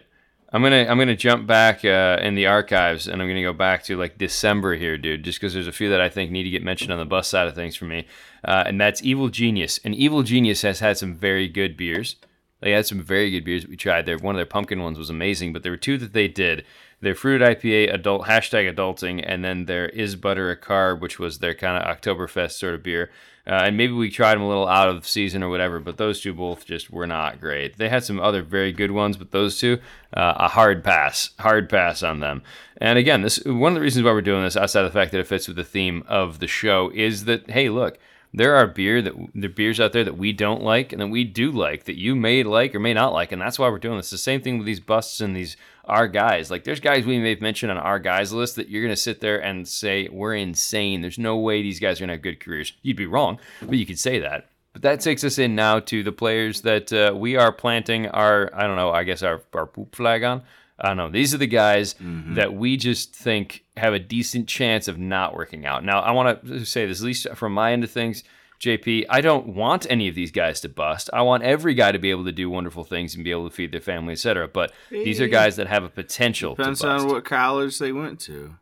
I'm 0.52 0.64
gonna 0.64 0.88
I'm 0.90 0.98
gonna 0.98 1.16
jump 1.16 1.46
back 1.46 1.86
uh, 1.86 2.18
in 2.22 2.34
the 2.34 2.48
archives 2.48 3.08
and 3.08 3.22
I'm 3.22 3.28
gonna 3.28 3.44
go 3.44 3.54
back 3.54 3.84
to 3.84 3.98
like 3.98 4.18
December 4.18 4.76
here, 4.76 4.98
dude. 4.98 5.24
Just 5.24 5.40
because 5.40 5.54
there's 5.54 5.68
a 5.68 5.72
few 5.72 5.90
that 5.90 6.02
I 6.02 6.10
think 6.10 6.32
need 6.32 6.44
to 6.44 6.50
get 6.50 6.64
mentioned 6.64 6.92
on 6.92 6.98
the 6.98 7.06
bus 7.06 7.28
side 7.28 7.48
of 7.48 7.54
things 7.54 7.76
for 7.76 7.86
me, 7.86 8.08
uh, 8.44 8.64
and 8.66 8.82
that's 8.82 9.04
Evil 9.04 9.30
Genius. 9.30 9.80
And 9.84 9.94
Evil 9.94 10.24
Genius 10.24 10.64
has 10.64 10.80
had 10.80 10.98
some 10.98 11.14
very 11.14 11.48
good 11.48 11.78
beers. 11.78 12.16
They 12.62 12.72
had 12.72 12.88
some 12.88 13.02
very 13.02 13.30
good 13.30 13.46
beers 13.46 13.62
that 13.62 13.70
we 13.70 13.78
tried. 13.78 14.08
Their 14.08 14.18
one 14.18 14.34
of 14.36 14.40
their 14.40 14.46
pumpkin 14.46 14.82
ones 14.82 14.98
was 14.98 15.12
amazing, 15.12 15.54
but 15.54 15.62
there 15.62 15.72
were 15.72 15.78
two 15.78 16.00
that 16.00 16.14
they 16.14 16.28
did. 16.28 16.66
Their 17.00 17.16
fruited 17.16 17.48
IPA, 17.48 17.94
adult 17.94 18.24
hashtag 18.26 18.74
adulting, 18.74 19.24
and 19.26 19.46
then 19.46 19.66
their 19.66 19.88
is 19.88 20.16
butter 20.16 20.50
a 20.50 20.58
carb, 20.58 21.00
which 21.00 21.20
was 21.20 21.40
their 21.40 21.54
kind 21.54 21.82
of 21.82 21.98
Oktoberfest 21.98 22.54
sort 22.54 22.74
of 22.74 22.84
beer. 22.84 23.12
Uh, 23.50 23.64
and 23.64 23.76
maybe 23.76 23.94
we 23.94 24.12
tried 24.12 24.36
them 24.36 24.44
a 24.44 24.48
little 24.48 24.68
out 24.68 24.90
of 24.90 25.08
season 25.08 25.42
or 25.42 25.50
whatever, 25.50 25.80
but 25.80 25.98
those 25.98 26.22
two 26.22 26.36
both 26.36 26.68
just 26.68 26.92
were 26.92 27.08
not 27.08 27.42
great. 27.42 27.78
They 27.78 27.90
had 27.90 28.04
some 28.04 28.20
other 28.20 28.44
very 28.44 28.72
good 28.72 28.92
ones, 28.92 29.18
but 29.18 29.32
those 29.32 29.60
two, 29.60 29.80
uh, 30.14 30.36
a 30.38 30.48
hard 30.50 30.84
pass, 30.84 31.32
hard 31.40 31.68
pass 31.68 32.04
on 32.04 32.20
them. 32.20 32.44
And 32.78 33.00
again, 33.00 33.24
this 33.24 33.44
one 33.44 33.72
of 33.72 33.76
the 33.76 33.82
reasons 33.82 34.06
why 34.06 34.12
we're 34.12 34.22
doing 34.22 34.44
this, 34.44 34.56
outside 34.56 34.86
of 34.86 34.94
the 34.94 35.00
fact 35.00 35.12
that 35.14 35.20
it 35.20 35.26
fits 35.26 35.48
with 35.48 35.58
the 35.58 35.64
theme 35.64 36.04
of 36.08 36.38
the 36.38 36.48
show, 36.48 36.92
is 36.94 37.26
that 37.26 37.50
hey, 37.50 37.70
look, 37.70 37.98
there 38.32 38.56
are 38.56 38.68
beer 38.68 39.02
that 39.02 39.16
there 39.34 39.50
are 39.50 39.54
beers 39.54 39.80
out 39.80 39.94
there 39.94 40.04
that 40.04 40.18
we 40.18 40.32
don't 40.32 40.62
like 40.62 40.94
and 40.94 41.02
that 41.02 41.08
we 41.08 41.24
do 41.24 41.52
like 41.52 41.86
that 41.86 41.98
you 41.98 42.16
may 42.16 42.44
like 42.44 42.76
or 42.76 42.80
may 42.80 42.94
not 42.94 43.14
like, 43.14 43.32
and 43.32 43.42
that's 43.42 43.58
why 43.58 43.68
we're 43.68 43.80
doing 43.80 43.98
this. 43.98 44.12
The 44.12 44.20
same 44.20 44.42
thing 44.42 44.60
with 44.60 44.68
these 44.68 44.80
busts 44.80 45.22
and 45.22 45.36
these 45.36 45.58
our 45.90 46.08
guys. 46.08 46.50
Like 46.50 46.64
there's 46.64 46.80
guys 46.80 47.06
we 47.06 47.20
may 47.20 47.32
have 47.32 47.42
mentioned 47.42 47.72
on 47.72 47.78
our 47.78 48.00
guys 48.00 48.32
list 48.32 48.56
that 48.56 48.70
you're 48.70 48.84
gonna 48.84 48.96
sit 48.96 49.22
there 49.22 49.42
and 49.44 49.68
say 49.68 50.08
we're 50.10 50.36
insane. 50.36 51.02
There's 51.02 51.20
no 51.20 51.38
way 51.38 51.62
these 51.62 51.80
guys 51.80 52.00
are 52.00 52.04
gonna 52.04 52.14
have 52.14 52.22
good 52.22 52.40
careers. 52.40 52.74
You'd 52.82 52.98
be 52.98 53.06
wrong, 53.06 53.40
but 53.62 53.78
you 53.78 53.86
could 53.86 54.00
say 54.00 54.20
that. 54.20 54.50
But 54.74 54.84
that 54.84 55.00
takes 55.02 55.24
us 55.24 55.40
in 55.40 55.56
now 55.56 55.80
to 55.80 56.04
the 56.04 56.12
players 56.12 56.62
that 56.62 56.94
uh, 56.94 57.14
we 57.16 57.36
are 57.36 57.52
planting 57.52 58.08
our 58.08 58.50
I 58.54 58.68
don't 58.68 58.76
know 58.76 58.92
I 58.92 59.04
guess 59.04 59.24
our 59.24 59.42
our 59.54 59.66
poop 59.66 59.96
flag 59.96 60.24
on. 60.24 60.44
I 60.82 60.88
don't 60.88 60.98
know. 60.98 61.10
These 61.10 61.34
are 61.34 61.38
the 61.38 61.48
guys 61.48 61.96
that 62.36 62.54
we 62.54 62.78
just 62.78 63.14
think 63.14 63.66
have 63.76 63.94
a 63.94 64.00
decent 64.00 64.48
chance 64.48 64.88
of 64.88 64.98
not 64.98 65.36
working 65.36 65.66
out. 65.66 65.84
Now, 65.84 66.00
I 66.00 66.12
want 66.12 66.46
to 66.46 66.66
say 66.66 66.86
this, 66.86 67.02
at 67.02 67.06
least 67.06 67.28
from 67.36 67.54
my 67.54 67.74
end 67.74 67.84
of 67.84 67.92
things, 67.92 68.24
JP, 68.60 69.06
I 69.10 69.22
don't 69.22 69.48
want 69.56 69.88
any 69.90 70.08
of 70.10 70.16
these 70.16 70.32
guys 70.32 70.60
to 70.62 70.70
bust. 70.70 71.10
I 71.14 71.22
want 71.22 71.44
every 71.44 71.74
guy 71.74 71.92
to 71.94 72.00
be 72.00 72.10
able 72.12 72.26
to 72.26 72.32
do 72.32 72.50
wonderful 72.50 72.84
things 72.84 73.16
and 73.16 73.24
be 73.24 73.32
able 73.32 73.50
to 73.50 73.56
feed 73.56 73.72
their 73.72 73.80
family, 73.80 74.12
etc. 74.14 74.48
But 74.50 74.74
these 74.90 75.22
are 75.22 75.28
guys 75.28 75.56
that 75.56 75.68
have 75.68 75.84
a 75.86 75.90
potential 75.90 76.56
Depends 76.56 76.82
to 76.82 76.88
bust. 76.88 77.06
on 77.06 77.10
what 77.12 77.24
college 77.24 77.80
they 77.80 77.92
went 77.94 78.20
to. 78.22 78.56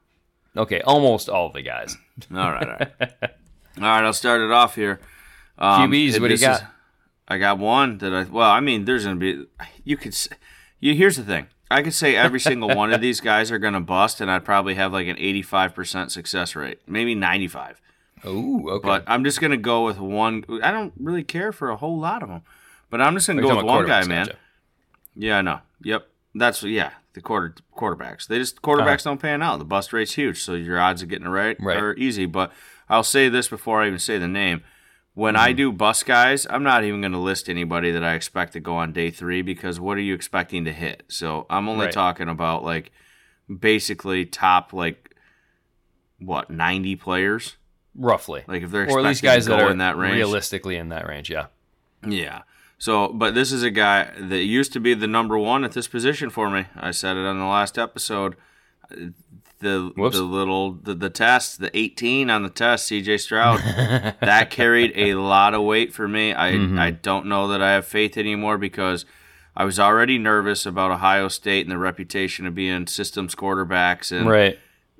okay, 0.55 0.81
almost 0.81 1.29
all 1.29 1.51
the 1.51 1.61
guys. 1.63 1.97
All 2.33 2.51
right, 2.51 2.67
all 2.67 2.77
right, 2.79 2.89
all 3.21 3.29
right. 3.83 4.03
I'll 4.03 4.11
start 4.13 4.41
it 4.41 4.51
off 4.51 4.73
here. 4.75 4.99
Um, 5.59 5.91
QBs, 5.91 6.13
what 6.19 6.29
do 6.29 6.33
you 6.33 6.37
this 6.37 6.41
is- 6.41 6.47
got? 6.47 6.63
I 7.27 7.37
got 7.37 7.59
one 7.59 7.97
that 7.99 8.13
I. 8.13 8.23
Well, 8.23 8.49
I 8.49 8.59
mean, 8.59 8.85
there's 8.85 9.03
gonna 9.05 9.17
be. 9.17 9.45
You 9.83 9.97
could. 9.97 10.15
You 10.79 10.95
here's 10.95 11.15
the 11.17 11.23
thing. 11.23 11.47
I 11.69 11.81
could 11.83 11.93
say 11.93 12.15
every 12.15 12.39
single 12.39 12.69
one 12.75 12.93
of 12.93 13.01
these 13.07 13.19
guys 13.19 13.51
are 13.51 13.59
gonna 13.59 13.81
bust, 13.81 14.21
and 14.21 14.31
I'd 14.31 14.45
probably 14.45 14.75
have 14.75 14.93
like 14.93 15.07
an 15.07 15.17
85% 15.17 16.09
success 16.11 16.55
rate, 16.55 16.79
maybe 16.87 17.13
95. 17.15 17.81
Oh, 18.24 18.70
okay. 18.70 18.88
But 18.88 19.03
I'm 19.07 19.24
just 19.24 19.39
gonna 19.41 19.57
go 19.57 19.86
with 19.86 19.99
one. 19.99 20.43
I 20.63 20.72
don't 20.72 20.93
really 20.99 21.24
care 21.24 21.51
for 21.51 21.70
a 21.70 21.76
whole 21.78 21.99
lot 21.99 22.24
of 22.24 22.30
them, 22.30 22.41
but 22.89 23.01
I'm 23.01 23.13
just 23.15 23.28
gonna 23.28 23.41
You're 23.41 23.51
go 23.51 23.57
with 23.57 23.65
one 23.65 23.86
guy, 23.86 24.03
man. 24.05 24.30
Yeah, 25.15 25.38
I 25.38 25.41
know. 25.41 25.59
Yep. 25.84 26.07
That's 26.36 26.63
yeah. 26.63 26.91
The 27.13 27.22
quarter 27.22 27.55
quarterbacks. 27.76 28.28
They 28.28 28.38
just 28.38 28.61
quarterbacks 28.61 29.05
Uh-huh. 29.05 29.11
don't 29.11 29.22
pan 29.22 29.41
out. 29.41 29.57
The 29.59 29.65
bust 29.65 29.91
rate's 29.93 30.13
huge, 30.13 30.41
so 30.41 30.53
your 30.53 30.80
odds 30.80 31.01
of 31.01 31.09
getting 31.09 31.26
it 31.28 31.32
right, 31.32 31.57
Right. 31.59 31.78
are 31.78 31.95
easy. 31.95 32.26
But 32.28 32.51
I'll 32.89 33.03
say 33.03 33.28
this 33.30 33.47
before 33.47 33.82
I 33.82 33.88
even 33.88 33.97
say 33.99 34.18
the 34.20 34.28
name. 34.28 34.61
When 35.15 35.36
I 35.36 35.49
Mm-hmm. 35.49 35.57
do 35.57 35.72
bust 35.72 36.05
guys, 36.05 36.45
I'm 36.47 36.61
not 36.61 36.84
even 36.84 37.01
going 37.01 37.11
to 37.13 37.18
list 37.18 37.49
anybody 37.49 37.89
that 37.89 38.03
I 38.03 38.13
expect 38.13 38.53
to 38.53 38.59
go 38.59 38.76
on 38.76 38.93
day 38.93 39.09
three 39.09 39.41
because 39.41 39.80
what 39.80 39.97
are 39.97 40.01
you 40.01 40.13
expecting 40.13 40.63
to 40.65 40.72
hit? 40.72 41.03
So 41.07 41.47
I'm 41.49 41.68
only 41.68 41.86
Right. 41.86 41.91
talking 41.93 42.30
about 42.30 42.63
like 42.63 42.91
basically 43.49 44.26
top 44.26 44.74
like 44.74 45.15
what 46.20 46.51
90 46.51 46.95
players. 46.97 47.57
Roughly. 47.97 48.43
Like 48.47 48.63
if 48.63 48.71
they're 48.71 48.89
or 48.89 48.99
at 48.99 49.05
least 49.05 49.23
guys 49.23 49.45
that 49.47 49.59
are 49.59 49.71
in 49.71 49.79
that 49.79 49.97
range. 49.97 50.15
realistically 50.15 50.77
in 50.77 50.89
that 50.89 51.07
range, 51.07 51.29
yeah. 51.29 51.47
Yeah. 52.07 52.43
So, 52.77 53.07
but 53.07 53.33
this 53.33 53.51
is 53.51 53.63
a 53.63 53.71
guy 53.71 54.11
that 54.19 54.43
used 54.43 54.71
to 54.73 54.79
be 54.79 54.93
the 54.93 55.07
number 55.07 55.37
one 55.37 55.63
at 55.63 55.71
this 55.71 55.87
position 55.87 56.29
for 56.29 56.49
me. 56.49 56.65
I 56.75 56.91
said 56.91 57.17
it 57.17 57.25
on 57.25 57.39
the 57.39 57.45
last 57.45 57.77
episode. 57.77 58.35
The 59.59 59.91
Whoops. 59.97 60.15
the 60.15 60.21
little 60.23 60.73
the, 60.73 60.93
the 60.93 61.09
test, 61.09 61.59
the 61.59 61.75
18 61.75 62.29
on 62.29 62.43
the 62.43 62.49
test, 62.49 62.91
CJ 62.91 63.19
Stroud, 63.19 63.59
that 64.21 64.49
carried 64.51 64.93
a 64.95 65.15
lot 65.15 65.55
of 65.55 65.63
weight 65.63 65.91
for 65.91 66.07
me. 66.07 66.33
I 66.33 66.51
Mm-hmm. 66.51 66.77
I 66.77 66.91
don't 66.91 67.25
know 67.25 67.47
that 67.47 67.61
I 67.63 67.71
have 67.71 67.87
faith 67.87 68.17
anymore 68.17 68.59
because 68.59 69.05
I 69.55 69.65
was 69.65 69.79
already 69.79 70.19
nervous 70.19 70.67
about 70.67 70.91
Ohio 70.91 71.27
State 71.29 71.65
and 71.65 71.71
the 71.71 71.79
reputation 71.79 72.45
of 72.45 72.53
being 72.53 72.85
systems 72.85 73.33
quarterbacks 73.33 74.15
and 74.15 74.29
Right. 74.29 74.59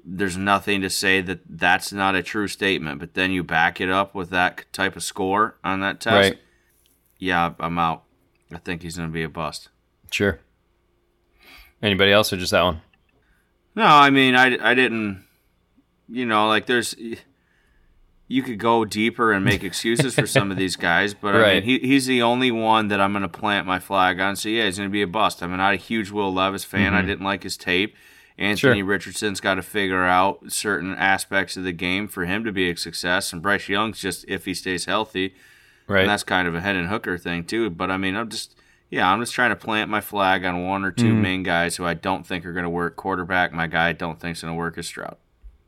There's 0.10 0.38
nothing 0.38 0.82
to 0.82 0.90
say 0.90 1.20
that 1.20 1.42
that's 1.50 1.92
not 1.92 2.16
a 2.16 2.24
true 2.24 2.48
statement. 2.48 3.00
But 3.00 3.14
then 3.14 3.32
you 3.32 3.44
back 3.44 3.82
it 3.82 3.90
up 3.90 4.16
with 4.16 4.30
that 4.30 4.66
type 4.72 4.96
of 4.96 5.04
score 5.04 5.58
on 5.64 5.82
that 5.82 6.00
test. 6.00 6.32
Right. 6.32 6.40
Yeah, 7.20 7.54
I'm 7.60 7.78
out. 7.78 8.04
I 8.52 8.58
think 8.58 8.82
he's 8.82 8.96
going 8.96 9.10
to 9.10 9.14
be 9.14 9.24
a 9.24 9.30
bust. 9.30 9.70
Sure. 10.10 10.40
Anybody 11.82 12.14
else 12.14 12.32
or 12.32 12.38
just 12.38 12.52
that 12.52 12.64
one? 12.64 12.82
No, 13.76 13.86
I 13.86 14.10
mean, 14.10 14.34
I, 14.34 14.58
I 14.72 14.74
didn't, 14.74 15.24
you 16.08 16.26
know, 16.26 16.48
like 16.48 16.66
there's, 16.66 16.96
you 18.28 18.42
could 18.42 18.58
go 18.58 18.86
deeper 18.86 19.34
and 19.34 19.44
make 19.44 19.64
excuses 19.64 20.16
for 20.16 20.26
some 20.26 20.50
of 20.50 20.58
these 20.58 20.76
guys, 20.78 21.14
but 21.14 21.36
I 21.36 21.56
mean, 21.56 21.64
he, 21.64 21.80
he's 21.80 22.06
the 22.06 22.22
only 22.22 22.50
one 22.50 22.88
that 22.88 23.02
I'm 23.02 23.12
going 23.12 23.22
to 23.24 23.28
plant 23.28 23.68
my 23.68 23.78
flag 23.78 24.20
on. 24.20 24.36
So 24.36 24.50
yeah, 24.50 24.66
he's 24.66 24.78
going 24.78 24.90
to 24.90 24.94
be 24.94 25.02
a 25.02 25.08
bust. 25.08 25.44
I'm 25.44 25.56
not 25.56 25.74
a 25.74 25.78
huge 25.78 26.10
Will 26.10 26.34
Levis 26.34 26.64
fan. 26.64 26.94
I 26.94 27.00
mm-hmm. 27.00 27.08
didn't 27.08 27.26
like 27.26 27.44
his 27.44 27.58
tape. 27.58 27.96
Anthony 28.38 28.80
Sure. 28.80 28.86
Richardson's 28.86 29.40
got 29.40 29.56
to 29.56 29.62
figure 29.64 30.04
out 30.06 30.52
certain 30.52 30.94
aspects 30.96 31.58
of 31.58 31.64
the 31.64 31.72
game 31.72 32.08
for 32.08 32.26
him 32.26 32.44
to 32.44 32.52
be 32.52 32.70
a 32.70 32.78
success, 32.78 33.34
and 33.34 33.42
Bryce 33.42 33.68
Young's 33.68 34.00
just 34.00 34.26
if 34.28 34.46
he 34.46 34.54
stays 34.54 34.86
healthy, 34.86 35.34
Right. 35.88 36.02
and 36.02 36.10
that's 36.10 36.24
kind 36.24 36.48
of 36.48 36.54
a 36.54 36.62
head 36.62 36.76
and 36.76 36.88
hooker 36.90 37.18
thing 37.18 37.44
too. 37.46 37.70
But 37.70 37.90
I 37.90 37.98
mean, 37.98 38.16
I'm 38.16 38.30
just 38.30 38.54
yeah, 38.90 39.12
I'm 39.12 39.20
just 39.20 39.34
trying 39.34 39.50
to 39.50 39.56
plant 39.56 39.90
my 39.90 40.02
flag 40.02 40.46
on 40.46 40.66
one 40.66 40.86
or 40.86 40.92
2 40.92 41.14
main 41.14 41.44
guys 41.44 41.76
who 41.76 41.86
I 41.86 41.94
don't 41.94 42.26
think 42.26 42.46
are 42.46 42.54
going 42.54 42.64
to 42.64 42.70
work. 42.70 42.96
Quarterback, 42.96 43.52
my 43.52 43.68
guy, 43.68 43.90
I 43.90 43.92
don't 43.94 44.18
think's 44.20 44.42
going 44.44 44.54
to 44.54 44.58
work 44.58 44.78
is 44.78 44.86
Stroud. 44.88 45.18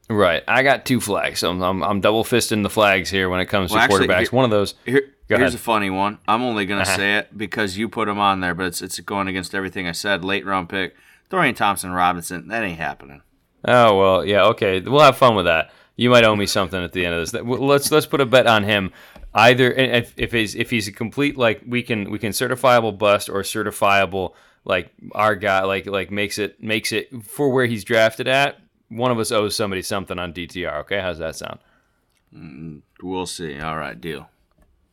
right. 0.10 0.42
I 0.48 0.64
got 0.64 0.86
two 0.86 1.02
flags. 1.02 1.40
So 1.40 1.50
I'm, 1.52 1.62
I'm, 1.62 1.84
I'm 1.84 2.00
double 2.02 2.24
fisting 2.24 2.64
the 2.64 2.70
flags 2.70 3.10
here 3.10 3.30
when 3.30 3.40
it 3.42 3.48
comes 3.48 3.72
Well, 3.72 3.80
to 3.80 3.84
actually, 3.84 4.08
quarterbacks. 4.08 4.20
here- 4.20 4.30
One 4.32 4.46
of 4.46 4.52
those. 4.52 4.74
Here, 4.86 5.02
here's 5.28 5.54
a 5.54 5.58
funny 5.58 5.90
one. 5.90 6.20
I'm 6.30 6.42
only 6.44 6.66
gonna 6.66 6.84
Uh-huh. 6.84 6.96
say 6.96 7.18
it 7.18 7.38
because 7.38 7.78
you 7.78 7.90
put 7.90 8.08
him 8.08 8.20
on 8.20 8.40
there, 8.40 8.54
but 8.54 8.68
it's 8.68 8.82
it's 8.82 9.00
going 9.02 9.28
against 9.28 9.54
everything 9.54 9.86
I 9.88 9.92
said. 9.92 10.24
Late 10.24 10.46
round 10.46 10.70
pick, 10.70 10.96
Dorian 11.30 11.56
Thompson 11.56 11.92
Robinson. 11.92 12.48
That 12.48 12.64
ain't 12.64 12.80
happening. 12.80 13.22
Oh 13.66 13.98
well, 13.98 14.26
yeah, 14.26 14.46
okay. 14.46 14.80
We'll 14.80 15.02
have 15.02 15.18
fun 15.18 15.36
with 15.36 15.46
that. 15.46 15.72
You 15.96 16.10
might 16.10 16.24
owe 16.24 16.36
me 16.36 16.46
something 16.46 16.82
at 16.82 16.94
the 16.94 17.06
end 17.06 17.16
of 17.16 17.22
this. 17.32 17.34
Let's 17.44 17.92
let's 17.92 18.06
put 18.06 18.22
a 18.22 18.26
bet 18.26 18.48
on 18.48 18.64
him. 18.64 18.92
Either 19.34 19.72
if, 19.72 20.14
if 20.18 20.32
he's 20.32 20.56
if 20.56 20.70
he's 20.70 20.88
a 20.88 20.92
complete 20.92 21.38
like 21.38 21.62
we 21.68 21.84
can 21.84 22.10
we 22.10 22.18
can 22.18 22.32
certifiable 22.32 22.98
bust 22.98 23.30
or 23.30 23.42
certifiable 23.42 24.34
like 24.66 24.92
our 25.14 25.36
guy 25.36 25.62
like 25.64 25.86
like 25.86 26.10
makes 26.10 26.38
it 26.40 26.62
makes 26.64 26.92
it 26.92 27.10
for 27.24 27.50
where 27.50 27.66
he's 27.66 27.84
drafted 27.84 28.28
at. 28.28 28.58
One 28.88 29.12
of 29.12 29.20
us 29.20 29.32
owes 29.32 29.56
somebody 29.56 29.84
something 29.84 30.18
on 30.18 30.34
DTR. 30.34 30.80
Okay, 30.82 31.00
how's 31.00 31.20
that 31.20 31.36
sound? 31.36 31.60
Mm, 32.36 32.82
we'll 33.04 33.28
see. 33.28 33.60
All 33.60 33.78
right, 33.78 34.00
deal. 34.00 34.30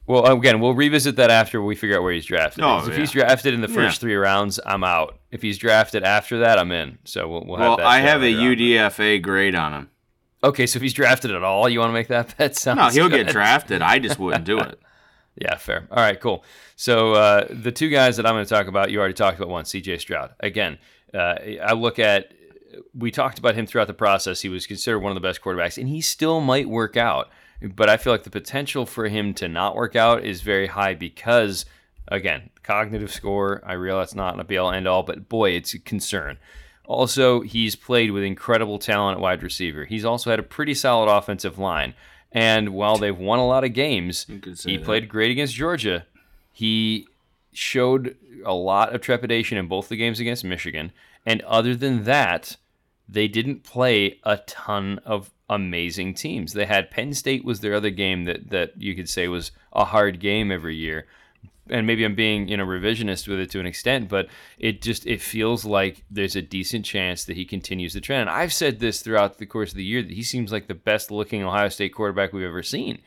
Well, 0.06 0.26
again, 0.26 0.60
we'll 0.60 0.74
revisit 0.74 1.16
that 1.16 1.30
after 1.30 1.60
we 1.62 1.74
figure 1.74 1.96
out 1.96 2.02
where 2.02 2.12
he's 2.12 2.26
drafted. 2.26 2.62
Oh, 2.62 2.78
if 2.78 2.88
yeah. 2.88 2.96
he's 2.98 3.10
drafted 3.10 3.54
in 3.54 3.60
the 3.60 3.68
first 3.68 3.96
Yeah. 3.96 4.00
three 4.00 4.14
rounds, 4.14 4.60
I'm 4.64 4.84
out. 4.84 5.18
If 5.36 5.42
he's 5.42 5.58
drafted 5.58 6.02
after 6.02 6.38
that, 6.38 6.58
I'm 6.58 6.72
in. 6.72 6.96
So 7.04 7.28
we'll, 7.28 7.44
we'll 7.44 7.56
have 7.58 7.66
Well, 7.68 7.76
that. 7.76 7.86
I 7.86 7.98
have 8.00 8.22
a 8.22 8.34
later 8.34 8.40
on. 8.40 8.90
UDFA 8.90 9.22
grade 9.22 9.54
on 9.54 9.72
him. 9.74 9.90
Okay, 10.42 10.66
so 10.66 10.78
if 10.78 10.82
he's 10.82 10.94
drafted 10.94 11.30
at 11.30 11.42
all, 11.42 11.68
you 11.68 11.78
want 11.78 11.90
to 11.90 11.92
make 11.92 12.08
that 12.08 12.34
bet? 12.38 12.56
Sounds 12.56 12.78
No, 12.78 12.88
he'll 12.88 13.10
good. 13.10 13.26
get 13.26 13.32
drafted. 13.32 13.82
I 13.82 13.98
just 13.98 14.18
wouldn't 14.18 14.44
do 14.44 14.58
it. 14.58 14.80
Yeah, 15.38 15.56
fair. 15.58 15.86
All 15.90 15.98
right, 15.98 16.18
cool. 16.18 16.42
So 16.76 17.12
uh, 17.12 17.46
the 17.50 17.70
two 17.70 17.90
guys 17.90 18.16
that 18.16 18.24
I'm 18.24 18.32
going 18.36 18.46
to 18.46 18.48
talk 18.48 18.68
about, 18.68 18.90
you 18.90 18.98
already 18.98 19.12
talked 19.12 19.36
about 19.36 19.50
one, 19.50 19.66
C.J. 19.66 19.98
Stroud. 19.98 20.30
Again, 20.40 20.78
uh, 21.12 21.34
I 21.62 21.74
look 21.74 21.98
at. 21.98 22.32
We 22.94 23.10
talked 23.10 23.38
about 23.38 23.54
him 23.54 23.66
throughout 23.66 23.86
the 23.86 23.92
process. 23.92 24.40
He 24.40 24.48
was 24.48 24.66
considered 24.66 25.00
one 25.00 25.12
of 25.12 25.14
the 25.14 25.20
best 25.20 25.42
quarterbacks, 25.42 25.76
and 25.76 25.90
he 25.90 26.00
still 26.00 26.40
might 26.40 26.70
work 26.70 26.96
out. 26.96 27.28
But 27.60 27.90
I 27.90 27.98
feel 27.98 28.14
like 28.14 28.22
the 28.22 28.30
potential 28.30 28.86
for 28.86 29.08
him 29.08 29.34
to 29.34 29.46
not 29.46 29.76
work 29.76 29.94
out 29.94 30.24
is 30.24 30.40
very 30.40 30.68
high 30.68 30.94
because, 30.94 31.66
again, 32.08 32.50
cognitive 32.62 33.12
score. 33.12 33.62
I 33.64 33.74
realize 33.74 34.08
it's 34.08 34.14
not 34.14 34.38
a 34.38 34.44
be 34.44 34.58
all 34.58 34.72
end 34.72 34.86
all, 34.86 35.02
but 35.02 35.28
boy, 35.28 35.50
it's 35.50 35.74
a 35.74 35.78
concern. 35.78 36.38
Also, 36.84 37.40
he's 37.40 37.74
played 37.74 38.12
with 38.12 38.22
incredible 38.22 38.78
talent 38.78 39.16
at 39.16 39.22
wide 39.22 39.42
receiver. 39.42 39.84
He's 39.84 40.04
also 40.04 40.30
had 40.30 40.38
a 40.38 40.44
pretty 40.44 40.74
solid 40.74 41.10
offensive 41.10 41.58
line. 41.58 41.94
And 42.32 42.70
while 42.70 42.96
they've 42.96 43.16
won 43.16 43.38
a 43.38 43.46
lot 43.46 43.64
of 43.64 43.72
games, 43.72 44.26
he 44.26 44.76
that. 44.76 44.84
played 44.84 45.08
great 45.08 45.30
against 45.30 45.54
Georgia. 45.54 46.06
He 46.52 47.06
showed 47.52 48.16
a 48.44 48.54
lot 48.54 48.94
of 48.94 49.00
trepidation 49.00 49.58
in 49.58 49.66
both 49.66 49.88
the 49.88 49.96
games 49.96 50.20
against 50.20 50.44
Michigan. 50.44 50.92
And 51.24 51.42
other 51.42 51.74
than 51.74 52.04
that, 52.04 52.56
they 53.08 53.26
didn't 53.28 53.64
play 53.64 54.20
a 54.24 54.36
ton 54.38 55.00
of 55.04 55.30
amazing 55.48 56.14
teams. 56.14 56.52
They 56.52 56.66
had 56.66 56.90
Penn 56.90 57.14
State 57.14 57.44
was 57.44 57.60
their 57.60 57.74
other 57.74 57.90
game 57.90 58.24
that 58.24 58.50
that 58.50 58.80
you 58.80 58.94
could 58.94 59.08
say 59.08 59.28
was 59.28 59.52
a 59.72 59.84
hard 59.84 60.20
game 60.20 60.50
every 60.50 60.76
year. 60.76 61.06
And 61.68 61.86
maybe 61.86 62.04
I'm 62.04 62.14
being, 62.14 62.48
you 62.48 62.56
know, 62.56 62.64
revisionist 62.64 63.26
with 63.26 63.40
it 63.40 63.50
to 63.50 63.60
an 63.60 63.66
extent, 63.66 64.08
but 64.08 64.28
it 64.58 64.82
just 64.82 65.06
it 65.06 65.20
feels 65.20 65.64
like 65.64 66.04
there's 66.10 66.36
a 66.36 66.42
decent 66.42 66.84
chance 66.84 67.24
that 67.24 67.36
he 67.36 67.44
continues 67.44 67.94
the 67.94 68.00
trend. 68.00 68.22
And 68.22 68.30
I've 68.30 68.52
said 68.52 68.78
this 68.78 69.00
throughout 69.00 69.38
the 69.38 69.46
course 69.46 69.70
of 69.70 69.76
the 69.76 69.84
year 69.84 70.02
that 70.02 70.12
he 70.12 70.22
seems 70.22 70.52
like 70.52 70.68
the 70.68 70.74
best 70.74 71.10
looking 71.10 71.42
Ohio 71.42 71.68
State 71.68 71.94
quarterback 71.94 72.32
we've 72.32 72.44
ever 72.44 72.62
seen. 72.62 73.00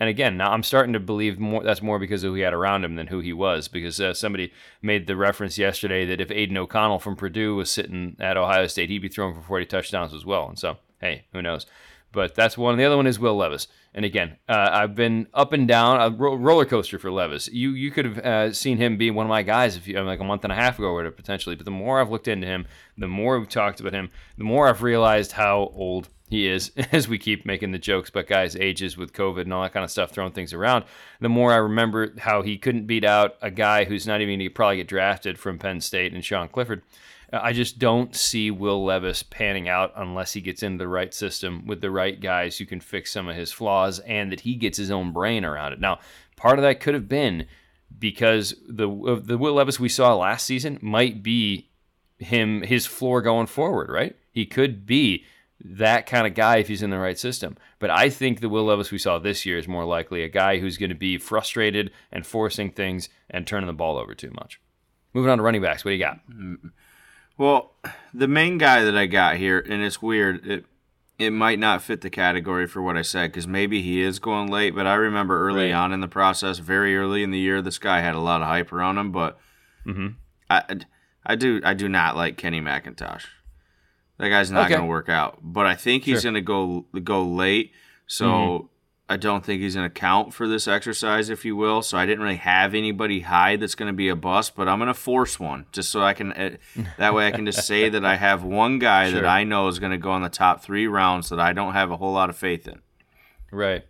And 0.00 0.08
again, 0.08 0.36
now 0.36 0.52
I'm 0.52 0.62
starting 0.62 0.92
to 0.92 1.00
believe 1.00 1.38
more. 1.40 1.62
That's 1.62 1.82
more 1.82 1.98
because 1.98 2.22
of 2.22 2.30
who 2.30 2.34
he 2.34 2.42
had 2.42 2.54
around 2.54 2.84
him 2.84 2.94
than 2.94 3.08
who 3.08 3.18
he 3.20 3.32
was. 3.32 3.66
Because 3.66 4.00
uh, 4.00 4.14
somebody 4.14 4.52
made 4.80 5.06
the 5.06 5.16
reference 5.16 5.58
yesterday 5.58 6.04
that 6.06 6.20
if 6.20 6.30
Aidan 6.30 6.56
O'Connell 6.56 7.00
from 7.00 7.16
Purdue 7.16 7.56
was 7.56 7.70
sitting 7.70 8.16
at 8.20 8.36
Ohio 8.36 8.68
State, 8.68 8.90
he'd 8.90 9.00
be 9.00 9.08
throwing 9.08 9.34
for 9.34 9.42
40 9.42 9.66
touchdowns 9.66 10.14
as 10.14 10.24
well. 10.24 10.48
And 10.48 10.58
so, 10.58 10.76
hey, 11.00 11.24
who 11.32 11.42
knows? 11.42 11.66
But 12.12 12.34
that's 12.34 12.56
one. 12.56 12.78
The 12.78 12.84
other 12.84 12.96
one 12.96 13.06
is 13.06 13.18
Will 13.18 13.36
Levis. 13.36 13.68
And 13.94 14.04
again, 14.04 14.36
uh, 14.48 14.70
I've 14.72 14.94
been 14.94 15.26
up 15.34 15.52
and 15.52 15.68
down 15.68 16.00
a 16.00 16.14
ro- 16.14 16.36
roller 16.36 16.64
coaster 16.64 16.98
for 16.98 17.10
Levis. 17.10 17.48
You 17.48 17.70
you 17.70 17.90
could 17.90 18.04
have 18.04 18.18
uh, 18.18 18.52
seen 18.52 18.78
him 18.78 18.96
be 18.96 19.10
one 19.10 19.26
of 19.26 19.30
my 19.30 19.42
guys 19.42 19.76
if 19.76 19.86
you 19.86 20.00
like 20.00 20.20
a 20.20 20.24
month 20.24 20.44
and 20.44 20.52
a 20.52 20.56
half 20.56 20.78
ago 20.78 20.88
or 20.88 21.10
potentially. 21.10 21.56
But 21.56 21.64
the 21.64 21.70
more 21.70 22.00
I've 22.00 22.10
looked 22.10 22.28
into 22.28 22.46
him, 22.46 22.66
the 22.96 23.08
more 23.08 23.38
we've 23.38 23.48
talked 23.48 23.80
about 23.80 23.92
him, 23.92 24.10
the 24.36 24.44
more 24.44 24.68
I've 24.68 24.82
realized 24.82 25.32
how 25.32 25.72
old 25.74 26.08
he 26.28 26.46
is 26.46 26.70
as 26.92 27.08
we 27.08 27.18
keep 27.18 27.44
making 27.44 27.72
the 27.72 27.78
jokes 27.78 28.10
about 28.10 28.26
guys' 28.26 28.56
ages 28.56 28.96
with 28.96 29.12
COVID 29.12 29.42
and 29.42 29.52
all 29.52 29.62
that 29.62 29.72
kind 29.72 29.84
of 29.84 29.90
stuff, 29.90 30.10
throwing 30.10 30.32
things 30.32 30.52
around. 30.52 30.84
The 31.20 31.28
more 31.28 31.52
I 31.52 31.56
remember 31.56 32.14
how 32.18 32.42
he 32.42 32.58
couldn't 32.58 32.86
beat 32.86 33.04
out 33.04 33.36
a 33.42 33.50
guy 33.50 33.84
who's 33.84 34.06
not 34.06 34.20
even 34.20 34.38
going 34.38 34.48
to 34.48 34.54
probably 34.54 34.76
get 34.76 34.88
drafted 34.88 35.38
from 35.38 35.58
Penn 35.58 35.80
State 35.80 36.12
and 36.12 36.24
Sean 36.24 36.48
Clifford. 36.48 36.82
Uh, 37.32 37.40
I 37.42 37.52
just 37.52 37.78
don't 37.78 38.14
see 38.14 38.50
Will 38.50 38.84
Levis 38.84 39.22
panning 39.22 39.68
out 39.68 39.92
unless 39.96 40.32
he 40.32 40.40
gets 40.40 40.62
into 40.62 40.78
the 40.78 40.88
right 40.88 41.12
system 41.12 41.66
with 41.66 41.80
the 41.80 41.90
right 41.90 42.20
guys 42.20 42.58
who 42.58 42.66
can 42.66 42.80
fix 42.80 43.12
some 43.12 43.28
of 43.28 43.36
his 43.36 43.52
flaws 43.52 43.98
and 44.00 44.32
that 44.32 44.40
he 44.40 44.54
gets 44.54 44.78
his 44.78 44.90
own 44.90 45.12
brain 45.12 45.44
around 45.44 45.72
it. 45.72 45.80
Now, 45.80 46.00
part 46.36 46.58
of 46.58 46.62
that 46.62 46.80
could 46.80 46.94
have 46.94 47.08
been 47.08 47.46
because 47.98 48.54
the 48.68 48.88
the 49.22 49.38
Will 49.38 49.54
Levis 49.54 49.80
we 49.80 49.88
saw 49.88 50.14
last 50.14 50.44
season 50.44 50.78
might 50.82 51.22
be 51.22 51.70
him 52.18 52.62
his 52.62 52.86
floor 52.86 53.22
going 53.22 53.46
forward, 53.46 53.90
right? 53.90 54.16
He 54.32 54.46
could 54.46 54.86
be 54.86 55.24
that 55.60 56.06
kind 56.06 56.26
of 56.26 56.34
guy 56.34 56.58
if 56.58 56.68
he's 56.68 56.82
in 56.82 56.90
the 56.90 56.98
right 56.98 57.18
system. 57.18 57.56
But 57.78 57.90
I 57.90 58.10
think 58.10 58.40
the 58.40 58.48
Will 58.48 58.64
Levis 58.64 58.90
we 58.90 58.98
saw 58.98 59.18
this 59.18 59.44
year 59.44 59.58
is 59.58 59.66
more 59.66 59.84
likely 59.84 60.22
a 60.22 60.28
guy 60.28 60.58
who's 60.58 60.76
going 60.76 60.90
to 60.90 60.94
be 60.94 61.18
frustrated 61.18 61.90
and 62.12 62.24
forcing 62.24 62.70
things 62.70 63.08
and 63.28 63.46
turning 63.46 63.66
the 63.66 63.72
ball 63.72 63.98
over 63.98 64.14
too 64.14 64.30
much. 64.32 64.60
Moving 65.14 65.30
on 65.30 65.38
to 65.38 65.44
running 65.44 65.62
backs, 65.62 65.84
what 65.84 65.90
do 65.90 65.96
you 65.96 66.04
got? 66.04 66.20
Well, 67.38 67.72
the 68.12 68.28
main 68.28 68.58
guy 68.58 68.82
that 68.82 68.96
I 68.96 69.06
got 69.06 69.36
here, 69.36 69.58
and 69.60 69.82
it's 69.82 70.02
weird. 70.02 70.44
It 70.46 70.64
it 71.18 71.30
might 71.32 71.58
not 71.58 71.82
fit 71.82 72.00
the 72.00 72.10
category 72.10 72.66
for 72.68 72.80
what 72.80 72.96
I 72.96 73.02
said 73.02 73.32
because 73.32 73.46
maybe 73.48 73.82
he 73.82 74.00
is 74.02 74.18
going 74.20 74.48
late. 74.48 74.74
But 74.74 74.86
I 74.86 74.94
remember 74.94 75.40
early 75.48 75.66
Right. 75.72 75.72
on 75.72 75.92
in 75.92 76.00
the 76.00 76.06
process, 76.08 76.58
very 76.58 76.96
early 76.96 77.22
in 77.24 77.30
the 77.32 77.38
year, 77.38 77.60
this 77.62 77.78
guy 77.78 78.00
had 78.00 78.14
a 78.14 78.20
lot 78.20 78.40
of 78.40 78.46
hype 78.46 78.72
around 78.72 78.98
him. 78.98 79.10
But 79.12 79.38
mm-hmm. 79.86 80.08
I 80.50 80.62
I 81.24 81.34
do 81.36 81.60
I 81.64 81.74
do 81.74 81.88
not 81.88 82.16
like 82.16 82.36
Kenny 82.36 82.60
McIntosh. 82.60 83.24
That 84.18 84.28
guy's 84.30 84.50
not 84.50 84.62
Okay. 84.66 84.70
going 84.74 84.82
to 84.82 84.88
work 84.88 85.08
out. 85.08 85.38
But 85.42 85.66
I 85.66 85.74
think 85.76 86.04
he's 86.04 86.22
Sure. 86.22 86.32
going 86.32 86.34
to 86.34 86.40
go 86.40 86.86
go 87.02 87.24
late. 87.24 87.72
So. 88.06 88.70
I 89.10 89.16
don't 89.16 89.42
think 89.44 89.62
he's 89.62 89.74
going 89.74 89.86
to 89.88 89.94
count 89.94 90.34
for 90.34 90.46
this 90.46 90.68
exercise, 90.68 91.30
if 91.30 91.44
you 91.44 91.56
will. 91.56 91.80
So 91.82 91.96
I 91.96 92.04
didn't 92.04 92.22
really 92.22 92.36
have 92.36 92.74
anybody 92.74 93.20
high 93.20 93.56
that's 93.56 93.74
going 93.74 93.86
to 93.86 93.96
be 93.96 94.08
a 94.10 94.16
bust, 94.16 94.54
but 94.54 94.68
I'm 94.68 94.78
going 94.78 94.88
to 94.88 94.94
force 94.94 95.40
one 95.40 95.64
just 95.72 95.90
so 95.90 96.02
I 96.02 96.12
can. 96.12 96.32
Uh, 96.32 96.56
that 96.98 97.14
way, 97.14 97.26
I 97.26 97.30
can 97.30 97.46
just 97.46 97.66
say 97.66 97.88
that 97.88 98.04
I 98.04 98.16
have 98.16 98.42
one 98.44 98.78
guy 98.78 99.10
Sure. 99.10 99.22
that 99.22 99.28
I 99.28 99.44
know 99.44 99.68
is 99.68 99.78
going 99.78 99.92
to 99.92 99.98
go 99.98 100.14
in 100.16 100.22
the 100.22 100.28
top 100.28 100.62
three 100.62 100.86
rounds 100.86 101.30
that 101.30 101.40
I 101.40 101.52
don't 101.54 101.72
have 101.72 101.90
a 101.90 101.96
whole 101.96 102.12
lot 102.12 102.28
of 102.28 102.36
faith 102.36 102.68
in. 102.68 102.80
Right. 103.50 103.86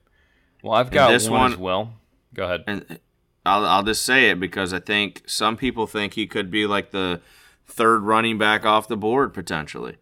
Well, 0.62 0.74
I've 0.74 0.90
got 0.90 1.08
this 1.10 1.28
one, 1.28 1.40
one- 1.40 1.52
as 1.52 1.58
well. 1.58 1.92
Go 2.34 2.44
ahead. 2.44 2.64
And 2.68 3.00
I'll, 3.44 3.64
I'll 3.64 3.82
just 3.82 4.04
say 4.04 4.30
it 4.30 4.38
because 4.38 4.72
I 4.72 4.78
think 4.78 5.22
some 5.26 5.56
people 5.56 5.86
think 5.88 6.14
he 6.14 6.26
could 6.28 6.50
be 6.50 6.66
like 6.66 6.90
the 6.92 7.20
third 7.66 8.00
running 8.02 8.38
back 8.38 8.64
off 8.64 8.86
the 8.86 8.96
board 8.96 9.34
potentially, 9.34 9.96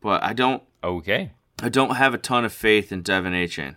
but 0.00 0.22
I 0.24 0.32
don't. 0.32 0.62
Okay. 0.82 1.30
I 1.62 1.68
don't 1.68 1.94
have 1.96 2.14
a 2.14 2.18
ton 2.18 2.44
of 2.44 2.52
faith 2.52 2.90
in 2.90 3.02
De'Von 3.04 3.32
Achane. 3.32 3.76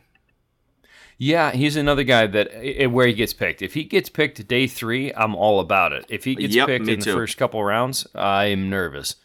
Yeah, 1.19 1.51
he's 1.51 1.75
another 1.75 2.03
guy 2.03 2.27
that 2.27 2.91
where 2.91 3.07
he 3.07 3.13
gets 3.13 3.33
picked. 3.33 3.61
If 3.63 3.73
he 3.73 3.83
gets 3.83 4.07
picked 4.09 4.47
day 4.47 4.67
three, 4.67 5.11
I'm 5.13 5.35
all 5.35 5.59
about 5.59 5.91
it. 5.91 6.05
If 6.09 6.25
he 6.25 6.35
gets 6.35 6.53
Yep, 6.53 6.67
picked 6.67 6.87
in 6.87 6.99
the 6.99 7.11
first 7.13 7.37
couple 7.37 7.63
rounds, 7.63 8.05
I'm 8.13 8.69
nervous. 8.69 9.15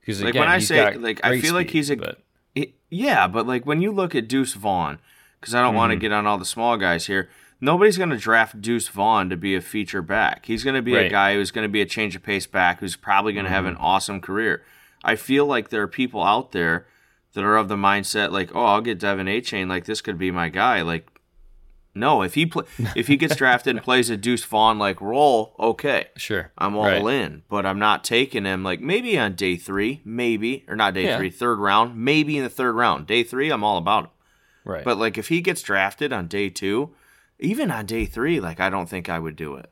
Because 0.00 0.22
Like, 0.22 0.34
when 0.34 0.48
I 0.48 0.58
say- 0.58 0.96
like, 0.96 1.20
I 1.22 1.40
feel 1.40 1.54
like 1.54 1.70
he's 1.70 1.90
a- 1.90 1.96
but- 1.96 2.18
It- 2.56 2.72
yeah, 2.90 3.28
but 3.28 3.46
like 3.46 3.64
when 3.66 3.80
you 3.80 3.92
look 3.92 4.14
at 4.16 4.26
Deuce 4.26 4.54
Vaughn, 4.54 4.98
because 5.40 5.54
I 5.54 5.62
don't 5.62 5.74
want 5.76 5.90
to 5.90 5.94
Mm-hmm. 5.94 6.00
get 6.00 6.12
on 6.12 6.26
all 6.26 6.38
the 6.38 6.44
small 6.44 6.76
guys 6.76 7.06
here. 7.06 7.28
Nobody's 7.60 7.98
going 7.98 8.10
to 8.10 8.16
draft 8.16 8.60
Deuce 8.60 8.88
Vaughn 8.88 9.28
to 9.30 9.36
be 9.36 9.54
a 9.56 9.60
feature 9.60 10.00
back. 10.02 10.46
He's 10.46 10.62
going 10.64 10.76
to 10.76 10.82
be 10.82 10.94
a 10.94 11.08
guy 11.08 11.34
who's 11.34 11.50
going 11.50 11.64
to 11.64 11.68
be 11.68 11.80
a 11.80 11.86
change 11.86 12.14
of 12.16 12.22
pace 12.22 12.46
back 12.46 12.78
who's 12.80 12.94
probably 12.96 13.32
going 13.32 13.44
to 13.46 13.50
have 13.50 13.64
an 13.66 13.74
Mm-hmm. 13.74 13.84
awesome 13.84 14.20
career. 14.20 14.62
I 15.04 15.14
feel 15.16 15.44
like 15.46 15.68
there 15.70 15.82
are 15.82 15.88
people 15.88 16.22
out 16.22 16.52
there 16.52 16.86
that 17.34 17.42
are 17.44 17.56
of 17.56 17.68
the 17.68 17.76
mindset 17.76 18.30
like, 18.32 18.54
oh, 18.54 18.64
I'll 18.64 18.80
get 18.80 18.98
De'Von 19.00 19.28
Achane. 19.28 19.68
Like 19.68 19.84
this 19.86 20.00
could 20.00 20.18
be 20.18 20.30
my 20.30 20.48
guy. 20.48 20.82
Like, 20.82 21.08
no, 21.98 22.22
if 22.22 22.34
he 22.34 22.46
play, 22.46 22.64
if 22.96 23.06
he 23.08 23.16
gets 23.16 23.36
drafted 23.36 23.76
and 23.76 23.84
plays 23.84 24.08
a 24.10 24.16
Deuce 24.16 24.44
Vaughn 24.44 24.78
like 24.78 25.00
role, 25.00 25.54
okay. 25.58 26.06
sure, 26.16 26.52
I'm 26.56 26.76
all 26.76 26.84
right. 26.84 27.02
in, 27.24 27.42
but 27.48 27.66
I'm 27.66 27.78
not 27.78 28.04
taking 28.04 28.44
him 28.44 28.62
like 28.62 28.80
maybe 28.80 29.18
on 29.18 29.34
day 29.34 29.56
three, 29.56 30.00
maybe 30.04 30.64
or 30.68 30.76
not 30.76 30.94
day 30.94 31.04
Yeah. 31.04 31.16
three, 31.18 31.30
third 31.30 31.58
round, 31.58 31.96
maybe 31.96 32.36
in 32.36 32.44
the 32.44 32.50
third 32.50 32.74
round. 32.74 33.06
Day 33.06 33.22
three, 33.22 33.50
I'm 33.50 33.64
all 33.64 33.78
about 33.78 34.04
him. 34.04 34.10
Right. 34.64 34.84
But 34.84 34.98
like 34.98 35.18
if 35.18 35.28
he 35.28 35.40
gets 35.40 35.62
drafted 35.62 36.12
on 36.12 36.26
day 36.28 36.48
two, 36.50 36.94
even 37.38 37.70
on 37.70 37.86
day 37.86 38.04
three, 38.04 38.40
like 38.40 38.60
I 38.60 38.70
don't 38.70 38.88
think 38.88 39.08
I 39.08 39.18
would 39.18 39.36
do 39.36 39.54
it. 39.56 39.70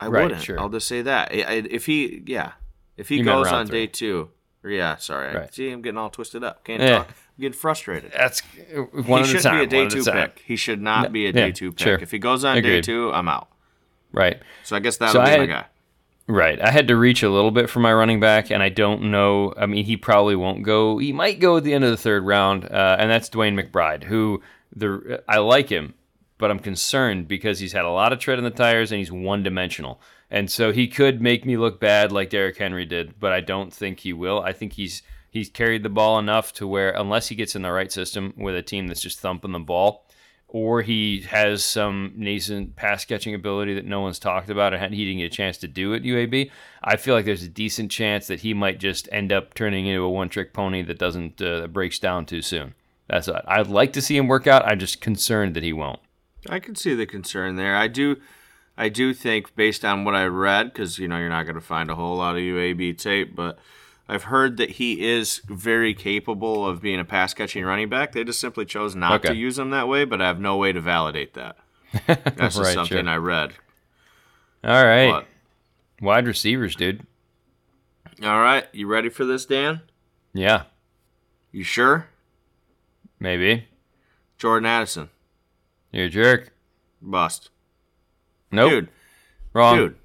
I 0.00 0.08
Right, 0.08 0.22
wouldn't. 0.24 0.42
sure. 0.42 0.58
I'll 0.58 0.68
just 0.68 0.88
say 0.88 1.02
that. 1.02 1.30
I- 1.32 1.42
I- 1.44 1.66
If 1.70 1.86
he, 1.86 2.22
yeah, 2.26 2.52
if 2.96 3.08
he 3.08 3.18
You 3.18 3.24
goes 3.24 3.46
on 3.48 3.66
three. 3.66 3.80
day 3.82 3.86
two, 3.86 4.30
yeah, 4.64 4.96
sorry, 4.96 5.28
I 5.28 5.34
Right. 5.34 5.54
see, 5.54 5.70
I'm 5.70 5.80
getting 5.82 5.98
all 5.98 6.10
twisted 6.10 6.42
up. 6.42 6.64
Can't 6.64 6.82
Yeah. 6.82 6.98
talk. 6.98 7.08
I'm 7.44 7.52
frustrated. 7.52 8.12
That's 8.12 8.40
one 8.40 9.04
he 9.04 9.12
at 9.12 9.20
a 9.20 9.24
shouldn't 9.24 9.42
time. 9.44 9.58
be 9.58 9.64
a 9.64 9.66
day 9.66 9.88
two 9.88 10.04
pick. 10.04 10.42
He 10.44 10.56
should 10.56 10.80
not 10.80 11.12
be 11.12 11.24
a 11.24 11.26
yeah, 11.26 11.32
day 11.32 11.52
two 11.52 11.72
pick. 11.72 11.80
sure. 11.80 11.98
If 11.98 12.10
he 12.10 12.18
goes 12.18 12.44
on 12.44 12.62
day 12.62 12.80
two, 12.80 13.12
I'm 13.12 13.28
out. 13.28 13.48
Right. 14.12 14.40
So 14.64 14.76
I 14.76 14.80
guess 14.80 14.96
that'll 14.98 15.14
So 15.14 15.24
be 15.24 15.30
I 15.30 15.38
my 15.38 15.46
guy. 15.46 15.64
Right. 16.28 16.60
I 16.60 16.70
had 16.70 16.88
to 16.88 16.96
reach 16.96 17.22
a 17.22 17.30
little 17.30 17.50
bit 17.50 17.68
for 17.68 17.80
my 17.80 17.92
running 17.92 18.20
back, 18.20 18.50
and 18.50 18.62
I 18.62 18.68
don't 18.68 19.10
know. 19.10 19.52
I 19.56 19.66
mean, 19.66 19.84
he 19.84 19.96
probably 19.96 20.36
won't 20.36 20.62
go. 20.62 20.98
He 20.98 21.12
might 21.12 21.40
go 21.40 21.56
at 21.56 21.64
the 21.64 21.74
end 21.74 21.84
of 21.84 21.90
the 21.90 21.96
third 21.96 22.24
round, 22.24 22.64
uh, 22.64 22.96
and 22.98 23.10
that's 23.10 23.28
DeWayne 23.28 23.60
McBride, 23.60 24.04
who 24.04 24.42
the 24.74 25.22
I 25.28 25.38
like 25.38 25.68
him, 25.68 25.94
but 26.38 26.50
I'm 26.50 26.58
concerned 26.58 27.28
because 27.28 27.58
he's 27.58 27.72
had 27.72 27.84
a 27.84 27.90
lot 27.90 28.12
of 28.12 28.18
tread 28.18 28.38
in 28.38 28.44
the 28.44 28.50
tires 28.50 28.92
and 28.92 28.98
he's 28.98 29.12
one 29.12 29.42
dimensional. 29.42 30.00
And 30.30 30.50
so 30.50 30.72
he 30.72 30.88
could 30.88 31.20
make 31.20 31.44
me 31.44 31.58
look 31.58 31.78
bad 31.78 32.10
like 32.10 32.30
Derrick 32.30 32.56
Henry 32.56 32.86
did, 32.86 33.20
but 33.20 33.32
I 33.32 33.40
don't 33.40 33.72
think 33.72 34.00
he 34.00 34.14
will. 34.14 34.40
I 34.40 34.52
think 34.52 34.72
he's 34.72 35.02
he's 35.32 35.48
carried 35.48 35.82
the 35.82 35.88
ball 35.88 36.18
enough 36.18 36.52
to 36.52 36.68
where 36.68 36.90
unless 36.90 37.28
he 37.28 37.34
gets 37.34 37.56
in 37.56 37.62
the 37.62 37.72
right 37.72 37.90
system 37.90 38.34
with 38.36 38.54
a 38.54 38.62
team 38.62 38.86
that's 38.86 39.00
just 39.00 39.18
thumping 39.18 39.52
the 39.52 39.58
ball, 39.58 40.06
or 40.46 40.82
he 40.82 41.22
has 41.22 41.64
some 41.64 42.12
nascent 42.14 42.76
pass 42.76 43.06
catching 43.06 43.34
ability 43.34 43.74
that 43.74 43.86
no 43.86 44.02
one's 44.02 44.18
talked 44.18 44.50
about 44.50 44.74
and 44.74 44.94
he 44.94 45.06
didn't 45.06 45.20
get 45.20 45.32
a 45.32 45.36
chance 45.36 45.56
to 45.56 45.66
do 45.66 45.94
at 45.94 46.02
UAB, 46.02 46.50
I 46.84 46.96
feel 46.96 47.14
like 47.14 47.24
there's 47.24 47.42
a 47.42 47.48
decent 47.48 47.90
chance 47.90 48.26
that 48.26 48.40
he 48.40 48.52
might 48.52 48.78
just 48.78 49.08
end 49.10 49.32
up 49.32 49.54
turning 49.54 49.86
into 49.86 50.02
a 50.02 50.10
one 50.10 50.28
trick 50.28 50.52
pony 50.52 50.82
that 50.82 50.98
doesn't 50.98 51.40
uh, 51.40 51.60
that 51.60 51.72
breaks 51.72 51.98
down 51.98 52.26
too 52.26 52.42
soon. 52.42 52.74
That's 53.08 53.28
I'd 53.28 53.68
like 53.68 53.94
to 53.94 54.02
see 54.02 54.16
him 54.16 54.28
work 54.28 54.46
out. 54.46 54.66
I'm 54.66 54.78
just 54.78 55.00
concerned 55.00 55.56
that 55.56 55.62
he 55.62 55.72
won't. 55.72 56.00
I 56.48 56.58
can 56.58 56.74
see 56.74 56.94
the 56.94 57.06
concern 57.06 57.56
there. 57.56 57.74
I 57.76 57.88
do, 57.88 58.16
I 58.76 58.88
do 58.88 59.14
think 59.14 59.54
based 59.54 59.84
on 59.84 60.04
what 60.04 60.14
I 60.14 60.24
read, 60.24 60.72
because 60.72 60.98
you 60.98 61.08
know 61.08 61.18
you're 61.18 61.28
not 61.30 61.44
going 61.44 61.54
to 61.54 61.60
find 61.60 61.90
a 61.90 61.94
whole 61.94 62.16
lot 62.16 62.36
of 62.36 62.42
UAB 62.42 62.98
tape, 62.98 63.34
but 63.34 63.58
I've 64.12 64.24
heard 64.24 64.58
that 64.58 64.72
he 64.72 65.08
is 65.10 65.40
very 65.46 65.94
capable 65.94 66.66
of 66.66 66.82
being 66.82 67.00
a 67.00 67.04
pass 67.04 67.32
catching 67.32 67.64
running 67.64 67.88
back. 67.88 68.12
They 68.12 68.24
just 68.24 68.40
simply 68.40 68.66
chose 68.66 68.94
not 68.94 69.22
to 69.22 69.34
use 69.34 69.58
him 69.58 69.70
that 69.70 69.88
way, 69.88 70.04
but 70.04 70.20
I 70.20 70.26
have 70.26 70.38
no 70.38 70.58
way 70.58 70.70
to 70.72 70.82
validate 70.82 71.32
that. 71.32 71.56
That's 72.06 72.36
just 72.56 72.58
Right, 72.58 72.74
something 72.74 73.04
sure. 73.06 73.08
I 73.08 73.16
read. 73.16 73.54
All 74.64 74.84
right, 74.84 75.10
But, 75.10 75.26
wide 76.04 76.26
receivers, 76.26 76.76
dude. 76.76 77.06
all 78.22 78.40
right, 78.40 78.66
you 78.74 78.86
ready 78.86 79.08
for 79.08 79.24
this, 79.24 79.46
Dan? 79.46 79.80
Yeah, 80.34 80.64
You 81.50 81.64
sure? 81.64 82.08
maybe. 83.18 83.66
Jordan 84.36 84.66
Addison, 84.66 85.08
You're 85.90 86.06
a 86.06 86.10
jerk. 86.10 86.52
bust. 87.00 87.48
Nope. 88.50 88.70
Dude, 88.70 88.88
Wrong. 89.54 89.76
dude, 89.76 89.96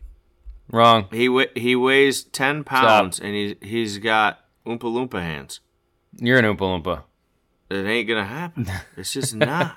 Wrong. 0.72 1.08
he 1.12 1.30
wa- 1.30 1.46
he 1.56 1.76
weighs 1.76 2.24
ten 2.24 2.64
pounds 2.64 3.20
and 3.20 3.34
he 3.34 3.56
he's 3.62 4.00
got 4.00 4.42
oompa 4.66 4.80
loompa 4.82 5.22
hands. 5.22 5.60
You're 6.20 6.40
an 6.40 6.46
Oompa 6.46 6.60
Loompa. 6.84 7.04
It 7.70 7.86
ain't 7.86 8.08
gonna 8.08 8.26
happen. 8.26 8.66
It's 8.98 9.14
just 9.14 9.36
not. 9.36 9.76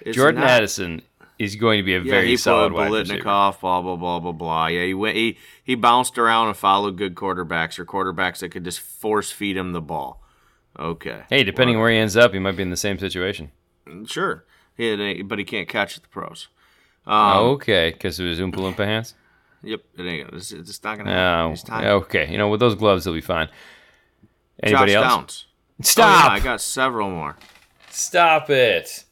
It's 0.00 0.16
Jordan 0.16 0.40
not. 0.40 0.50
Addison 0.50 1.02
is 1.38 1.56
going 1.56 1.78
to 1.78 1.82
be 1.82 1.94
a 1.94 2.00
Yeah, 2.00 2.10
very 2.12 2.26
he 2.28 2.36
solid 2.36 2.72
wide 2.72 2.90
receiver. 2.92 3.22
Blah 3.22 3.52
blah 3.60 3.96
blah 3.96 4.18
blah 4.20 4.32
blah. 4.32 4.66
Yeah, 4.66 4.84
he 4.84 4.94
went. 4.94 5.16
He 5.16 5.38
he 5.64 5.74
bounced 5.74 6.18
around 6.18 6.48
and 6.48 6.56
followed 6.56 6.96
good 6.98 7.14
quarterbacks 7.14 7.78
or 7.78 7.84
quarterbacks 7.86 8.40
that 8.40 8.50
could 8.50 8.64
just 8.64 8.80
force 8.80 9.30
feed 9.30 9.56
him 9.56 9.72
the 9.72 9.80
ball. 9.80 10.22
Okay. 10.78 11.22
Hey, 11.30 11.44
depending 11.44 11.78
where 11.78 11.90
he 11.90 11.96
ends 11.96 12.16
up, 12.16 12.32
he 12.32 12.38
might 12.38 12.56
be 12.56 12.62
in 12.62 12.70
the 12.70 12.76
same 12.76 12.98
situation. 12.98 13.52
Sure. 14.06 14.44
He 14.76 14.90
a, 14.90 15.22
but 15.22 15.38
he 15.38 15.44
can't 15.44 15.68
catch 15.68 15.96
at 15.96 16.02
the 16.02 16.08
pros. 16.08 16.48
Um, 17.06 17.36
okay, 17.54 17.90
because 17.90 18.18
of 18.20 18.26
his 18.26 18.38
Oompa 18.40 18.54
Loompa 18.56 18.84
hands. 18.84 19.14
Yep. 19.62 19.80
It 19.98 20.02
ain't. 20.02 20.24
gonna- 20.26 20.36
It's, 20.38 20.52
it's 20.52 20.68
just 20.68 20.84
not 20.84 20.98
gonna 20.98 21.10
happen. 21.12 21.52
Oh, 21.52 21.66
time. 21.66 21.84
okay. 22.02 22.30
You 22.30 22.38
know, 22.38 22.48
with 22.48 22.60
those 22.60 22.74
gloves, 22.74 23.04
he'll 23.04 23.14
be 23.14 23.20
fine. 23.20 23.48
Anybody 24.62 24.92
Josh 24.92 25.02
else? 25.04 25.14
Downs. 25.16 25.46
Oh, 25.48 25.82
Stop! 25.84 26.24
yeah, 26.26 26.32
I 26.32 26.40
got 26.40 26.60
several 26.60 27.10
more. 27.10 27.36
Stop 27.90 28.50
it! 28.50 29.04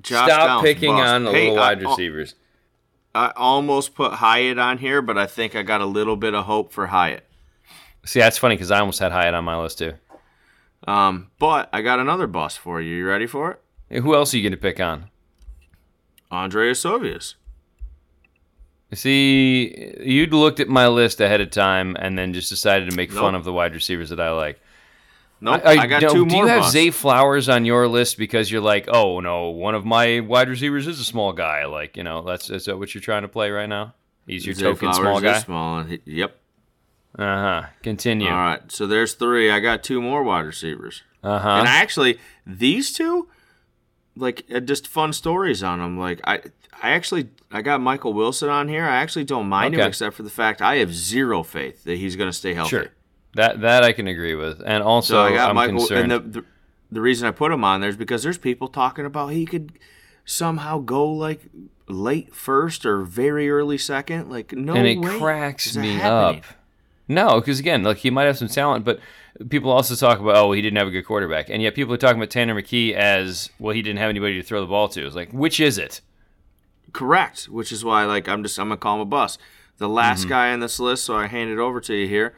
Josh 0.00 0.26
Stop 0.28 0.46
Downs, 0.46 0.62
picking 0.62 0.92
bust. 0.94 1.08
on 1.08 1.24
the 1.24 1.30
Hey, 1.32 1.48
little 1.48 1.58
I- 1.62 1.68
wide 1.68 1.82
receivers. 1.82 2.34
I 3.14 3.32
almost 3.36 3.94
put 3.94 4.12
Hyatt 4.14 4.58
on 4.58 4.78
here, 4.78 5.00
but 5.02 5.16
I 5.18 5.26
think 5.26 5.56
I 5.56 5.62
got 5.62 5.80
a 5.80 5.86
little 5.86 6.16
bit 6.16 6.34
of 6.34 6.44
hope 6.44 6.72
for 6.72 6.88
Hyatt. 6.88 7.26
See, 8.04 8.20
that's 8.20 8.38
funny 8.38 8.54
because 8.54 8.70
I 8.70 8.78
almost 8.80 9.00
had 9.00 9.12
Hyatt 9.12 9.34
on 9.34 9.44
my 9.44 9.58
list 9.60 9.78
too. 9.78 9.94
Um, 10.86 11.30
but 11.38 11.68
I 11.72 11.82
got 11.82 11.98
another 11.98 12.26
bust 12.26 12.58
for 12.60 12.80
you. 12.80 12.94
You 12.96 13.06
ready 13.08 13.26
for 13.26 13.50
it? 13.52 13.60
Hey, 13.88 14.00
Who 14.00 14.14
else 14.14 14.32
are 14.32 14.36
you 14.36 14.42
going 14.44 14.52
to 14.52 14.56
pick 14.58 14.78
on? 14.78 15.10
Andrei 16.30 16.70
Iosivas. 16.70 17.34
See, 18.94 19.94
you'd 20.00 20.32
looked 20.32 20.60
at 20.60 20.68
my 20.68 20.88
list 20.88 21.20
ahead 21.20 21.40
of 21.42 21.50
time 21.50 21.94
and 21.98 22.18
then 22.18 22.32
just 22.32 22.48
decided 22.48 22.88
to 22.90 22.96
make 22.96 23.12
fun 23.12 23.34
of 23.34 23.44
the 23.44 23.52
wide 23.52 23.74
receivers 23.74 24.08
that 24.10 24.20
I 24.20 24.30
like. 24.32 24.60
Nope, 25.40 25.60
I, 25.64 25.86
got 25.86 26.02
no, 26.02 26.08
two 26.08 26.26
do 26.26 26.34
more. 26.34 26.46
Do 26.46 26.52
you 26.52 26.58
have. 26.60 26.70
Zay 26.70 26.90
Flowers 26.90 27.48
on 27.48 27.64
your 27.64 27.86
list 27.86 28.18
because 28.18 28.50
you're 28.50 28.60
like, 28.62 28.88
oh 28.88 29.20
no, 29.20 29.50
one 29.50 29.74
of 29.76 29.84
my 29.84 30.18
wide 30.20 30.48
receivers 30.48 30.86
is 30.88 30.98
a 30.98 31.04
small 31.04 31.32
guy. 31.32 31.64
Like, 31.66 31.96
you 31.96 32.02
know, 32.02 32.22
that's 32.22 32.50
is 32.50 32.64
that 32.64 32.78
what 32.78 32.92
you're 32.94 33.02
trying 33.02 33.22
to 33.22 33.28
play 33.28 33.50
right 33.50 33.68
now? 33.68 33.94
He's 34.26 34.44
your 34.44 34.54
Zay 34.54 34.64
token 34.64 34.92
Flowers 34.92 34.96
small 34.98 35.20
guy. 35.20 35.38
Small. 35.38 35.82
he- 35.84 36.00
Yep. 36.06 36.36
Uh 37.18 37.22
huh. 37.22 37.66
Continue. 37.82 38.28
All 38.28 38.34
right. 38.36 38.72
So 38.72 38.86
there's 38.86 39.14
three. 39.14 39.50
I 39.50 39.60
got 39.60 39.84
two 39.84 40.02
more 40.02 40.22
wide 40.24 40.40
receivers. 40.46 41.02
Uh 41.22 41.38
huh. 41.38 41.48
And 41.50 41.68
I 41.68 41.76
actually 41.76 42.18
these 42.46 42.92
two, 42.92 43.28
like, 44.16 44.44
uh, 44.52 44.60
just 44.60 44.88
fun 44.88 45.12
stories 45.12 45.62
on 45.62 45.78
them. 45.78 45.98
Like 45.98 46.20
I, 46.24 46.40
I 46.82 46.90
actually 46.90 47.28
I 47.50 47.62
got 47.62 47.80
Michael 47.80 48.12
Wilson 48.12 48.48
on 48.48 48.68
here. 48.68 48.84
I 48.84 48.96
actually 48.96 49.24
don't 49.24 49.48
mind 49.48 49.74
him 49.74 49.80
except 49.80 50.16
for 50.16 50.22
the 50.22 50.30
fact 50.30 50.60
I 50.62 50.76
have 50.76 50.94
zero 50.94 51.42
faith 51.42 51.84
that 51.84 51.96
he's 51.98 52.16
going 52.16 52.28
to 52.28 52.36
stay 52.36 52.54
healthy. 52.54 52.70
Sure. 52.70 52.86
That 53.34 53.60
that 53.60 53.84
I 53.84 53.92
can 53.92 54.06
agree 54.06 54.34
with, 54.34 54.62
and 54.64 54.82
also 54.82 55.14
So 55.14 55.20
I 55.22 55.32
got 55.34 55.50
I'm 55.50 55.54
Michael, 55.56 55.78
concerned. 55.78 56.12
and 56.12 56.32
the, 56.34 56.40
the 56.40 56.46
the 56.90 57.00
reason 57.00 57.28
I 57.28 57.30
put 57.30 57.52
him 57.52 57.62
on 57.64 57.80
there 57.80 57.90
is 57.90 57.96
because 57.96 58.22
there's 58.22 58.38
people 58.38 58.68
talking 58.68 59.04
about 59.04 59.28
he 59.28 59.44
could 59.44 59.72
somehow 60.24 60.78
go 60.78 61.06
like 61.06 61.42
late 61.88 62.34
first 62.34 62.86
or 62.86 63.02
very 63.02 63.50
early 63.50 63.78
second. 63.78 64.30
Like 64.30 64.52
no 64.52 64.74
and 64.74 64.86
it 64.86 64.98
way 64.98 65.18
cracks 65.18 65.76
me 65.76 65.94
happening. 65.94 66.40
up. 66.40 66.46
No, 67.06 67.40
because 67.40 67.58
again, 67.60 67.82
like 67.82 67.98
he 67.98 68.10
might 68.10 68.24
have 68.24 68.38
some 68.38 68.48
talent, 68.48 68.84
but 68.84 68.98
people 69.48 69.70
also 69.70 69.94
talk 69.94 70.20
about 70.20 70.36
oh 70.36 70.52
he 70.52 70.62
didn't 70.62 70.78
have 70.78 70.88
a 70.88 70.90
good 70.90 71.04
quarterback, 71.04 71.48
and 71.50 71.62
yet 71.62 71.74
people 71.74 71.92
are 71.94 71.98
talking 71.98 72.18
about 72.18 72.30
Tanner 72.30 72.54
McKee 72.54 72.92
as 72.94 73.50
well 73.58 73.74
he 73.74 73.82
didn't 73.82 73.98
have 73.98 74.08
anybody 74.10 74.34
to 74.34 74.42
throw 74.42 74.60
the 74.60 74.66
ball 74.66 74.88
to. 74.88 75.06
It's 75.06 75.14
like 75.16 75.32
which 75.32 75.60
is 75.60 75.76
it? 75.78 76.00
Correct, 76.92 77.44
which 77.44 77.70
is 77.72 77.84
why 77.84 78.04
like 78.04 78.28
I'm 78.28 78.42
just 78.42 78.58
I'm 78.58 78.68
gonna 78.68 78.76
call 78.78 78.96
him 78.96 79.00
a 79.02 79.04
bust. 79.04 79.38
The 79.78 79.88
last 79.88 80.20
Mm-hmm. 80.22 80.28
guy 80.30 80.52
on 80.52 80.60
this 80.60 80.80
list, 80.80 81.04
so 81.04 81.14
I 81.16 81.26
hand 81.26 81.50
it 81.50 81.58
over 81.58 81.80
to 81.82 81.94
you 81.94 82.08
here, 82.08 82.34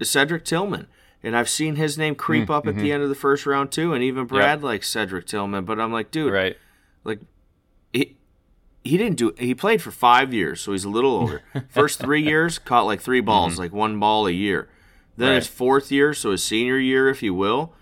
is 0.00 0.10
Cedric 0.10 0.44
Tillman. 0.44 0.86
And 1.22 1.36
I've 1.36 1.48
seen 1.48 1.76
his 1.76 1.96
name 1.98 2.14
creep 2.14 2.44
Mm-hmm. 2.44 2.52
up 2.52 2.66
at 2.66 2.76
the 2.76 2.90
end 2.92 3.02
of 3.02 3.08
the 3.08 3.14
first 3.14 3.46
round 3.46 3.70
too, 3.72 3.92
and 3.92 4.02
even 4.02 4.26
Brad 4.26 4.62
likes 4.62 4.88
Cedric 4.88 5.26
Tillman. 5.26 5.64
But 5.64 5.78
I'm 5.80 5.92
like, 5.92 6.10
dude, 6.10 6.32
Right. 6.32 6.56
like 7.04 7.20
he 7.92 8.16
he 8.84 8.96
didn't 8.96 9.16
do 9.18 9.32
he 9.38 9.54
played 9.54 9.82
for 9.82 9.90
five 9.90 10.32
years 10.32 10.60
so 10.60 10.70
he's 10.72 10.84
a 10.84 10.88
little 10.88 11.10
older 11.10 11.42
first 11.68 11.98
three 11.98 12.22
years 12.22 12.58
caught 12.58 12.82
like 12.86 13.00
three 13.00 13.20
balls 13.20 13.58
like 13.58 13.72
one 13.72 13.98
ball 13.98 14.26
a 14.26 14.30
year 14.30 14.68
then 15.16 15.34
his 15.34 15.46
Mm-hmm. 15.46 15.56
Fourth 15.56 15.90
year 15.90 16.14
so 16.14 16.30
his 16.30 16.44
senior 16.44 16.78
year 16.78 17.08
if 17.08 17.20
you 17.20 17.34
will 17.34 17.72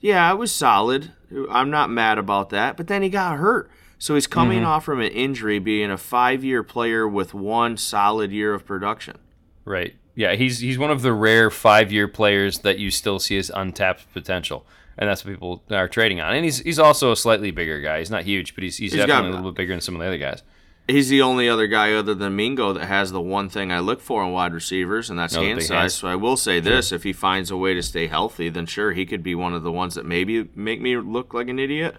yeah 0.00 0.28
it 0.32 0.36
was 0.38 0.50
solid 0.52 1.12
i'm 1.50 1.70
not 1.70 1.88
mad 1.88 2.18
about 2.18 2.50
that 2.50 2.76
but 2.76 2.88
then 2.88 3.02
he 3.02 3.08
got 3.08 3.38
hurt 3.38 3.70
so 4.00 4.14
he's 4.16 4.26
coming 4.26 4.58
Mm-hmm. 4.58 4.66
off 4.66 4.84
from 4.84 5.00
an 5.00 5.12
injury 5.12 5.60
being 5.60 5.90
a 5.92 5.96
five 5.96 6.42
year 6.42 6.64
player 6.64 7.06
with 7.06 7.32
one 7.34 7.76
solid 7.76 8.32
year 8.32 8.52
of 8.54 8.66
production 8.66 9.16
Right. 9.64 9.94
Yeah, 10.16 10.34
he's 10.34 10.58
he's 10.58 10.76
one 10.78 10.90
of 10.90 11.02
the 11.02 11.12
rare 11.12 11.50
five 11.50 11.92
year 11.92 12.08
players 12.08 12.58
that 12.60 12.78
you 12.80 12.90
still 12.90 13.18
see 13.20 13.38
as 13.38 13.50
untapped 13.54 14.12
potential. 14.12 14.66
And 14.98 15.08
that's 15.08 15.24
what 15.24 15.30
people 15.32 15.62
are 15.70 15.86
trading 15.86 16.20
on. 16.20 16.34
And 16.34 16.44
he's 16.44 16.58
he's 16.58 16.78
also 16.80 17.12
a 17.12 17.16
slightly 17.16 17.52
bigger 17.52 17.80
guy. 17.80 18.00
He's 18.00 18.10
not 18.10 18.24
huge, 18.24 18.54
but 18.56 18.64
he's 18.64 18.76
he's, 18.78 18.92
He's 18.92 19.00
got- 19.02 19.06
definitely 19.06 19.30
a 19.30 19.36
little 19.36 19.52
bit 19.52 19.56
bigger 19.58 19.72
than 19.74 19.80
some 19.80 19.94
of 19.94 20.00
the 20.00 20.06
other 20.08 20.18
guys. 20.18 20.42
he's 20.88 21.08
the 21.08 21.22
only 21.22 21.48
other 21.48 21.66
guy 21.68 21.92
other 21.92 22.14
than 22.14 22.34
Mingo 22.36 22.72
that 22.72 22.86
has 22.86 23.12
the 23.12 23.20
one 23.20 23.48
thing 23.48 23.70
I 23.70 23.78
look 23.78 24.00
for 24.00 24.24
in 24.24 24.32
wide 24.32 24.52
receivers, 24.52 25.08
and 25.08 25.18
that's 25.18 25.34
the 25.34 25.40
hand 25.40 25.62
size. 25.62 25.68
hands. 25.68 25.94
So 25.94 26.08
I 26.08 26.16
will 26.16 26.36
say 26.36 26.58
this: 26.58 26.90
if 26.90 27.04
he 27.04 27.12
finds 27.12 27.50
a 27.50 27.56
way 27.56 27.72
to 27.74 27.82
stay 27.82 28.08
healthy, 28.08 28.48
then 28.48 28.66
sure 28.66 28.92
he 28.92 29.06
could 29.06 29.22
be 29.22 29.34
one 29.36 29.54
of 29.54 29.62
the 29.62 29.72
ones 29.72 29.94
that 29.94 30.04
maybe 30.04 30.48
make 30.54 30.80
me 30.82 30.96
look 30.98 31.32
like 31.32 31.48
an 31.48 31.58
idiot. 31.58 31.94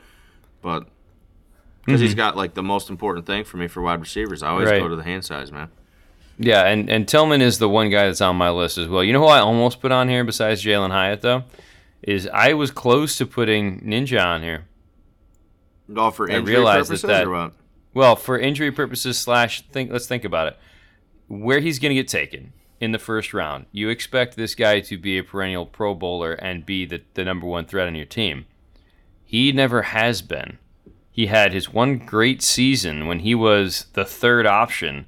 But 0.61 0.87
because 1.85 2.01
he's 2.01 2.15
got 2.15 2.35
like 2.37 2.53
the 2.53 2.63
most 2.63 2.89
important 2.89 3.25
thing 3.25 3.43
for 3.43 3.57
me 3.57 3.67
for 3.67 3.81
wide 3.81 3.99
receivers, 3.99 4.43
I 4.43 4.49
always 4.49 4.65
Mm-hmm. 4.67 4.73
Right. 4.73 4.81
go 4.81 4.89
to 4.89 4.95
the 4.95 5.03
hand 5.03 5.25
size, 5.25 5.51
man. 5.51 5.69
Yeah, 6.39 6.65
and, 6.65 6.89
and 6.89 7.07
Tillman 7.07 7.41
is 7.41 7.59
the 7.59 7.69
one 7.69 7.89
guy 7.89 8.07
that's 8.07 8.21
on 8.21 8.35
my 8.35 8.49
list 8.49 8.77
as 8.77 8.87
well. 8.87 9.03
You 9.03 9.13
know 9.13 9.19
who 9.19 9.27
I 9.27 9.39
almost 9.39 9.79
put 9.79 9.91
on 9.91 10.09
here 10.09 10.23
besides 10.23 10.63
Jalen 10.63 10.89
Hyatt 10.91 11.21
though? 11.21 11.43
Is 12.01 12.27
I 12.33 12.53
was 12.53 12.71
close 12.71 13.15
to 13.17 13.25
putting 13.27 13.81
Ninja 13.81 14.23
on 14.25 14.41
here. 14.41 14.65
All 15.95 16.09
for 16.11 16.31
I 16.31 16.35
injury 16.35 16.55
realize 16.55 16.87
that 16.87 16.93
purposes 17.01 17.07
that- 17.09 17.25
or 17.27 17.29
what? 17.31 17.53
Well, 17.93 18.15
for 18.15 18.39
injury 18.39 18.71
purposes 18.71 19.17
slash 19.19 19.61
think 19.67 19.91
let's 19.91 20.07
think 20.07 20.23
about 20.23 20.47
it. 20.47 20.57
Where 21.27 21.59
he's 21.59 21.77
gonna 21.77 21.93
get 21.93 22.07
taken 22.07 22.53
in 22.79 22.91
the 22.93 22.99
first 22.99 23.33
round, 23.33 23.65
you 23.71 23.89
expect 23.89 24.35
this 24.37 24.55
guy 24.55 24.79
to 24.79 24.97
be 24.97 25.17
a 25.17 25.23
perennial 25.23 25.65
pro 25.65 25.93
bowler 25.93 26.33
and 26.33 26.65
be 26.65 26.85
the, 26.85 27.01
the 27.13 27.25
number 27.25 27.45
one 27.45 27.65
threat 27.65 27.87
on 27.87 27.95
your 27.95 28.05
team. 28.05 28.45
He 29.25 29.51
never 29.51 29.81
has 29.83 30.21
been. 30.21 30.57
He 31.11 31.27
had 31.27 31.53
his 31.53 31.73
one 31.73 31.97
great 31.97 32.41
season 32.41 33.05
when 33.05 33.19
he 33.19 33.35
was 33.35 33.87
the 33.93 34.05
third 34.05 34.47
option 34.47 35.05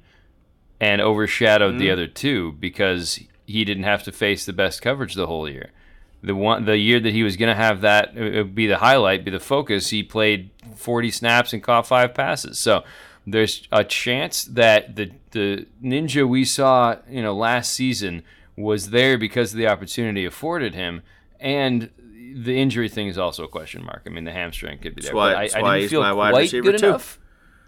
and 0.80 1.00
overshadowed 1.00 1.72
mm-hmm. 1.72 1.78
the 1.78 1.90
other 1.90 2.06
two 2.06 2.52
because 2.52 3.20
he 3.46 3.64
didn't 3.64 3.84
have 3.84 4.02
to 4.04 4.12
face 4.12 4.44
the 4.44 4.52
best 4.52 4.82
coverage 4.82 5.14
the 5.14 5.26
whole 5.26 5.48
year. 5.48 5.70
The 6.22 6.34
one 6.34 6.64
the 6.64 6.78
year 6.78 7.00
that 7.00 7.12
he 7.12 7.22
was 7.22 7.36
going 7.36 7.50
to 7.50 7.62
have 7.62 7.82
that 7.82 8.16
it 8.16 8.34
would 8.34 8.54
be 8.54 8.66
the 8.66 8.78
highlight, 8.78 9.24
be 9.24 9.30
the 9.30 9.40
focus, 9.40 9.90
he 9.90 10.02
played 10.02 10.50
40 10.74 11.10
snaps 11.10 11.52
and 11.52 11.62
caught 11.62 11.86
five 11.86 12.14
passes. 12.14 12.58
So 12.58 12.84
there's 13.26 13.66
a 13.72 13.84
chance 13.84 14.44
that 14.44 14.96
the 14.96 15.12
the 15.32 15.66
ninja 15.82 16.28
we 16.28 16.44
saw, 16.44 16.96
you 17.08 17.22
know, 17.22 17.34
last 17.34 17.72
season 17.72 18.22
was 18.56 18.90
there 18.90 19.18
because 19.18 19.52
of 19.52 19.58
the 19.58 19.66
opportunity 19.66 20.24
afforded 20.24 20.74
him 20.74 21.02
and 21.40 21.90
the 22.34 22.58
injury 22.58 22.88
thing 22.88 23.06
is 23.06 23.16
also 23.16 23.44
a 23.44 23.48
question 23.48 23.84
mark. 23.84 24.02
I 24.06 24.10
mean, 24.10 24.24
the 24.24 24.32
hamstring 24.32 24.78
could 24.78 24.96
be 24.96 25.02
there. 25.02 25.10
That's 25.10 25.14
why, 25.14 25.34
I, 25.34 25.42
that's 25.42 25.54
I, 25.54 25.62
why 25.62 25.86
feel 25.86 26.00
my 26.00 26.12
wide 26.12 26.36
receiver 26.36 26.72
too. 26.72 26.86
enough. 26.86 27.20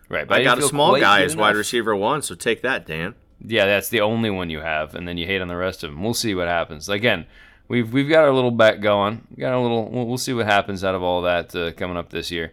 Right, 0.08 0.30
I 0.30 0.44
got 0.44 0.58
a 0.58 0.62
small 0.62 0.98
guy 0.98 1.22
as 1.22 1.36
wide 1.36 1.56
receiver 1.56 1.94
one, 1.94 2.22
so 2.22 2.34
take 2.34 2.62
that, 2.62 2.86
Dan. 2.86 3.14
Yeah, 3.44 3.66
that's 3.66 3.88
the 3.88 4.00
only 4.00 4.30
one 4.30 4.50
you 4.50 4.60
have, 4.60 4.94
and 4.94 5.06
then 5.06 5.18
you 5.18 5.26
hate 5.26 5.40
on 5.40 5.48
the 5.48 5.56
rest 5.56 5.84
of 5.84 5.90
them. 5.90 6.02
We'll 6.02 6.14
see 6.14 6.34
what 6.34 6.48
happens. 6.48 6.88
Again, 6.88 7.26
we've 7.68 7.92
we've 7.92 8.08
got 8.08 8.24
our 8.24 8.32
little 8.32 8.50
bet 8.50 8.80
going. 8.80 9.26
We 9.30 9.40
got 9.40 9.52
a 9.52 9.60
little. 9.60 9.90
We'll, 9.90 10.06
we'll, 10.06 10.18
see 10.18 10.32
what 10.32 10.46
happens 10.46 10.84
out 10.84 10.94
of 10.94 11.02
all 11.02 11.22
that 11.22 11.54
uh, 11.54 11.72
coming 11.72 11.96
up 11.96 12.10
this 12.10 12.30
year. 12.30 12.52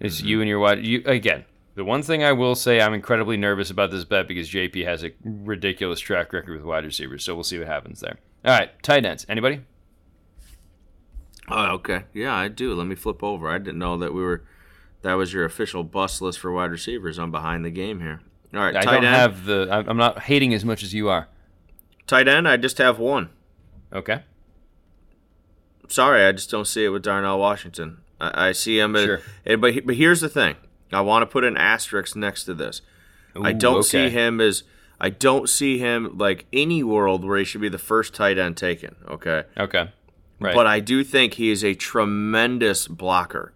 It's 0.00 0.18
mm-hmm. 0.18 0.26
you 0.26 0.40
and 0.40 0.48
your 0.48 0.60
wide. 0.60 0.84
You 0.84 1.02
again. 1.04 1.44
The 1.74 1.84
one 1.84 2.02
thing 2.02 2.22
I 2.22 2.30
will 2.30 2.54
say, 2.54 2.80
I'm 2.80 2.94
incredibly 2.94 3.36
nervous 3.36 3.68
about 3.68 3.90
this 3.90 4.04
bet 4.04 4.28
because 4.28 4.48
JP 4.48 4.84
has 4.84 5.02
a 5.02 5.10
ridiculous 5.24 5.98
track 5.98 6.32
record 6.32 6.54
with 6.54 6.64
wide 6.64 6.84
receivers. 6.84 7.24
So 7.24 7.34
we'll 7.34 7.42
see 7.42 7.58
what 7.58 7.66
happens 7.66 7.98
there. 7.98 8.16
All 8.44 8.56
right, 8.56 8.80
tight 8.84 9.04
ends. 9.04 9.26
Anybody? 9.28 9.62
Oh, 11.48 11.66
okay. 11.74 12.04
Yeah, 12.12 12.34
I 12.34 12.48
do. 12.48 12.74
Let 12.74 12.86
me 12.86 12.94
flip 12.94 13.22
over. 13.22 13.48
I 13.50 13.58
didn't 13.58 13.78
know 13.78 13.98
that 13.98 14.14
we 14.14 14.22
were. 14.22 14.44
That 15.02 15.14
was 15.14 15.32
your 15.32 15.44
official 15.44 15.84
bust 15.84 16.22
list 16.22 16.38
for 16.38 16.50
wide 16.50 16.70
receivers. 16.70 17.18
I'm 17.18 17.30
behind 17.30 17.64
the 17.64 17.70
game 17.70 18.00
here. 18.00 18.20
All 18.54 18.60
right, 18.60 18.76
I 18.76 18.82
tight 18.82 18.94
don't 18.94 19.04
end. 19.04 19.14
have 19.14 19.44
the. 19.44 19.84
I'm 19.86 19.96
not 19.96 20.22
hating 20.22 20.54
as 20.54 20.64
much 20.64 20.82
as 20.82 20.94
you 20.94 21.08
are. 21.08 21.28
Tight 22.06 22.28
end. 22.28 22.48
I 22.48 22.56
just 22.56 22.78
have 22.78 22.98
one. 22.98 23.30
Okay. 23.92 24.22
Sorry, 25.88 26.24
I 26.24 26.32
just 26.32 26.50
don't 26.50 26.66
see 26.66 26.84
it 26.84 26.88
with 26.88 27.02
Darnell 27.02 27.38
Washington. 27.38 27.98
I, 28.20 28.48
I 28.48 28.52
see 28.52 28.78
him, 28.78 28.94
sure. 28.94 29.20
but 29.44 29.84
but 29.84 29.94
here's 29.96 30.20
the 30.20 30.28
thing. 30.28 30.56
I 30.92 31.00
want 31.00 31.22
to 31.22 31.26
put 31.26 31.44
an 31.44 31.56
asterisk 31.56 32.16
next 32.16 32.44
to 32.44 32.54
this. 32.54 32.80
Ooh, 33.36 33.44
I 33.44 33.52
don't 33.52 33.78
okay. 33.78 33.88
see 33.88 34.10
him 34.10 34.40
as 34.40 34.62
I 35.00 35.10
don't 35.10 35.48
see 35.48 35.78
him 35.78 36.16
like 36.16 36.46
any 36.52 36.82
world 36.82 37.24
where 37.24 37.38
he 37.38 37.44
should 37.44 37.60
be 37.60 37.68
the 37.68 37.78
first 37.78 38.14
tight 38.14 38.38
end 38.38 38.56
taken. 38.56 38.96
Okay. 39.08 39.44
Okay. 39.58 39.90
Right. 40.40 40.54
But 40.54 40.66
I 40.66 40.80
do 40.80 41.04
think 41.04 41.34
he 41.34 41.50
is 41.50 41.64
a 41.64 41.74
tremendous 41.74 42.88
blocker. 42.88 43.52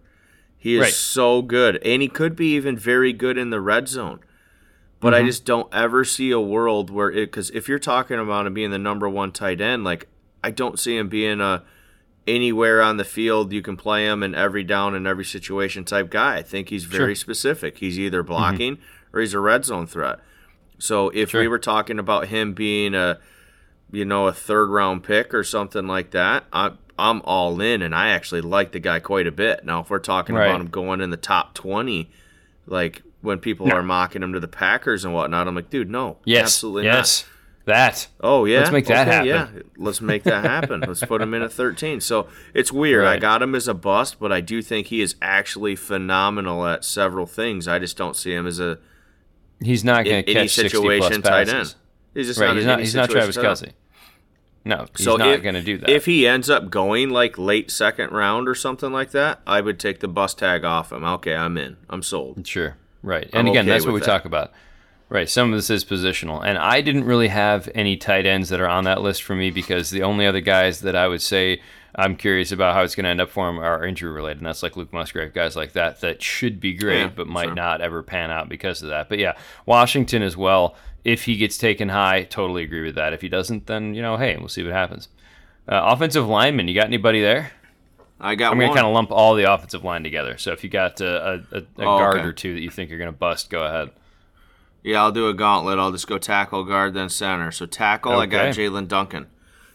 He 0.57 0.75
is 0.75 0.81
right. 0.81 0.93
so 0.93 1.41
good, 1.41 1.77
and 1.77 2.01
he 2.01 2.07
could 2.07 2.35
be 2.35 2.55
even 2.55 2.77
very 2.77 3.13
good 3.13 3.37
in 3.37 3.49
the 3.49 3.61
red 3.61 3.87
zone. 3.87 4.19
But 4.99 5.13
mm-hmm. 5.13 5.23
I 5.23 5.27
just 5.27 5.45
don't 5.45 5.73
ever 5.73 6.03
see 6.03 6.31
a 6.31 6.39
world 6.39 6.89
where 6.89 7.09
it 7.09 7.27
because 7.27 7.49
if 7.51 7.69
you're 7.69 7.79
talking 7.79 8.19
about 8.19 8.45
him 8.45 8.53
being 8.53 8.71
the 8.71 8.77
number 8.77 9.07
one 9.07 9.31
tight 9.31 9.61
end, 9.61 9.83
like 9.83 10.07
I 10.43 10.51
don't 10.51 10.77
see 10.77 10.97
him 10.97 11.07
being 11.07 11.39
a 11.39 11.63
anywhere 12.27 12.81
on 12.81 12.97
the 12.97 13.05
field 13.05 13.51
you 13.51 13.61
can 13.61 13.75
play 13.75 14.05
him 14.05 14.21
in 14.21 14.35
every 14.35 14.63
down 14.63 14.93
and 14.93 15.07
every 15.07 15.25
situation 15.25 15.85
type 15.85 16.09
guy. 16.09 16.37
I 16.37 16.41
think 16.43 16.69
he's 16.69 16.83
very 16.83 17.15
sure. 17.15 17.21
specific. 17.21 17.77
He's 17.77 17.97
either 17.97 18.21
mm-hmm. 18.21 18.27
blocking 18.27 18.75
mm-hmm. 18.75 19.17
or 19.17 19.21
he's 19.21 19.33
a 19.33 19.39
red 19.39 19.65
zone 19.65 19.87
threat. 19.87 20.19
So 20.77 21.09
if 21.09 21.31
sure. 21.31 21.41
we 21.41 21.47
were 21.47 21.59
talking 21.59 21.99
about 21.99 22.27
him 22.27 22.53
being 22.53 22.93
a 22.93 23.19
you 23.91 24.05
know 24.05 24.27
a 24.27 24.33
third 24.33 24.69
round 24.69 25.03
pick 25.03 25.33
or 25.33 25.43
something 25.43 25.87
like 25.87 26.11
that, 26.11 26.45
I 26.51 26.71
I'm 26.97 27.21
all 27.23 27.61
in 27.61 27.81
and 27.81 27.95
I 27.95 28.09
actually 28.09 28.41
like 28.41 28.71
the 28.71 28.79
guy 28.79 28.99
quite 28.99 29.27
a 29.27 29.31
bit. 29.31 29.63
Now 29.65 29.81
if 29.81 29.89
we're 29.89 29.99
talking 29.99 30.35
right. 30.35 30.47
about 30.47 30.61
him 30.61 30.67
going 30.67 31.01
in 31.01 31.09
the 31.09 31.17
top 31.17 31.53
20 31.53 32.09
like 32.65 33.01
when 33.21 33.39
people 33.39 33.67
no. 33.67 33.75
are 33.75 33.83
mocking 33.83 34.23
him 34.23 34.33
to 34.33 34.39
the 34.39 34.47
Packers 34.47 35.03
and 35.03 35.13
whatnot, 35.13 35.47
I'm 35.47 35.55
like, 35.55 35.69
dude, 35.69 35.89
no, 35.89 36.17
yes, 36.25 36.43
absolutely 36.43 36.85
yes. 36.85 37.23
not. 37.23 37.35
That. 37.65 38.07
Oh 38.19 38.45
yeah. 38.45 38.59
Let's 38.59 38.71
make 38.71 38.85
that 38.87 39.07
okay, 39.07 39.29
happen. 39.29 39.55
Yeah, 39.55 39.61
let's 39.77 40.01
make 40.01 40.23
that 40.23 40.43
happen. 40.43 40.81
let's 40.87 41.05
put 41.05 41.21
him 41.21 41.35
in 41.35 41.43
at 41.43 41.53
13. 41.53 42.01
So 42.01 42.27
it's 42.53 42.71
weird. 42.71 43.03
Right. 43.03 43.17
I 43.17 43.19
got 43.19 43.43
him 43.43 43.53
as 43.53 43.67
a 43.67 43.75
bust, 43.75 44.19
but 44.19 44.31
I 44.31 44.41
do 44.41 44.63
think 44.63 44.87
he 44.87 45.01
is 45.01 45.15
actually 45.21 45.75
phenomenal 45.75 46.65
at 46.65 46.83
several 46.83 47.27
things. 47.27 47.67
I 47.67 47.77
just 47.77 47.95
don't 47.95 48.15
see 48.15 48.33
him 48.33 48.47
as 48.47 48.59
a. 48.59 48.79
He's 49.61 49.83
not 49.83 50.05
going 50.05 50.23
to 50.23 50.33
catch 50.33 50.51
situation 50.51 51.21
60 51.21 51.21
plus 51.21 51.47
tight 51.47 51.49
end. 51.49 51.75
He's 52.13 52.27
just 52.27 52.39
right. 52.39 52.47
not. 52.47 52.55
He's 52.57 52.65
not. 52.65 52.79
He's 52.79 52.95
not 52.95 53.09
Travis 53.09 53.37
Kelce. 53.37 53.73
No, 54.65 54.87
he's 54.95 55.05
so 55.05 55.15
not 55.15 55.41
going 55.41 55.55
to 55.55 55.61
do 55.61 55.77
that. 55.77 55.89
If 55.89 56.05
he 56.05 56.27
ends 56.27 56.49
up 56.49 56.69
going 56.69 57.09
like 57.09 57.37
late 57.37 57.71
second 57.71 58.11
round 58.11 58.47
or 58.47 58.55
something 58.55 58.91
like 58.91 59.11
that, 59.11 59.41
I 59.47 59.61
would 59.61 59.79
take 59.79 59.99
the 59.99 60.07
bust 60.07 60.37
tag 60.39 60.65
off 60.65 60.91
him. 60.91 61.03
Okay, 61.03 61.35
I'm 61.35 61.57
in. 61.57 61.77
I'm 61.89 62.03
sold. 62.03 62.45
Sure. 62.45 62.75
Right. 63.01 63.29
And 63.33 63.47
I'm 63.47 63.47
again, 63.47 63.65
okay 63.65 63.71
that's 63.71 63.85
what 63.85 63.93
we 63.93 64.01
that. 64.01 64.05
talk 64.05 64.25
about. 64.25 64.51
Right. 65.07 65.29
Some 65.29 65.51
of 65.51 65.57
this 65.57 65.69
is 65.69 65.85
positional. 65.85 66.45
And 66.45 66.57
I 66.57 66.81
didn't 66.81 67.05
really 67.05 67.29
have 67.29 67.69
any 67.73 67.97
tight 67.97 68.25
ends 68.25 68.49
that 68.49 68.59
are 68.59 68.67
on 68.67 68.83
that 68.83 69.01
list 69.01 69.23
for 69.23 69.35
me 69.35 69.49
because 69.49 69.89
the 69.89 70.03
only 70.03 70.27
other 70.27 70.41
guys 70.41 70.81
that 70.81 70.95
I 70.95 71.07
would 71.07 71.21
say 71.21 71.61
I'm 71.95 72.15
curious 72.15 72.51
about 72.51 72.75
how 72.75 72.83
it's 72.83 72.93
going 72.93 73.05
to 73.05 73.09
end 73.09 73.21
up 73.21 73.31
for 73.31 73.49
him 73.49 73.57
are 73.57 73.83
injury 73.83 74.11
related. 74.11 74.37
And 74.39 74.47
that's 74.47 74.61
like 74.61 74.77
Luke 74.77 74.93
Musgrave, 74.93 75.33
guys 75.33 75.55
like 75.55 75.71
that, 75.71 76.01
that 76.01 76.21
should 76.21 76.59
be 76.59 76.73
great, 76.73 76.99
yeah, 76.99 77.11
but 77.15 77.27
might 77.27 77.45
sure. 77.45 77.55
not 77.55 77.81
ever 77.81 78.03
pan 78.03 78.29
out 78.29 78.49
because 78.49 78.83
of 78.83 78.89
that. 78.89 79.09
But 79.09 79.17
yeah, 79.17 79.33
Washington 79.65 80.21
as 80.21 80.37
well. 80.37 80.75
If 81.03 81.25
he 81.25 81.37
gets 81.37 81.57
taken 81.57 81.89
high, 81.89 82.23
totally 82.23 82.63
agree 82.63 82.83
with 82.83 82.95
that. 82.95 83.13
If 83.13 83.21
he 83.21 83.29
doesn't, 83.29 83.67
then, 83.67 83.93
you 83.93 84.01
know, 84.01 84.17
hey, 84.17 84.35
we'll 84.37 84.49
see 84.49 84.63
what 84.63 84.73
happens. 84.73 85.07
Uh, 85.67 85.81
offensive 85.85 86.27
lineman, 86.27 86.67
you 86.67 86.73
got 86.73 86.87
anybody 86.87 87.21
there? 87.21 87.51
I 88.19 88.35
got. 88.35 88.51
I'm 88.51 88.59
going 88.59 88.69
to 88.69 88.75
kind 88.75 88.87
of 88.87 88.93
lump 88.93 89.11
all 89.11 89.35
the 89.35 89.51
offensive 89.51 89.83
line 89.83 90.03
together. 90.03 90.37
So 90.37 90.51
if 90.51 90.63
you 90.63 90.69
got 90.69 90.99
a, 90.99 91.45
a, 91.51 91.57
a 91.57 91.63
oh, 91.77 91.97
guard 91.97 92.17
okay. 92.17 92.27
or 92.27 92.33
two 92.33 92.53
that 92.53 92.59
you 92.59 92.69
think 92.69 92.89
you're 92.89 92.99
going 92.99 93.11
to 93.11 93.17
bust, 93.17 93.49
go 93.49 93.63
ahead. 93.63 93.91
Yeah, 94.83 95.03
I'll 95.03 95.11
do 95.11 95.27
a 95.27 95.33
gauntlet. 95.33 95.79
I'll 95.79 95.91
just 95.91 96.07
go 96.07 96.17
tackle, 96.17 96.63
guard, 96.63 96.93
then 96.93 97.09
center. 97.09 97.51
So 97.51 97.65
tackle, 97.65 98.13
okay. 98.13 98.21
I 98.21 98.25
got 98.25 98.55
Jaelyn 98.55 98.87
Duncan. 98.87 99.27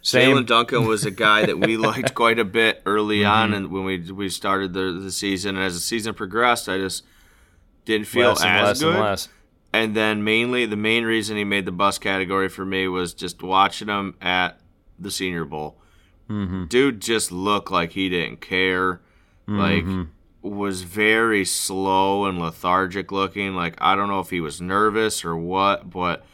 Same. 0.02 0.36
Jaelyn 0.36 0.46
Duncan 0.46 0.86
was 0.86 1.06
a 1.06 1.10
guy 1.10 1.46
that 1.46 1.58
we 1.58 1.76
liked 1.78 2.14
quite 2.14 2.38
a 2.38 2.44
bit 2.44 2.82
early 2.84 3.20
mm-hmm. 3.20 3.30
on, 3.30 3.54
and 3.54 3.70
when 3.70 3.84
we 3.84 4.12
we 4.12 4.28
started 4.28 4.74
the, 4.74 4.92
the 5.02 5.10
season, 5.10 5.56
and 5.56 5.64
as 5.64 5.74
the 5.74 5.80
season 5.80 6.14
progressed, 6.14 6.68
I 6.68 6.78
just 6.78 7.04
didn't 7.84 8.06
feel 8.06 8.30
less 8.30 8.44
as 8.44 8.80
good. 8.80 9.28
And, 9.74 9.96
then 9.96 10.24
mainly 10.24 10.66
the 10.66 10.76
main 10.76 11.04
reason 11.04 11.36
he 11.36 11.44
made 11.44 11.66
the 11.66 11.72
bus 11.72 11.98
category 11.98 12.48
for 12.48 12.64
me 12.64 12.88
was 12.88 13.14
just 13.14 13.42
watching 13.42 13.88
him 13.88 14.16
at 14.20 14.60
the 14.98 15.10
Senior 15.10 15.44
Bowl. 15.44 15.78
Mm-hmm. 16.28 16.66
Dude 16.66 17.00
just 17.00 17.30
looked 17.30 17.70
like 17.70 17.92
he 17.92 18.08
didn't 18.08 18.40
care. 18.40 19.00
Mm-hmm. 19.46 19.58
Like 19.58 20.08
was 20.42 20.82
very 20.82 21.44
slow 21.44 22.26
and 22.26 22.38
lethargic 22.38 23.10
looking. 23.10 23.54
Like 23.54 23.76
I 23.78 23.94
don't 23.94 24.08
know 24.08 24.20
if 24.20 24.30
he 24.30 24.40
was 24.40 24.60
nervous 24.60 25.24
or 25.24 25.36
what, 25.36 25.88
but 25.90 26.24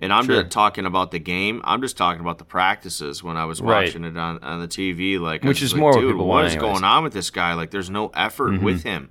and 0.00 0.12
I'm 0.12 0.24
sure. 0.24 0.42
just 0.42 0.52
talking 0.52 0.86
about 0.86 1.10
the 1.10 1.18
game. 1.18 1.60
I'm 1.64 1.82
just 1.82 1.96
talking 1.96 2.20
about 2.20 2.38
the 2.38 2.44
practices 2.44 3.22
when 3.22 3.36
I 3.36 3.44
was 3.44 3.60
watching 3.60 4.02
right. 4.02 4.10
it 4.12 4.16
on, 4.16 4.38
on 4.42 4.60
the 4.60 4.68
TV. 4.68 5.20
Like, 5.20 5.44
which 5.44 5.62
is 5.62 5.72
like, 5.72 5.80
more 5.80 5.92
dude, 5.92 6.16
what, 6.16 6.26
what 6.26 6.44
is 6.46 6.56
going 6.56 6.84
on 6.84 7.02
with 7.02 7.12
this 7.12 7.28
guy? 7.28 7.52
Like, 7.52 7.70
there's 7.70 7.90
no 7.90 8.08
effort 8.14 8.52
mm-hmm. 8.52 8.64
with 8.64 8.82
him. 8.82 9.10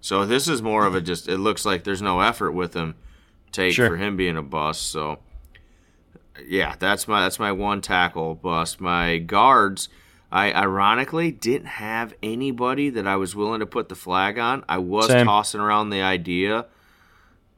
So 0.00 0.24
this 0.24 0.48
is 0.48 0.62
more 0.62 0.86
of 0.86 0.94
a 0.94 1.00
just. 1.00 1.28
It 1.28 1.38
looks 1.38 1.64
like 1.64 1.84
there's 1.84 2.02
no 2.02 2.20
effort 2.20 2.52
with 2.52 2.74
him. 2.74 2.94
Take 3.52 3.74
sure. 3.74 3.88
for 3.88 3.96
him 3.96 4.16
being 4.16 4.36
a 4.36 4.42
bust. 4.42 4.82
So 4.90 5.18
yeah, 6.46 6.76
that's 6.78 7.08
my 7.08 7.22
that's 7.22 7.38
my 7.38 7.52
one 7.52 7.80
tackle 7.80 8.34
bust. 8.34 8.80
My 8.80 9.18
guards. 9.18 9.88
I 10.30 10.52
ironically 10.52 11.30
didn't 11.30 11.68
have 11.68 12.12
anybody 12.22 12.90
that 12.90 13.06
I 13.06 13.16
was 13.16 13.34
willing 13.34 13.60
to 13.60 13.66
put 13.66 13.88
the 13.88 13.94
flag 13.94 14.38
on. 14.38 14.62
I 14.68 14.76
was 14.76 15.06
Same. 15.06 15.24
tossing 15.24 15.60
around 15.60 15.88
the 15.88 16.02
idea 16.02 16.66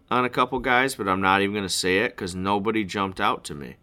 on 0.08 0.24
a 0.24 0.28
couple 0.28 0.60
guys, 0.60 0.94
but 0.94 1.08
I'm 1.08 1.20
not 1.20 1.42
even 1.42 1.52
going 1.52 1.66
to 1.66 1.68
say 1.68 1.98
it 1.98 2.10
because 2.10 2.36
nobody 2.36 2.84
jumped 2.84 3.20
out 3.20 3.42
to 3.46 3.56
me. 3.56 3.74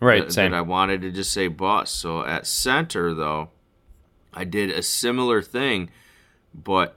Right, 0.00 0.24
that, 0.24 0.32
same. 0.32 0.52
That 0.52 0.58
I 0.58 0.60
wanted 0.60 1.02
to 1.02 1.10
just 1.10 1.32
say 1.32 1.48
bust. 1.48 1.96
So 1.96 2.24
at 2.24 2.46
center, 2.46 3.12
though, 3.12 3.50
I 4.32 4.44
did 4.44 4.70
a 4.70 4.82
similar 4.82 5.42
thing, 5.42 5.90
but 6.54 6.96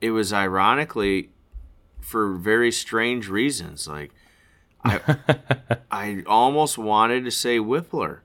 it 0.00 0.10
was 0.10 0.32
ironically 0.32 1.30
for 2.00 2.34
very 2.34 2.70
strange 2.70 3.28
reasons. 3.28 3.88
Like, 3.88 4.12
I, 4.84 5.00
I 5.90 6.22
almost 6.26 6.78
wanted 6.78 7.24
to 7.24 7.30
say 7.30 7.58
Wypler 7.58 8.20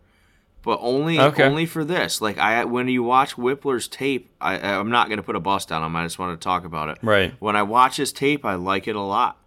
but 0.63 0.79
only 0.81 1.19
okay. 1.19 1.43
only 1.43 1.65
for 1.65 1.83
this. 1.83 2.21
Like 2.21 2.37
I 2.37 2.65
when 2.65 2.87
you 2.87 3.03
watch 3.03 3.35
Wypler's 3.35 3.87
tape, 3.87 4.29
I 4.39 4.57
I'm 4.57 4.89
not 4.89 5.09
gonna 5.09 5.23
put 5.23 5.35
a 5.35 5.39
bust 5.39 5.71
on 5.71 5.83
him. 5.83 5.95
I 5.95 6.03
just 6.03 6.19
want 6.19 6.39
to 6.39 6.43
talk 6.43 6.65
about 6.65 6.89
it. 6.89 6.99
Right. 7.01 7.33
When 7.39 7.55
I 7.55 7.63
watch 7.63 7.97
his 7.97 8.11
tape, 8.13 8.45
I 8.45 8.55
like 8.55 8.87
it 8.87 8.95
a 8.95 9.01
lot. 9.01 9.37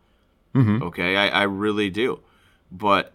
Mm-hmm. 0.54 0.82
Okay, 0.84 1.16
I, 1.16 1.28
I 1.28 1.42
really 1.44 1.90
do. 1.90 2.20
But 2.70 3.12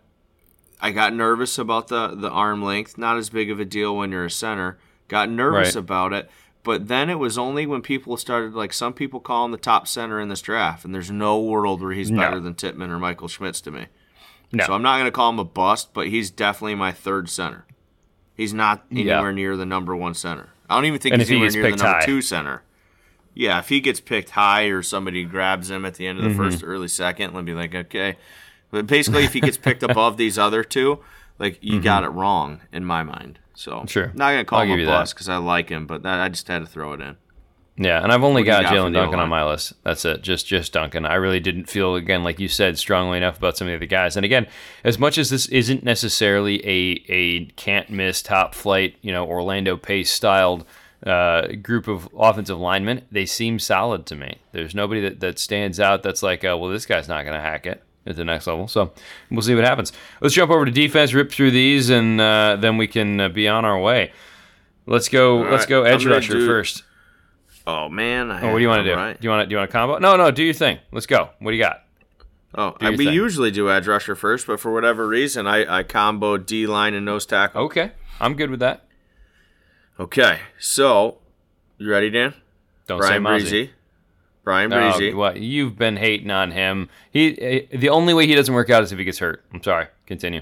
I 0.80 0.92
got 0.92 1.14
nervous 1.14 1.58
about 1.58 1.90
the 1.90 2.16
the 2.16 2.30
arm 2.30 2.64
length. 2.64 2.98
Not 2.98 3.18
as 3.18 3.30
big 3.30 3.52
of 3.52 3.60
a 3.60 3.66
deal 3.66 3.96
when 3.96 4.12
you're 4.12 4.26
a 4.26 4.32
center. 4.32 4.78
Got 5.08 5.30
nervous 5.30 5.76
right. 5.76 5.80
about 5.80 6.14
it. 6.14 6.30
But 6.70 6.88
then 6.88 7.10
it 7.10 7.18
was 7.18 7.36
only 7.36 7.66
when 7.66 7.82
people 7.82 8.16
started 8.16 8.54
like 8.54 8.74
some 8.74 8.94
people 8.94 9.20
call 9.20 9.44
him 9.44 9.52
the 9.52 9.58
top 9.58 9.88
center 9.88 10.20
in 10.20 10.30
this 10.30 10.40
draft, 10.40 10.86
and 10.86 10.94
there's 10.94 11.10
no 11.10 11.42
world 11.42 11.82
where 11.82 11.94
he's 11.94 12.12
no. 12.12 12.22
better 12.22 12.40
than 12.40 12.54
Tippmann 12.54 12.92
or 12.92 13.00
Michael 13.00 13.28
Schmitz 13.28 13.60
to 13.62 13.72
me. 13.72 13.88
No. 14.52 14.66
So 14.68 14.74
I'm 14.74 14.84
not 14.84 14.98
going 14.98 15.08
to 15.08 15.12
call 15.12 15.32
him 15.32 15.40
a 15.40 15.44
bust, 15.44 15.96
but 15.96 16.10
he's 16.10 16.30
definitely 16.30 16.76
my 16.76 16.92
third 16.92 17.28
center. 17.28 17.66
He's 18.36 18.54
not 18.54 18.86
anywhere 18.92 19.32
yeah. 19.32 19.36
near 19.36 19.58
the 19.58 19.66
number 19.66 19.96
one 19.96 20.14
center. 20.14 20.50
I 20.70 20.76
don't 20.76 20.86
even 20.86 21.00
think 21.00 21.14
and 21.14 21.22
he's 21.24 21.32
anywhere 21.32 21.50
he 21.50 21.56
near 21.56 21.72
the 21.72 21.78
number 21.78 21.86
high. 21.88 22.06
two 22.06 22.22
center. 22.22 22.62
yeah, 23.34 23.58
if 23.58 23.70
he 23.70 23.82
gets 23.82 24.00
picked 24.00 24.30
high 24.30 24.66
or 24.66 24.84
somebody 24.84 25.24
grabs 25.24 25.72
him 25.72 25.86
at 25.86 25.96
the 25.96 26.06
end 26.06 26.20
of 26.20 26.24
the 26.24 26.30
Mm-hmm. 26.30 26.38
first, 26.38 26.64
early 26.64 26.88
second, 26.88 27.34
let 27.34 27.44
me 27.46 27.52
be 27.52 27.58
like, 27.58 27.74
okay. 27.74 28.16
But 28.70 28.86
basically, 28.86 29.24
if 29.24 29.34
he 29.34 29.42
gets 29.42 29.58
picked 29.58 29.82
above 29.90 30.18
these 30.18 30.38
other 30.38 30.64
two, 30.64 31.00
like 31.40 31.58
you 31.62 31.82
got 31.82 32.04
it 32.04 32.10
wrong 32.10 32.62
in 32.72 32.86
my 32.86 33.02
mind. 33.02 33.40
So. 33.60 33.84
Sure. 33.90 34.08
not 34.16 34.32
gonna 34.32 34.46
call 34.46 34.60
I'll 34.60 34.68
him 34.68 34.80
a 34.80 34.86
bust 34.86 35.14
because 35.14 35.28
I 35.28 35.36
like 35.36 35.68
him, 35.68 35.86
but 35.86 36.04
that, 36.04 36.22
I 36.22 36.30
just 36.30 36.48
had 36.48 36.60
to 36.60 36.66
throw 36.66 36.94
it 36.94 37.02
in. 37.02 37.18
Yeah, 37.76 38.02
and 38.02 38.10
I've 38.10 38.24
only 38.24 38.44
got 38.44 38.64
got 38.64 38.74
Jaelyn 38.74 38.94
Duncan 38.94 39.20
on 39.20 39.28
my 39.28 39.44
list. 39.44 39.74
That's 39.84 40.06
it. 40.06 40.22
Just 40.22 40.48
just 40.48 40.72
Duncan. 40.72 41.06
I 41.06 41.16
really 41.16 41.42
didn't 41.42 41.66
feel 41.66 41.96
again, 41.96 42.24
like 42.24 42.40
you 42.40 42.48
said, 42.48 42.78
strongly 42.78 43.18
enough 43.18 43.38
about 43.38 43.58
some 43.58 43.68
of 43.68 43.72
the 43.72 43.76
other 43.76 43.86
guys. 43.86 44.16
And 44.16 44.24
again, 44.24 44.48
as 44.86 44.98
much 44.98 45.18
as 45.18 45.30
this 45.30 45.46
isn't 45.48 45.84
necessarily 45.84 46.66
a 46.66 47.04
a 47.10 47.46
can't 47.58 47.90
miss 47.90 48.22
top 48.22 48.56
flight, 48.56 48.96
you 49.02 49.12
know, 49.12 49.26
Orlando 49.26 49.76
Pace 49.76 50.10
styled 50.10 50.66
uh, 51.06 51.48
group 51.62 51.90
of 51.90 52.08
offensive 52.18 52.60
linemen, 52.60 53.06
they 53.12 53.26
seem 53.26 53.60
solid 53.60 54.06
to 54.06 54.16
me. 54.16 54.38
There's 54.54 54.74
nobody 54.74 55.02
that, 55.02 55.20
that 55.20 55.38
stands 55.38 55.82
out 55.82 56.02
that's 56.02 56.24
like, 56.24 56.46
uh, 56.46 56.58
well, 56.58 56.70
this 56.70 56.86
guy's 56.86 57.10
not 57.10 57.24
going 57.24 57.36
to 57.36 57.42
hack 57.42 57.66
it 57.66 57.84
at 58.06 58.16
the 58.16 58.26
next 58.26 58.48
level. 58.48 58.68
So 58.68 58.92
we'll 59.30 59.42
see 59.42 59.56
what 59.56 59.64
happens. 59.64 59.94
Let's 60.22 60.36
jump 60.36 60.52
over 60.52 60.66
to 60.66 60.72
defense, 60.72 61.14
rip 61.14 61.32
through 61.32 61.52
these, 61.52 61.90
and 61.90 62.20
uh, 62.20 62.58
then 62.60 62.78
we 62.78 62.88
can 62.88 63.20
uh, 63.20 63.30
be 63.30 63.48
on 63.48 63.66
our 63.66 63.80
way. 63.80 64.12
Let's 64.86 65.10
go. 65.10 65.38
let's 65.38 65.64
right, 65.64 65.70
go 65.70 65.84
edge 65.84 66.06
rusher 66.06 66.34
do- 66.34 66.48
first. 66.48 66.84
Oh 67.68 67.88
man! 67.90 68.32
Oh, 68.32 68.52
what 68.52 68.58
do 68.58 68.62
you 68.62 68.68
want 68.68 68.84
to 68.84 68.90
do? 68.90 68.96
Right. 68.96 69.20
Do 69.20 69.26
you 69.26 69.30
want 69.30 69.44
to 69.44 69.46
do 69.48 69.52
you 69.52 69.58
want 69.58 69.70
a 69.70 69.72
combo? 69.72 70.00
No, 70.00 70.16
no. 70.16 70.32
Do 70.32 70.44
your 70.44 70.56
thing. 70.56 70.80
Let's 70.92 71.06
go. 71.06 71.30
What 71.40 71.52
do 71.52 71.58
you 71.58 71.62
got? 71.62 71.84
Oh, 72.56 72.76
your 72.82 72.92
we 72.92 73.06
thing. 73.06 73.14
usually 73.14 73.52
do 73.52 73.70
edge 73.70 73.88
rusher 73.88 74.16
first, 74.16 74.48
but 74.48 74.60
for 74.60 74.74
whatever 74.74 75.08
reason, 75.08 75.46
I, 75.46 75.80
I 75.80 75.84
combo 75.84 76.38
D 76.38 76.66
line 76.66 76.96
and 76.96 77.06
nose 77.06 77.28
tackle. 77.28 77.66
Okay, 77.66 77.92
I'm 78.20 78.34
good 78.34 78.50
with 78.50 78.60
that. 78.62 78.88
Okay, 80.00 80.40
so 80.58 81.20
you 81.78 81.92
ready, 81.92 82.10
Dan? 82.10 82.34
Don't 82.88 82.98
Bryan 82.98 83.24
say 83.24 83.30
Mazi. 83.30 83.68
Bresee. 83.68 83.70
Bryan 84.44 84.72
Oh, 84.74 84.78
Bresee. 84.78 85.14
what 85.14 85.40
you've 85.40 85.78
been 85.78 85.98
hating 85.98 86.32
on 86.32 86.52
him. 86.52 86.90
He 87.12 87.40
eh, 87.42 87.62
the 87.72 87.90
only 87.90 88.14
way 88.14 88.26
he 88.26 88.36
doesn't 88.36 88.54
work 88.54 88.70
out 88.70 88.84
is 88.84 88.92
if 88.92 88.98
he 88.98 89.06
gets 89.06 89.20
hurt. 89.20 89.44
I'm 89.54 89.62
sorry. 89.62 89.88
Continue. 90.06 90.42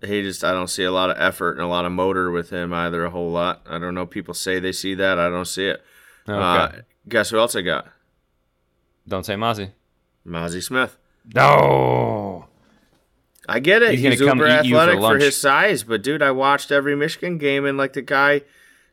he 0.00 0.22
just 0.22 0.42
I 0.44 0.52
don't 0.52 0.68
see 0.68 0.84
a 0.84 0.92
lot 0.92 1.10
of 1.10 1.16
effort 1.18 1.52
and 1.52 1.60
a 1.60 1.66
lot 1.66 1.84
of 1.84 1.92
motor 1.92 2.30
with 2.30 2.50
him 2.50 2.72
either 2.72 3.04
a 3.04 3.10
whole 3.10 3.30
lot. 3.30 3.62
I 3.68 3.78
don't 3.78 3.94
know. 3.94 4.06
People 4.06 4.34
say 4.34 4.58
they 4.58 4.72
see 4.72 4.94
that. 4.94 5.18
I 5.18 5.28
don't 5.28 5.46
see 5.46 5.66
it. 5.66 5.82
Okay. 6.28 6.38
Uh, 6.38 6.80
guess 7.08 7.30
who 7.30 7.38
else 7.38 7.54
I 7.54 7.62
got? 7.62 7.86
Don't 9.06 9.24
say 9.24 9.34
Mazi. 9.34 9.70
Mazi 10.26 10.62
Smith. 10.62 10.96
No. 11.34 12.46
I 13.48 13.60
get 13.60 13.82
it. 13.82 13.92
He's 13.92 14.00
He's, 14.00 14.20
gonna 14.20 14.44
eat 14.60 14.66
you 14.66 14.74
for 14.74 14.80
athletic 14.80 14.98
for, 15.00 15.18
his 15.18 15.36
size, 15.36 15.84
but 15.84 16.02
dude, 16.02 16.22
I 16.22 16.32
watched 16.32 16.72
every 16.72 16.96
Michigan 16.96 17.38
game 17.38 17.64
and 17.64 17.78
like 17.78 17.92
the 17.92 18.02
guy 18.02 18.42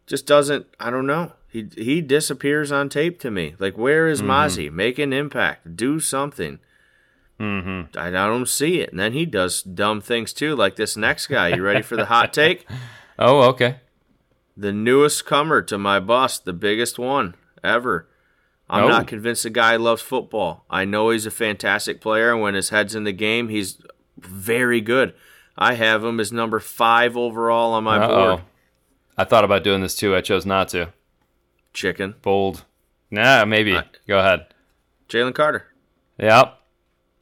just 0.06 0.28
doesn't. 0.28 0.68
I 0.80 0.92
don't 0.92 1.08
know. 1.08 1.32
He 1.54 1.68
he 1.78 2.02
disappears 2.02 2.72
on 2.72 2.90
tape 2.90 3.20
to 3.22 3.32
me. 3.32 3.56
Like 3.60 3.78
where 3.78 4.08
is 4.10 4.22
Mm-hmm. 4.22 4.32
Mazi? 4.32 4.72
Make 4.72 4.98
an 5.00 5.14
impact. 5.14 5.76
Do 5.78 6.00
something. 6.02 6.60
Mm-hmm. 7.40 7.98
I, 7.98 8.08
I 8.08 8.12
don't 8.12 8.48
see 8.50 8.80
it. 8.82 8.90
And 8.92 9.00
then 9.00 9.14
he 9.14 9.26
does 9.26 9.62
dumb 9.64 10.02
things 10.02 10.34
too, 10.34 10.56
like 10.56 10.76
this 10.76 10.98
next 10.98 11.28
guy. 11.28 11.50
You 11.50 11.62
ready 11.64 11.82
for 11.84 11.96
the 11.96 12.06
hot 12.06 12.34
take? 12.42 12.66
Oh, 13.20 13.42
okay. 13.50 13.78
The 14.58 14.72
newest 14.72 15.26
comer 15.26 15.62
to 15.64 15.78
my 15.78 16.00
bus, 16.00 16.40
the 16.40 16.54
biggest 16.54 16.98
one 17.00 17.36
ever. 17.64 18.08
I'm 18.70 18.86
Oh. 18.86 18.88
not 18.88 19.08
convinced 19.08 19.44
the 19.44 19.50
guy 19.50 19.76
loves 19.76 20.02
football. 20.02 20.66
I 20.70 20.86
know 20.86 21.10
he's 21.10 21.26
a 21.26 21.32
fantastic 21.32 22.02
player, 22.02 22.32
and 22.32 22.42
when 22.42 22.54
his 22.56 22.70
head's 22.70 22.96
in 22.96 23.04
the 23.04 23.12
game, 23.12 23.50
he's 23.50 23.78
very 24.18 24.80
good. 24.82 25.14
I 25.58 25.74
have 25.74 26.04
him 26.04 26.20
as 26.20 26.32
number 26.32 26.60
five 26.60 27.16
overall 27.18 27.74
on 27.74 27.84
my 27.84 27.98
Uh-oh. 27.98 28.26
board. 28.38 28.42
I 29.18 29.24
thought 29.26 29.44
about 29.44 29.64
doing 29.64 29.82
this 29.82 29.96
too. 29.96 30.16
I 30.16 30.22
chose 30.22 30.46
not 30.46 30.70
to. 30.70 30.94
Chicken. 31.74 32.16
Bold. 32.22 32.66
Nah, 33.12 33.46
maybe. 33.46 33.76
I- 33.76 33.86
Go 34.08 34.20
ahead. 34.20 34.48
Jalen 35.10 35.36
Carter. 35.36 35.68
Yep. 36.20 36.60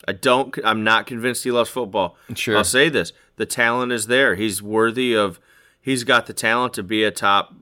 I 0.07 0.11
don't. 0.13 0.57
I'm 0.63 0.83
not 0.83 1.05
convinced 1.07 1.43
he 1.43 1.51
loves 1.51 1.69
football. 1.69 2.17
Sure. 2.35 2.57
I'll 2.57 2.63
say 2.63 2.89
this: 2.89 3.13
the 3.35 3.45
talent 3.45 3.91
is 3.91 4.07
there. 4.07 4.35
He's 4.35 4.61
worthy 4.61 5.13
of. 5.15 5.39
He's 5.81 6.03
got 6.03 6.25
the 6.27 6.33
talent 6.33 6.73
to 6.75 6.83
be 6.83 7.03
a 7.03 7.11
top 7.11 7.53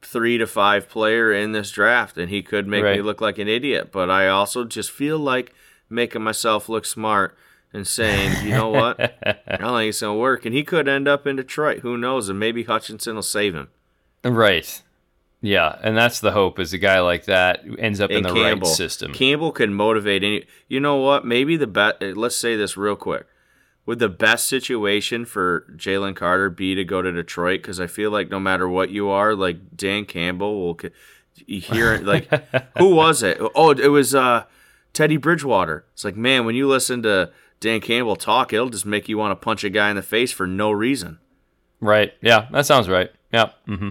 three 0.00 0.36
to 0.38 0.46
five 0.46 0.88
player 0.88 1.32
in 1.32 1.52
this 1.52 1.70
draft, 1.70 2.16
and 2.18 2.28
he 2.30 2.42
could 2.42 2.66
make 2.66 2.82
me 2.96 3.02
look 3.02 3.20
like 3.20 3.38
an 3.38 3.48
idiot. 3.48 3.90
But 3.92 4.10
I 4.10 4.28
also 4.28 4.64
just 4.64 4.90
feel 4.90 5.18
like 5.18 5.52
making 5.88 6.22
myself 6.22 6.68
look 6.68 6.84
smart 6.84 7.36
and 7.72 7.86
saying, 7.86 8.44
you 8.44 8.50
know 8.50 8.68
what, 8.68 8.98
I 9.24 9.56
don't 9.56 9.76
think 9.78 9.88
it's 9.90 10.00
gonna 10.00 10.18
work. 10.18 10.44
And 10.44 10.54
he 10.54 10.62
could 10.64 10.88
end 10.88 11.06
up 11.08 11.26
in 11.26 11.36
Detroit. 11.36 11.80
Who 11.80 11.96
knows? 11.96 12.28
And 12.28 12.38
maybe 12.38 12.64
Hutchinson 12.64 13.14
will 13.14 13.22
save 13.22 13.54
him. 13.54 13.68
Right. 14.24 14.82
Yeah, 15.42 15.76
and 15.82 15.96
that's 15.96 16.20
the 16.20 16.30
hope 16.30 16.60
is 16.60 16.72
a 16.72 16.78
guy 16.78 17.00
like 17.00 17.24
that 17.24 17.64
ends 17.78 18.00
up 18.00 18.10
in 18.10 18.22
the 18.22 18.32
Campbell. 18.32 18.68
right 18.68 18.76
system. 18.76 19.12
Campbell 19.12 19.50
can 19.50 19.74
motivate 19.74 20.22
any. 20.22 20.46
You 20.68 20.78
know 20.78 20.96
what? 20.96 21.26
Maybe 21.26 21.56
the 21.56 21.66
best. 21.66 22.00
Let's 22.00 22.36
say 22.36 22.56
this 22.56 22.76
real 22.76 22.94
quick. 22.94 23.26
Would 23.84 23.98
the 23.98 24.08
best 24.08 24.46
situation 24.46 25.24
for 25.24 25.66
Jalen 25.76 26.14
Carter 26.14 26.48
be 26.48 26.76
to 26.76 26.84
go 26.84 27.02
to 27.02 27.10
Detroit? 27.10 27.60
Because 27.60 27.80
I 27.80 27.88
feel 27.88 28.12
like 28.12 28.30
no 28.30 28.38
matter 28.38 28.68
what 28.68 28.90
you 28.90 29.08
are, 29.08 29.34
like 29.34 29.76
Dan 29.76 30.04
Campbell 30.04 30.60
will. 30.64 30.78
You 31.46 31.60
hear 31.60 31.94
it 31.94 32.04
like 32.04 32.28
who 32.78 32.94
was 32.94 33.24
it? 33.24 33.38
Oh, 33.56 33.72
it 33.72 33.88
was 33.88 34.14
uh, 34.14 34.44
Teddy 34.92 35.16
Bridgewater. 35.16 35.84
It's 35.92 36.04
like 36.04 36.16
man, 36.16 36.44
when 36.46 36.54
you 36.54 36.68
listen 36.68 37.02
to 37.02 37.32
Dan 37.58 37.80
Campbell 37.80 38.14
talk, 38.14 38.52
it'll 38.52 38.68
just 38.68 38.86
make 38.86 39.08
you 39.08 39.18
want 39.18 39.32
to 39.32 39.44
punch 39.44 39.64
a 39.64 39.70
guy 39.70 39.90
in 39.90 39.96
the 39.96 40.02
face 40.02 40.30
for 40.30 40.46
no 40.46 40.70
reason. 40.70 41.18
Right. 41.80 42.12
Yeah, 42.20 42.46
that 42.52 42.66
sounds 42.66 42.88
right. 42.88 43.10
Yeah. 43.32 43.50
hmm 43.66 43.88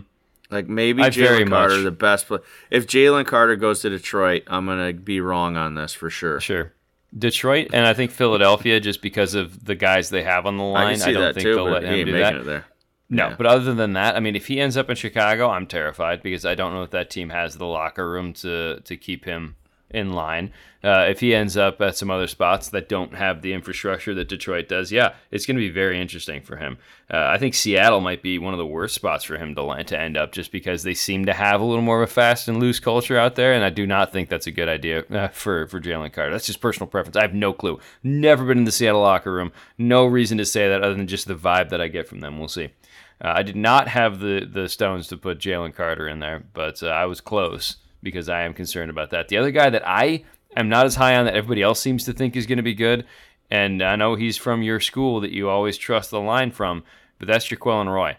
Like 0.51 0.67
maybe 0.67 1.01
I 1.01 1.09
Jalen 1.09 1.49
Carter, 1.49 1.75
much- 1.75 1.83
the 1.83 1.91
best. 1.91 2.27
Play- 2.27 2.39
if 2.69 2.85
Jalen 2.85 3.25
Carter 3.25 3.55
goes 3.55 3.81
to 3.81 3.89
Detroit, 3.89 4.43
I'm 4.47 4.65
gonna 4.65 4.93
be 4.93 5.21
wrong 5.21 5.55
on 5.57 5.75
this 5.75 5.93
for 5.93 6.09
sure. 6.09 6.39
Sure. 6.41 6.73
Detroit 7.17 7.69
and 7.73 7.85
I 7.85 7.93
think 7.93 8.11
Philadelphia, 8.11 8.79
just 8.79 9.01
because 9.01 9.33
of 9.33 9.65
the 9.65 9.75
guys 9.75 10.09
they 10.09 10.23
have 10.23 10.45
on 10.45 10.57
the 10.57 10.63
line, 10.63 10.97
can 10.99 11.09
I, 11.09 11.11
don't 11.13 11.33
think 11.33 11.43
too, 11.43 11.55
they'll 11.55 11.65
let 11.69 11.83
him 11.83 12.05
do 12.05 12.11
that. 12.13 12.63
No, 13.09 13.27
Yeah. 13.29 13.35
but 13.37 13.45
other 13.45 13.73
than 13.73 13.93
that, 13.93 14.15
I 14.15 14.21
mean, 14.21 14.37
if 14.37 14.47
he 14.47 14.61
ends 14.61 14.77
up 14.77 14.89
in 14.89 14.95
Chicago, 14.95 15.49
I'm 15.49 15.67
terrified 15.67 16.23
because 16.23 16.45
I 16.45 16.55
don't 16.55 16.73
know 16.73 16.83
if 16.83 16.91
that 16.91 17.09
team 17.09 17.29
has 17.29 17.57
the 17.57 17.65
locker 17.65 18.09
room 18.09 18.31
to 18.35 18.79
to 18.81 18.95
keep 18.97 19.25
him 19.25 19.55
in 19.93 20.13
line. 20.13 20.51
Uh, 20.83 21.05
if 21.07 21.19
he 21.19 21.35
ends 21.35 21.55
up 21.55 21.79
at 21.79 21.95
some 21.95 22.09
other 22.09 22.25
spots 22.25 22.69
that 22.69 22.89
don't 22.89 23.13
have 23.13 23.41
the 23.41 23.53
infrastructure 23.53 24.15
that 24.15 24.27
Detroit 24.27 24.67
does, 24.67 24.91
yeah, 24.91 25.13
it's 25.29 25.45
going 25.45 25.55
to 25.55 25.61
be 25.61 25.69
very 25.69 26.01
interesting 26.01 26.41
for 26.41 26.57
him. 26.57 26.79
Uh, 27.13 27.27
I 27.27 27.37
think 27.37 27.53
Seattle 27.53 28.01
might 28.01 28.23
be 28.23 28.39
one 28.39 28.53
of 28.53 28.57
the 28.57 28.65
worst 28.65 28.95
spots 28.95 29.23
for 29.23 29.37
him 29.37 29.53
to 29.53 29.61
land, 29.61 29.89
to 29.89 29.99
end 29.99 30.17
up, 30.17 30.31
just 30.31 30.51
because 30.51 30.81
they 30.81 30.95
seem 30.95 31.25
to 31.25 31.33
have 31.33 31.61
a 31.61 31.65
little 31.65 31.83
more 31.83 32.01
of 32.01 32.09
a 32.09 32.11
fast 32.11 32.47
and 32.47 32.59
loose 32.59 32.79
culture 32.79 33.17
out 33.17 33.35
there, 33.35 33.53
and 33.53 33.63
I 33.63 33.69
do 33.69 33.85
not 33.85 34.11
think 34.11 34.27
that's 34.27 34.47
a 34.47 34.51
good 34.51 34.69
idea 34.69 35.03
uh, 35.11 35.27
for 35.27 35.67
for 35.67 35.79
Jalen 35.79 36.13
Carter. 36.13 36.31
That's 36.31 36.47
just 36.47 36.61
personal 36.61 36.87
preference. 36.87 37.15
I 37.15 37.21
have 37.21 37.35
no 37.35 37.53
clue. 37.53 37.79
Never 38.01 38.45
been 38.45 38.57
in 38.57 38.63
the 38.63 38.71
Seattle 38.71 39.01
locker 39.01 39.31
room. 39.31 39.51
No 39.77 40.05
reason 40.07 40.39
to 40.39 40.45
say 40.45 40.67
that 40.67 40.81
other 40.81 40.95
than 40.95 41.07
just 41.07 41.27
the 41.27 41.35
vibe 41.35 41.69
that 41.69 41.81
I 41.81 41.89
get 41.89 42.07
from 42.07 42.21
them. 42.21 42.39
We'll 42.39 42.47
see. 42.47 42.69
Uh, 43.23 43.33
I 43.35 43.43
did 43.43 43.55
not 43.55 43.87
have 43.87 44.19
the 44.19 44.47
the 44.51 44.67
stones 44.67 45.07
to 45.07 45.17
put 45.17 45.37
Jalen 45.37 45.75
Carter 45.75 46.07
in 46.07 46.19
there, 46.19 46.43
but 46.53 46.81
uh, 46.81 46.87
I 46.87 47.05
was 47.05 47.21
close 47.21 47.77
because 48.03 48.29
I 48.29 48.41
am 48.43 48.53
concerned 48.53 48.89
about 48.89 49.09
that. 49.11 49.27
The 49.27 49.37
other 49.37 49.51
guy 49.51 49.69
that 49.69 49.87
I 49.87 50.23
am 50.55 50.69
not 50.69 50.85
as 50.85 50.95
high 50.95 51.15
on 51.15 51.25
that 51.25 51.35
everybody 51.35 51.61
else 51.61 51.79
seems 51.79 52.03
to 52.05 52.13
think 52.13 52.35
is 52.35 52.45
going 52.45 52.57
to 52.57 52.63
be 52.63 52.73
good, 52.73 53.05
and 53.49 53.81
I 53.81 53.95
know 53.95 54.15
he's 54.15 54.37
from 54.37 54.61
your 54.63 54.79
school 54.79 55.19
that 55.21 55.31
you 55.31 55.49
always 55.49 55.77
trust 55.77 56.11
the 56.11 56.19
line 56.21 56.51
from, 56.51 56.83
but 57.19 57.27
that's 57.27 57.47
Jaquelin 57.47 57.93
Roy. 57.93 58.17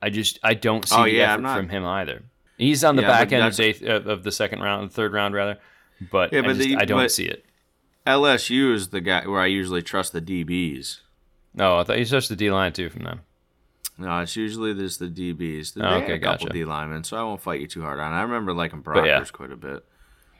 I 0.00 0.10
just 0.10 0.38
I 0.42 0.54
don't 0.54 0.86
see 0.88 0.94
Oh, 0.96 1.04
the 1.04 1.10
yeah, 1.12 1.22
effort 1.24 1.34
I'm 1.34 1.42
not- 1.42 1.56
from 1.56 1.68
him 1.68 1.84
either. 1.84 2.22
He's 2.58 2.84
on 2.84 2.96
the 2.96 3.02
Yeah, 3.02 3.08
back 3.08 3.32
end 3.32 3.44
of, 3.44 3.58
eighth, 3.58 3.82
of 3.82 4.22
the 4.22 4.30
second 4.30 4.60
round, 4.60 4.88
the 4.90 4.94
third 4.94 5.12
round 5.12 5.34
rather, 5.34 5.58
but, 6.12 6.32
Yeah, 6.32 6.40
I, 6.40 6.42
but 6.42 6.56
just, 6.56 6.68
the- 6.68 6.76
I 6.76 6.84
don't 6.84 6.98
but- 6.98 7.10
see 7.10 7.26
it. 7.26 7.44
LSU 8.06 8.72
is 8.74 8.88
the 8.88 9.00
guy 9.00 9.26
where 9.26 9.40
I 9.40 9.46
usually 9.46 9.82
trust 9.82 10.12
the 10.12 10.20
DBs. 10.20 11.00
No, 11.54 11.76
oh, 11.76 11.78
I 11.80 11.84
thought 11.84 11.98
you 11.98 12.04
touched 12.04 12.28
the 12.28 12.36
D 12.36 12.50
line 12.50 12.72
too 12.72 12.88
from 12.90 13.02
them. 13.04 13.20
No, 14.02 14.18
it's 14.18 14.36
usually 14.36 14.72
there's 14.72 14.98
the 14.98 15.06
DBs. 15.06 15.74
They 15.74 15.82
Oh, 15.82 15.94
okay, 15.98 16.14
a 16.14 16.18
couple 16.18 16.46
gotcha. 16.46 16.52
D 16.52 16.64
linemen, 16.64 17.04
so 17.04 17.16
I 17.16 17.22
won't 17.22 17.40
fight 17.40 17.60
you 17.60 17.68
too 17.68 17.82
hard 17.82 18.00
on. 18.00 18.12
it. 18.12 18.16
I 18.16 18.22
remember 18.22 18.52
liking 18.52 18.82
Brockers 18.82 19.06
yeah. 19.06 19.24
quite 19.32 19.52
a 19.52 19.56
bit. 19.56 19.84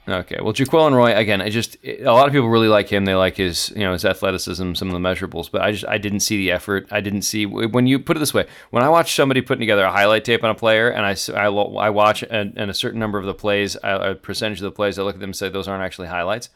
Okay, 0.09 0.39
well, 0.43 0.53
Jaquelin 0.53 0.95
Roy 0.95 1.15
again. 1.15 1.41
I 1.41 1.49
just 1.49 1.77
a 1.85 2.07
lot 2.07 2.27
of 2.27 2.33
people 2.33 2.49
really 2.49 2.67
like 2.67 2.89
him. 2.89 3.05
They 3.05 3.15
like 3.15 3.37
his 3.37 3.73
you 3.77 3.83
know 3.83 3.93
his 3.93 4.05
athleticism, 4.05 4.75
some 4.75 4.89
of 4.89 4.95
the 4.95 5.09
measurables, 5.09 5.49
but 5.49 5.63
I 5.63 5.71
just 5.71 5.87
I 5.87 5.99
didn't 5.99 6.21
see 6.21 6.37
the 6.39 6.51
effort. 6.51 6.89
I 6.91 7.01
didn't 7.01 7.23
see 7.23 7.47
when 7.47 7.87
you 7.87 8.01
put 8.01 8.17
it 8.17 8.21
this 8.21 8.35
way. 8.35 8.49
When 8.71 8.83
I 8.83 8.89
watch 8.89 9.15
somebody 9.15 9.43
putting 9.43 9.61
together 9.61 9.85
a 9.85 9.93
highlight 9.93 10.25
tape 10.25 10.43
on 10.43 10.51
a 10.51 10.57
player, 10.57 10.89
and 10.89 11.07
I 11.07 11.47
lo- 11.47 11.77
I 11.77 11.91
watch 11.91 12.25
and, 12.25 12.53
and 12.57 12.69
a 12.69 12.75
certain 12.75 12.99
number 12.99 13.19
of 13.19 13.27
the 13.27 13.35
plays, 13.35 13.77
a 13.85 14.11
a 14.11 14.15
percentage 14.17 14.59
of 14.59 14.65
the 14.65 14.73
plays, 14.73 14.99
I 14.99 15.03
look 15.05 15.15
at 15.15 15.21
them 15.21 15.31
and 15.31 15.37
say 15.37 15.49
those 15.49 15.69
aren't 15.69 15.85
actually 15.85 16.09
highlights. 16.09 16.49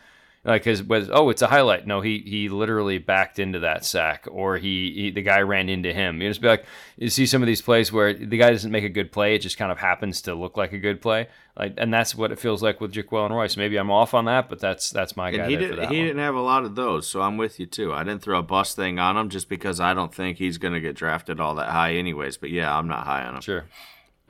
Like 0.47 0.63
his 0.63 0.81
was 0.81 1.11
oh 1.13 1.29
it's 1.31 1.43
a 1.43 1.49
highlight. 1.49 1.89
No, 1.89 2.01
he 2.01 2.19
he 2.25 2.49
literally 2.49 2.99
backed 2.99 3.41
into 3.41 3.59
that 3.59 3.85
sack, 3.85 4.29
or 4.31 4.57
he, 4.59 4.93
he 4.95 5.11
the 5.11 5.21
guy 5.23 5.41
ran 5.41 5.69
into 5.69 5.93
him. 5.93 6.23
You 6.23 6.31
just 6.31 6.41
be 6.41 6.47
like 6.47 6.65
you 6.97 7.09
see 7.11 7.27
some 7.27 7.43
of 7.43 7.49
these 7.49 7.61
plays 7.61 7.91
where 7.93 8.15
the 8.15 8.39
guy 8.39 8.51
doesn't 8.51 8.71
make 8.71 8.85
a 8.85 8.89
good 8.89 9.11
play. 9.11 9.35
It 9.35 9.41
just 9.41 9.59
kind 9.59 9.73
of 9.73 9.79
happens 9.79 10.23
to 10.23 10.37
look 10.37 10.57
like 10.57 10.73
a 10.73 10.79
good 10.79 11.03
play. 11.03 11.27
Like 11.59 11.75
and 11.79 11.93
that's 11.93 12.15
what 12.15 12.31
it 12.31 12.39
feels 12.39 12.63
like 12.63 12.81
with 12.81 12.93
Jaquelin 12.93 13.31
Royce. 13.31 13.57
Maybe 13.57 13.77
I'm 13.77 13.91
off 13.91 14.15
on 14.15 14.27
that, 14.27 14.49
but 14.49 14.61
that's 14.61 14.89
that's 14.91 15.17
my 15.17 15.33
guy 15.33 15.49
he 15.49 15.57
did. 15.57 15.79
that 15.79 15.91
He 15.91 15.97
one. 15.97 16.07
didn't 16.07 16.21
have 16.21 16.37
a 16.37 16.41
lot 16.41 16.65
of 16.65 16.77
those, 16.77 17.09
so 17.09 17.23
I'm 17.23 17.37
with 17.39 17.59
you 17.59 17.67
too. 17.67 17.93
I 17.93 18.05
didn't 18.05 18.23
throw 18.23 18.39
a 18.39 18.43
bust 18.45 18.77
thing 18.77 19.01
on 19.01 19.17
him 19.17 19.31
just 19.31 19.49
because 19.49 19.81
I 19.81 19.95
don't 19.95 20.15
think 20.15 20.39
he's 20.39 20.59
going 20.59 20.75
to 20.75 20.81
get 20.81 20.95
drafted 20.95 21.41
all 21.41 21.57
that 21.57 21.71
high, 21.71 21.95
anyways. 21.95 22.37
But 22.37 22.51
yeah, 22.51 22.73
I'm 22.73 22.87
not 22.87 23.05
high 23.05 23.25
on 23.25 23.35
him. 23.35 23.41
Sure. 23.41 23.65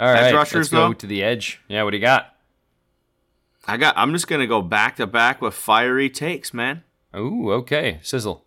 All 0.00 0.12
right, 0.12 0.32
rushers, 0.34 0.54
let's 0.54 0.68
go 0.70 0.88
though? 0.88 0.92
to 0.94 1.06
the 1.06 1.22
edge. 1.22 1.60
Yeah, 1.68 1.82
what 1.82 1.90
do 1.90 1.98
you 1.98 2.02
got? 2.02 2.35
I 3.66 3.76
got. 3.76 3.96
I'm 3.96 4.12
just 4.12 4.28
gonna 4.28 4.46
go 4.46 4.62
back 4.62 4.96
to 4.96 5.06
back 5.06 5.40
with 5.42 5.54
fiery 5.54 6.08
takes, 6.10 6.54
man. 6.54 6.82
Ooh, 7.16 7.50
okay. 7.52 7.98
Sizzle. 8.02 8.44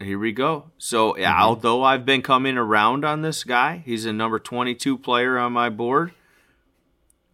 Here 0.00 0.18
we 0.18 0.32
go. 0.32 0.70
So, 0.78 1.12
Mm-hmm. 1.12 1.40
although 1.42 1.82
I've 1.84 2.04
been 2.04 2.22
coming 2.22 2.56
around 2.58 3.04
on 3.04 3.22
this 3.22 3.44
guy, 3.44 3.82
he's 3.84 4.04
a 4.04 4.12
number 4.12 4.38
22 4.38 4.98
player 4.98 5.38
on 5.38 5.52
my 5.52 5.68
board. 5.68 6.12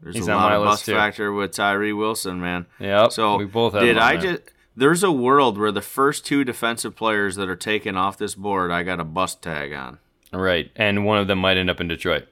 There's 0.03 0.15
He's 0.17 0.29
a 0.29 0.35
lot 0.37 0.53
of 0.53 0.63
bust 0.65 0.85
too. 0.85 0.93
factor 0.95 1.33
with 1.33 1.53
Tyree 1.53 1.93
Wilson, 1.93 2.41
man. 2.41 2.67
Yep. 2.79 3.11
So 3.13 3.37
we 3.37 3.47
both 3.47 3.73
have 3.73 3.83
did 3.83 3.99
I 3.99 4.17
there. 4.17 4.33
just? 4.37 4.43
There's 4.77 5.03
a 5.03 5.11
world 5.11 5.59
where 5.59 5.73
the 5.73 5.81
first 5.83 6.25
two 6.25 6.45
defensive 6.45 6.95
players 6.95 7.35
that 7.35 7.49
are 7.49 7.57
taken 7.57 7.97
off 7.97 8.17
this 8.17 8.37
board, 8.37 8.71
I 8.71 8.85
got 8.85 9.01
a 9.01 9.05
bust 9.05 9.43
tag 9.43 9.73
on. 9.73 9.99
Right, 10.33 10.71
and 10.77 11.05
one 11.05 11.19
of 11.19 11.27
them 11.27 11.39
might 11.41 11.57
end 11.57 11.69
up 11.71 11.81
in 11.81 11.89
Detroit, 11.89 12.29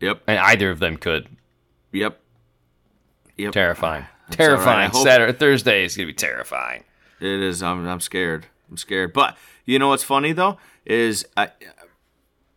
Yep. 0.00 0.22
and 0.26 0.38
either 0.38 0.70
of 0.70 0.78
them 0.78 0.96
could. 0.96 1.28
Yep. 1.90 2.18
Yep. 3.42 3.52
Terrifying. 3.52 4.02
right. 4.02 4.08
I 4.30 4.34
Terrifying. 4.34 4.90
hope- 4.90 5.02
Saturday, 5.04 5.32
Thursday 5.32 5.84
is 5.84 5.96
gonna 5.96 6.06
be 6.06 6.12
terrifying. 6.14 6.84
It 7.20 7.40
is. 7.40 7.62
I'm. 7.62 7.86
I'm 7.86 8.00
scared. 8.00 8.46
I'm 8.70 8.76
scared. 8.76 9.12
But 9.12 9.36
you 9.64 9.78
know 9.78 9.88
what's 9.88 10.04
funny 10.04 10.32
though 10.32 10.58
is 10.84 11.24
I, 11.36 11.50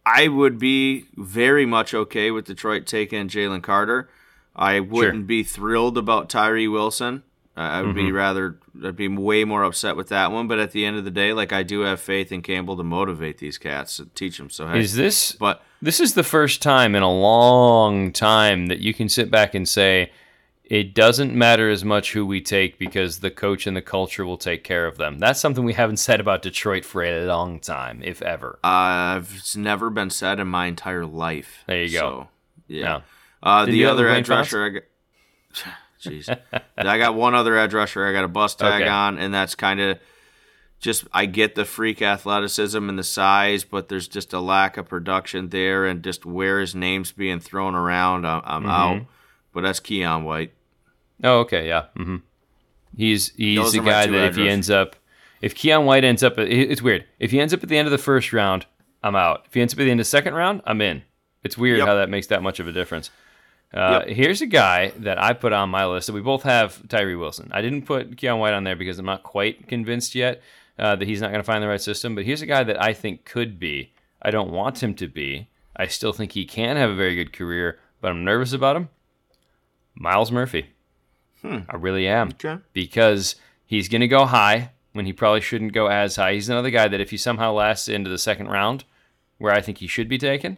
I 0.05 0.27
would 0.27 0.57
be 0.59 1.05
very 1.15 1.65
much 1.65 1.93
okay 1.93 2.31
with 2.31 2.45
Detroit 2.45 2.85
taking 2.85 3.27
Jalen 3.27 3.61
Carter. 3.63 4.09
I 4.55 4.79
wouldn't 4.79 5.27
be 5.27 5.43
thrilled 5.43 5.97
about 5.97 6.29
Tyree 6.29 6.67
Wilson. 6.67 7.23
Uh, 7.57 7.61
I 7.61 7.81
would 7.81 7.95
be 7.95 8.11
rather. 8.11 8.57
I'd 8.83 8.95
be 8.97 9.07
way 9.07 9.45
more 9.45 9.63
upset 9.63 9.95
with 9.95 10.09
that 10.09 10.31
one. 10.31 10.47
But 10.47 10.59
at 10.59 10.71
the 10.71 10.85
end 10.85 10.97
of 10.97 11.05
the 11.05 11.11
day, 11.11 11.31
like 11.33 11.53
I 11.53 11.63
do 11.63 11.81
have 11.81 11.99
faith 11.99 12.31
in 12.31 12.41
Campbell 12.41 12.75
to 12.77 12.83
motivate 12.83 13.37
these 13.37 13.57
cats 13.57 13.97
to 13.97 14.05
teach 14.07 14.37
them. 14.37 14.49
So 14.49 14.67
hey, 14.67 14.79
Is 14.79 14.95
this? 14.95 15.31
but 15.33 15.63
This 15.81 15.99
is 15.99 16.13
the 16.15 16.23
first 16.23 16.61
time 16.61 16.95
in 16.95 17.03
a 17.03 17.11
long 17.11 18.11
time 18.11 18.67
that 18.67 18.79
you 18.79 18.93
can 18.93 19.07
sit 19.09 19.29
back 19.31 19.55
and 19.55 19.67
say 19.67 20.11
it 20.67 20.93
doesn't 20.95 21.33
matter 21.35 21.69
as 21.69 21.83
much 21.85 22.13
who 22.13 22.25
we 22.25 22.41
take 22.41 22.79
because 22.79 23.19
the 23.19 23.29
coach 23.31 23.67
and 23.67 23.77
the 23.77 23.81
culture 23.81 24.25
will 24.25 24.37
take 24.37 24.63
care 24.63 24.87
of 24.87 24.97
them. 24.97 25.19
That's 25.19 25.39
something 25.39 25.63
we 25.63 25.73
haven't 25.73 25.97
said 25.97 26.19
about 26.19 26.41
Detroit 26.41 26.83
for 26.85 27.03
a 27.03 27.25
long 27.25 27.59
time, 27.59 28.01
if 28.03 28.21
ever. 28.21 28.57
I've 28.63 29.33
it's 29.37 29.55
never 29.55 29.89
been 29.89 30.09
said 30.09 30.39
in 30.39 30.47
my 30.47 30.65
entire 30.67 31.05
life. 31.05 31.63
There 31.67 31.83
you 31.83 31.91
go. 31.91 31.99
So, 31.99 32.27
yeah. 32.67 32.81
Yeah. 32.83 33.01
Uh, 33.43 33.65
the 33.65 33.85
other 33.85 34.07
edge 34.09 34.27
rusher, 34.29 34.65
I 34.65 34.69
got. 34.69 34.83
Jeez, 36.01 36.35
I 36.77 36.97
got 36.97 37.15
one 37.15 37.35
other 37.35 37.57
edge 37.57 37.73
rusher. 37.73 38.05
I 38.05 38.11
got 38.11 38.23
a 38.23 38.27
bust 38.27 38.59
tag 38.59 38.81
Okay. 38.81 38.89
on, 38.89 39.17
and 39.17 39.33
that's 39.33 39.55
kind 39.55 39.79
of 39.79 39.99
just. 40.79 41.05
I 41.13 41.25
get 41.25 41.55
the 41.55 41.65
freak 41.65 42.01
athleticism 42.01 42.89
and 42.89 42.97
the 42.99 43.03
size, 43.03 43.63
but 43.63 43.87
there's 43.89 44.07
just 44.07 44.33
a 44.33 44.39
lack 44.39 44.77
of 44.77 44.87
production 44.87 45.49
there, 45.49 45.85
and 45.85 46.03
just 46.03 46.25
where 46.25 46.59
his 46.59 46.73
name's 46.75 47.11
being 47.11 47.39
thrown 47.39 47.75
around, 47.75 48.25
I'm, 48.25 48.41
I'm 48.45 48.61
Mm-hmm. 48.63 48.69
out. 48.71 49.05
But 49.55 49.61
that's 49.61 49.79
Keion 49.79 50.23
White. 50.23 50.51
Oh, 51.23 51.39
okay, 51.39 51.67
yeah. 51.67 51.85
hmm 51.95 52.17
He's 52.95 53.33
he's 53.35 53.57
Those 53.57 53.71
the 53.73 53.79
guy 53.79 54.05
that 54.05 54.25
if 54.29 54.35
he 54.35 54.47
ends 54.47 54.69
up, 54.69 54.95
if 55.41 55.55
Keion 55.55 55.85
White 55.85 56.03
ends 56.03 56.21
up, 56.23 56.37
it's 56.37 56.81
weird. 56.81 57.05
If 57.19 57.31
he 57.31 57.39
ends 57.39 57.53
up 57.53 57.63
at 57.63 57.69
the 57.69 57.77
end 57.77 57.87
of 57.87 57.91
the 57.91 57.97
first 57.97 58.31
round, 58.31 58.65
I'm 59.03 59.15
out. 59.15 59.43
If 59.47 59.53
he 59.53 59.61
ends 59.61 59.73
up 59.73 59.79
at 59.79 59.85
the 59.85 59.91
end 59.91 59.99
of 59.99 60.05
the 60.05 60.09
second 60.09 60.33
round, 60.35 60.61
I'm 60.65 60.79
in. 60.81 61.01
It's 61.43 61.57
weird 61.57 61.79
Yep. 61.79 61.87
how 61.87 61.95
that 61.95 62.09
makes 62.09 62.27
that 62.27 62.41
much 62.43 62.59
of 62.59 62.67
a 62.67 62.71
difference. 62.71 63.09
Uh, 63.73 64.05
Here's 64.07 64.41
a 64.41 64.45
guy 64.45 64.91
that 64.99 65.21
I 65.21 65.33
put 65.33 65.51
on 65.51 65.69
my 65.69 65.85
list. 65.85 66.07
That 66.07 66.13
we 66.13 66.21
both 66.21 66.43
have 66.43 66.87
Tyree 66.87 67.15
Wilson. 67.15 67.49
I 67.53 67.61
didn't 67.61 67.81
put 67.83 68.15
Keion 68.15 68.39
White 68.39 68.53
on 68.53 68.63
there 68.63 68.75
because 68.75 68.97
I'm 68.99 69.05
not 69.05 69.23
quite 69.23 69.67
convinced 69.67 70.15
yet 70.15 70.41
uh, 70.79 70.95
that 70.95 71.07
he's 71.07 71.19
not 71.21 71.31
going 71.31 71.39
to 71.41 71.45
find 71.45 71.61
the 71.63 71.67
right 71.67 71.81
system. 71.81 72.15
But 72.15 72.23
here's 72.25 72.41
a 72.41 72.45
guy 72.45 72.63
that 72.63 72.81
I 72.81 72.93
think 72.93 73.25
could 73.25 73.59
be. 73.59 73.91
I 74.21 74.31
don't 74.31 74.51
want 74.51 74.81
him 74.81 74.93
to 74.95 75.07
be. 75.07 75.47
I 75.75 75.87
still 75.87 76.13
think 76.13 76.31
he 76.31 76.45
can 76.45 76.77
have 76.77 76.89
a 76.89 76.95
very 76.95 77.15
good 77.15 77.33
career, 77.33 77.79
but 77.99 78.11
I'm 78.11 78.23
nervous 78.23 78.53
about 78.53 78.77
him. 78.77 78.87
Myles 79.95 80.31
Murphy. 80.31 80.67
Hmm. 81.41 81.59
I 81.69 81.75
really 81.75 82.07
am 82.07 82.29
Okay. 82.29 82.57
because 82.73 83.35
he's 83.65 83.87
going 83.89 84.01
to 84.01 84.07
go 84.07 84.25
high 84.25 84.71
when 84.93 85.05
he 85.05 85.13
probably 85.13 85.41
shouldn't 85.41 85.73
go 85.73 85.87
as 85.87 86.15
high. 86.15 86.33
He's 86.33 86.49
another 86.49 86.69
guy 86.69 86.87
that 86.87 87.01
if 87.01 87.11
he 87.11 87.17
somehow 87.17 87.51
lasts 87.53 87.87
into 87.87 88.09
the 88.09 88.17
second 88.17 88.47
round, 88.47 88.83
where 89.37 89.53
I 89.53 89.61
think 89.61 89.79
he 89.79 89.87
should 89.87 90.07
be 90.09 90.17
taken, 90.17 90.57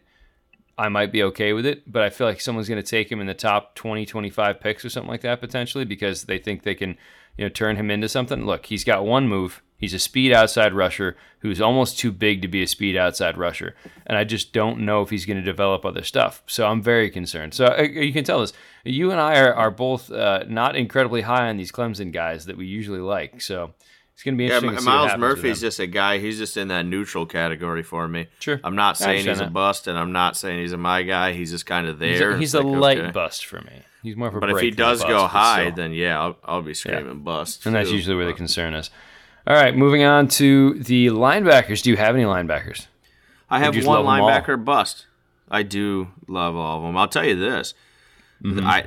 I 0.78 0.90
might 0.90 1.12
be 1.12 1.24
okay 1.24 1.54
with 1.54 1.66
it. 1.66 1.92
But 1.92 2.04
I 2.04 2.10
feel 2.10 2.28
like 2.28 2.40
someone's 2.40 2.70
going 2.70 2.82
to 2.82 2.88
take 2.90 3.12
him 3.12 3.20
in 3.20 3.28
the 3.28 3.34
top 3.34 3.74
20, 3.76 4.06
25 4.06 4.60
picks 4.60 4.86
or 4.86 4.90
something 4.90 5.10
like 5.10 5.22
that 5.22 5.42
potentially 5.42 5.86
because 5.86 6.24
they 6.26 6.38
think 6.38 6.64
they 6.64 6.76
can, 6.76 6.98
you 7.38 7.46
know, 7.46 7.50
turn 7.50 7.76
him 7.76 7.90
into 7.90 8.08
something. 8.08 8.46
Look, 8.46 8.68
he's 8.68 8.84
got 8.84 9.06
one 9.06 9.28
move. 9.28 9.62
He's 9.78 9.94
a 9.94 10.00
speed 10.00 10.34
outside 10.34 10.74
rusher 10.74 11.16
who's 11.40 11.62
almost 11.62 12.00
too 12.00 12.12
big 12.12 12.42
to 12.42 12.48
be 12.48 12.64
a 12.64 12.68
speed 12.68 12.98
outside 12.98 13.38
rusher. 13.38 13.76
And 14.08 14.18
I 14.18 14.24
just 14.24 14.52
don't 14.52 14.80
know 14.80 15.04
if 15.04 15.12
he's 15.12 15.26
going 15.26 15.38
to 15.38 15.44
develop 15.44 15.86
other 15.86 16.04
stuff. 16.04 16.42
So 16.48 16.66
I'm 16.66 16.82
very 16.82 17.12
concerned. 17.12 17.54
So 17.54 17.68
uh, 17.68 17.84
you 17.84 18.12
can 18.12 18.24
tell 18.24 18.42
us, 18.42 18.54
you 18.84 19.12
and 19.12 19.22
I 19.22 19.40
are, 19.40 19.54
are 19.54 19.72
both 19.72 20.12
uh, 20.12 20.46
not 20.48 20.76
incredibly 20.76 21.22
high 21.22 21.48
on 21.50 21.58
these 21.58 21.72
Clemson 21.72 22.12
guys 22.12 22.48
that 22.48 22.58
we 22.58 22.66
usually 22.66 23.00
like. 23.00 23.40
So 23.40 23.76
it's 24.18 24.24
going 24.24 24.34
to 24.34 24.38
be 24.40 24.46
interesting 24.46 24.80
see 24.80 24.86
Myles 24.86 25.16
Murphy's 25.20 25.62
just 25.62 25.80
a 25.80 25.86
guy. 25.86 26.18
He's 26.18 26.40
just 26.40 26.58
in 26.58 26.70
that 26.70 26.88
neutral 26.88 27.28
category 27.28 27.84
for 27.84 28.08
me. 28.08 28.26
Sure. 28.40 28.60
I'm 28.64 28.76
not 28.76 28.98
saying 28.98 29.18
he's 29.18 29.28
understand 29.28 29.52
a 29.52 29.54
bust, 29.54 29.86
and 29.86 29.96
I'm 29.96 30.12
not 30.12 30.36
saying 30.36 30.60
he's 30.60 30.72
a 30.72 30.78
my 30.78 31.04
guy. 31.04 31.34
He's 31.34 31.52
just 31.52 31.68
kind 31.68 31.86
of 31.86 32.00
He's 32.00 32.18
there. 32.18 32.32
a, 32.32 32.40
he's 32.40 32.56
a 32.56 32.62
like, 32.62 32.82
light 32.82 32.98
okay. 32.98 33.12
bust 33.12 33.46
for 33.46 33.62
me. 33.62 33.84
He's 34.02 34.16
more 34.16 34.30
of 34.30 34.36
a 34.36 34.40
But 34.40 34.50
if 34.50 34.60
he 34.60 34.72
does 34.72 35.02
bust, 35.02 35.08
go 35.08 35.28
high, 35.28 35.70
then 35.70 35.94
yeah, 35.94 36.20
I'll, 36.20 36.38
I'll 36.44 36.62
be 36.64 36.74
screaming 36.74 37.20
bust. 37.20 37.68
and 37.68 37.76
that's 37.76 37.92
usually 37.92 38.16
where 38.16 38.26
the 38.26 38.34
concern 38.34 38.74
is. 38.74 38.90
All 39.48 39.56
right, 39.56 39.76
moving 39.76 40.04
on 40.04 40.28
to 40.30 40.74
the 40.74 41.08
linebackers. 41.08 41.82
Do 41.82 41.90
you 41.90 41.96
have 41.96 42.16
any 42.16 42.26
linebackers? 42.26 42.88
I 43.50 43.60
have 43.60 43.74
one 43.76 43.86
love 43.86 44.00
'em 44.02 44.08
all? 44.22 44.30
linebacker 44.30 44.64
bust. 44.64 45.06
I 45.50 45.64
do 45.64 46.10
love 46.28 46.56
all 46.58 46.78
of 46.78 46.84
them. 46.84 46.98
I'll 46.98 47.08
tell 47.08 47.26
you 47.26 47.36
this: 47.36 47.74
Mm-hmm. 48.44 48.68
I 48.68 48.86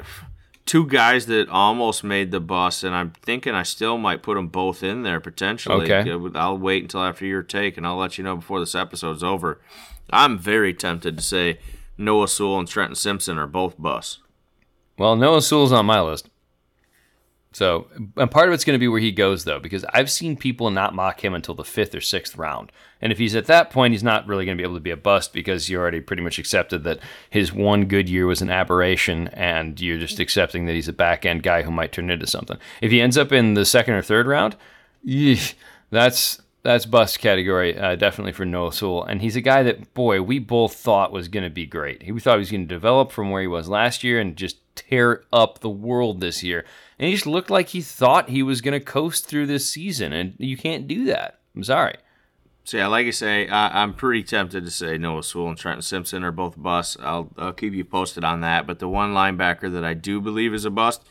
two 0.67 0.87
guys 0.87 1.27
that 1.27 1.49
almost 1.49 2.05
made 2.05 2.31
the 2.31 2.39
bust, 2.39 2.85
and 2.85 2.95
I'm 2.95 3.11
thinking 3.23 3.55
I 3.55 3.65
still 3.65 3.99
might 3.99 4.23
put 4.23 4.35
them 4.37 4.47
both 4.47 4.85
in 4.85 5.03
there 5.03 5.19
potentially. 5.19 5.91
Okay. 5.91 6.39
I'll 6.39 6.59
wait 6.59 6.83
until 6.85 7.03
after 7.03 7.27
your 7.27 7.43
take, 7.43 7.77
and 7.77 7.85
I'll 7.85 7.97
let 7.97 8.19
you 8.19 8.23
know 8.25 8.37
before 8.37 8.61
this 8.61 8.77
episode's 8.77 9.25
over. 9.25 9.61
I'm 10.11 10.39
very 10.39 10.73
tempted 10.73 11.17
to 11.17 11.25
say 11.25 11.59
Noah 11.99 12.29
Sewell 12.29 12.59
and 12.61 12.69
Trenton 12.69 12.95
Simpson 12.95 13.37
are 13.37 13.49
both 13.49 13.79
busts. 13.79 14.19
Well, 14.97 15.17
Noah 15.17 15.43
Sewell's 15.43 15.73
on 15.73 15.87
my 15.87 16.01
list. 16.01 16.29
So, 17.53 17.89
and 18.17 18.31
part 18.31 18.49
of 18.49 18.55
it's 18.55 18.65
going 18.65 18.77
to 18.77 18.81
be 18.81 18.87
where 18.87 19.01
he 19.01 19.11
goes, 19.11 19.45
though, 19.45 19.59
because 19.59 19.85
I've 19.93 20.11
seen 20.11 20.37
people 20.37 20.71
not 20.71 20.95
mock 20.95 21.25
him 21.25 21.35
until 21.35 21.55
the 21.55 21.65
fifth 21.65 21.95
or 21.97 22.01
sixth 22.01 22.37
round. 22.37 22.71
And 23.01 23.11
if 23.11 23.19
he's 23.19 23.35
at 23.35 23.47
that 23.47 23.71
point, 23.71 23.93
he's 23.93 24.05
not 24.05 24.27
really 24.29 24.45
going 24.45 24.57
to 24.57 24.61
be 24.61 24.65
able 24.65 24.77
to 24.77 24.81
be 24.81 24.93
a 24.93 24.97
bust 24.97 25.33
because 25.33 25.69
you 25.69 25.79
already 25.79 26.01
pretty 26.01 26.23
much 26.23 26.39
accepted 26.39 26.85
that 26.85 27.01
his 27.29 27.53
one 27.53 27.87
good 27.87 28.09
year 28.09 28.27
was 28.27 28.41
an 28.41 28.51
aberration 28.51 29.29
and 29.29 29.81
you're 29.81 29.99
just 29.99 30.21
accepting 30.21 30.67
that 30.67 30.75
he's 30.75 30.87
a 30.87 30.93
back 30.93 31.27
end 31.27 31.43
guy 31.43 31.63
who 31.63 31.73
might 31.73 31.91
turn 31.91 32.11
into 32.11 32.27
something. 32.27 32.59
If 32.81 32.93
he 32.93 33.01
ends 33.01 33.19
up 33.19 33.33
in 33.33 33.55
the 33.55 33.65
second 33.65 33.95
or 33.95 34.03
third 34.03 34.29
round, 34.29 34.55
that's 35.91 36.41
that's 36.63 36.87
bust 36.87 37.19
category 37.21 37.77
uh, 37.77 37.97
definitely 37.97 38.33
for 38.33 38.45
Noah 38.45 38.73
Sewell. 38.73 39.05
And 39.05 39.23
he's 39.23 39.35
a 39.35 39.41
guy 39.41 39.63
that, 39.63 39.95
boy, 39.95 40.21
we 40.21 40.39
both 40.39 40.75
thought 40.75 41.11
was 41.11 41.29
going 41.29 41.45
to 41.45 41.51
be 41.51 41.67
great. 41.67 42.13
We 42.13 42.21
thought 42.21 42.35
he 42.35 42.41
was 42.41 42.51
going 42.51 42.69
to 42.69 42.75
develop 42.75 43.13
from 43.13 43.31
where 43.31 43.41
he 43.41 43.49
was 43.49 43.69
last 43.69 44.05
year 44.05 44.21
and 44.21 44.37
just 44.37 44.59
tear 44.75 45.25
up 45.33 45.61
the 45.61 45.71
world 45.71 46.21
this 46.21 46.43
year. 46.43 46.67
And 47.01 47.09
he 47.09 47.15
just 47.15 47.27
looked 47.27 47.49
like 47.51 47.69
he 47.71 47.81
thought 47.81 48.29
he 48.29 48.43
was 48.43 48.61
going 48.61 48.79
to 48.79 48.85
coast 48.85 49.27
through 49.27 49.47
this 49.47 49.67
season. 49.69 50.13
And 50.13 50.35
you 50.39 50.57
can't 50.57 50.87
do 50.87 51.07
that. 51.07 51.41
I'm 51.57 51.65
sorry. 51.65 51.95
So 52.65 52.77
yeah, 52.77 52.89
like 52.89 53.07
I 53.07 53.11
say, 53.11 53.49
I, 53.49 53.83
I'm 53.83 53.95
pretty 53.95 54.23
tempted 54.23 54.67
to 54.67 54.71
say 54.71 54.99
Noah 54.99 55.23
Sewell 55.23 55.49
and 55.49 55.57
Trenton 55.57 55.81
Simpson 55.83 56.23
are 56.23 56.31
both 56.31 56.57
busts. 56.59 56.99
I'll 57.01 57.31
I'll 57.39 57.55
keep 57.55 57.73
you 57.73 57.85
posted 57.87 58.23
on 58.23 58.43
that. 58.43 58.67
But 58.67 58.81
the 58.81 58.89
one 58.89 59.15
linebacker 59.15 59.73
that 59.73 59.83
I 59.83 59.95
do 59.95 60.21
believe 60.21 60.53
is 60.53 60.67
a 60.67 60.71
bust 60.71 61.03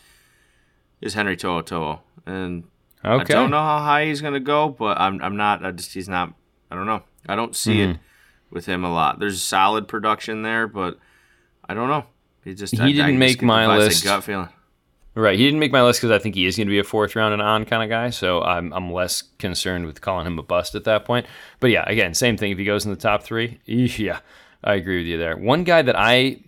is 1.01 1.15
Henry 1.15 1.35
To'oto'o, 1.35 1.99
and 2.25 2.65
Okay. 3.03 3.33
I 3.33 3.37
don't 3.37 3.49
know 3.49 3.61
how 3.61 3.79
high 3.79 4.05
he's 4.05 4.21
gonna 4.21 4.39
go, 4.39 4.69
but 4.69 4.99
I'm 4.99 5.21
I'm 5.23 5.35
not. 5.37 5.65
I 5.65 5.71
just 5.71 5.93
he's 5.93 6.07
not. 6.07 6.33
I 6.69 6.75
don't 6.75 6.85
know. 6.85 7.01
I 7.27 7.35
don't 7.35 7.55
see 7.55 7.81
it 7.81 7.89
Mm-hmm. 7.89 8.01
with 8.55 8.65
him 8.67 8.83
a 8.85 8.93
lot. 8.93 9.19
There's 9.19 9.41
solid 9.41 9.87
production 9.87 10.43
there, 10.43 10.67
but 10.67 10.99
I 11.67 11.73
don't 11.73 11.89
know. 11.89 12.05
He 12.45 12.53
just 12.53 12.73
He 12.75 12.79
I- 12.79 12.83
I 12.85 12.91
didn't 12.91 13.05
just 13.07 13.19
make 13.19 13.41
my 13.41 13.65
list. 13.75 14.03
Gut 14.03 14.23
feeling. 14.23 14.49
Right. 15.15 15.37
He 15.37 15.45
didn't 15.45 15.59
make 15.59 15.71
my 15.71 15.83
list 15.83 15.99
because 15.99 16.11
I 16.11 16.21
think 16.21 16.35
he 16.35 16.45
is 16.45 16.55
going 16.55 16.67
to 16.67 16.71
be 16.71 16.79
a 16.79 16.83
fourth 16.83 17.15
round 17.15 17.33
and 17.33 17.41
on 17.41 17.65
kind 17.65 17.83
of 17.83 17.89
guy. 17.89 18.09
So 18.11 18.41
I'm, 18.41 18.71
I'm 18.71 18.93
less 18.93 19.21
concerned 19.21 19.85
with 19.85 20.01
calling 20.01 20.27
him 20.27 20.37
a 20.39 20.43
bust 20.43 20.75
at 20.75 20.83
that 20.83 21.03
point. 21.03 21.25
But 21.59 21.71
yeah, 21.71 21.83
again, 21.87 22.13
same 22.13 22.37
thing. 22.37 22.51
If 22.51 22.57
he 22.57 22.65
goes 22.65 22.85
in 22.85 22.91
the 22.91 22.97
top 22.97 23.23
three, 23.23 23.59
yeah, 23.65 24.19
I 24.63 24.75
agree 24.75 24.99
with 24.99 25.07
you 25.07 25.17
there. 25.17 25.35
One 25.35 25.63
guy 25.63 25.81
that 25.81 25.97
I, 25.97 26.41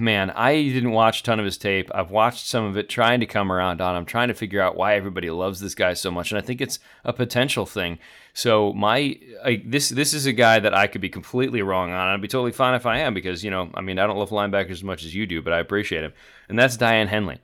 man, 0.00 0.30
I 0.30 0.54
didn't 0.54 0.92
watch 0.92 1.20
a 1.20 1.22
ton 1.24 1.38
of 1.38 1.44
his 1.44 1.58
tape. 1.58 1.90
I've 1.94 2.10
watched 2.10 2.46
some 2.46 2.64
of 2.64 2.76
it 2.76 2.88
trying 2.88 3.20
to 3.20 3.26
come 3.26 3.52
around 3.52 3.80
on 3.80 3.94
him, 3.94 4.06
trying 4.06 4.28
to 4.28 4.34
figure 4.34 4.62
out 4.62 4.76
why 4.76 4.96
everybody 4.96 5.30
loves 5.30 5.60
this 5.60 5.74
guy 5.74 5.92
so 5.92 6.10
much. 6.10 6.32
And 6.32 6.38
I 6.38 6.42
think 6.42 6.60
it's 6.60 6.78
a 7.04 7.12
potential 7.12 7.66
thing. 7.66 7.98
So 8.32 8.72
my 8.72 9.18
I, 9.44 9.62
this 9.64 9.88
this 9.88 10.14
is 10.14 10.26
a 10.26 10.32
guy 10.32 10.60
that 10.60 10.72
I 10.72 10.86
could 10.86 11.00
be 11.00 11.08
completely 11.08 11.62
wrong 11.62 11.90
on. 11.90 12.08
I'd 12.08 12.22
be 12.22 12.28
totally 12.28 12.52
fine 12.52 12.74
if 12.74 12.86
I 12.86 12.98
am 12.98 13.12
because 13.12 13.42
you 13.42 13.50
know 13.50 13.70
I 13.74 13.80
mean 13.80 13.98
I 13.98 14.06
don't 14.06 14.16
love 14.16 14.30
linebackers 14.30 14.70
as 14.70 14.84
much 14.84 15.04
as 15.04 15.14
you 15.14 15.26
do, 15.26 15.42
but 15.42 15.52
I 15.52 15.58
appreciate 15.58 16.04
him. 16.04 16.12
And 16.48 16.58
that's 16.58 16.76
Daiyan 16.76 17.08
Henley. 17.08 17.40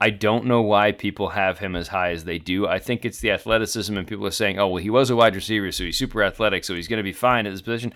I 0.00 0.10
don't 0.10 0.46
know 0.46 0.62
why 0.62 0.92
people 0.92 1.30
have 1.30 1.58
him 1.58 1.76
as 1.76 1.88
high 1.88 2.10
as 2.12 2.24
they 2.24 2.38
do. 2.38 2.66
I 2.66 2.78
think 2.78 3.04
it's 3.04 3.20
the 3.20 3.32
athleticism, 3.32 3.94
and 3.96 4.06
people 4.06 4.26
are 4.26 4.30
saying, 4.30 4.58
"Oh, 4.58 4.68
well, 4.68 4.82
he 4.82 4.88
was 4.90 5.10
a 5.10 5.16
wide 5.16 5.34
receiver, 5.34 5.70
so 5.70 5.84
he's 5.84 5.98
super 5.98 6.22
athletic, 6.22 6.64
so 6.64 6.74
he's 6.74 6.88
going 6.88 6.98
to 6.98 7.02
be 7.02 7.12
fine 7.12 7.46
at 7.46 7.50
this 7.50 7.62
position." 7.62 7.92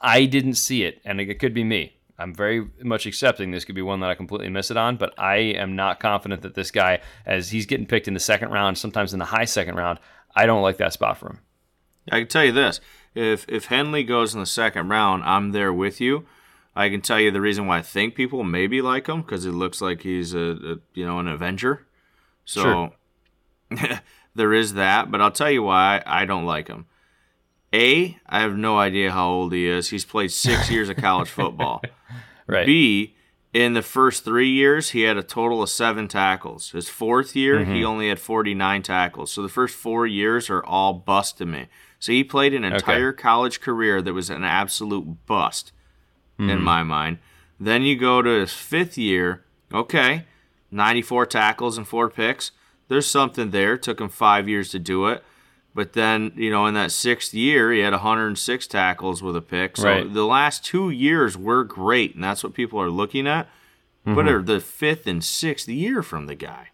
I 0.00 0.24
didn't 0.24 0.54
see 0.54 0.84
it, 0.84 1.02
and 1.04 1.20
it 1.20 1.38
could 1.38 1.52
be 1.52 1.64
me. 1.64 1.98
I'm 2.18 2.34
very 2.34 2.66
much 2.82 3.06
accepting 3.06 3.50
this 3.50 3.64
could 3.64 3.74
be 3.74 3.82
one 3.82 4.00
that 4.00 4.10
I 4.10 4.14
completely 4.14 4.48
miss 4.48 4.70
it 4.70 4.76
on, 4.76 4.96
but 4.96 5.12
I 5.18 5.36
am 5.36 5.76
not 5.76 6.00
confident 6.00 6.42
that 6.42 6.54
this 6.54 6.70
guy, 6.70 7.00
as 7.26 7.50
he's 7.50 7.66
getting 7.66 7.86
picked 7.86 8.08
in 8.08 8.14
the 8.14 8.20
second 8.20 8.50
round, 8.50 8.78
sometimes 8.78 9.12
in 9.12 9.18
the 9.18 9.26
high 9.26 9.44
second 9.44 9.76
round, 9.76 9.98
I 10.34 10.46
don't 10.46 10.62
like 10.62 10.78
that 10.78 10.92
spot 10.92 11.18
for 11.18 11.28
him. 11.28 11.40
I 12.10 12.20
can 12.20 12.28
tell 12.28 12.44
you 12.44 12.52
this: 12.52 12.80
if 13.14 13.44
if 13.48 13.66
Henley 13.66 14.02
goes 14.02 14.34
in 14.34 14.40
the 14.40 14.46
second 14.46 14.88
round, 14.88 15.24
I'm 15.24 15.52
there 15.52 15.72
with 15.72 16.00
you. 16.00 16.26
I 16.78 16.90
can 16.90 17.00
tell 17.00 17.18
you 17.18 17.32
the 17.32 17.40
reason 17.40 17.66
why 17.66 17.78
I 17.78 17.82
think 17.82 18.14
people 18.14 18.44
maybe 18.44 18.80
like 18.80 19.08
him 19.08 19.22
because 19.22 19.44
it 19.44 19.50
looks 19.50 19.80
like 19.80 20.02
he's 20.02 20.32
a, 20.32 20.38
a 20.38 20.76
you 20.94 21.04
know 21.04 21.18
an 21.18 21.26
Avenger. 21.26 21.88
So 22.44 22.92
sure. 23.72 24.00
there 24.36 24.54
is 24.54 24.74
that, 24.74 25.10
but 25.10 25.20
I'll 25.20 25.32
tell 25.32 25.50
you 25.50 25.64
why 25.64 26.04
I 26.06 26.24
don't 26.24 26.46
like 26.46 26.68
him. 26.68 26.86
A, 27.72 28.16
I 28.26 28.40
have 28.40 28.56
no 28.56 28.78
idea 28.78 29.10
how 29.10 29.28
old 29.28 29.52
he 29.52 29.66
is. 29.66 29.90
He's 29.90 30.04
played 30.04 30.30
six 30.30 30.70
years 30.70 30.88
of 30.88 30.98
college 30.98 31.28
football. 31.28 31.82
Right. 32.46 32.64
B, 32.64 33.16
in 33.52 33.72
the 33.72 33.82
first 33.82 34.24
three 34.24 34.48
years, 34.48 34.90
he 34.90 35.02
had 35.02 35.16
a 35.16 35.22
total 35.24 35.64
of 35.64 35.70
seven 35.70 36.06
tackles. 36.06 36.70
His 36.70 36.88
fourth 36.88 37.34
year, 37.34 37.58
mm-hmm. 37.58 37.74
he 37.74 37.84
only 37.84 38.08
had 38.08 38.20
49 38.20 38.82
tackles. 38.84 39.32
So 39.32 39.42
the 39.42 39.48
first 39.48 39.74
four 39.74 40.06
years 40.06 40.48
are 40.48 40.64
all 40.64 40.94
bust 40.94 41.38
to 41.38 41.44
me. 41.44 41.66
So 41.98 42.12
he 42.12 42.22
played 42.22 42.54
an 42.54 42.62
entire 42.62 43.08
okay. 43.08 43.20
college 43.20 43.60
career 43.60 44.00
that 44.00 44.14
was 44.14 44.30
an 44.30 44.44
absolute 44.44 45.26
bust 45.26 45.72
mm-hmm. 46.38 46.50
in 46.50 46.62
my 46.62 46.82
mind. 46.82 47.18
Then 47.60 47.82
you 47.82 47.96
go 47.96 48.22
to 48.22 48.30
his 48.30 48.52
fifth 48.52 48.96
year, 48.96 49.44
okay, 49.72 50.24
94 50.70 51.26
tackles 51.26 51.76
and 51.76 51.86
four 51.86 52.08
picks. 52.08 52.52
There's 52.88 53.06
something 53.06 53.50
there. 53.50 53.76
Took 53.76 54.00
him 54.00 54.08
five 54.08 54.48
years 54.48 54.70
to 54.70 54.78
do 54.78 55.06
it. 55.08 55.22
But 55.74 55.92
then, 55.92 56.32
you 56.34 56.50
know, 56.50 56.66
in 56.66 56.74
that 56.74 56.90
sixth 56.90 57.34
year, 57.34 57.70
he 57.72 57.80
had 57.80 57.92
106 57.92 58.66
tackles 58.66 59.22
with 59.22 59.36
a 59.36 59.40
pick. 59.40 59.76
So 59.76 59.88
right. 59.88 60.12
the 60.12 60.24
last 60.24 60.64
two 60.64 60.90
years 60.90 61.36
were 61.36 61.62
great, 61.62 62.14
and 62.14 62.24
that's 62.24 62.42
what 62.42 62.54
people 62.54 62.80
are 62.80 62.90
looking 62.90 63.26
at. 63.26 63.46
Mm-hmm. 64.04 64.14
But 64.14 64.28
are 64.28 64.42
the 64.42 64.60
fifth 64.60 65.06
and 65.06 65.22
sixth 65.22 65.68
year 65.68 66.02
from 66.02 66.26
the 66.26 66.34
guy. 66.34 66.68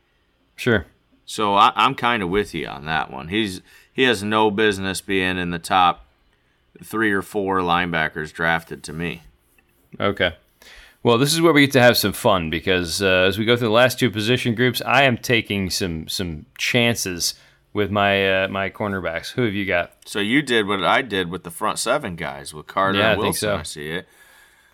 Sure. 0.57 0.87
So 1.27 1.55
I, 1.55 1.73
I'm 1.75 1.95
kind 1.95 2.23
of 2.23 2.31
with 2.31 2.55
you 2.55 2.67
on 2.67 2.85
that 2.85 3.11
one. 3.11 3.29
He's 3.29 3.61
he 3.93 4.03
has 4.05 4.23
no 4.23 4.51
business 4.51 5.01
being 5.01 5.39
in 5.39 5.51
the 5.51 5.59
top 5.59 6.07
three 6.83 7.13
or 7.13 7.23
four 7.23 7.59
linebackers 7.59 8.33
drafted 8.33 8.83
to 8.85 8.93
me. 8.93 9.23
Okay. 10.01 10.35
Well, 11.03 11.19
this 11.19 11.35
is 11.35 11.41
where 11.43 11.53
we 11.53 11.63
get 11.63 11.73
to 11.73 11.83
have 11.83 11.99
some 11.99 12.15
fun 12.15 12.49
because 12.49 13.03
uh, 13.03 13.27
as 13.29 13.39
we 13.39 13.45
go 13.45 13.57
through 13.57 13.69
the 13.69 13.75
last 13.75 13.99
two 13.99 14.11
position 14.11 14.55
groups, 14.55 14.81
I 14.87 15.03
am 15.03 15.19
taking 15.19 15.69
some 15.69 16.09
some 16.09 16.47
chances 16.57 17.35
with 17.75 17.91
my 17.91 18.45
uh, 18.45 18.49
my 18.49 18.71
cornerbacks. 18.71 19.33
Who 19.33 19.43
have 19.43 19.53
you 19.53 19.67
got? 19.67 19.93
So 20.07 20.21
you 20.21 20.41
did 20.41 20.67
what 20.67 20.83
I 20.83 21.03
did 21.03 21.31
with 21.31 21.45
the 21.45 21.51
front 21.51 21.79
seven 21.79 22.17
guys 22.17 22.55
with 22.55 22.67
Carter 22.67 23.01
yeah, 23.01 23.13
and 23.13 23.21
Wilson. 23.21 23.51
I, 23.51 23.53
so. 23.53 23.59
I 23.59 23.63
see 23.65 23.91
it. 23.91 24.09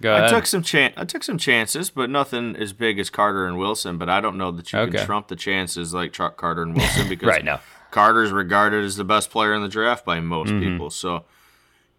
Go 0.01 0.15
ahead. 0.15 0.25
I 0.25 0.31
took 0.31 0.47
some 0.47 0.63
chan- 0.63 0.95
I 0.97 1.05
took 1.05 1.23
some 1.25 1.37
chances, 1.37 1.91
but 1.91 2.09
nothing 2.09 2.57
as 2.57 2.73
big 2.73 2.99
as 2.99 3.11
Carter 3.11 3.47
and 3.47 3.59
Wilson. 3.59 3.99
But 3.99 4.09
I 4.09 4.21
don't 4.21 4.39
know 4.39 4.51
that 4.53 4.73
you 4.73 4.79
okay. 4.79 4.99
can 4.99 5.07
trump 5.07 5.29
the 5.29 5.37
chances 5.37 5.93
like 5.93 6.13
Chuck 6.13 6.37
Carter 6.37 6.63
and 6.63 6.77
Wilson 6.77 7.09
because 7.09 7.27
right 7.27 7.45
now 7.45 7.61
Carter's 7.91 8.31
regarded 8.31 8.85
as 8.85 8.97
the 8.97 9.05
best 9.05 9.31
player 9.31 9.53
in 9.53 9.63
the 9.63 9.69
draft 9.69 10.05
by 10.05 10.21
most 10.21 10.51
mm-hmm. 10.51 10.61
people. 10.61 10.91
So 10.91 11.25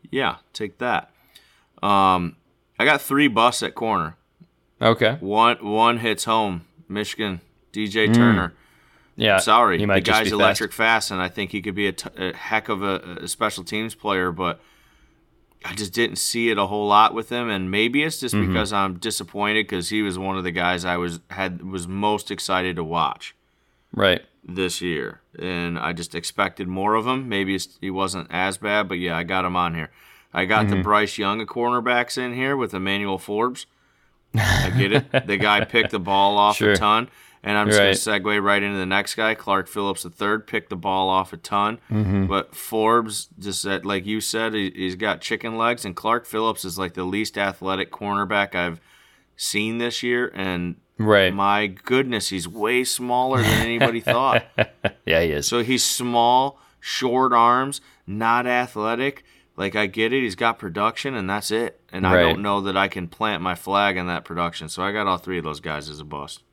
yeah, 0.10 0.38
take 0.54 0.78
that. 0.78 1.12
Um, 1.84 2.38
I 2.82 2.86
got 2.86 3.00
three 3.00 3.28
busts 3.28 3.62
at 3.62 3.76
corner. 3.76 4.18
Okay. 4.82 5.18
One 5.20 5.58
one 5.64 6.00
hits 6.00 6.24
home. 6.24 6.66
Michigan 6.90 7.40
DJ 7.72 8.10
mm. 8.10 8.16
Turner. 8.16 8.54
Yeah, 9.16 9.38
sorry, 9.38 9.86
the 9.86 10.02
guy's 10.02 10.32
electric 10.32 10.72
fast. 10.72 11.10
fast. 11.10 11.12
and 11.12 11.22
I 11.22 11.28
think 11.28 11.52
he 11.52 11.62
could 11.62 11.76
be 11.76 11.86
a, 11.86 11.92
t- 11.92 12.10
a 12.18 12.36
heck 12.36 12.70
of 12.70 12.82
a, 12.82 13.20
a, 13.22 13.28
special 13.28 13.64
teams 13.64 13.94
player. 13.94 14.32
But 14.32 14.60
I 15.64 15.76
just 15.76 15.94
didn't 15.94 16.16
see 16.16 16.50
it 16.50 16.58
a 16.58 16.66
whole 16.66 16.88
lot 16.88 17.14
with 17.14 17.30
him, 17.30 17.48
and 17.48 17.70
maybe 17.70 18.02
it's 18.02 18.20
just 18.20 18.34
mm-hmm. 18.34 18.48
because 18.48 18.74
I'm 18.74 18.98
disappointed 18.98 19.66
because 19.66 19.90
he 19.90 20.02
was 20.02 20.18
one 20.18 20.40
of 20.40 20.44
the 20.44 20.52
guys 20.52 20.84
I 20.84 20.98
was 20.98 21.20
had 21.30 21.62
was 21.64 21.88
most 21.88 22.32
excited 22.32 22.78
to 22.78 22.84
watch. 22.84 23.36
Right 23.94 24.24
this 24.44 24.82
year, 24.82 25.22
and 25.38 25.78
I 25.78 25.94
just 25.94 26.16
expected 26.16 26.68
more 26.68 26.96
of 26.96 27.06
him. 27.06 27.30
Maybe 27.30 27.60
he 27.80 27.92
wasn't 27.92 28.28
as 28.32 28.58
bad, 28.58 28.88
but 28.88 28.98
yeah, 28.98 29.16
I 29.16 29.22
got 29.22 29.46
him 29.46 29.56
on 29.56 29.76
here. 29.76 29.92
I 30.34 30.46
got 30.46 30.66
mm-hmm. 30.66 30.78
the 30.78 30.84
Bryce 30.84 31.18
Young 31.18 31.42
of 31.42 31.48
cornerbacks 31.48 32.18
in 32.18 32.34
here 32.34 32.56
with 32.56 32.74
Emmanuel 32.74 33.18
Forbes. 33.18 33.66
I 34.34 34.72
get 34.78 34.92
it. 34.94 35.12
the 35.28 35.38
guy 35.38 35.66
picked 35.66 35.92
the 35.92 36.00
ball 36.00 36.38
off 36.38 36.58
sure. 36.58 36.72
a 36.72 36.78
ton. 36.78 37.10
And 37.44 37.58
I'm 37.58 37.68
just 37.68 37.80
right. 37.80 38.22
going 38.22 38.24
to 38.24 38.30
segue 38.40 38.44
right 38.44 38.62
into 38.62 38.78
the 38.78 38.86
next 38.86 39.16
guy, 39.16 39.34
Clark 39.34 39.68
Phillips 39.68 40.06
III, 40.06 40.40
picked 40.46 40.70
the 40.70 40.76
ball 40.76 41.10
off 41.10 41.34
a 41.34 41.38
ton. 41.38 41.80
Mm-hmm. 41.90 42.28
But 42.28 42.56
Forbes, 42.56 43.30
just 43.40 43.66
like 43.66 44.06
you 44.06 44.22
said, 44.22 44.54
he, 44.54 44.72
has 44.86 44.96
got 44.96 45.22
chicken 45.22 45.58
legs, 45.58 45.84
and 45.84 45.96
Clark 45.96 46.28
Phillips 46.28 46.64
is 46.64 46.78
like 46.78 46.94
the 46.94 47.04
least 47.04 47.40
athletic 47.40 47.92
cornerback 47.92 48.54
I've 48.54 48.80
seen 49.36 49.80
this 49.80 50.04
year. 50.04 50.32
And 50.36 50.76
right. 51.00 51.34
my 51.34 51.66
goodness, 51.66 52.30
he's 52.30 52.48
way 52.48 52.84
smaller 52.84 53.42
than 53.42 53.66
anybody 53.66 54.00
thought. 54.02 54.46
Yeah, 55.06 55.22
he 55.22 55.32
is. 55.32 55.48
So 55.48 55.64
he's 55.64 55.84
small, 55.84 56.60
short 56.80 57.34
arms, 57.34 57.82
not 58.06 58.46
athletic. 58.46 59.24
Like 59.58 59.76
I 59.76 59.86
get 59.86 60.14
it, 60.14 60.24
he's 60.24 60.36
got 60.36 60.60
production, 60.60 61.14
and 61.16 61.30
that's 61.30 61.52
it. 61.52 61.82
And 61.92 62.04
right. 62.04 62.20
I 62.20 62.22
don't 62.24 62.42
know 62.42 62.62
that 62.62 62.78
I 62.78 62.88
can 62.88 63.08
plant 63.08 63.44
my 63.44 63.56
flag 63.56 63.98
in 63.98 64.08
that 64.08 64.26
production. 64.26 64.70
So 64.70 64.82
I 64.82 64.92
got 64.92 65.08
all 65.08 65.18
three 65.18 65.38
of 65.38 65.44
those 65.44 65.60
guys 65.60 65.90
as 65.90 66.00
a 66.00 66.06
bust. 66.06 66.44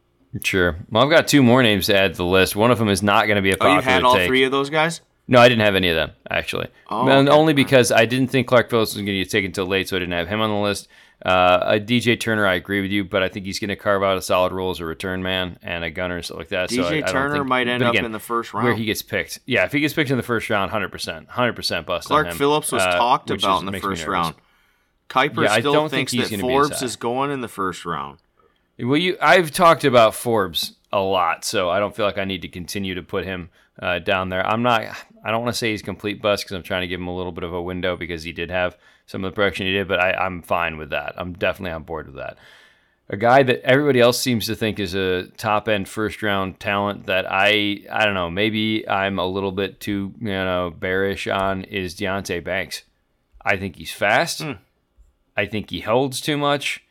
Sure. 0.42 0.76
Well, 0.90 1.04
I've 1.04 1.10
got 1.10 1.28
two 1.28 1.42
more 1.42 1.62
names 1.62 1.86
to 1.86 1.96
add 1.96 2.12
to 2.12 2.16
the 2.18 2.24
list. 2.24 2.54
One 2.54 2.70
of 2.70 2.78
them 2.78 2.88
is 2.88 3.02
not 3.02 3.26
going 3.26 3.36
to 3.36 3.42
be 3.42 3.52
a 3.52 3.56
popular. 3.56 3.76
Oh, 3.76 3.76
you 3.76 3.82
had 3.82 4.02
all 4.02 4.14
take. 4.14 4.26
three 4.26 4.44
of 4.44 4.52
those 4.52 4.68
guys? 4.68 5.00
No, 5.26 5.40
I 5.40 5.48
didn't 5.48 5.64
have 5.64 5.74
any 5.74 5.88
of 5.90 5.96
them 5.96 6.12
actually. 6.30 6.68
Oh, 6.88 7.08
okay. 7.08 7.30
only 7.30 7.52
because 7.52 7.92
I 7.92 8.06
didn't 8.06 8.28
think 8.28 8.46
Clark 8.46 8.70
Phillips 8.70 8.94
was 8.94 9.02
going 9.02 9.06
to 9.06 9.24
get 9.24 9.30
taken 9.30 9.48
until 9.48 9.66
late, 9.66 9.88
so 9.88 9.96
I 9.96 10.00
didn't 10.00 10.12
have 10.12 10.28
him 10.28 10.40
on 10.40 10.50
the 10.50 10.56
list. 10.56 10.88
Uh, 11.24 11.58
a 11.64 11.80
DJ 11.80 12.18
Turner, 12.18 12.46
I 12.46 12.54
agree 12.54 12.80
with 12.80 12.92
you, 12.92 13.04
but 13.04 13.24
I 13.24 13.28
think 13.28 13.44
he's 13.44 13.58
going 13.58 13.70
to 13.70 13.76
carve 13.76 14.04
out 14.04 14.16
a 14.16 14.22
solid 14.22 14.52
role 14.52 14.70
as 14.70 14.78
a 14.78 14.84
return 14.84 15.20
man 15.20 15.58
and 15.62 15.82
a 15.82 15.90
gunner 15.90 16.16
and 16.16 16.24
stuff 16.24 16.38
like 16.38 16.48
that. 16.48 16.70
DJ 16.70 16.76
so 16.76 16.84
I, 16.84 16.98
I 16.98 17.00
Turner 17.00 17.34
think, 17.34 17.46
might 17.46 17.66
end 17.66 17.82
again, 17.82 17.96
up 17.98 18.04
in 18.04 18.12
the 18.12 18.20
first 18.20 18.54
round 18.54 18.66
where 18.66 18.74
he 18.76 18.84
gets 18.84 19.02
picked. 19.02 19.40
Yeah, 19.44 19.64
if 19.64 19.72
he 19.72 19.80
gets 19.80 19.94
picked 19.94 20.10
in 20.10 20.16
the 20.16 20.22
first 20.22 20.48
round, 20.48 20.70
hundred 20.70 20.92
percent, 20.92 21.28
hundred 21.28 21.54
percent 21.54 21.86
bust. 21.86 22.06
Clark 22.06 22.34
Phillips 22.34 22.70
was 22.70 22.82
uh, 22.82 22.96
talked 22.96 23.30
about 23.30 23.62
is, 23.62 23.66
in 23.66 23.72
the 23.72 23.80
first 23.80 24.06
round. 24.06 24.36
Kiper 25.08 25.44
yeah, 25.44 25.58
still 25.58 25.88
thinks 25.88 26.12
think 26.12 26.30
that 26.30 26.40
Forbes 26.40 26.82
is 26.82 26.96
going 26.96 27.30
in 27.30 27.40
the 27.40 27.48
first 27.48 27.84
round. 27.84 28.18
Well, 28.78 28.98
you, 28.98 29.16
I've 29.20 29.50
talked 29.50 29.84
about 29.84 30.14
Forbes 30.14 30.76
a 30.92 31.00
lot, 31.00 31.44
so 31.44 31.68
I 31.68 31.80
don't 31.80 31.96
feel 31.96 32.06
like 32.06 32.18
I 32.18 32.24
need 32.24 32.42
to 32.42 32.48
continue 32.48 32.94
to 32.94 33.02
put 33.02 33.24
him 33.24 33.50
uh, 33.80 33.98
down 33.98 34.28
there. 34.28 34.46
I'm 34.46 34.62
not. 34.62 34.82
I 35.24 35.30
don't 35.32 35.42
want 35.42 35.52
to 35.52 35.58
say 35.58 35.72
he's 35.72 35.82
complete 35.82 36.22
bust 36.22 36.44
because 36.44 36.54
I'm 36.54 36.62
trying 36.62 36.82
to 36.82 36.86
give 36.86 37.00
him 37.00 37.08
a 37.08 37.16
little 37.16 37.32
bit 37.32 37.42
of 37.42 37.52
a 37.52 37.60
window 37.60 37.96
because 37.96 38.22
he 38.22 38.32
did 38.32 38.50
have 38.50 38.76
some 39.08 39.24
of 39.24 39.32
the 39.32 39.34
production 39.34 39.66
he 39.66 39.72
did, 39.72 39.88
but 39.88 39.98
I, 39.98 40.12
I'm 40.12 40.42
fine 40.42 40.76
with 40.76 40.90
that. 40.90 41.14
I'm 41.16 41.32
definitely 41.32 41.72
on 41.72 41.82
board 41.82 42.06
with 42.06 42.16
that. 42.16 42.36
A 43.08 43.16
guy 43.16 43.42
that 43.42 43.62
everybody 43.64 44.00
else 44.00 44.20
seems 44.20 44.44
to 44.46 44.54
think 44.54 44.78
is 44.78 44.94
a 44.94 45.28
top 45.38 45.66
end 45.66 45.88
first 45.88 46.22
round 46.22 46.60
talent 46.60 47.06
that 47.06 47.24
I 47.28 47.80
I 47.90 48.04
don't 48.04 48.12
know 48.12 48.28
maybe 48.30 48.86
I'm 48.86 49.18
a 49.18 49.26
little 49.26 49.50
bit 49.50 49.80
too 49.80 50.12
you 50.20 50.26
know 50.28 50.70
bearish 50.78 51.26
on 51.26 51.64
is 51.64 51.94
Deonte 51.94 52.44
Banks. 52.44 52.82
I 53.42 53.56
think 53.56 53.76
he's 53.76 53.92
fast. 53.92 54.42
Mm. 54.42 54.58
I 55.34 55.46
think 55.46 55.70
he 55.70 55.80
holds 55.80 56.20
too 56.20 56.36
much. 56.36 56.84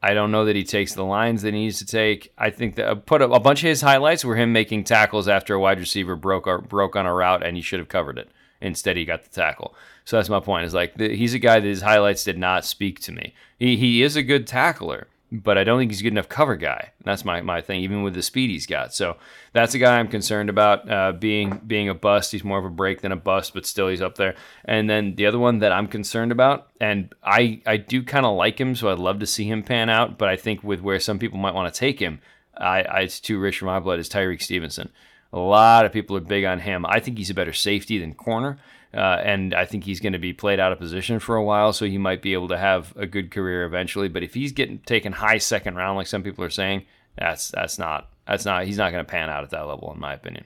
I 0.00 0.14
don't 0.14 0.30
know 0.30 0.44
that 0.44 0.54
he 0.54 0.62
takes 0.62 0.94
the 0.94 1.04
lines 1.04 1.42
that 1.42 1.54
he 1.54 1.60
needs 1.60 1.78
to 1.78 1.86
take. 1.86 2.32
I 2.38 2.50
think 2.50 2.76
that 2.76 2.88
uh, 2.88 2.94
put 2.94 3.20
a, 3.20 3.28
a, 3.28 3.40
bunch 3.40 3.64
of 3.64 3.68
his 3.68 3.80
highlights 3.80 4.24
were 4.24 4.36
him 4.36 4.52
making 4.52 4.84
tackles 4.84 5.26
after 5.26 5.54
a 5.54 5.60
wide 5.60 5.80
receiver 5.80 6.14
broke 6.14 6.46
or, 6.46 6.58
broke 6.58 6.94
on 6.94 7.04
a 7.04 7.12
route 7.12 7.44
and 7.44 7.56
he 7.56 7.62
should 7.62 7.80
have 7.80 7.88
covered 7.88 8.16
it. 8.16 8.30
Instead, 8.60 8.96
he 8.96 9.04
got 9.04 9.24
the 9.24 9.30
tackle. 9.30 9.74
So 10.08 10.16
that's 10.16 10.30
my 10.30 10.40
point. 10.40 10.64
Is 10.64 10.72
like 10.72 10.94
the, 10.94 11.14
he's 11.14 11.34
a 11.34 11.38
guy 11.38 11.60
that 11.60 11.68
his 11.68 11.82
highlights 11.82 12.24
did 12.24 12.38
not 12.38 12.64
speak 12.64 12.98
to 13.00 13.12
me. 13.12 13.34
He 13.58 13.76
he 13.76 14.02
is 14.02 14.16
a 14.16 14.22
good 14.22 14.46
tackler 14.46 15.06
but 15.30 15.58
I 15.58 15.64
don't 15.64 15.78
think 15.78 15.90
he's 15.90 16.00
a 16.00 16.04
good 16.04 16.12
enough 16.12 16.28
cover 16.28 16.56
guy. 16.56 16.92
That's 17.04 17.24
my, 17.24 17.42
my 17.42 17.60
thing, 17.60 17.82
even 17.82 18.02
with 18.02 18.14
the 18.14 18.22
speed 18.22 18.50
he's 18.50 18.66
got. 18.66 18.94
So 18.94 19.16
that's 19.52 19.74
a 19.74 19.78
guy 19.78 19.98
I'm 19.98 20.08
concerned 20.08 20.48
about 20.48 20.90
uh, 20.90 21.12
being 21.12 21.60
being 21.66 21.88
a 21.88 21.94
bust. 21.94 22.32
He's 22.32 22.44
more 22.44 22.58
of 22.58 22.64
a 22.64 22.70
break 22.70 23.02
than 23.02 23.12
a 23.12 23.16
bust, 23.16 23.52
but 23.52 23.66
still 23.66 23.88
he's 23.88 24.00
up 24.00 24.14
there. 24.14 24.34
And 24.64 24.88
then 24.88 25.16
the 25.16 25.26
other 25.26 25.38
one 25.38 25.58
that 25.58 25.72
I'm 25.72 25.86
concerned 25.86 26.32
about, 26.32 26.68
and 26.80 27.14
I 27.22 27.60
I 27.66 27.76
do 27.76 28.02
kind 28.02 28.24
of 28.24 28.36
like 28.36 28.58
him, 28.58 28.74
so 28.74 28.88
I'd 28.88 28.98
love 28.98 29.18
to 29.20 29.26
see 29.26 29.44
him 29.44 29.62
pan 29.62 29.90
out. 29.90 30.16
But 30.16 30.28
I 30.30 30.36
think 30.36 30.64
with 30.64 30.80
where 30.80 30.98
some 30.98 31.18
people 31.18 31.38
might 31.38 31.54
want 31.54 31.72
to 31.72 31.78
take 31.78 32.00
him, 32.00 32.20
I, 32.56 32.82
I 32.82 33.00
it's 33.00 33.20
too 33.20 33.38
rich 33.38 33.58
for 33.58 33.66
my 33.66 33.80
blood. 33.80 33.98
Is 33.98 34.08
Tyrique 34.08 34.42
Stevenson? 34.42 34.90
A 35.30 35.38
lot 35.38 35.84
of 35.84 35.92
people 35.92 36.16
are 36.16 36.20
big 36.20 36.44
on 36.44 36.60
him. 36.60 36.86
I 36.86 37.00
think 37.00 37.18
he's 37.18 37.28
a 37.28 37.34
better 37.34 37.52
safety 37.52 37.98
than 37.98 38.14
corner. 38.14 38.58
Uh, 38.94 39.20
and 39.22 39.54
I 39.54 39.66
think 39.66 39.84
he's 39.84 40.00
going 40.00 40.14
to 40.14 40.18
be 40.18 40.32
played 40.32 40.58
out 40.58 40.72
of 40.72 40.78
position 40.78 41.18
for 41.18 41.36
a 41.36 41.44
while, 41.44 41.72
so 41.72 41.84
he 41.84 41.98
might 41.98 42.22
be 42.22 42.32
able 42.32 42.48
to 42.48 42.56
have 42.56 42.94
a 42.96 43.06
good 43.06 43.30
career 43.30 43.64
eventually. 43.64 44.08
But 44.08 44.22
if 44.22 44.32
he's 44.32 44.52
getting 44.52 44.78
taken 44.78 45.12
high 45.12 45.38
second 45.38 45.76
round, 45.76 45.98
like 45.98 46.06
some 46.06 46.22
people 46.22 46.42
are 46.42 46.50
saying, 46.50 46.86
that's 47.16 47.50
that's 47.50 47.78
not 47.78 48.08
that's 48.26 48.44
not 48.44 48.64
he's 48.64 48.78
not 48.78 48.92
going 48.92 49.04
to 49.04 49.10
pan 49.10 49.28
out 49.28 49.44
at 49.44 49.50
that 49.50 49.66
level, 49.66 49.92
in 49.92 50.00
my 50.00 50.14
opinion. 50.14 50.44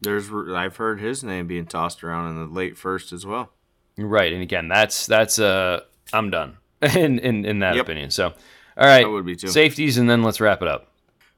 There's 0.00 0.30
I've 0.32 0.76
heard 0.76 1.00
his 1.00 1.22
name 1.22 1.46
being 1.46 1.66
tossed 1.66 2.02
around 2.02 2.30
in 2.30 2.38
the 2.38 2.52
late 2.52 2.76
first 2.76 3.12
as 3.12 3.26
well. 3.26 3.50
Right, 3.98 4.32
and 4.32 4.42
again, 4.42 4.68
that's 4.68 5.06
that's 5.06 5.38
uh 5.38 5.80
I'm 6.12 6.30
done 6.30 6.56
in 6.82 7.18
in 7.18 7.44
in 7.44 7.58
that 7.58 7.76
yep. 7.76 7.84
opinion. 7.84 8.10
So, 8.10 8.28
all 8.76 8.86
right, 8.86 9.08
would 9.08 9.26
be 9.26 9.36
too. 9.36 9.48
safeties, 9.48 9.98
and 9.98 10.08
then 10.08 10.22
let's 10.22 10.40
wrap 10.40 10.62
it 10.62 10.68
up. 10.68 10.91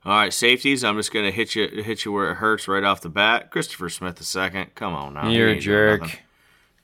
All 0.06 0.12
right, 0.12 0.32
safeties. 0.32 0.85
I'm 0.85 0.97
just 0.97 1.12
gonna 1.12 1.31
hit 1.31 1.55
you 1.55 1.66
hit 1.82 2.05
you 2.05 2.12
where 2.12 2.31
it 2.31 2.35
hurts 2.35 2.68
right 2.68 2.85
off 2.85 3.01
the 3.01 3.09
bat. 3.09 3.51
Christopher 3.51 3.89
Smith 3.89 4.16
the 4.16 4.24
second. 4.24 4.74
Come 4.74 4.94
on 4.94 5.14
now. 5.14 5.28
You're 5.28 5.48
a 5.48 5.59
jerk. 5.59 6.20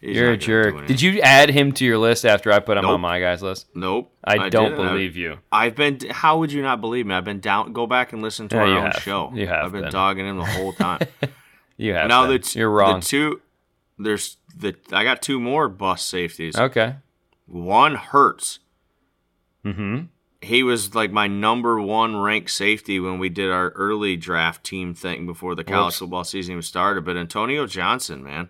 You're 0.01 0.29
a 0.29 0.37
not 0.37 0.41
gonna 0.47 0.63
do 0.73 0.73
jerk. 0.79 0.87
Did 0.87 1.03
you 1.03 1.21
add 1.21 1.51
him 1.51 1.73
to 1.73 1.85
your 1.85 1.99
list 1.99 2.25
after 2.25 2.51
I 2.51 2.59
put 2.61 2.79
him 2.79 2.85
Nope. 2.85 2.93
on 2.93 3.01
my 3.03 3.21
guys 3.21 3.43
list? 3.43 3.67
Nope. 3.75 4.11
I, 4.25 4.49
don't 4.49 4.71
didn't. 4.71 4.87
believe 4.87 5.15
you. 5.17 5.37
I've 5.53 5.75
been. 5.77 5.99
How 6.11 6.39
would 6.39 6.51
you 6.51 6.63
not 6.63 6.81
believe 6.81 7.05
me? 7.07 7.15
I've 7.15 7.25
been 7.27 7.41
down. 7.41 7.75
Go 7.75 7.87
back 7.87 8.15
and 8.15 8.23
listen 8.23 8.49
to 8.49 8.57
Yeah, 8.57 8.63
our 8.63 8.69
own 8.79 8.91
have. 8.93 9.03
show. 9.03 9.31
You 9.35 9.47
have 9.49 9.67
I've 9.67 9.73
been 9.73 9.83
been. 9.83 9.93
dogging 9.93 10.27
him 10.27 10.39
the 10.39 10.45
whole 10.47 10.73
time. 10.73 11.01
You 11.77 11.95
have. 11.95 12.09
now 12.09 12.27
that 12.27 12.55
You're 12.55 12.71
wrong. 12.71 13.01
The 13.01 13.07
two. 13.07 13.41
There's 13.99 14.37
the. 14.55 14.77
I 14.93 15.03
got 15.05 15.23
two 15.23 15.41
more 15.41 15.67
bus 15.69 16.03
safeties. 16.03 16.55
okay. 16.59 16.97
One 17.47 17.95
hurts. 17.95 18.59
Mm-hmm. 19.65 20.05
He 20.43 20.63
was 20.63 20.95
like 20.95 21.11
my 21.13 21.27
number 21.27 21.81
one 21.81 22.17
ranked 22.17 22.51
safety 22.51 22.99
when 22.99 23.19
we 23.19 23.29
did 23.29 23.51
our 23.51 23.71
early 23.71 24.17
draft 24.17 24.65
team 24.65 24.95
thing 24.95 25.27
before 25.27 25.55
the 25.55 25.65
college 25.65 25.87
Whoops. 25.87 25.99
football 25.99 26.25
season 26.25 26.53
even 26.53 26.63
started. 26.63 27.05
But 27.05 27.17
Antonio 27.19 27.67
Johnson, 27.67 28.23
man, 28.23 28.49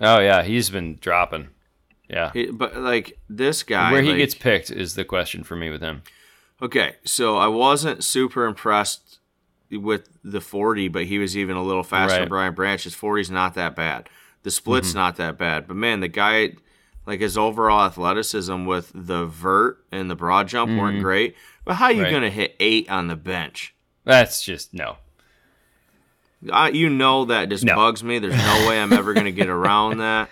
Oh 0.00 0.18
yeah, 0.20 0.42
he's 0.42 0.70
been 0.70 0.96
dropping. 1.00 1.48
Yeah. 2.08 2.30
He- 2.32 2.50
but 2.50 2.76
like 2.76 3.18
this 3.28 3.62
guy, 3.62 3.92
Where 3.92 4.02
he 4.02 4.10
like- 4.10 4.18
gets 4.18 4.34
picked 4.34 4.70
is 4.70 4.94
the 4.94 5.04
question 5.04 5.44
for 5.44 5.56
me 5.56 5.70
with 5.70 5.80
him. 5.80 6.02
Okay, 6.60 6.96
so 7.04 7.36
I 7.36 7.46
wasn't 7.46 8.02
super 8.02 8.44
impressed 8.44 9.18
with 9.70 10.08
the 10.24 10.40
40, 10.40 10.88
but 10.88 11.04
he 11.04 11.18
was 11.18 11.36
even 11.36 11.56
a 11.56 11.62
little 11.62 11.84
faster 11.84 12.14
Right. 12.14 12.20
than 12.20 12.28
Brian 12.28 12.54
Branch. 12.54 12.82
His 12.82 12.94
40 12.94 13.20
is 13.20 13.30
not 13.30 13.54
that 13.54 13.76
bad. 13.76 14.08
The 14.42 14.50
split's 14.50 14.88
mm-hmm. 14.88 14.98
not 14.98 15.16
that 15.16 15.38
bad. 15.38 15.68
But 15.68 15.76
man, 15.76 16.00
the 16.00 16.08
guy, 16.08 16.54
like 17.08 17.20
his 17.20 17.36
overall 17.38 17.86
athleticism 17.86 18.66
with 18.66 18.92
the 18.94 19.24
vert 19.24 19.78
and 19.90 20.08
the 20.10 20.14
broad 20.14 20.46
jump 20.46 20.70
weren't 20.78 21.02
great. 21.02 21.34
But 21.64 21.74
how 21.76 21.86
are 21.86 21.92
you 21.92 22.02
Right. 22.04 22.10
going 22.10 22.22
to 22.22 22.30
hit 22.30 22.54
eight 22.60 22.88
on 22.90 23.08
the 23.08 23.16
bench? 23.16 23.74
That's 24.04 24.42
just 24.44 24.72
no. 24.74 24.98
I, 26.52 26.68
you 26.68 26.88
know 26.88 27.24
that 27.24 27.48
just 27.48 27.64
No. 27.64 27.74
bugs 27.74 28.04
me. 28.04 28.18
There's 28.18 28.36
no 28.36 28.68
way 28.68 28.80
I'm 28.80 28.92
ever 28.92 29.12
going 29.14 29.26
to 29.26 29.32
get 29.32 29.48
around 29.48 29.98
that. 30.06 30.30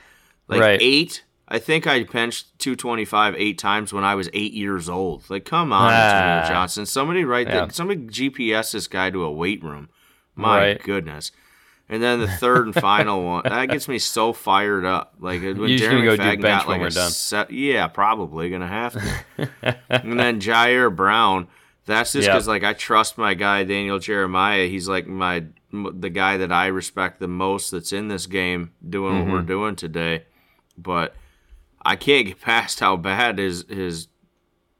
Like 0.49 0.61
Right. 0.61 0.79
eight, 0.81 1.25
I 1.49 1.59
think 1.59 1.87
I 1.87 2.05
benched 2.05 2.59
225 2.61 3.35
eight 3.37 3.59
times 3.59 3.93
when 3.93 4.05
I 4.05 4.15
was 4.15 4.29
eight 4.33 4.53
years 4.53 4.89
old. 4.89 5.29
Like, 5.29 5.45
come 5.45 5.73
on, 5.73 5.91
Ah. 5.93 6.45
Johnson. 6.49 6.87
Somebody 6.87 7.25
write 7.25 7.49
Yeah. 7.49 7.67
that. 7.67 7.75
Somebody 7.75 8.03
GPS 8.07 8.73
this 8.73 8.87
guy 8.87 9.11
to 9.11 9.25
a 9.25 9.33
weight 9.33 9.63
room. 9.65 9.89
My 10.37 10.59
Right. 10.59 10.83
goodness. 10.83 11.33
And 11.89 12.03
then 12.03 12.19
the 12.21 12.27
third 12.27 12.67
and 12.67 12.75
final 12.75 13.23
one 13.25 13.43
that 13.45 13.67
gets 13.69 13.87
me 13.87 13.99
so 14.01 14.33
fired 14.33 14.85
up. 14.85 15.15
Like 15.21 15.43
when 15.43 15.57
You're 15.57 15.69
just 15.79 15.85
Darren 15.85 15.91
gonna 15.91 16.05
go 16.05 16.17
do 16.17 16.23
McFadden 16.23 16.43
bench 16.43 16.43
got 16.63 16.67
when 16.67 16.81
like 16.81 16.81
we're 16.81 17.01
a 17.01 17.11
set- 17.11 17.51
yeah, 17.53 17.87
probably 17.87 18.51
gonna 18.51 18.67
have 18.67 18.95
to. 18.95 19.49
and 19.91 20.19
then 20.19 20.41
Ji'Ayir 20.41 20.95
Brown. 20.95 21.47
That's 21.85 22.13
just 22.13 22.27
Yep. 22.27 22.35
because 22.35 22.49
like 22.49 22.65
I 22.65 22.73
trust 22.73 23.17
my 23.19 23.35
guy 23.35 23.63
Daniel 23.63 24.01
Jeremiah. 24.01 24.67
He's 24.67 24.89
like 24.89 25.07
my 25.07 25.45
the 25.73 26.11
guy 26.11 26.37
that 26.39 26.51
I 26.51 26.67
respect 26.67 27.21
the 27.21 27.29
most 27.29 27.71
that's 27.71 27.93
in 27.93 28.09
this 28.09 28.27
game 28.27 28.73
doing 28.89 29.21
what 29.21 29.29
we're 29.33 29.39
Mm-hmm. 29.39 29.47
doing 29.47 29.77
today. 29.77 30.25
But 30.77 31.15
I 31.85 31.95
can't 31.95 32.27
get 32.27 32.41
past 32.41 32.81
how 32.81 32.97
bad 32.97 33.39
his 33.39 33.65
his 33.69 34.09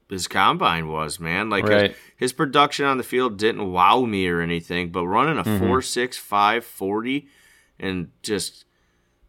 his 0.09 0.27
combine 0.27 0.87
was, 0.87 1.19
man. 1.19 1.49
Like 1.49 1.65
his, 1.65 1.71
Right. 1.73 1.95
his 2.15 2.33
production 2.33 2.85
on 2.85 2.97
the 2.97 3.03
field 3.03 3.37
didn't 3.37 3.71
wow 3.71 4.05
me 4.05 4.27
or 4.27 4.41
anything, 4.41 4.89
but 4.91 5.05
running 5.05 5.37
a 5.37 5.43
Mm-hmm. 5.43 5.65
four 5.65 5.81
six 5.81 6.17
five 6.17 6.65
forty 6.65 7.27
and 7.79 8.09
just 8.23 8.65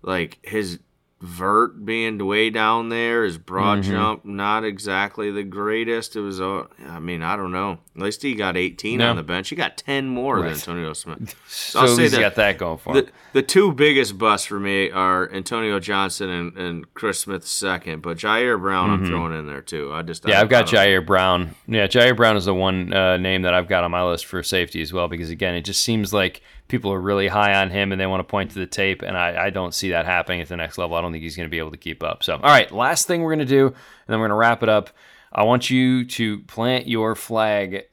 like 0.03 0.39
his 0.43 0.79
vert 1.21 1.85
being 1.85 2.25
way 2.25 2.49
down 2.49 2.91
there, 2.91 3.25
his 3.25 3.39
broad 3.39 3.81
Mm-hmm. 3.81 3.91
jump 3.91 4.25
not 4.25 4.65
exactly 4.65 5.31
the 5.33 5.43
greatest. 5.43 6.15
It 6.15 6.21
was, 6.21 6.41
uh, 6.41 6.65
I 6.89 7.01
mean, 7.01 7.23
I 7.23 7.35
don't 7.37 7.51
know. 7.51 7.79
At 7.97 8.03
least 8.03 8.23
he 8.23 8.35
got 8.37 8.57
18 8.57 8.99
No. 8.99 9.11
on 9.11 9.17
the 9.17 9.25
bench. 9.25 9.49
He 9.49 9.57
got 9.57 9.77
10 9.77 10.07
more 10.09 10.41
than 10.41 10.53
Antonio 10.53 10.93
Smith. 10.95 11.35
So 11.49 11.81
I'll 11.81 11.89
say 11.89 12.03
he's 12.03 12.13
that 12.13 12.21
got 12.21 12.35
that 12.37 12.59
going 12.59 12.79
for 12.79 12.97
him. 12.97 13.05
The, 13.07 13.11
the 13.33 13.43
two 13.43 13.73
biggest 13.73 14.17
busts 14.17 14.47
for 14.47 14.61
me 14.61 14.91
are 14.91 15.29
Antonio 15.33 15.81
Johnson 15.81 16.29
and, 16.31 16.57
and 16.57 16.95
Chris 16.95 17.19
Smith 17.21 17.45
second, 17.45 18.03
but 18.03 18.17
Ji'Ayir 18.19 18.61
Brown 18.61 18.91
I'm 18.91 19.05
throwing 19.07 19.37
in 19.37 19.47
there 19.47 19.61
too. 19.63 19.93
I 19.93 20.03
just 20.03 20.23
Mm-hmm. 20.23 20.31
yeah, 20.31 20.39
I, 20.39 20.43
I've 20.43 20.49
got 20.49 20.67
Ji'Ayir 20.67 21.05
Brown. 21.05 21.57
Yeah, 21.67 21.89
Ji'Ayir 21.89 22.17
Brown 22.17 22.37
is 22.37 22.45
the 22.45 22.55
one 22.55 22.93
uh, 22.95 23.17
name 23.17 23.43
that 23.43 23.55
I've 23.55 23.69
got 23.69 23.83
on 23.83 23.91
my 23.91 24.05
list 24.05 24.27
for 24.27 24.43
safety 24.45 24.81
as 24.83 24.93
well 24.93 25.09
because 25.09 25.31
again, 25.31 25.55
it 25.57 25.63
just 25.63 25.83
seems 25.83 26.13
like 26.13 26.43
people 26.69 26.93
are 26.93 27.01
really 27.01 27.29
high 27.29 27.55
on 27.55 27.71
him 27.71 27.93
and 27.93 28.01
they 28.01 28.07
want 28.07 28.21
to 28.21 28.31
point 28.31 28.53
to 28.53 28.59
the 28.59 28.67
tape, 28.67 29.03
and 29.03 29.17
I, 29.17 29.47
I 29.47 29.51
don't 29.51 29.75
see 29.75 29.91
that 29.91 30.07
happening 30.07 30.41
at 30.41 30.49
the 30.49 30.57
next 30.57 30.79
level. 30.79 30.97
I 30.97 31.01
don't 31.01 31.13
think 31.13 31.25
he's 31.25 31.37
going 31.37 31.49
to 31.49 31.51
be 31.51 31.59
able 31.59 31.71
to 31.73 31.77
keep 31.77 32.03
up. 32.03 32.23
So, 32.23 32.35
all 32.35 32.41
right, 32.41 32.71
last 32.71 33.07
thing 33.07 33.23
we're 33.23 33.35
going 33.35 33.47
to 33.47 33.55
do, 33.55 33.67
and 33.67 33.77
then 34.07 34.19
we're 34.21 34.29
going 34.29 34.37
to 34.37 34.37
wrap 34.37 34.63
it 34.63 34.69
up. 34.69 34.91
I 35.33 35.43
want 35.43 35.69
you 35.69 36.07
to 36.07 36.39
plant 36.41 36.89
your 36.89 37.15
flag 37.15 37.85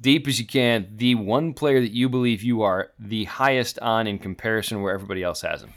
deep 0.00 0.26
as 0.26 0.40
you 0.40 0.46
can. 0.46 0.88
The 0.96 1.14
one 1.14 1.52
player 1.52 1.80
that 1.80 1.92
you 1.92 2.08
believe 2.08 2.42
you 2.42 2.62
are 2.62 2.92
the 2.98 3.24
highest 3.24 3.78
on 3.80 4.06
in 4.06 4.18
comparison 4.18 4.80
where 4.80 4.94
everybody 4.94 5.22
else 5.22 5.42
has 5.42 5.62
him. 5.62 5.72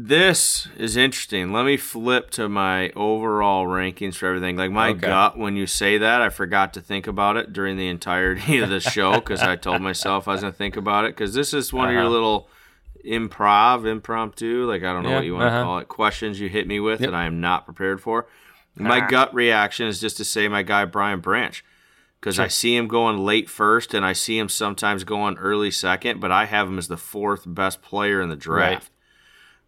This 0.00 0.68
is 0.76 0.96
interesting. 0.96 1.52
Let 1.52 1.64
me 1.66 1.76
flip 1.76 2.30
to 2.32 2.48
my 2.48 2.90
overall 2.90 3.66
rankings 3.66 4.14
for 4.14 4.26
everything. 4.26 4.56
Like 4.56 4.70
my 4.70 4.90
Okay. 4.90 5.00
gut, 5.08 5.36
when 5.36 5.56
you 5.56 5.66
say 5.66 5.98
that, 5.98 6.22
I 6.22 6.28
forgot 6.28 6.72
to 6.74 6.80
think 6.80 7.08
about 7.08 7.36
it 7.36 7.52
during 7.52 7.76
the 7.76 7.88
entirety 7.88 8.58
of 8.58 8.68
the 8.68 8.78
show 8.78 9.14
because 9.14 9.42
I 9.42 9.56
told 9.56 9.82
myself 9.82 10.28
I 10.28 10.32
was 10.32 10.42
going 10.42 10.52
to 10.52 10.56
think 10.56 10.76
about 10.76 11.04
it. 11.04 11.16
Because 11.16 11.34
this 11.34 11.52
is 11.52 11.72
one 11.72 11.88
of 11.88 11.94
your 11.94 12.02
Uh-huh. 12.02 12.10
little 12.10 12.48
improv, 13.04 13.86
impromptu, 13.86 14.66
like 14.66 14.84
I 14.84 14.92
don't 14.92 15.02
know 15.02 15.08
Yeah, 15.10 15.16
what 15.16 15.24
you 15.24 15.34
want 15.34 15.42
to 15.44 15.48
uh-huh. 15.48 15.62
call 15.64 15.78
it, 15.78 15.88
questions 15.88 16.38
you 16.38 16.48
hit 16.48 16.68
me 16.68 16.78
with 16.78 17.00
Yep. 17.00 17.10
that 17.10 17.16
I 17.16 17.24
am 17.24 17.40
not 17.40 17.64
prepared 17.64 18.00
for. 18.00 18.26
My 18.76 19.00
Ah. 19.00 19.06
gut 19.08 19.34
reaction 19.34 19.88
is 19.88 20.00
just 20.00 20.16
to 20.18 20.24
say 20.24 20.46
my 20.46 20.62
guy 20.62 20.84
Brian 20.84 21.18
Branch 21.18 21.64
because 22.20 22.38
I 22.38 22.46
see 22.46 22.76
him 22.76 22.86
going 22.86 23.18
late 23.18 23.50
first 23.50 23.94
and 23.94 24.06
I 24.06 24.12
see 24.12 24.38
him 24.38 24.48
sometimes 24.48 25.02
going 25.02 25.36
early 25.38 25.72
second, 25.72 26.20
but 26.20 26.30
I 26.30 26.44
have 26.44 26.68
him 26.68 26.78
as 26.78 26.86
the 26.86 26.96
fourth 26.96 27.42
best 27.46 27.82
player 27.82 28.20
in 28.20 28.28
the 28.28 28.36
draft. 28.36 28.92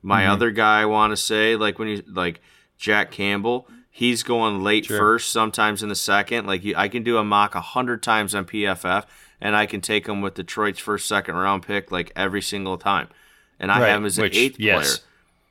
My 0.02 0.22
Mm-hmm. 0.22 0.32
other 0.32 0.50
guy 0.50 0.82
I 0.82 0.86
want 0.86 1.12
to 1.12 1.16
say, 1.16 1.56
like 1.56 1.78
when 1.78 1.88
you 1.88 2.02
like 2.06 2.40
Jack 2.78 3.10
Campbell, 3.10 3.68
he's 3.90 4.22
going 4.22 4.62
late 4.62 4.86
Sure. 4.86 4.98
first, 4.98 5.30
sometimes 5.30 5.82
in 5.82 5.88
the 5.88 5.94
second. 5.94 6.46
Like 6.46 6.64
you, 6.64 6.74
I 6.76 6.88
can 6.88 7.02
do 7.02 7.18
a 7.18 7.24
mock 7.24 7.54
a 7.54 7.60
hundred 7.60 8.02
times 8.02 8.34
on 8.34 8.44
PFF, 8.46 9.04
and 9.40 9.54
I 9.54 9.66
can 9.66 9.80
take 9.80 10.06
him 10.08 10.22
with 10.22 10.34
Detroit's 10.34 10.78
first, 10.78 11.06
second 11.06 11.34
round 11.36 11.66
pick 11.66 11.90
like 11.92 12.12
every 12.16 12.42
single 12.42 12.78
time. 12.78 13.08
And 13.58 13.70
I 13.70 13.80
Right, 13.80 13.88
have 13.88 13.98
him 14.00 14.06
as 14.06 14.16
an 14.18 14.22
which, 14.22 14.36
eighth 14.36 14.58
yes, 14.58 15.00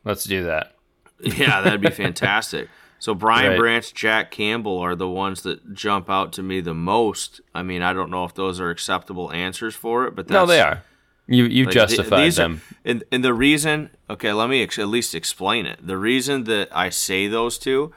let's 0.04 0.24
do 0.24 0.44
that. 0.46 0.76
Yeah, 1.22 1.60
that'd 1.62 1.82
be 1.82 1.90
fantastic. 1.90 2.70
So 2.98 3.14
Brian 3.14 3.52
Right. 3.52 3.60
Branch, 3.60 3.94
Jack 3.94 4.32
Campbell 4.32 4.78
are 4.80 4.96
the 4.96 5.08
ones 5.08 5.42
that 5.44 5.74
jump 5.74 6.10
out 6.10 6.32
to 6.34 6.44
me 6.44 6.60
the 6.62 6.74
most. 6.74 7.42
I 7.54 7.62
mean, 7.62 7.82
I 7.82 7.92
don't 7.94 8.10
know 8.10 8.24
if 8.24 8.34
those 8.34 8.60
are 8.62 8.70
acceptable 8.70 9.32
answers 9.32 9.76
for 9.76 10.06
it, 10.08 10.16
but 10.16 10.28
that's, 10.28 10.34
No, 10.34 10.46
they 10.46 10.60
are. 10.62 10.82
You 11.32 11.46
you 11.46 11.66
like, 11.66 11.74
th- 11.74 11.88
justified 11.90 12.24
these 12.26 12.40
are- 12.40 12.44
them. 12.44 12.62
and, 12.84 13.04
and 13.12 13.24
the 13.24 13.34
reason, 13.34 13.92
okay, 14.10 14.34
let 14.34 14.50
me 14.50 14.64
ex- 14.64 14.80
at 14.80 14.88
least 14.88 15.14
explain 15.14 15.66
it. 15.66 15.80
The 15.86 15.98
reason 15.98 16.46
that 16.46 16.70
I 16.76 16.90
say 16.90 17.28
those 17.28 17.58
two 17.58 17.94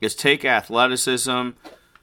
is 0.00 0.14
take 0.14 0.44
athleticism 0.44 1.50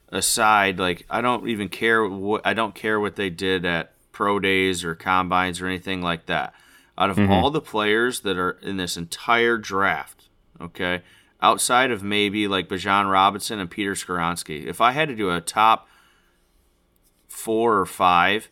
aside. 0.08 0.78
Like 0.78 1.04
I 1.10 1.20
don't 1.20 1.48
even 1.48 1.68
care 1.68 2.06
what 2.08 2.40
I 2.46 2.54
don't 2.54 2.74
care 2.74 2.98
what 2.98 3.16
they 3.16 3.28
did 3.30 3.64
at 3.64 3.92
pro 4.12 4.38
days 4.40 4.82
or 4.84 4.94
combines 4.94 5.60
or 5.60 5.66
anything 5.66 6.00
like 6.02 6.26
that. 6.26 6.54
Out 6.98 7.10
of 7.10 7.16
Mm-hmm. 7.16 7.32
all 7.32 7.50
the 7.50 7.60
players 7.60 8.20
that 8.20 8.36
are 8.36 8.52
in 8.62 8.76
this 8.76 8.96
entire 8.96 9.56
draft, 9.56 10.28
okay, 10.60 11.02
outside 11.42 11.90
of 11.90 12.02
maybe 12.02 12.46
like 12.48 12.68
Bijan 12.68 13.10
Robinson 13.10 13.58
and 13.58 13.70
Peter 13.70 13.92
Skoronski, 13.94 14.66
if 14.66 14.80
I 14.80 14.92
had 14.92 15.08
to 15.08 15.14
do 15.16 15.30
a 15.30 15.40
top 15.40 15.86
four 17.28 17.78
or 17.78 17.86
five 17.86 18.50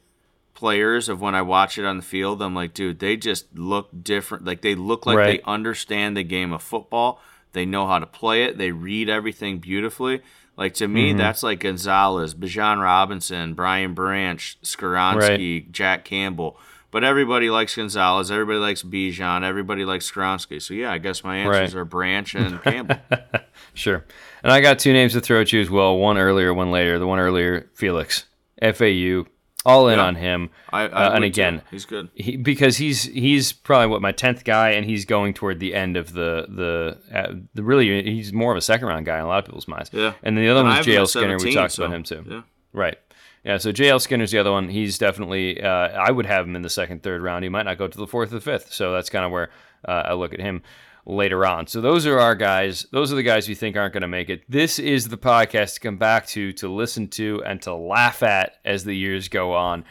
players 0.58 1.08
of 1.08 1.20
when 1.20 1.34
I 1.36 1.42
watch 1.42 1.78
it 1.78 1.84
on 1.84 1.96
the 1.98 2.02
field, 2.02 2.42
I'm 2.42 2.54
like, 2.54 2.74
dude, 2.74 2.98
they 2.98 3.16
just 3.16 3.46
look 3.56 3.88
different. 4.02 4.44
Like 4.44 4.60
they 4.62 4.74
look 4.74 5.06
like 5.06 5.16
Right. 5.16 5.40
they 5.44 5.50
understand 5.50 6.16
the 6.16 6.24
game 6.24 6.52
of 6.52 6.62
football. 6.62 7.20
They 7.52 7.64
know 7.64 7.86
how 7.86 7.98
to 8.00 8.06
play 8.06 8.42
it. 8.44 8.58
They 8.58 8.72
read 8.72 9.08
everything 9.08 9.58
beautifully. 9.58 10.20
Like 10.56 10.74
to 10.74 10.88
me, 10.88 11.10
Mm-hmm. 11.10 11.18
that's 11.18 11.42
like 11.44 11.60
Gonzalez, 11.60 12.34
Bijan 12.34 12.82
Robinson, 12.82 13.54
Brian 13.54 13.94
Branch, 13.94 14.58
Skoronski, 14.62 15.70
Jack 15.70 16.04
Campbell. 16.04 16.58
But 16.90 17.04
everybody 17.04 17.50
likes 17.50 17.76
Gonzalez. 17.76 18.30
Everybody 18.30 18.58
likes 18.58 18.82
Bijan. 18.82 19.44
Everybody 19.44 19.84
likes 19.84 20.10
Skoronski. 20.10 20.60
So 20.60 20.74
yeah, 20.74 20.90
I 20.90 20.98
guess 20.98 21.22
my 21.22 21.36
answers 21.36 21.74
Right. 21.74 21.80
are 21.80 21.84
Branch 21.84 22.34
and 22.34 22.60
Campbell. 22.64 22.96
Sure. 23.74 24.04
And 24.42 24.50
I 24.52 24.60
got 24.60 24.78
two 24.80 24.92
names 24.92 25.12
to 25.12 25.20
throw 25.20 25.40
at 25.42 25.52
you 25.52 25.60
as 25.60 25.70
well. 25.70 25.96
One 25.98 26.18
earlier, 26.18 26.52
one 26.52 26.70
later. 26.72 26.98
The 26.98 27.06
one 27.06 27.18
earlier, 27.20 27.68
Felix, 27.74 28.24
FAU, 28.60 29.26
all 29.68 29.88
in 29.88 29.98
Yeah. 29.98 30.04
on 30.06 30.14
him. 30.16 30.50
I, 30.72 30.82
I 30.82 30.86
Uh, 30.86 31.10
and 31.14 31.24
would 31.24 31.34
too. 31.34 31.40
again, 31.40 31.62
he's 31.70 31.84
good. 31.84 32.08
he, 32.14 32.36
because 32.36 32.78
he's 32.78 33.04
he's 33.04 33.52
probably 33.52 33.86
what 33.88 34.02
my 34.02 34.12
tenth 34.12 34.44
guy, 34.44 34.70
and 34.70 34.84
he's 34.86 35.04
going 35.04 35.34
toward 35.34 35.60
the 35.60 35.74
end 35.74 35.96
of 35.96 36.12
the 36.12 36.46
the, 36.48 36.98
uh, 37.16 37.34
the 37.54 37.62
really 37.62 38.02
he's 38.02 38.32
more 38.32 38.50
of 38.52 38.58
a 38.58 38.62
second 38.62 38.88
round 38.88 39.06
guy 39.06 39.18
in 39.18 39.24
a 39.24 39.28
lot 39.28 39.38
of 39.40 39.44
people's 39.44 39.68
minds. 39.68 39.90
Yeah. 39.92 40.14
And 40.22 40.36
the 40.36 40.48
other 40.48 40.60
And 40.60 40.68
I 40.68 40.74
one's 40.76 40.86
JL 40.86 41.06
Skinner. 41.06 41.38
We 41.38 41.54
talked 41.54 41.72
so, 41.72 41.84
about 41.84 41.94
him 41.96 42.02
too. 42.02 42.24
Yeah. 42.28 42.42
Right. 42.72 42.98
Yeah, 43.44 43.56
so 43.58 43.70
JL 43.72 44.00
Skinner's 44.00 44.32
the 44.32 44.38
other 44.38 44.50
one. 44.50 44.68
He's 44.68 44.98
definitely, 44.98 45.62
uh, 45.62 45.68
I 45.68 46.10
would 46.10 46.26
have 46.26 46.44
him 46.46 46.56
in 46.56 46.62
the 46.62 46.68
second, 46.68 47.02
third 47.04 47.22
round. 47.22 47.44
He 47.44 47.48
might 47.48 47.62
not 47.62 47.78
go 47.78 47.86
to 47.86 47.96
the 47.96 48.06
fourth 48.06 48.30
or 48.32 48.34
the 48.34 48.40
fifth. 48.40 48.72
So 48.74 48.92
that's 48.92 49.08
kind 49.08 49.24
of 49.24 49.30
where 49.30 49.48
uh, 49.86 50.02
I 50.06 50.14
look 50.14 50.34
at 50.34 50.40
him 50.40 50.62
later 51.08 51.44
on. 51.46 51.66
So 51.66 51.80
those 51.80 52.06
are 52.06 52.20
our 52.20 52.34
guys. 52.34 52.86
Those 52.92 53.12
are 53.12 53.16
the 53.16 53.22
guys 53.22 53.48
we 53.48 53.54
think 53.54 53.76
aren't 53.76 53.94
going 53.94 54.02
to 54.02 54.08
make 54.08 54.28
it. 54.28 54.42
This 54.48 54.78
is 54.78 55.08
the 55.08 55.16
podcast 55.16 55.74
to 55.74 55.80
come 55.80 55.96
back 55.96 56.26
to, 56.28 56.52
to 56.54 56.68
listen 56.68 57.08
to, 57.08 57.42
and 57.44 57.60
to 57.62 57.74
laugh 57.74 58.22
at 58.22 58.56
as 58.64 58.84
the 58.84 58.94
years 58.94 59.28
go 59.28 59.54
on. 59.54 59.84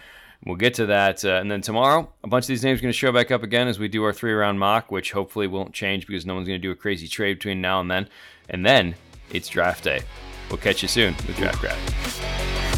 We'll 0.45 0.55
get 0.55 0.75
to 0.75 0.85
that. 0.85 1.25
Uh, 1.25 1.31
and 1.31 1.51
then 1.51 1.61
tomorrow, 1.61 2.13
a 2.23 2.27
bunch 2.27 2.45
of 2.45 2.49
these 2.49 2.63
names 2.63 2.79
are 2.79 2.83
going 2.83 2.93
to 2.93 2.97
show 2.97 3.11
back 3.11 3.31
up 3.31 3.43
again 3.43 3.67
as 3.67 3.79
we 3.79 3.87
do 3.87 4.03
our 4.03 4.13
three 4.13 4.33
round 4.33 4.59
mock, 4.59 4.91
which 4.91 5.11
hopefully 5.11 5.47
won't 5.47 5.73
change 5.73 6.05
because 6.05 6.25
no 6.25 6.35
one's 6.35 6.47
going 6.47 6.61
to 6.61 6.65
do 6.65 6.71
a 6.71 6.75
crazy 6.75 7.07
trade 7.07 7.39
between 7.39 7.59
now 7.59 7.81
and 7.81 7.89
then. 7.89 8.07
And 8.47 8.65
then 8.65 8.95
it's 9.31 9.49
draft 9.49 9.83
day. 9.83 10.01
We'll 10.49 10.59
catch 10.59 10.81
you 10.81 10.87
soon 10.87 11.15
with 11.27 11.35
Draft 11.35 11.57
Craft. 11.57 12.76